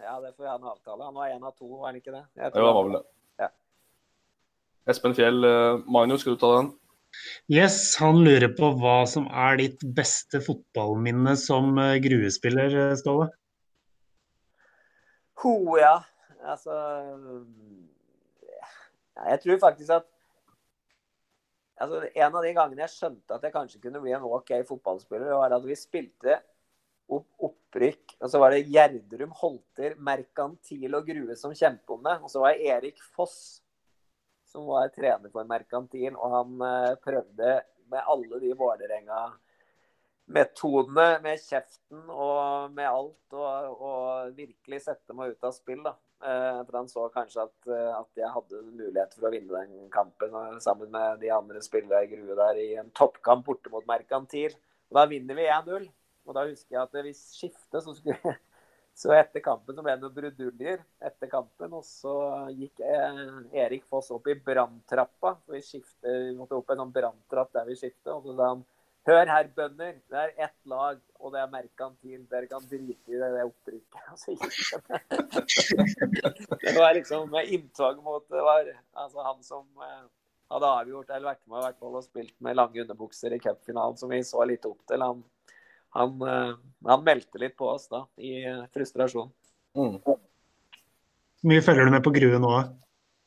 Ja, 0.00 0.16
det 0.24 0.32
får 0.32 0.46
vi 0.46 0.48
ha 0.48 0.56
en 0.56 0.72
avtale. 0.72 1.04
Han 1.04 1.20
var 1.20 1.36
én 1.36 1.44
av 1.44 1.52
to, 1.52 1.68
var 1.68 1.90
han 1.90 2.00
ikke 2.00 2.16
det? 2.16 2.24
Jo, 2.40 2.50
han 2.56 2.72
var 2.80 2.82
vel 2.88 2.96
det. 2.96 3.04
Ja. 3.44 3.52
Espen 4.88 5.20
Fjell, 5.20 5.44
Magnus, 5.84 6.24
skal 6.24 6.38
du 6.38 6.40
ta 6.40 6.56
den? 6.56 6.74
Yes, 7.52 7.82
han 8.00 8.24
lurer 8.24 8.54
på 8.56 8.72
hva 8.80 9.02
som 9.10 9.28
er 9.28 9.60
ditt 9.60 9.84
beste 9.92 10.40
fotballminne 10.40 11.36
som 11.36 11.76
gruespiller, 12.00 12.94
Ståle? 12.96 13.34
Ho, 15.44 15.58
ja. 15.76 15.98
Altså 16.48 16.74
Jeg 19.18 19.40
tror 19.42 19.60
faktisk 19.66 19.94
at 19.98 20.06
altså, 21.76 22.02
En 22.14 22.28
av 22.28 22.44
de 22.44 22.52
gangene 22.56 22.84
jeg 22.86 22.94
skjønte 22.94 23.36
at 23.36 23.44
jeg 23.44 23.54
kanskje 23.54 23.82
kunne 23.82 24.02
bli 24.04 24.14
en 24.16 24.26
OK 24.26 24.54
fotballspiller, 24.68 25.34
var 25.36 25.56
at 25.56 25.66
vi 25.66 25.76
spilte 25.78 26.40
opp 27.08 27.48
opprykk. 27.48 28.18
Og 28.20 28.30
så 28.32 28.40
var 28.40 28.52
det 28.52 28.66
Gjerdrum, 28.68 29.32
Holter, 29.38 29.94
Merkantil 30.04 30.96
og 30.96 31.06
Grue 31.08 31.36
som 31.40 31.54
kjempet 31.56 31.94
om 31.94 32.04
det. 32.04 32.18
Og 32.22 32.32
så 32.32 32.42
var 32.42 32.54
det 32.54 32.68
Erik 32.74 33.02
Foss 33.14 33.38
som 34.48 34.64
var 34.68 34.88
trener 34.94 35.28
for 35.32 35.44
Merkantil, 35.48 36.14
og 36.16 36.32
han 36.32 36.64
eh, 36.64 36.94
prøvde 37.04 37.58
med 37.92 38.10
alle 38.14 38.40
de 38.40 38.54
Vålerenga 38.56 39.26
metodene 40.32 41.06
med 41.24 41.40
kjeften 41.40 42.08
og 42.12 42.72
med 42.72 42.88
alt, 42.88 43.36
og, 43.36 43.80
og 43.80 44.36
virkelig 44.36 44.82
sette 44.84 45.16
meg 45.16 45.34
ut 45.34 45.48
av 45.48 45.54
spill. 45.56 45.82
da. 45.84 45.94
Eh, 46.18 46.64
for 46.66 46.74
han 46.80 46.88
så 46.90 47.04
kanskje 47.14 47.44
at, 47.44 47.68
eh, 47.70 47.90
at, 47.94 48.08
jeg 48.18 48.30
hadde 48.34 48.62
mulighet 48.66 49.12
for 49.14 49.28
å 49.28 49.30
vinne 49.30 49.60
den 49.60 49.90
kampen 49.94 50.34
sammen 50.64 50.90
med 50.90 51.20
de 51.22 51.30
andre 51.30 51.62
spillerne 51.62 52.02
i 52.02 52.10
Grue 52.10 52.34
der 52.40 52.58
i 52.58 52.72
en 52.80 52.90
toppkamp 52.90 53.46
borte 53.46 53.70
mot 53.70 53.86
Merkantil. 53.86 54.56
Og 54.90 54.98
da 54.98 55.06
vinner 55.06 55.38
vi 55.38 55.46
1-0. 55.46 55.86
Og 56.28 56.36
da 56.36 56.44
husker 56.48 56.74
jeg 56.74 56.82
at 56.82 57.00
hvis 57.06 57.22
skiftet 57.38 57.84
så 57.84 57.94
skulle 57.96 58.34
så 58.98 59.14
etter 59.14 59.44
kampen 59.44 59.76
så 59.76 59.84
ble 59.84 59.94
det 59.94 60.02
noen 60.02 60.16
bruduljer 60.16 60.82
etter 61.06 61.30
kampen. 61.30 61.78
Og 61.78 61.86
så 61.86 62.16
gikk 62.50 62.82
eh, 62.82 63.22
Erik 63.62 63.86
Foss 63.86 64.10
opp 64.14 64.26
i 64.26 64.34
branntrappa. 64.34 65.36
Vi, 65.54 65.62
vi 66.02 66.34
måtte 66.34 66.58
opp 66.58 66.74
en 66.74 66.82
sånn 66.82 66.96
branntrapp 66.98 67.54
der 67.54 67.70
vi 67.70 67.78
skiftet. 67.78 68.10
Og 68.16 68.26
så 68.26 68.34
sa 68.34 68.50
han 68.56 68.66
Hør 69.08 69.30
her, 69.30 69.46
bønder. 69.56 69.94
Det 70.10 70.18
er 70.20 70.32
ett 70.44 70.56
lag, 70.68 70.98
og 71.16 71.32
det 71.32 71.40
er 71.40 71.52
merkantil. 71.52 72.20
Dere 72.28 72.48
kan 72.50 72.64
drite 72.68 73.14
i 73.14 73.16
det, 73.16 73.30
det 73.34 73.46
opprykket. 73.48 74.04
Altså, 74.08 74.34
det 76.62 76.74
var 76.76 76.94
liksom 76.96 77.30
med 77.30 77.48
inntog 77.52 78.02
mot 78.04 78.24
Det 78.28 78.42
var 78.44 78.68
altså, 78.92 79.22
han 79.24 79.42
som 79.44 79.64
eh, 79.84 80.04
hadde 80.52 80.70
avgjort, 80.80 81.10
eller 81.10 81.30
vært 81.30 81.42
med 81.48 81.64
hvert 81.64 81.80
fall 81.80 81.96
og 81.98 82.04
spilt 82.04 82.34
med 82.44 82.56
lange 82.58 82.82
underbukser 82.82 83.36
i 83.36 83.40
cupfinalen, 83.40 83.96
som 84.00 84.12
vi 84.12 84.20
så 84.24 84.44
litt 84.48 84.68
opp 84.68 84.80
til. 84.88 85.04
Han, 85.04 85.22
han, 85.96 86.16
eh, 86.28 86.54
han 86.90 87.06
meldte 87.06 87.40
litt 87.40 87.56
på 87.56 87.68
oss 87.72 87.88
da, 87.92 88.04
i 88.20 88.42
frustrasjon. 88.74 89.32
Mm. 89.78 89.96
Mye 91.48 91.64
følger 91.64 91.88
du 91.88 91.94
med 91.96 92.04
på 92.04 92.12
Grue 92.16 92.40
nå? 92.42 92.54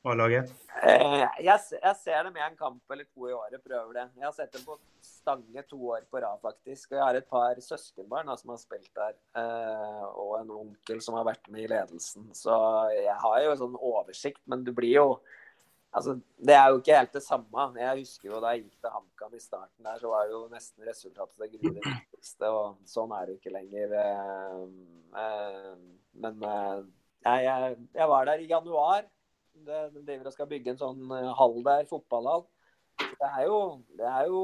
A-laget? 0.02 0.50
Eh, 0.82 1.24
jeg, 1.46 1.60
jeg, 1.76 1.96
ser 2.00 2.24
det 2.26 2.32
i 2.34 2.42
en 2.42 2.56
kamp 2.58 2.94
eller 2.94 3.06
to 3.06 3.28
i 3.30 3.36
året, 3.38 3.62
prøver 3.62 4.00
det. 4.00 4.06
Jeg 4.18 4.26
har 4.26 4.34
sett 4.34 4.56
det 4.56 4.64
på 4.66 4.80
Stange 5.06 5.62
to 5.70 5.78
år 5.94 6.08
på 6.10 6.22
rad, 6.24 6.40
faktisk. 6.42 6.90
Og 6.90 6.98
jeg 6.98 7.04
har 7.04 7.20
et 7.20 7.28
par 7.30 7.60
søskenbarn 7.62 8.32
da, 8.32 8.38
som 8.40 8.54
har 8.54 8.62
spilt 8.62 8.90
der. 8.98 9.14
Eh, 9.38 10.08
og 10.10 10.40
en 10.40 10.50
onkel 10.56 11.04
som 11.06 11.20
har 11.20 11.28
vært 11.30 11.46
med 11.54 11.68
i 11.68 11.70
ledelsen. 11.70 12.32
Så 12.38 12.56
jeg 12.96 13.14
har 13.22 13.38
jo 13.46 13.54
sånn 13.62 13.78
oversikt, 13.78 14.42
men 14.50 14.66
du 14.66 14.74
blir 14.78 14.98
jo 14.98 15.08
Altså, 15.92 16.14
det 16.40 16.54
er 16.56 16.70
jo 16.72 16.78
ikke 16.80 16.96
helt 16.96 17.16
det 17.18 17.20
samme. 17.26 17.64
Jeg 17.76 17.98
husker 18.00 18.30
jo 18.30 18.38
da 18.40 18.54
jeg 18.54 18.62
gikk 18.62 18.78
til 18.80 18.94
HamKam 18.94 19.34
i 19.36 19.42
starten 19.44 19.84
der, 19.90 19.98
så 20.00 20.08
var 20.08 20.30
jo 20.32 20.38
nesten 20.48 20.88
resultatet 20.88 21.42
det 21.42 21.50
viktigste. 21.52 22.48
Og 22.48 22.78
sånn 22.88 23.12
er 23.12 23.26
det 23.28 23.34
jo 23.34 23.40
ikke 23.42 23.52
lenger. 23.52 23.98
Eh, 24.00 25.74
men 26.24 26.46
jeg, 27.28 27.76
jeg 28.00 28.08
var 28.08 28.30
der 28.32 28.40
i 28.40 28.48
januar 28.48 29.04
det, 29.66 29.82
driver 30.02 30.30
og 30.30 30.36
skal 30.36 30.50
bygge 30.50 30.74
en 30.74 30.82
sånn 30.82 31.16
eh, 31.18 31.30
hall 31.38 31.58
der, 31.66 31.88
fotballhall. 31.90 32.46
Det 33.02 33.30
er 33.30 33.48
jo, 33.48 33.62
det 33.98 34.10
er 34.10 34.28
jo 34.30 34.42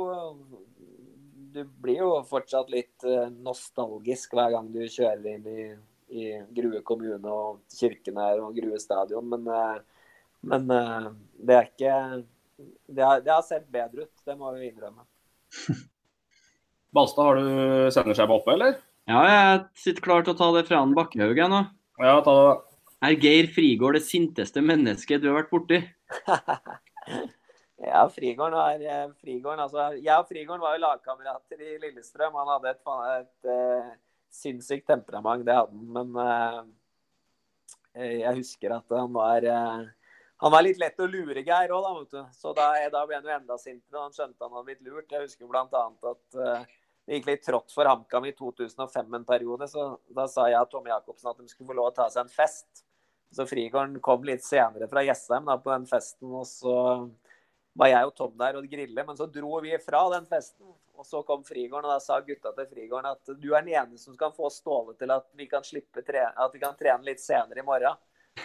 Du 1.53 1.59
blir 1.83 1.99
jo 2.01 2.09
fortsatt 2.27 2.71
litt 2.73 3.05
eh, 3.07 3.27
nostalgisk 3.43 4.33
hver 4.37 4.55
gang 4.55 4.71
du 4.73 4.81
kjører 4.85 5.27
inn 5.33 5.47
i, 5.51 5.67
i 6.13 6.25
Grue 6.55 6.81
kommune 6.85 7.33
og 7.33 7.61
kirken 7.73 8.19
her 8.21 8.41
og 8.45 8.57
Grue 8.57 8.79
stadion, 8.81 9.29
men, 9.33 9.47
eh, 9.51 10.09
men 10.47 10.67
det 10.67 11.55
er 11.55 11.69
ikke 11.71 11.93
det 12.87 13.03
har, 13.03 13.21
det 13.21 13.31
har, 13.31 13.43
sett 13.45 13.67
bedre 13.69 14.07
ut, 14.07 14.13
det 14.25 14.35
må 14.37 14.51
vi 14.55 14.71
innrømme. 14.71 15.03
Balstad, 16.95 17.27
har 17.27 17.37
du 17.37 17.91
sendeskjema 17.93 18.37
oppe, 18.39 18.55
eller? 18.55 18.79
Ja, 19.07 19.19
jeg 19.29 19.59
sitter 19.79 20.03
klar 20.03 20.25
til 20.25 20.33
å 20.33 20.39
ta 20.39 20.47
det 20.55 20.65
fra 20.67 20.81
Bakkhaug 20.97 21.43
nå. 21.51 21.61
Ja, 22.01 22.17
ta 22.25 22.33
det. 22.39 22.66
Er 23.05 23.13
Geir 23.21 23.45
Frigård 23.53 23.93
det 23.93 24.05
sinteste 24.07 24.61
mennesket 24.65 25.21
du 25.21 25.27
har 25.29 25.43
vært 25.43 25.51
borti? 25.51 25.77
ja, 27.91 28.01
Frigård 28.09 28.55
var 28.57 28.81
Frigården, 29.21 29.61
altså, 29.67 29.91
Jeg 30.01 30.15
og 30.17 30.25
Frigården 30.31 30.63
var 30.63 30.73
jo 30.73 30.81
lagkamerater 30.81 31.61
i 31.61 31.75
Lillestrøm. 31.83 32.33
Han 32.41 32.49
hadde 32.55 32.73
et, 32.73 32.81
et, 32.87 33.29
et 33.29 33.51
uh, 33.51 33.91
sinnssykt 34.33 34.87
temperament, 34.89 35.45
det 35.45 35.59
hadde 35.59 35.77
han. 35.77 35.85
Men 35.93 36.17
uh, 36.17 38.01
jeg 38.01 38.33
husker 38.39 38.73
at 38.79 38.97
han 38.97 39.13
var 39.13 39.45
uh, 39.45 39.85
han 40.41 40.53
var 40.53 40.65
litt 40.65 40.81
lett 40.81 40.97
å 41.01 41.09
lure, 41.09 41.45
Geir 41.45 41.75
òg, 41.77 41.85
da. 41.85 41.93
vet 41.99 42.17
du. 42.17 42.33
Så 42.33 42.55
da, 42.57 42.71
da 42.93 43.05
ble 43.05 43.19
han 43.19 43.29
jo 43.29 43.35
enda 43.37 43.59
sintere. 43.61 44.01
Han 44.07 44.17
skjønte 44.17 44.41
han 44.41 44.57
hadde 44.57 44.71
blitt 44.71 44.83
lurt. 44.85 45.13
Jeg 45.13 45.29
husker 45.29 45.49
bl.a. 45.49 45.85
at 45.85 46.41
det 47.07 47.21
gikk 47.21 47.29
litt 47.29 47.45
trått 47.45 47.71
for 47.73 47.89
HamKam 47.89 48.25
i 48.29 48.33
2005 48.37 49.17
en 49.21 49.25
periode. 49.25 49.69
Så 49.69 49.87
da 50.13 50.25
sa 50.29 50.49
jeg 50.49 50.59
og 50.61 50.69
Tommy 50.73 50.93
Jacobsen 50.93 51.29
at 51.31 51.41
de 51.41 51.49
skulle 51.49 51.69
få 51.71 51.77
lov 51.77 51.93
å 51.93 51.95
ta 52.01 52.09
seg 52.13 52.25
en 52.25 52.33
fest. 52.33 52.86
Så 53.33 53.45
Frigården 53.45 53.99
kom 54.03 54.23
litt 54.25 54.45
senere 54.45 54.87
fra 54.89 55.03
Jessheim 55.03 55.49
på 55.63 55.71
den 55.73 55.87
festen, 55.89 56.29
og 56.31 56.45
så 56.47 56.75
var 57.77 57.91
jeg 57.91 58.09
og 58.09 58.13
Tom 58.17 58.35
der 58.39 58.57
og 58.57 58.67
grille. 58.71 59.03
Men 59.05 59.17
så 59.19 59.27
dro 59.29 59.59
vi 59.63 59.75
fra 59.83 60.01
den 60.15 60.25
festen, 60.29 60.69
og 60.97 61.05
så 61.05 61.21
kom 61.27 61.43
Frigården, 61.45 61.85
og 61.85 61.93
da 61.93 61.99
sa 62.03 62.19
gutta 62.25 62.53
til 62.55 62.69
Frigården 62.71 63.11
at 63.11 63.33
du 63.35 63.49
er 63.51 63.65
den 63.65 63.75
ene 63.75 64.01
som 64.01 64.17
kan 64.17 64.33
få 64.35 64.49
Ståle 64.53 64.95
til 64.97 65.11
at 65.13 65.27
vi 65.37 65.49
kan 65.51 65.65
slippe 65.65 66.03
tre 66.07 66.29
at 66.31 66.55
vi 66.55 66.63
kan 66.63 66.77
trene 66.79 67.05
litt 67.05 67.21
senere 67.23 67.61
i 67.61 67.67
morgen. 67.67 67.99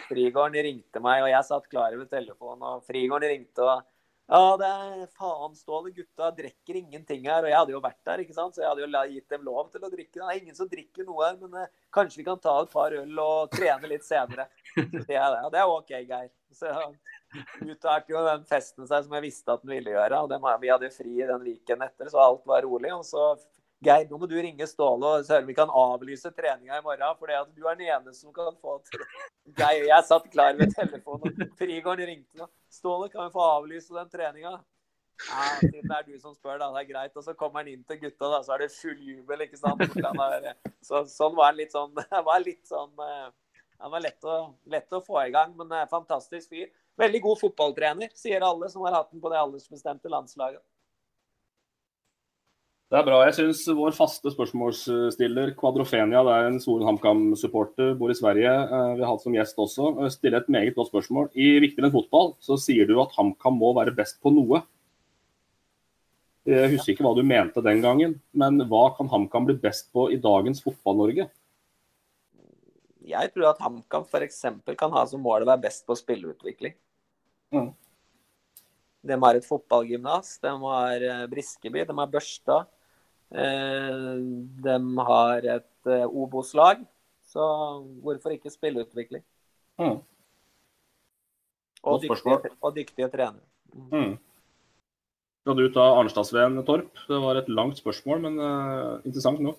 Frigården 0.09 0.57
ringte 0.65 1.01
meg, 1.03 1.23
og 1.23 1.31
jeg 1.31 1.47
satt 1.49 1.69
klar 1.71 1.95
ved 1.97 2.09
telefonen, 2.11 2.63
og 2.65 2.85
Frigården 2.87 3.33
ringte 3.33 3.65
og 3.65 3.89
ja, 4.33 4.57
det 4.57 4.67
er 4.67 5.01
faen, 5.13 5.51
stående. 5.53 5.91
gutta 5.93 6.31
drikker 6.33 6.79
ingenting 6.79 7.27
her. 7.29 7.45
Og 7.45 7.51
jeg 7.51 7.57
hadde 7.59 7.75
jo 7.75 7.81
vært 7.83 7.99
der, 8.09 8.23
ikke 8.23 8.33
sant? 8.33 8.55
så 8.55 8.63
jeg 8.63 8.71
hadde 8.71 8.85
jo 8.87 9.03
gitt 9.13 9.35
dem 9.35 9.43
lov 9.45 9.67
til 9.69 9.85
å 9.85 9.91
drikke. 9.93 10.17
Det 10.17 10.25
er 10.25 10.39
ingen 10.39 10.57
som 10.57 10.69
drikker 10.71 11.05
noe 11.05 11.27
her, 11.27 11.35
men 11.41 11.59
eh, 11.61 11.73
kanskje 11.93 12.21
vi 12.21 12.25
kan 12.25 12.41
ta 12.41 12.55
et 12.63 12.71
par 12.73 12.95
øl 12.97 13.19
og 13.21 13.53
trene 13.53 13.91
litt 13.91 14.07
senere. 14.07 14.47
Så 14.73 14.87
det, 15.05 15.13
ja, 15.13 15.27
det 15.53 15.61
er 15.61 15.69
OK, 15.69 15.93
Geir. 16.09 16.31
Så 16.53 16.73
uttalte 17.61 18.13
jo 18.13 18.25
den 18.25 18.43
festen 18.49 18.89
seg 18.89 19.05
som 19.05 19.13
jeg 19.17 19.25
visste 19.27 19.53
at 19.53 19.61
den 19.61 19.75
ville 19.75 19.93
gjøre. 19.93 20.23
og 20.25 20.33
det, 20.33 20.41
Vi 20.65 20.73
hadde 20.73 20.93
fri 20.97 21.13
den 21.21 21.45
weekenden 21.45 21.85
etter, 21.85 22.09
så 22.09 22.25
alt 22.25 22.49
var 22.49 22.65
rolig. 22.65 22.89
Og 22.97 23.05
så 23.05 23.35
Geir, 23.83 24.05
nå 24.09 24.17
må 24.19 24.27
du 24.29 24.35
ringe 24.39 24.67
Ståle 24.69 25.09
og 25.09 25.27
høre 25.27 25.43
om 25.43 25.49
vi 25.49 25.55
kan 25.57 25.71
avlyse 25.83 26.31
treninga 26.35 26.77
i 26.77 26.83
morgen. 26.85 27.17
For 27.19 27.31
du 27.55 27.65
er 27.67 27.79
den 27.79 27.87
eneste 27.89 28.21
som 28.21 28.33
kan 28.35 28.55
få 28.61 28.77
Geir, 29.57 29.87
jeg 29.89 30.07
satt 30.07 30.29
klar 30.31 30.55
ved 30.59 30.71
telefonen, 30.75 31.33
og 31.43 31.57
Frigården 31.59 32.07
ringte. 32.07 32.47
Ståle, 32.71 33.09
kan 33.11 33.27
vi 33.27 33.35
få 33.35 33.43
avlyse 33.57 33.95
den 33.95 34.11
treninga? 34.13 34.57
Ja, 35.23 35.43
siden 35.59 35.87
det 35.87 35.97
er 35.97 36.05
du 36.07 36.19
som 36.19 36.33
spør, 36.35 36.57
da. 36.59 36.69
Det 36.73 36.83
er 36.83 36.89
greit. 36.89 37.17
Og 37.17 37.25
så 37.25 37.35
kommer 37.37 37.61
han 37.61 37.71
inn 37.71 37.83
til 37.87 37.99
gutta, 38.01 38.29
da, 38.31 38.41
så 38.45 38.55
er 38.55 38.63
det 38.63 38.71
full 38.75 38.99
jubel, 38.99 39.45
ikke 39.45 39.59
sant. 39.59 39.83
Så, 40.83 41.03
sånn 41.11 41.35
var 41.37 41.51
han 41.51 41.59
litt 41.59 41.71
sånn 41.75 41.93
Han 42.15 42.25
var 42.27 42.41
litt 42.43 42.65
sånn 42.67 42.91
eh, 42.99 43.29
Han 43.79 43.93
var 43.93 44.03
lett 44.03 44.25
å, 44.27 44.37
lett 44.71 44.95
å 44.95 45.03
få 45.05 45.21
i 45.23 45.31
gang, 45.35 45.53
men 45.59 45.71
eh, 45.71 45.89
fantastisk 45.91 46.51
fyr. 46.51 46.71
Veldig 46.99 47.23
god 47.23 47.39
fotballtrener, 47.41 48.11
sier 48.17 48.43
alle 48.45 48.69
som 48.69 48.83
har 48.85 48.99
hatt 48.99 49.11
den 49.11 49.21
på 49.23 49.31
det 49.33 49.39
aldersbestemte 49.39 50.11
landslaget. 50.13 50.61
Det 52.93 52.99
er 52.99 53.05
bra. 53.07 53.23
Jeg 53.25 53.33
syns 53.33 53.63
vår 53.73 53.95
faste 53.97 54.29
spørsmålsstiller, 54.29 55.55
Kvadrofenia, 55.57 56.19
det 56.27 56.33
er 56.33 56.47
en 56.51 56.59
stor 56.61 56.83
HamKam-supporter, 56.85 57.95
bor 57.97 58.11
i 58.13 58.15
Sverige. 58.19 58.51
Eh, 58.53 58.89
vi 58.99 59.01
har 59.01 59.09
hatt 59.09 59.23
som 59.23 59.33
gjest 59.33 59.57
også. 59.57 59.87
Eh, 59.95 60.11
stiller 60.13 60.43
et 60.43 60.51
meget 60.53 60.75
godt 60.75 60.91
spørsmål. 60.91 61.31
I 61.33 61.55
Viktigere 61.63 61.89
enn 61.89 61.95
fotball 61.95 62.35
så 62.37 62.53
sier 62.61 62.85
du 62.85 62.99
at 63.01 63.15
HamKam 63.15 63.57
må 63.57 63.71
være 63.73 63.95
best 63.97 64.19
på 64.21 64.29
noe. 64.35 64.61
Jeg 66.45 66.69
husker 66.75 66.93
ikke 66.93 67.07
hva 67.07 67.15
du 67.17 67.23
mente 67.25 67.63
den 67.65 67.81
gangen, 67.81 68.13
men 68.29 68.61
hva 68.69 68.83
kan 68.93 69.09
HamKam 69.09 69.49
bli 69.49 69.57
best 69.63 69.89
på 69.89 70.05
i 70.13 70.21
dagens 70.21 70.61
Fotball-Norge? 70.61 71.25
Jeg 73.09 73.33
tror 73.33 73.49
at 73.55 73.65
HamKam 73.65 74.05
f.eks. 74.05 74.45
kan 74.77 74.93
ha 74.93 75.07
som 75.09 75.25
mål 75.25 75.47
å 75.47 75.49
være 75.49 75.63
best 75.65 75.87
på 75.89 75.97
spilleutvikling. 75.97 76.77
Mm. 77.57 77.73
De 79.01 79.19
har 79.25 79.41
et 79.41 79.49
fotballgymnas, 79.49 80.37
de 80.45 80.55
har 80.67 81.09
eh, 81.09 81.27
Briskeby, 81.33 81.87
de 81.89 81.99
har 82.03 82.15
Børstad. 82.19 82.69
Eh, 83.33 84.09
de 84.65 84.75
har 85.09 85.47
et 85.55 85.89
eh, 85.89 86.05
Obos-lag, 86.05 86.83
så 87.25 87.45
hvorfor 88.03 88.35
ikke 88.35 88.51
spilleutvikling? 88.53 89.23
Mm. 89.81 89.97
Og, 91.83 92.03
dyktige, 92.03 92.53
og 92.61 92.75
dyktige 92.75 93.09
trenere. 93.09 93.41
Mm. 93.73 94.13
Skal 95.43 95.57
du 95.59 95.65
ta 95.73 95.87
Arnstadsveen, 95.97 96.61
Torp? 96.67 96.93
Det 97.09 97.19
var 97.19 97.41
et 97.41 97.49
langt 97.51 97.81
spørsmål, 97.81 98.21
men 98.23 98.37
uh, 98.39 99.01
interessant 99.03 99.41
nok. 99.43 99.57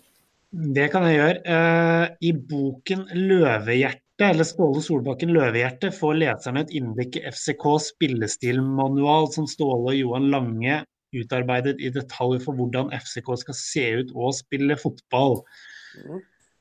Det 0.54 0.86
kan 0.92 1.04
jeg 1.04 1.18
gjøre. 1.18 1.42
Uh, 1.44 2.06
I 2.24 2.30
boken 2.32 3.04
'Løvehjerte', 3.10 4.30
eller 4.30 4.48
Ståle 4.48 4.80
Solbakken 4.86 5.34
'Løvehjerte', 5.34 5.92
får 5.92 6.16
leserne 6.22 6.62
et 6.64 6.72
innblikk 6.78 7.18
i 7.18 7.26
FCKs 7.28 7.90
spillestilmanual 7.92 9.28
som 9.34 9.50
Ståle 9.50 9.92
og 9.92 9.98
Johan 9.98 10.30
Lange 10.32 10.80
utarbeidet 11.14 11.80
i 11.80 11.90
detalj 11.94 12.40
for 12.44 12.58
hvordan 12.58 12.92
FCK 12.94 13.34
skal 13.42 13.58
se 13.58 13.84
ut 14.00 14.14
og 14.14 14.34
spille 14.36 14.76
fotball. 14.80 15.40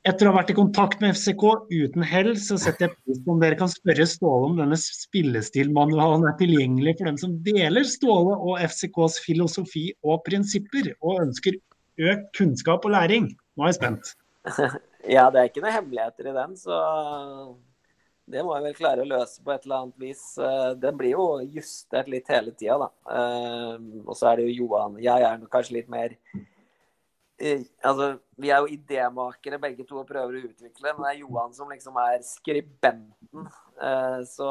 Etter 0.04 0.28
å 0.28 0.34
ha 0.34 0.38
vært 0.42 0.50
i 0.52 0.56
kontakt 0.58 1.00
med 1.00 1.16
FCK 1.16 1.44
uten 1.72 2.04
hell, 2.04 2.34
så 2.36 2.58
setter 2.60 2.86
jeg 2.86 2.96
pris 2.96 3.20
på 3.24 3.32
om 3.32 3.38
dere 3.40 3.56
kan 3.56 3.70
spørre 3.72 4.04
Ståle 4.08 4.50
om 4.50 4.58
denne 4.58 4.76
spillestilmanualen 4.76 6.26
er 6.28 6.34
tilgjengelig 6.40 6.98
for 6.98 7.08
dem 7.08 7.20
som 7.22 7.38
deler 7.46 7.88
Ståle 7.88 8.36
og 8.36 8.60
FCKs 8.66 9.22
filosofi 9.24 9.86
og 10.04 10.20
prinsipper, 10.28 10.92
og 11.00 11.22
ønsker 11.24 11.56
økt 12.04 12.28
kunnskap 12.36 12.84
og 12.84 12.92
læring. 12.92 13.30
Nå 13.56 13.64
er 13.64 13.72
jeg 13.72 13.80
spent. 13.80 14.12
Ja, 15.04 15.26
det 15.28 15.36
er 15.36 15.48
ikke 15.50 15.60
noen 15.60 15.74
hemmeligheter 15.74 16.30
i 16.30 16.32
den, 16.32 16.52
så 16.56 16.76
det 18.24 18.40
må 18.44 18.54
jeg 18.56 18.64
vel 18.64 18.76
klare 18.78 19.04
å 19.04 19.08
løse 19.08 19.42
på 19.44 19.52
et 19.52 19.66
eller 19.66 19.82
annet 19.82 20.00
vis. 20.00 20.22
Eh, 20.40 20.70
den 20.80 20.96
blir 20.96 21.12
jo 21.12 21.24
justert 21.58 22.08
litt 22.08 22.28
hele 22.32 22.54
tida, 22.56 22.78
da. 22.86 22.90
Eh, 23.18 23.74
og 24.00 24.16
så 24.16 24.30
er 24.30 24.40
det 24.40 24.46
jo 24.48 24.64
Johan. 24.64 24.96
Jeg 25.02 25.26
er 25.28 25.42
kanskje 25.52 25.76
litt 25.76 25.90
mer 25.92 26.14
eh, 27.36 27.66
Altså, 27.84 28.14
vi 28.40 28.48
er 28.48 28.64
jo 28.64 28.72
idémakere 28.72 29.60
begge 29.60 29.84
to 29.84 30.00
og 30.00 30.08
prøver 30.08 30.38
å 30.38 30.44
utvikle, 30.48 30.94
men 30.94 31.04
det 31.04 31.10
er 31.10 31.20
Johan 31.20 31.52
som 31.56 31.72
liksom 31.72 32.00
er 32.00 32.22
skribenten. 32.24 33.50
Så 34.30 34.46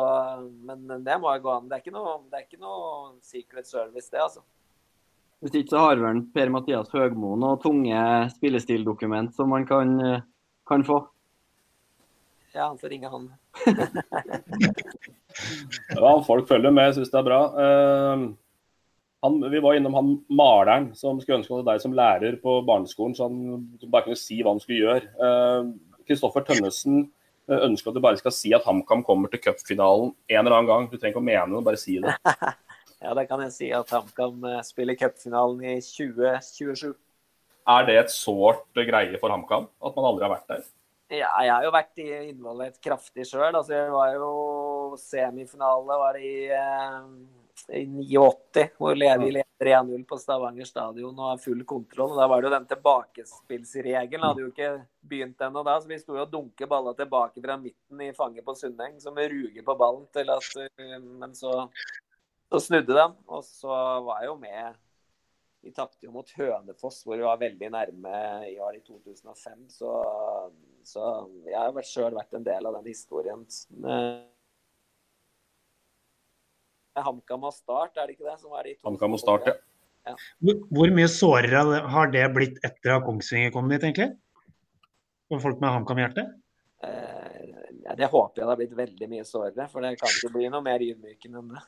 Men 0.67 0.99
det 1.05 1.15
må 1.21 1.31
jo 1.33 1.45
gå 1.45 1.53
an. 1.53 1.69
Det 1.71 1.77
er 1.77 1.85
ikke 1.85 1.95
noe, 1.95 2.17
det 2.29 2.41
er 2.41 2.45
ikke 2.45 2.61
noe 2.61 3.15
secret 3.25 3.69
service, 3.69 4.11
det, 4.11 4.21
altså. 4.21 4.43
Hvis 5.43 5.57
ikke 5.59 5.73
så 5.73 5.81
har 5.81 5.99
vel 5.99 6.21
Per-Mathias 6.35 6.93
Høgmo 6.93 7.33
noe 7.39 7.57
tunge 7.59 7.97
spillestildokument 8.35 9.33
som 9.35 9.49
man 9.51 9.65
kan, 9.67 9.97
kan 10.69 10.85
få? 10.87 11.01
Ja, 12.53 12.67
han 12.67 12.77
får 12.77 12.89
ringe 12.89 13.09
han. 13.09 13.33
ja, 15.97 16.23
folk 16.27 16.47
følger 16.47 16.69
med, 16.69 16.85
jeg 16.85 16.99
syns 16.99 17.09
det 17.09 17.17
er 17.17 17.25
bra. 17.25 17.39
Uh, 17.57 18.25
han, 19.25 19.39
vi 19.49 19.61
var 19.63 19.77
innom 19.79 19.97
han 19.97 20.11
maleren 20.29 20.91
som 20.97 21.17
skulle 21.21 21.39
ønske 21.39 21.63
deg 21.65 21.81
som 21.81 21.95
lærer 21.97 22.37
på 22.43 22.59
barneskolen, 22.67 23.15
så 23.17 23.25
han 23.25 23.63
bare 23.87 24.05
kunne 24.05 24.21
si 24.21 24.37
hva 24.43 24.53
han 24.53 24.61
skulle 24.61 24.83
gjøre. 24.83 25.71
Kristoffer 26.05 26.45
uh, 26.45 26.47
Tønnesen 26.51 26.99
uh, 27.49 27.57
ønsker 27.63 27.89
at 27.89 27.97
du 27.97 28.03
bare 28.05 28.21
skal 28.21 28.35
si 28.37 28.53
at 28.53 28.67
HamKam 28.69 29.01
kommer 29.07 29.33
til 29.33 29.41
cupfinalen 29.47 30.13
en 30.13 30.43
eller 30.43 30.59
annen 30.59 30.69
gang. 30.69 30.85
Du 30.91 30.99
trenger 30.99 31.15
ikke 31.15 31.23
å 31.23 31.29
mene 31.31 31.49
noe, 31.55 31.65
bare 31.65 31.81
si 31.81 31.97
det. 32.03 32.13
ja, 33.07 33.17
det 33.17 33.25
kan 33.31 33.41
jeg 33.47 33.57
si 33.57 33.71
at 33.73 33.97
HamKam 33.97 34.45
spiller 34.69 34.99
cupfinalen 35.01 35.65
i 35.73 35.79
2027. 35.81 36.93
Er 37.73 37.89
det 37.89 37.97
et 37.97 38.13
sårt 38.13 38.67
greie 38.77 39.17
for 39.17 39.33
HamKam 39.33 39.71
at 39.81 39.97
man 39.97 40.11
aldri 40.11 40.29
har 40.29 40.35
vært 40.37 40.49
der? 40.53 40.63
Ja, 41.13 41.29
jeg 41.45 41.51
har 41.53 41.65
jo 41.67 41.71
vært 41.73 41.99
involvert 42.01 42.77
kraftig 42.81 43.25
sjøl. 43.29 43.51
Altså, 43.51 43.75
jeg 43.75 43.89
var 43.93 44.15
jo 44.15 44.29
semifinale 44.97 45.97
var 45.99 46.17
i, 46.17 46.33
eh, 46.49 47.75
i 47.77 47.83
89, 47.85 48.63
hvor 48.79 48.97
Levi 48.97 49.29
leder 49.35 49.69
1-0 49.75 50.07
på 50.09 50.17
Stavanger 50.17 50.65
stadion 50.65 51.13
og 51.13 51.29
har 51.29 51.43
full 51.43 51.61
kontroll. 51.69 52.15
og 52.15 52.21
Da 52.21 52.27
var 52.31 52.41
det 52.41 52.49
jo 52.49 52.53
den 52.55 52.65
tilbakespillsregelen 52.71 54.25
hadde 54.25 54.41
jo 54.41 54.49
ikke 54.49 54.71
begynt 55.05 55.45
ennå 55.45 55.63
da. 55.67 55.77
Så 55.81 55.91
vi 55.91 55.99
sto 56.01 56.17
jo 56.17 56.25
og 56.25 56.31
dunket 56.31 56.71
balla 56.71 56.95
tilbake 56.97 57.43
fra 57.45 57.59
midten 57.61 58.01
i 58.01 58.13
fanget 58.17 58.45
på 58.47 58.57
Sundeng, 58.57 58.97
som 59.03 59.13
ruger 59.13 59.67
på 59.69 59.77
ballen 59.77 60.07
til 60.17 60.33
at 60.33 60.49
eh, 60.65 60.97
Men 60.97 61.37
så, 61.37 61.67
så 62.49 62.63
snudde 62.69 62.97
de, 62.97 63.07
og 63.27 63.45
så 63.45 63.69
var 64.07 64.23
jeg 64.23 64.33
jo 64.33 64.39
med 64.41 64.81
vi 65.63 65.71
tapte 65.71 66.05
jo 66.05 66.11
mot 66.11 66.27
Hønefoss, 66.35 67.05
hvor 67.05 67.15
vi 67.15 67.23
var 67.23 67.39
veldig 67.39 67.69
nærme 67.71 68.17
i 68.49 68.57
år 68.59 68.81
i 68.81 68.81
2005. 68.83 69.69
Så, 69.71 69.91
så 70.87 71.09
jeg 71.47 71.57
har 71.57 71.87
sjøl 71.87 72.15
vært 72.15 72.37
en 72.37 72.45
del 72.45 72.69
av 72.69 72.77
den 72.79 72.89
historien. 72.91 73.43
Eh, 73.87 74.21
HamKam 77.01 77.47
og 77.49 77.53
Start, 77.55 77.97
er 77.97 78.09
det 78.09 78.17
ikke 78.17 78.29
det? 78.29 78.39
som 78.41 78.53
er 78.57 78.69
de 78.69 78.75
to 78.77 78.89
HamKam 78.89 79.17
og 79.17 79.21
Start, 79.21 79.49
ja. 79.49 79.55
ja. 80.11 80.15
Hvor, 80.69 80.93
mye 80.93 81.09
sårere 81.11 81.63
har 81.95 82.13
det 82.13 82.27
blitt 82.35 82.59
etter 82.65 82.97
at 82.97 83.05
Kongsvinger 83.07 83.53
kom 83.55 83.71
dit, 83.71 83.81
egentlig? 83.81 84.11
For 85.31 85.41
folk 85.41 85.61
med 85.63 85.73
HamKam-hjerte? 85.73 86.27
Eh, 86.83 87.53
ja, 87.83 87.95
det 87.97 88.11
håper 88.11 88.41
jeg 88.41 88.45
det 88.45 88.51
har 88.51 88.59
blitt 88.59 88.77
veldig 88.77 89.09
mye 89.11 89.25
sårere, 89.27 89.67
for 89.71 89.83
det 89.83 89.95
kan 90.01 90.11
ikke 90.11 90.33
bli 90.35 90.49
noe 90.51 90.63
mer 90.65 90.83
ydmykende 90.83 91.41
enn 91.41 91.53
det. 91.55 91.63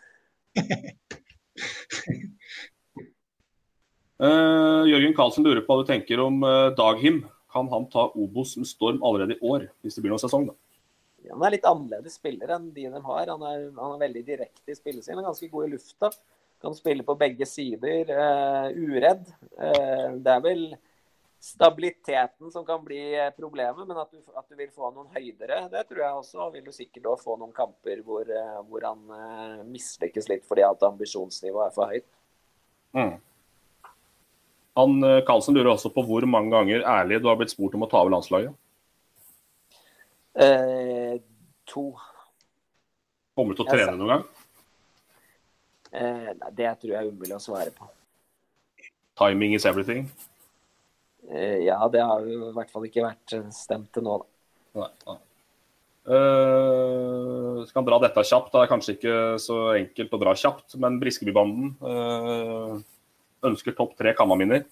Uh, 4.21 4.83
Jørgen 4.91 5.15
Karlsen 5.17 5.47
lurer 5.47 5.63
på 5.65 5.73
hva 5.73 5.83
du 5.83 5.89
tenker 5.89 6.21
om 6.23 6.43
uh, 6.45 6.71
Daghim. 6.77 7.23
Kan 7.55 7.69
han 7.71 7.85
ta 7.87 8.09
Obos 8.19 8.57
med 8.59 8.67
storm 8.67 9.03
allerede 9.03 9.37
i 9.37 9.43
år, 9.47 9.69
hvis 9.79 9.95
det 9.95 10.01
blir 10.03 10.11
noen 10.11 10.19
sesong? 10.19 10.49
da? 10.49 10.55
Han 11.31 11.43
er 11.47 11.53
litt 11.55 11.67
annerledes 11.69 12.17
spiller 12.19 12.51
enn 12.51 12.65
de 12.75 12.89
de 12.91 13.01
har. 13.01 13.29
Han 13.31 13.45
er, 13.47 13.69
han 13.77 13.93
er 13.93 14.01
veldig 14.01 14.23
direkte 14.27 14.73
i 14.73 14.75
spillet 14.75 15.07
er 15.07 15.21
ganske 15.23 15.47
god 15.53 15.67
i 15.67 15.71
lufta. 15.71 16.09
Kan 16.61 16.75
spille 16.75 17.05
på 17.07 17.15
begge 17.19 17.47
sider. 17.47 18.11
Uh, 18.11 18.67
uredd. 18.75 19.23
det 20.19 20.33
er 20.33 20.43
vel 20.43 20.65
stabiliteten 21.45 22.51
som 22.51 22.65
kan 22.67 22.83
bli 22.83 22.99
problemet, 23.37 23.87
men 23.87 23.97
at 24.01 24.11
du, 24.11 24.19
at 24.33 24.47
du, 24.49 24.55
vil 24.59 24.71
få 24.73 24.89
noen 24.91 25.11
høydere, 25.13 25.61
det 25.71 25.83
tror 25.87 26.01
jeg 26.03 26.19
også. 26.19 26.39
Og 26.47 26.57
vil 26.57 26.67
du 26.67 26.73
sikkert 26.75 27.07
også 27.13 27.29
få 27.29 27.37
noen 27.39 27.55
kamper 27.55 28.01
hvor, 28.03 28.31
hvor 28.67 28.87
han 28.89 29.63
mislykkes 29.69 30.27
litt 30.31 30.47
fordi 30.47 30.65
at 30.67 30.83
ambisjonsnivået 30.89 31.69
er 31.69 31.75
for 31.79 31.95
høyt. 31.95 32.09
Mm. 32.95 33.15
Han 34.75 34.99
Karlsen 35.27 35.55
eh, 35.55 35.59
lurer 35.59 35.73
også 35.73 35.91
på 35.95 36.03
hvor 36.07 36.27
mange 36.29 36.51
ganger 36.53 36.83
ærlig 36.83 37.21
du 37.23 37.29
har 37.31 37.39
blitt 37.39 37.53
spurt 37.53 37.75
om 37.77 37.85
å 37.85 37.89
ta 37.91 38.01
over 38.01 38.15
landslaget? 38.15 38.55
Eh, 40.35 41.17
to. 41.69 41.89
Kommer 43.35 43.55
du 43.55 43.61
til 43.61 43.67
å 43.67 43.71
trene 43.71 43.95
noen 43.95 44.13
gang? 44.13 44.25
Eh, 45.95 46.31
nei, 46.35 46.53
det 46.57 46.73
tror 46.81 46.91
jeg 46.91 46.99
er 46.99 47.11
umulig 47.11 47.37
å 47.37 47.43
svare 47.43 47.71
på. 47.75 47.87
Timing 49.15 49.55
is 49.55 49.67
everything? 49.67 50.09
Eh, 51.31 51.63
ja, 51.65 51.79
det 51.91 52.03
har 52.03 52.25
jo 52.27 52.49
i 52.49 52.55
hvert 52.55 52.73
fall 52.73 52.87
ikke 52.89 53.05
vært 53.05 53.37
stemt 53.55 53.93
til 53.95 54.03
nå, 54.05 54.19
da. 54.19 54.83
Nei, 54.83 54.91
nei. 55.07 55.21
Uh, 56.05 57.63
skal 57.65 57.79
han 57.79 57.87
dra 57.87 57.97
dette 58.03 58.21
kjapt? 58.29 58.51
Det 58.53 58.59
er 58.61 58.69
kanskje 58.69 58.93
ikke 58.93 59.13
så 59.41 59.55
enkelt 59.73 60.11
å 60.13 60.19
dra 60.21 60.35
kjapt, 60.37 60.75
men 60.77 60.99
Briskebybanden 61.01 61.71
uh, 61.81 62.75
ønsker 63.51 63.75
topp 63.77 63.95
tre 63.99 64.15
kammaminner. 64.17 64.65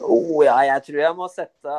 Oh, 0.00 0.40
ja, 0.40 0.56
jeg 0.64 0.82
tror 0.86 1.02
jeg 1.02 1.16
må 1.18 1.26
sette 1.28 1.76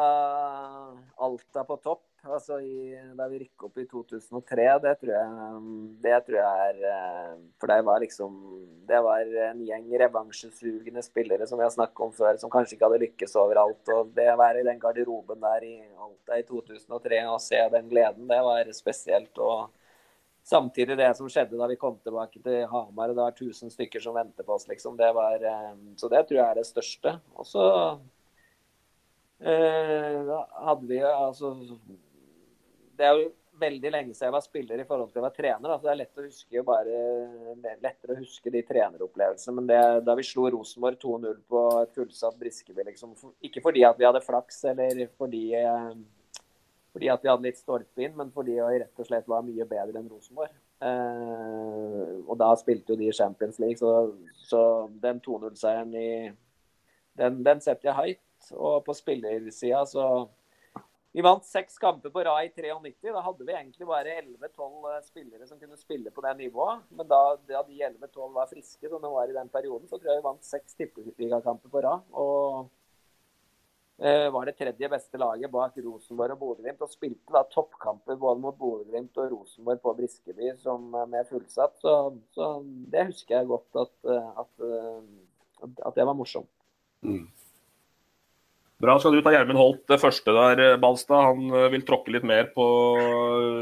Alta 1.21 1.65
på 1.65 1.77
topp. 1.81 2.05
Altså 2.21 2.59
i, 2.61 2.93
da 3.17 3.25
vi 3.31 3.39
rykket 3.41 3.63
opp 3.65 3.79
i 3.81 3.85
2003, 3.89 4.65
det 4.83 4.91
tror 5.01 5.11
jeg, 5.15 5.61
det 6.03 6.19
tror 6.27 6.35
jeg 6.37 6.67
er 6.67 6.83
eh, 6.91 7.31
For 7.57 7.71
det 7.71 7.77
var 7.87 8.03
liksom 8.03 8.35
Det 8.85 8.99
var 9.01 9.31
en 9.47 9.63
gjeng 9.65 9.87
revansjesugende 10.03 11.01
spillere 11.01 11.47
som 11.49 11.57
vi 11.57 11.65
har 11.65 11.73
snakket 11.73 12.03
om 12.05 12.13
før, 12.13 12.37
som 12.37 12.53
kanskje 12.53 12.77
ikke 12.77 12.91
hadde 12.91 13.01
lykkes 13.07 13.33
overalt. 13.41 13.81
Og 13.95 14.13
det 14.13 14.29
å 14.29 14.37
være 14.37 14.61
i 14.61 14.67
den 14.69 14.81
garderoben 14.83 15.41
der 15.41 15.65
i 15.65 15.75
Alta 15.97 16.37
i 16.37 16.45
2003 16.45 17.23
og 17.25 17.41
se 17.41 17.63
den 17.73 17.89
gleden, 17.89 18.29
det 18.29 18.41
var 18.45 18.69
spesielt. 18.77 19.33
og 19.41 19.71
Samtidig 20.43 20.97
det 20.97 21.11
som 21.17 21.29
skjedde 21.29 21.57
da 21.59 21.67
vi 21.69 21.77
kom 21.79 21.99
tilbake 22.01 22.41
til 22.41 22.63
Hamar, 22.71 23.11
det 23.11 23.19
var 23.19 23.35
1000 23.35 23.73
stykker 23.73 24.01
som 24.01 24.15
venter 24.17 24.45
på 24.45 24.55
oss, 24.55 24.65
liksom. 24.67 24.97
Det 24.97 25.11
var, 25.13 25.37
eh, 25.37 25.75
så 25.95 26.09
det 26.09 26.23
tror 26.27 26.39
jeg 26.39 26.47
er 26.47 26.57
det 26.57 26.65
største. 26.65 27.13
Og 27.37 27.45
så 27.45 27.65
eh, 29.45 30.33
hadde 30.65 30.89
vi 30.89 30.99
altså 31.05 31.53
Det 32.97 33.05
er 33.05 33.15
jo 33.19 33.29
veldig 33.61 33.91
lenge 33.93 34.15
siden 34.15 34.29
jeg 34.29 34.35
var 34.35 34.43
spiller 34.45 34.81
i 34.81 34.85
forhold 34.87 35.11
til 35.11 35.21
å 35.21 35.25
være 35.27 35.37
trener. 35.37 35.73
Altså 35.73 35.87
det 35.87 35.91
er 35.93 35.99
lett 35.99 36.21
å 36.21 36.25
huske 36.25 36.63
bare 36.65 37.01
lettere 37.83 38.15
å 38.15 38.21
huske 38.21 38.53
de 38.53 38.63
treneropplevelsene. 38.65 39.55
Men 39.59 39.69
det, 39.69 39.81
da 40.07 40.15
vi 40.17 40.25
slo 40.25 40.47
Rosenborg 40.55 40.97
2-0 41.01 41.43
på 41.51 41.61
et 41.83 41.93
fullsatt 41.97 42.39
Briskeby, 42.41 42.87
liksom, 42.89 43.13
ikke 43.45 43.63
fordi 43.63 43.85
at 43.87 43.99
vi 43.99 44.07
hadde 44.07 44.23
flaks 44.25 44.63
eller 44.73 45.05
fordi 45.21 45.43
eh, 45.59 45.93
fordi 46.91 47.07
at 47.11 47.23
de 47.23 47.29
hadde 47.31 47.47
litt 47.47 47.59
stolpe 47.59 48.03
inn, 48.03 48.15
men 48.17 48.31
fordi 48.35 48.57
de 48.57 48.79
rett 48.83 48.99
og 48.99 49.07
slett 49.07 49.29
var 49.31 49.45
mye 49.47 49.67
bedre 49.67 50.01
enn 50.01 50.09
Rosenborg. 50.11 50.51
Eh, 50.83 52.09
og 52.25 52.35
da 52.41 52.49
spilte 52.59 52.93
jo 52.93 52.99
de 52.99 53.11
Champions 53.15 53.61
League, 53.63 53.79
så, 53.79 54.11
så 54.49 54.61
den 55.03 55.21
2-0-seieren 55.23 55.95
i 55.95 56.11
den, 57.21 57.39
den, 57.45 57.63
setter 57.63 57.91
jeg 57.91 57.99
høyt. 57.99 58.51
Og 58.57 58.81
på 58.83 58.95
spillersida 58.97 59.83
så 59.85 60.05
Vi 61.11 61.21
vant 61.21 61.43
seks 61.43 61.75
kamper 61.77 62.09
på 62.09 62.23
rad 62.23 62.47
i 62.47 62.51
93. 62.55 63.11
Da 63.11 63.21
hadde 63.23 63.45
vi 63.45 63.53
egentlig 63.53 63.87
bare 63.87 64.13
11-12 64.21 65.01
spillere 65.03 65.47
som 65.47 65.59
kunne 65.59 65.79
spille 65.79 66.11
på 66.11 66.23
det 66.23 66.31
nivået. 66.39 66.85
Men 66.95 67.07
da, 67.07 67.19
da 67.47 67.63
de 67.67 67.81
11-12 67.83 68.29
var 68.35 68.47
friske, 68.47 68.87
som 68.87 69.03
de 69.03 69.11
var 69.11 69.27
i 69.27 69.35
den 69.35 69.51
perioden, 69.51 69.89
så 69.91 69.99
tror 69.99 70.13
jeg 70.13 70.21
vi 70.21 70.27
vant 70.29 70.47
seks 70.47 70.79
tippeligakamper 70.79 71.71
på 71.71 71.83
rad. 71.83 72.07
og 72.15 72.71
Eh, 72.71 72.80
var 74.01 74.47
det 74.47 74.55
tredje 74.57 74.87
beste 74.89 75.19
laget 75.21 75.51
bak 75.53 75.75
Rosenborg 75.77 76.33
og 76.33 76.39
Bodø-Glimt. 76.41 76.81
Og 76.81 76.89
spilte 76.89 77.35
da 77.35 77.43
toppkamper 77.51 78.17
både 78.17 78.41
mot 78.41 78.55
Bodø-Glimt 78.57 79.19
og 79.21 79.35
Rosenborg 79.35 79.81
på 79.83 79.93
Briskeby 79.99 80.55
som 80.61 80.87
med 80.89 81.27
fullsatt. 81.29 81.75
Så, 81.83 81.93
så, 82.33 82.47
det 82.63 83.05
husker 83.11 83.37
jeg 83.37 83.51
godt 83.51 83.83
at, 83.83 83.93
eh, 84.09 84.41
at, 84.41 84.65
eh, 84.65 85.69
at 85.85 85.99
det 85.99 86.07
var 86.09 86.17
morsomt. 86.17 86.49
Mm. 87.05 87.27
Bra. 88.81 88.97
Skal 88.97 89.13
du 89.13 89.21
ta 89.21 89.35
Gjermund 89.35 89.61
Holt 89.61 89.83
det 89.93 89.99
første 90.01 90.33
der, 90.33 90.63
Balstad? 90.81 91.27
Han 91.27 91.53
vil 91.69 91.85
tråkke 91.85 92.15
litt 92.15 92.25
mer 92.25 92.49
på 92.55 92.65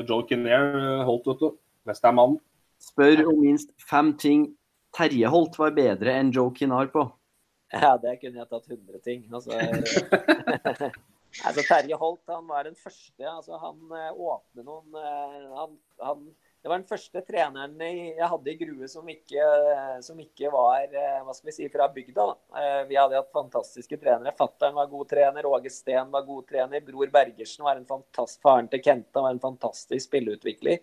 Joe 0.07 0.23
Kinnear. 0.29 1.03
Holt, 1.09 1.27
vet 1.27 1.43
du. 1.43 1.59
Neste 1.91 2.07
er 2.07 2.15
mannen. 2.15 2.39
Spør 2.79 3.25
om 3.27 3.41
minst 3.43 3.73
fem 3.89 4.13
ting 4.15 4.47
Terje 4.95 5.29
Holt 5.29 5.57
var 5.59 5.75
bedre 5.75 6.15
enn 6.15 6.31
Joe 6.31 6.53
Kinnar 6.55 6.87
på. 6.93 7.03
Ja, 7.69 7.93
det 8.01 8.15
kunne 8.17 8.41
jeg 8.41 8.49
tatt 8.49 8.71
100 8.71 9.01
ting. 9.05 9.25
Altså, 9.29 9.53
altså 11.45 11.63
Terje 11.67 11.97
Holt 12.01 12.31
han 12.33 12.47
var 12.49 12.65
den 12.65 12.77
første. 12.77 13.25
Altså, 13.29 13.59
han 13.61 13.77
uh, 13.93 14.09
åpnet 14.15 14.65
noen 14.65 14.97
uh, 14.97 15.51
han, 15.53 15.75
han, 16.01 16.23
Det 16.63 16.71
var 16.71 16.81
den 16.81 16.89
første 16.89 17.21
treneren 17.27 17.77
jeg 17.85 18.31
hadde 18.31 18.51
i 18.51 18.57
Grue 18.63 18.89
som 18.89 19.05
ikke, 19.13 19.45
som 20.05 20.17
ikke 20.23 20.49
var 20.55 20.89
uh, 20.95 21.21
hva 21.27 21.37
skal 21.37 21.51
vi 21.51 21.57
si, 21.59 21.69
fra 21.69 21.91
bygda. 21.93 22.25
vi 22.89 22.97
hadde 22.97 23.21
hatt 23.21 23.37
fantastiske 23.37 24.01
trenere. 24.01 24.33
Fattern 24.39 24.73
var 24.79 24.89
god 24.89 25.13
trener, 25.13 25.45
Åge 25.45 25.69
Steen 25.73 26.09
var 26.09 26.25
god 26.25 26.49
trener. 26.49 26.81
Bror 26.87 27.13
Bergersen 27.13 27.69
var 27.69 27.77
en 27.77 27.89
fantastisk 27.89 28.41
Faren 28.41 28.71
til 28.71 28.81
Kenta 28.81 29.21
var 29.21 29.35
en 29.35 29.43
fantastisk 29.43 30.09
spilleutvikler. 30.09 30.81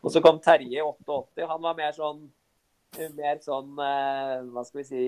Og 0.00 0.14
så 0.14 0.22
kom 0.22 0.38
Terje 0.40 0.78
i 0.78 0.84
88. 0.84 1.42
Han 1.50 1.66
var 1.66 1.74
mer 1.74 1.96
sånn 1.96 2.28
mer 3.14 3.36
sånn 3.38 3.76
Hva 3.78 4.62
skal 4.66 4.80
vi 4.80 4.86
si 4.88 5.02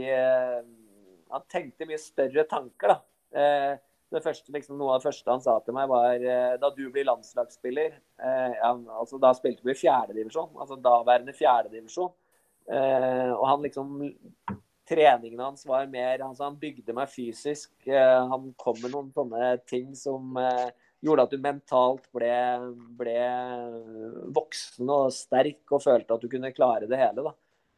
han 1.32 1.48
tenkte 1.50 1.88
mye 1.88 2.00
større 2.00 2.44
tanker. 2.50 2.94
da. 2.94 3.00
Eh, 3.42 3.80
det 4.12 4.20
første, 4.24 4.52
liksom, 4.52 4.76
noe 4.78 4.94
av 4.94 5.00
det 5.00 5.08
første 5.08 5.32
han 5.32 5.44
sa 5.44 5.54
til 5.64 5.76
meg, 5.76 5.88
var 5.90 6.20
eh, 6.20 6.56
da 6.60 6.70
du 6.74 6.82
blir 6.92 7.06
landslagsspiller 7.08 7.94
eh, 7.94 8.58
ja, 8.58 8.72
altså, 8.98 9.20
Da 9.22 9.32
spilte 9.36 9.64
vi 9.64 9.72
i 9.72 9.78
fjerdedivisjon, 9.78 10.52
altså 10.60 10.76
daværende 10.80 11.34
fjerdedivisjon. 11.36 12.12
Eh, 12.72 13.30
og 13.32 13.46
han 13.48 13.64
liksom 13.64 13.96
Treningen 14.92 15.40
hans 15.40 15.64
var 15.66 15.86
mer 15.90 16.20
altså, 16.26 16.48
Han 16.48 16.58
bygde 16.60 16.94
meg 16.96 17.08
fysisk. 17.08 17.70
Han 17.86 18.50
kom 18.60 18.80
med 18.82 18.92
noen 18.92 19.12
sånne 19.14 19.52
ting 19.70 19.92
som 19.96 20.34
gjorde 21.02 21.24
at 21.24 21.32
du 21.32 21.38
mentalt 21.42 22.08
ble, 22.14 22.34
ble, 22.98 23.22
voksen 24.34 24.90
og 24.92 25.14
sterk 25.14 25.70
og 25.70 25.84
følte 25.86 26.18
at 26.18 26.26
du 26.26 26.28
kunne 26.30 26.52
klare 26.54 26.90
det 26.90 26.98
hele. 26.98 27.24
da. 27.30 27.32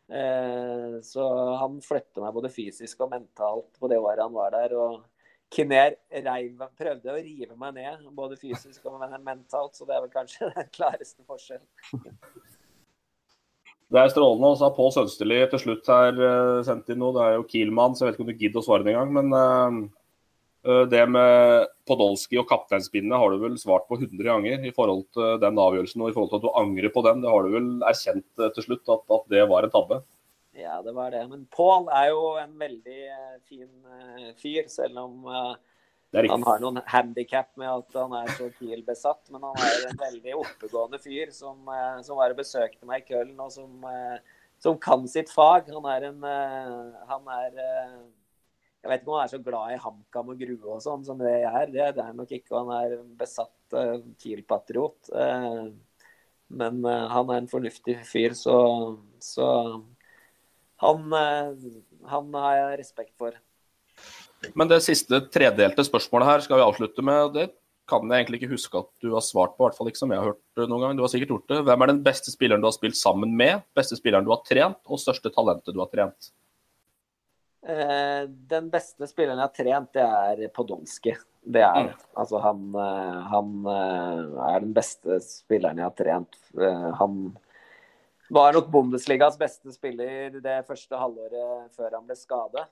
Eh, 0.09 1.01
så 1.03 1.27
han 1.61 1.81
flytta 1.85 2.21
meg 2.21 2.35
både 2.37 2.53
fysisk 2.53 3.05
og 3.05 3.13
mentalt 3.15 3.79
på 3.81 3.91
det 3.91 4.01
året 4.01 4.25
han 4.25 4.35
var 4.35 4.55
der. 4.55 4.77
og 4.77 5.05
Kiner 5.55 5.95
prøvde 6.75 7.13
å 7.13 7.21
rive 7.21 7.57
meg 7.57 7.77
ned, 7.79 8.09
både 8.17 8.39
fysisk 8.41 8.89
og 8.91 9.01
mentalt, 9.23 9.77
så 9.77 9.87
det 9.87 9.97
er 9.97 10.05
vel 10.05 10.13
kanskje 10.13 10.51
den 10.57 10.71
klareste 10.75 11.25
forskjellen. 11.25 11.69
Det 13.95 14.01
er 14.01 14.11
strålende. 14.11 14.49
Og 14.51 14.59
så 14.59 14.67
har 14.67 14.77
Pål 14.77 14.95
Sønsterli 14.97 15.43
til 15.53 15.61
slutt 15.61 15.91
her 15.93 16.17
uh, 16.19 16.63
sendt 16.67 16.89
inn 16.91 16.99
noe. 16.99 17.15
Det 17.15 17.27
er 17.27 17.37
jo 17.37 17.45
Kielmann, 17.51 17.95
så 17.95 18.05
jeg 18.05 18.11
vet 18.11 18.17
ikke 18.19 18.25
om 18.25 18.33
du 18.33 18.41
gidder 18.41 18.63
å 18.63 18.67
svare 18.67 18.87
det 18.87 18.97
engang. 18.97 19.13
Men 19.21 19.29
Eh, 19.35 20.04
det 20.65 21.03
med 21.13 21.67
Podolsky 21.85 22.39
og 22.41 22.47
kapteinsbindet 22.49 23.19
har 23.21 23.33
du 23.33 23.43
vel 23.43 23.57
svart 23.61 23.85
på 23.89 23.99
100 23.99 24.25
ganger 24.25 24.63
i 24.65 24.73
forhold 24.73 25.03
til 25.13 25.37
den 25.43 25.61
avgjørelsen 25.61 26.01
og 26.01 26.09
i 26.09 26.15
forhold 26.17 26.31
til 26.33 26.41
at 26.41 26.47
du 26.47 26.57
angrer 26.61 26.93
på 26.95 27.03
den. 27.05 27.21
Det 27.21 27.33
har 27.33 27.45
du 27.45 27.53
vel 27.53 27.69
erkjent 27.85 28.41
eh, 28.41 28.53
til 28.57 28.67
slutt, 28.69 28.93
at, 28.95 29.05
at 29.19 29.27
det 29.35 29.43
var 29.51 29.67
en 29.67 29.75
tabbe? 29.75 30.01
Ja, 30.57 30.79
det 30.87 30.95
var 30.97 31.13
det. 31.13 31.21
Men 31.29 31.45
Pål 31.53 31.91
er 31.93 32.09
jo 32.15 32.25
en 32.41 32.57
veldig 32.63 32.99
eh, 33.19 33.37
fin 33.45 33.69
fyr, 34.41 34.65
selv 34.73 35.03
om 35.05 35.29
han 36.15 36.47
har 36.47 36.61
noen 36.63 36.79
handikap 36.87 37.51
med 37.59 37.69
at 37.69 37.97
han 37.99 38.13
er 38.23 38.33
så 38.39 38.49
Kiel-besatt. 38.57 39.29
Men 39.35 39.45
han 39.51 39.61
er 39.67 39.89
en 39.91 40.01
veldig 40.01 40.41
oppegående 40.41 41.01
fyr 41.03 41.35
som, 41.35 41.69
som 42.07 42.21
var 42.23 42.33
og 42.33 42.41
besøkte 42.41 42.89
meg 42.89 43.03
i 43.03 43.09
Køln, 43.13 43.35
og 43.43 43.51
som, 43.53 43.85
som 44.63 44.79
kan 44.81 45.05
sitt 45.11 45.33
fag. 45.35 45.73
Han 45.75 45.89
er 45.91 46.09
en 46.13 46.29
han 47.11 47.35
er 47.35 47.59
jeg 48.85 48.91
vet 48.91 49.01
ikke 49.01 49.09
om 49.09 49.17
han 49.17 49.25
er 49.25 49.33
så 49.33 49.41
glad 49.41 49.73
i 49.73 49.81
HamKam 49.81 50.31
og 50.35 50.41
Grue 50.45 50.73
og 50.75 50.81
sånn 50.85 51.05
som 51.07 51.21
det 51.23 51.31
jeg 51.33 51.49
er. 51.49 51.71
Det, 51.73 51.87
det 51.97 52.03
er 52.05 52.17
nok 52.19 52.35
ikke. 52.37 52.53
Han 52.59 52.73
er 52.77 52.99
besatt 53.17 53.77
uh, 53.77 53.95
Kiel-patriot. 54.21 55.09
Uh, 55.09 55.73
men 56.53 56.83
uh, 56.85 57.07
han 57.09 57.33
er 57.33 57.41
en 57.41 57.49
fornuftig 57.49 57.97
fyr, 58.05 58.37
så, 58.37 58.59
så 59.25 59.49
han, 60.85 61.17
han, 62.13 62.31
har 62.37 62.59
jeg 62.59 62.79
respekt 62.83 63.15
for. 63.17 63.41
Men 64.53 64.69
det 64.69 64.83
siste 64.85 65.23
tredelte 65.33 65.89
spørsmålet 65.89 66.29
her 66.35 66.45
skal 66.45 66.61
vi 66.61 66.69
avslutte 66.69 67.09
med. 67.09 67.33
Det 67.39 67.49
kan 67.89 68.05
jeg 68.05 68.21
egentlig 68.21 68.43
ikke 68.43 68.53
huske 68.53 68.85
at 68.85 68.93
du 69.01 69.15
har 69.17 69.25
svart 69.25 69.57
på, 69.57 69.65
i 69.65 69.71
hvert 69.71 69.81
fall 69.81 69.89
ikke 69.95 70.05
som 70.05 70.13
jeg 70.13 70.21
har 70.21 70.35
hørt 70.35 70.69
noen 70.69 70.91
gang. 70.91 71.01
Du 71.01 71.07
har 71.07 71.13
sikkert 71.15 71.39
gjort 71.39 71.49
det. 71.57 71.65
Hvem 71.71 71.89
er 71.89 71.95
den 71.95 72.05
beste 72.05 72.37
spilleren 72.37 72.61
du 72.61 72.69
har 72.69 72.77
spilt 72.77 73.01
sammen 73.01 73.33
med, 73.33 73.65
beste 73.73 73.97
spilleren 73.97 74.29
du 74.29 74.37
har 74.37 74.45
trent, 74.45 74.83
og 74.85 75.01
største 75.01 75.33
talentet 75.33 75.73
du 75.73 75.81
har 75.81 75.89
trent? 75.89 76.35
Eh, 77.65 78.29
den 78.29 78.67
beste 78.69 79.07
spilleren 79.09 79.41
jeg 79.41 79.49
har 79.49 79.55
trent, 79.57 79.95
det 79.97 80.05
er 80.05 80.53
Podolsky. 80.53 81.15
Det 81.41 81.63
er 81.65 81.87
mm. 81.87 82.03
Altså, 82.21 82.41
han, 82.45 82.67
eh, 82.77 83.21
han, 83.31 83.55
eh, 83.73 84.21
er 84.51 84.65
den 84.67 84.75
beste 84.77 85.17
spilleren 85.25 85.81
jeg 85.81 85.89
har 85.89 85.97
trent. 85.97 86.39
Han 87.01 87.23
var 88.35 88.57
nok 88.57 88.69
Bundesligas 88.73 89.39
beste 89.41 89.73
spiller 89.73 90.41
det 90.45 90.59
første 90.69 90.99
halvåret 91.01 91.73
før 91.77 91.97
han 91.97 92.09
ble 92.09 92.17
skadet. 92.19 92.67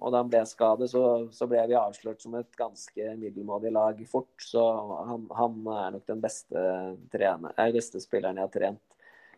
og 0.00 0.06
da 0.12 0.16
han 0.16 0.30
ble 0.32 0.40
skadet, 0.48 0.88
så, 0.90 1.02
så, 1.34 1.46
ble 1.46 1.60
vi 1.68 1.76
avslørt 1.78 2.22
som 2.22 2.34
et 2.38 2.56
ganske 2.56 3.14
middelmådig 3.18 3.72
lag 3.74 4.00
fort. 4.10 4.32
Så 4.42 4.62
han, 5.10 5.26
han 5.36 5.58
er 5.74 5.90
nok 5.96 6.06
den 6.06 6.22
beste, 6.22 6.62
trener, 7.12 7.58
beste 7.74 8.02
spilleren 8.02 8.38
jeg 8.38 8.48
har 8.48 8.54
trent. 8.54 8.82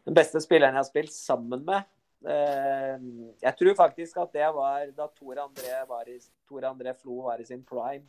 Den 0.04 0.16
beste 0.16 0.40
spilleren 0.42 0.76
jeg 0.76 0.84
har 0.84 0.90
spilt 0.90 1.14
sammen 1.14 1.64
med, 1.66 1.84
jeg 2.22 3.56
tror 3.58 3.74
faktisk 3.74 4.16
at 4.22 4.32
det 4.32 4.48
var 4.54 4.86
da 4.96 5.06
Tor 5.10 5.34
André, 5.42 5.78
var 5.88 6.08
i, 6.08 6.18
Tor 6.48 6.62
André 6.68 6.94
Flo 6.98 7.22
var 7.26 7.40
i 7.42 7.44
sin 7.48 7.62
prime. 7.66 8.04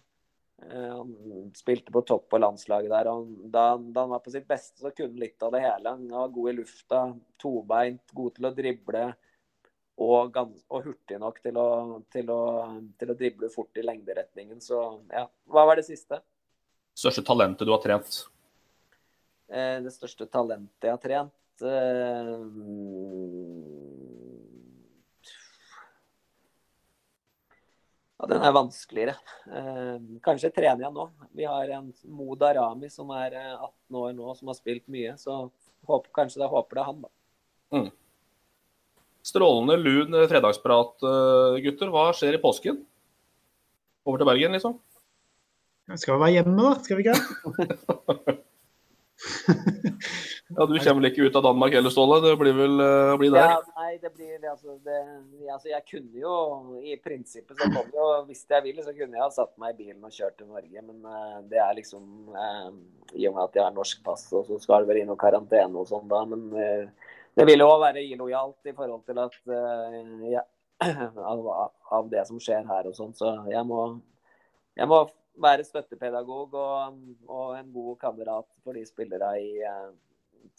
Eh, 0.62 0.90
Han 0.94 1.52
spilte 1.58 1.92
på 1.92 2.04
topp 2.06 2.28
på 2.30 2.38
landslaget 2.40 2.90
der. 2.94 3.08
og 3.10 3.28
Da, 3.52 3.70
han- 3.72 3.92
da 3.94 4.02
han 4.02 4.10
var 4.10 4.20
på 4.20 4.32
sitt 4.32 4.48
beste, 4.48 4.78
så 4.80 4.92
kunne 4.96 5.10
han 5.10 5.20
litt 5.20 5.42
av 5.44 5.52
det 5.52 5.62
hele. 5.62 5.90
Han 5.90 6.08
var 6.10 6.28
god 6.30 6.50
i 6.50 6.54
lufta, 6.60 7.20
tobeint, 7.40 8.02
god 8.14 8.36
til 8.36 8.46
å 8.46 8.54
drible. 8.56 9.16
Og, 9.98 10.32
gans, 10.34 10.64
og 10.70 10.84
hurtig 10.86 11.20
nok 11.20 11.40
til 11.42 11.54
å, 11.58 12.02
til, 12.10 12.26
å, 12.30 12.82
til 12.98 13.10
å 13.12 13.16
drible 13.18 13.50
fort 13.50 13.78
i 13.78 13.82
lengderetningen. 13.86 14.60
Så 14.62 15.02
ja. 15.12 15.28
Hva 15.48 15.66
var 15.70 15.76
det 15.76 15.86
siste? 15.86 16.22
Største 16.98 17.24
talentet 17.26 17.66
du 17.66 17.72
har 17.72 17.82
trent? 17.82 18.24
Eh, 19.50 19.80
det 19.82 19.92
største 19.94 20.26
talentet 20.30 20.82
jeg 20.88 20.92
har 20.96 21.02
trent 21.02 21.32
Ja, 28.24 28.28
den 28.32 28.44
er 28.48 28.54
vanskeligere. 28.56 29.14
Eh, 29.52 29.96
kanskje 30.24 30.48
trener 30.56 30.86
jeg 30.86 30.96
nå. 30.96 31.04
Vi 31.36 31.44
har 31.44 31.68
en 31.76 31.90
Mo 32.08 32.38
Darami 32.40 32.88
som 32.88 33.10
er 33.12 33.34
eh, 33.36 33.50
18 33.58 33.98
år 34.00 34.14
nå, 34.16 34.30
som 34.38 34.48
har 34.48 34.56
spilt 34.56 34.86
mye. 34.88 35.18
Så 35.20 35.36
håper, 35.84 36.08
kanskje 36.16 36.40
da 36.40 36.48
håper 36.48 36.78
det 36.78 36.84
er 36.86 36.88
han, 36.88 37.02
da. 37.04 37.12
Mm. 37.76 37.90
Strålende 39.28 39.76
lun 39.82 40.16
eh, 40.16 40.30
fredagsprat, 40.32 41.04
eh, 41.04 41.60
gutter. 41.68 41.92
Hva 41.92 42.06
skjer 42.16 42.40
i 42.40 42.42
påsken? 42.46 42.80
Over 44.08 44.24
til 44.24 44.32
Bergen, 44.32 44.56
liksom? 44.56 44.80
Skal 45.92 46.16
vi 46.16 46.24
være 46.24 46.38
hjemme, 46.38 46.56
da? 46.64 46.74
Skal 46.88 47.02
vi 47.02 47.10
ikke? 47.10 48.40
Ja, 50.54 50.66
Du 50.70 50.76
kommer 50.78 51.02
vel 51.02 51.10
ikke 51.10 51.28
ut 51.28 51.38
av 51.40 51.46
Danmark 51.46 51.74
heller, 51.74 51.94
Ståle? 51.94 52.20
Det 52.22 52.34
blir 52.38 52.56
vel 52.58 52.82
uh, 52.82 53.14
bli 53.18 53.30
der? 53.34 53.54
Ja, 53.56 53.62
nei, 53.80 53.96
det 54.02 54.12
blir 54.14 54.50
altså, 54.52 54.76
det, 54.86 55.00
altså 55.50 55.72
Jeg 55.72 55.86
kunne 55.90 56.22
jo 56.22 56.36
i 56.84 56.98
prinsippet 57.02 57.58
så 57.58 57.70
kom 57.74 57.90
jo 57.96 58.10
Hvis 58.28 58.44
jeg 58.50 58.66
ville, 58.68 58.86
så 58.86 58.94
kunne 58.94 59.18
jeg 59.18 59.24
ha 59.24 59.32
satt 59.34 59.54
meg 59.62 59.74
i 59.74 59.80
bilen 59.86 60.04
og 60.06 60.14
kjørt 60.14 60.38
til 60.38 60.52
Norge. 60.52 60.84
Men 60.86 61.08
eh, 61.10 61.40
det 61.50 61.62
er 61.64 61.80
liksom 61.80 62.36
eh, 62.38 62.70
I 63.18 63.28
og 63.30 63.38
med 63.38 63.44
at 63.48 63.58
jeg 63.58 63.66
har 63.66 63.74
norsk 63.76 64.04
pass, 64.06 64.28
og 64.36 64.46
så 64.50 64.60
skal 64.62 64.84
det 64.84 64.92
vel 64.92 65.02
inn 65.04 65.14
og 65.14 65.20
karantene 65.22 65.82
og 65.82 65.90
sånn 65.90 66.12
da. 66.12 66.22
Men 66.30 66.46
eh, 66.60 67.12
det 67.34 67.48
vil 67.50 67.64
jo 67.64 67.72
også 67.72 67.86
være 67.88 68.06
illojalt 68.06 68.70
i 68.70 68.76
forhold 68.78 69.08
til 69.10 69.24
at 69.24 69.40
eh, 69.58 70.00
ja, 70.36 70.46
av, 71.32 71.52
av 71.98 72.10
det 72.12 72.28
som 72.30 72.42
skjer 72.42 72.68
her 72.70 72.90
og 72.90 72.98
sånn. 72.98 73.16
Så 73.18 73.34
jeg 73.50 73.66
må, 73.70 73.88
jeg 74.78 74.90
må 74.92 75.06
være 75.42 75.66
støttepedagog 75.66 76.54
og, 76.54 76.98
og 77.28 77.54
en 77.58 77.70
god 77.74 77.96
kamerat 78.02 78.50
for 78.64 78.78
de 78.78 78.86
spillere 78.86 79.32
i 79.42 79.54
eh, 79.66 79.94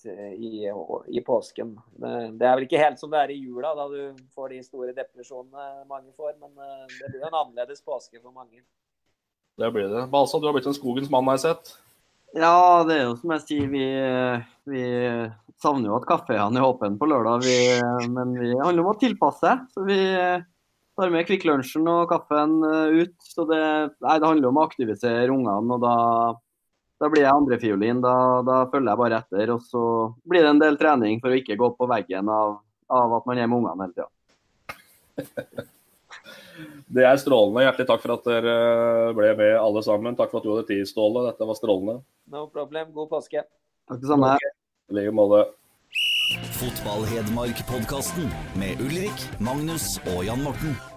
i, 0.05 0.71
i 1.07 1.21
påsken. 1.21 1.75
Det, 1.97 2.45
er 2.45 2.57
vel 2.57 2.67
ikke 2.67 2.81
helt 2.81 3.01
som 3.01 3.13
det 3.13 3.21
er 3.21 3.33
i 3.33 3.39
jula, 3.41 3.75
da 3.77 3.87
du 3.89 4.17
får 4.35 4.53
de 4.53 4.63
store 4.65 4.95
depresjonene 4.97 5.85
mange 5.89 6.13
får. 6.17 6.35
Men 6.41 6.53
eh, 6.57 6.85
det 6.99 7.13
blir 7.13 7.25
en 7.25 7.39
annerledes 7.39 7.85
påske 7.85 8.21
for 8.21 8.35
mange. 8.35 8.65
Det 9.61 9.71
blir 9.71 9.89
det. 9.93 10.07
Balsa, 10.11 10.41
du 10.41 10.49
har 10.49 10.57
blitt 10.57 10.69
en 10.69 10.77
skogens 10.77 11.11
mann, 11.13 11.29
har 11.31 11.39
jeg 11.39 11.45
sett? 11.47 11.75
Ja, 12.35 12.83
det 12.89 12.97
er 12.97 13.05
jo 13.05 13.17
som 13.21 13.31
jeg 13.37 13.45
sier, 13.45 13.69
vi, 13.71 13.85
vi 14.67 14.87
savner 15.63 15.93
jo 15.93 15.99
at 16.01 16.09
kafeene 16.09 16.59
er 16.59 16.67
åpne 16.67 16.97
på 16.99 17.07
lørdag. 17.07 17.45
Vi, 17.47 18.09
men 18.11 18.35
vi 18.41 18.51
handler 18.59 18.83
om 18.83 18.91
å 18.91 18.99
tilpasse. 18.99 19.53
Så 19.71 19.85
vi 19.87 20.01
tar 20.99 21.13
med 21.13 21.27
Kvikk 21.29 21.45
Lunsjen 21.49 21.89
og 21.91 22.09
kaffen 22.11 22.61
ut. 22.63 23.15
Så 23.23 23.47
det, 23.51 23.61
nei, 24.05 24.17
det 24.19 24.29
handler 24.31 24.51
om 24.51 24.61
å 24.61 24.67
aktivisere 24.69 25.31
ungene. 25.33 25.79
og 25.79 25.83
da 25.85 25.95
da 27.03 27.11
blir 27.13 27.25
jeg 27.25 27.35
andrefiolin. 27.35 28.01
Da, 28.05 28.15
da 28.47 28.63
følger 28.73 28.93
jeg 28.93 29.01
bare 29.03 29.21
etter. 29.21 29.53
Og 29.55 29.65
så 29.67 29.85
blir 30.29 30.45
det 30.45 30.53
en 30.55 30.63
del 30.63 30.79
trening 30.81 31.21
for 31.23 31.35
å 31.35 31.39
ikke 31.39 31.59
gå 31.61 31.71
på 31.77 31.89
veggen 31.91 32.31
av, 32.33 32.59
av 32.89 33.19
at 33.19 33.27
man 33.29 33.41
er 33.41 33.51
med 33.51 33.61
ungene 33.61 33.89
hele 33.89 33.97
tida. 33.99 34.11
Det 36.95 37.03
er 37.03 37.19
strålende. 37.19 37.65
Hjertelig 37.65 37.89
takk 37.89 38.03
for 38.05 38.15
at 38.15 38.27
dere 38.29 38.55
ble 39.17 39.33
med 39.41 39.57
alle 39.59 39.83
sammen. 39.83 40.15
Takk 40.19 40.31
for 40.31 40.39
at 40.39 40.47
du 40.47 40.53
hadde 40.53 40.69
tid, 40.69 40.87
Ståle. 40.87 41.25
Dette 41.27 41.49
var 41.49 41.59
strålende. 41.59 41.99
No 42.31 42.47
problem. 42.53 42.93
God 42.95 43.11
påske. 43.11 43.43
Takk 43.91 44.01
det 44.01 44.11
samme. 44.11 44.37
I 44.39 44.99
like 45.01 45.15
måte. 45.17 45.43
Fotball-Hedmark-podkasten 46.33 48.33
med 48.57 48.81
Ulrik, 48.81 49.31
Magnus 49.39 50.01
og 50.17 50.25
Jan 50.25 50.43
Morten. 50.43 50.94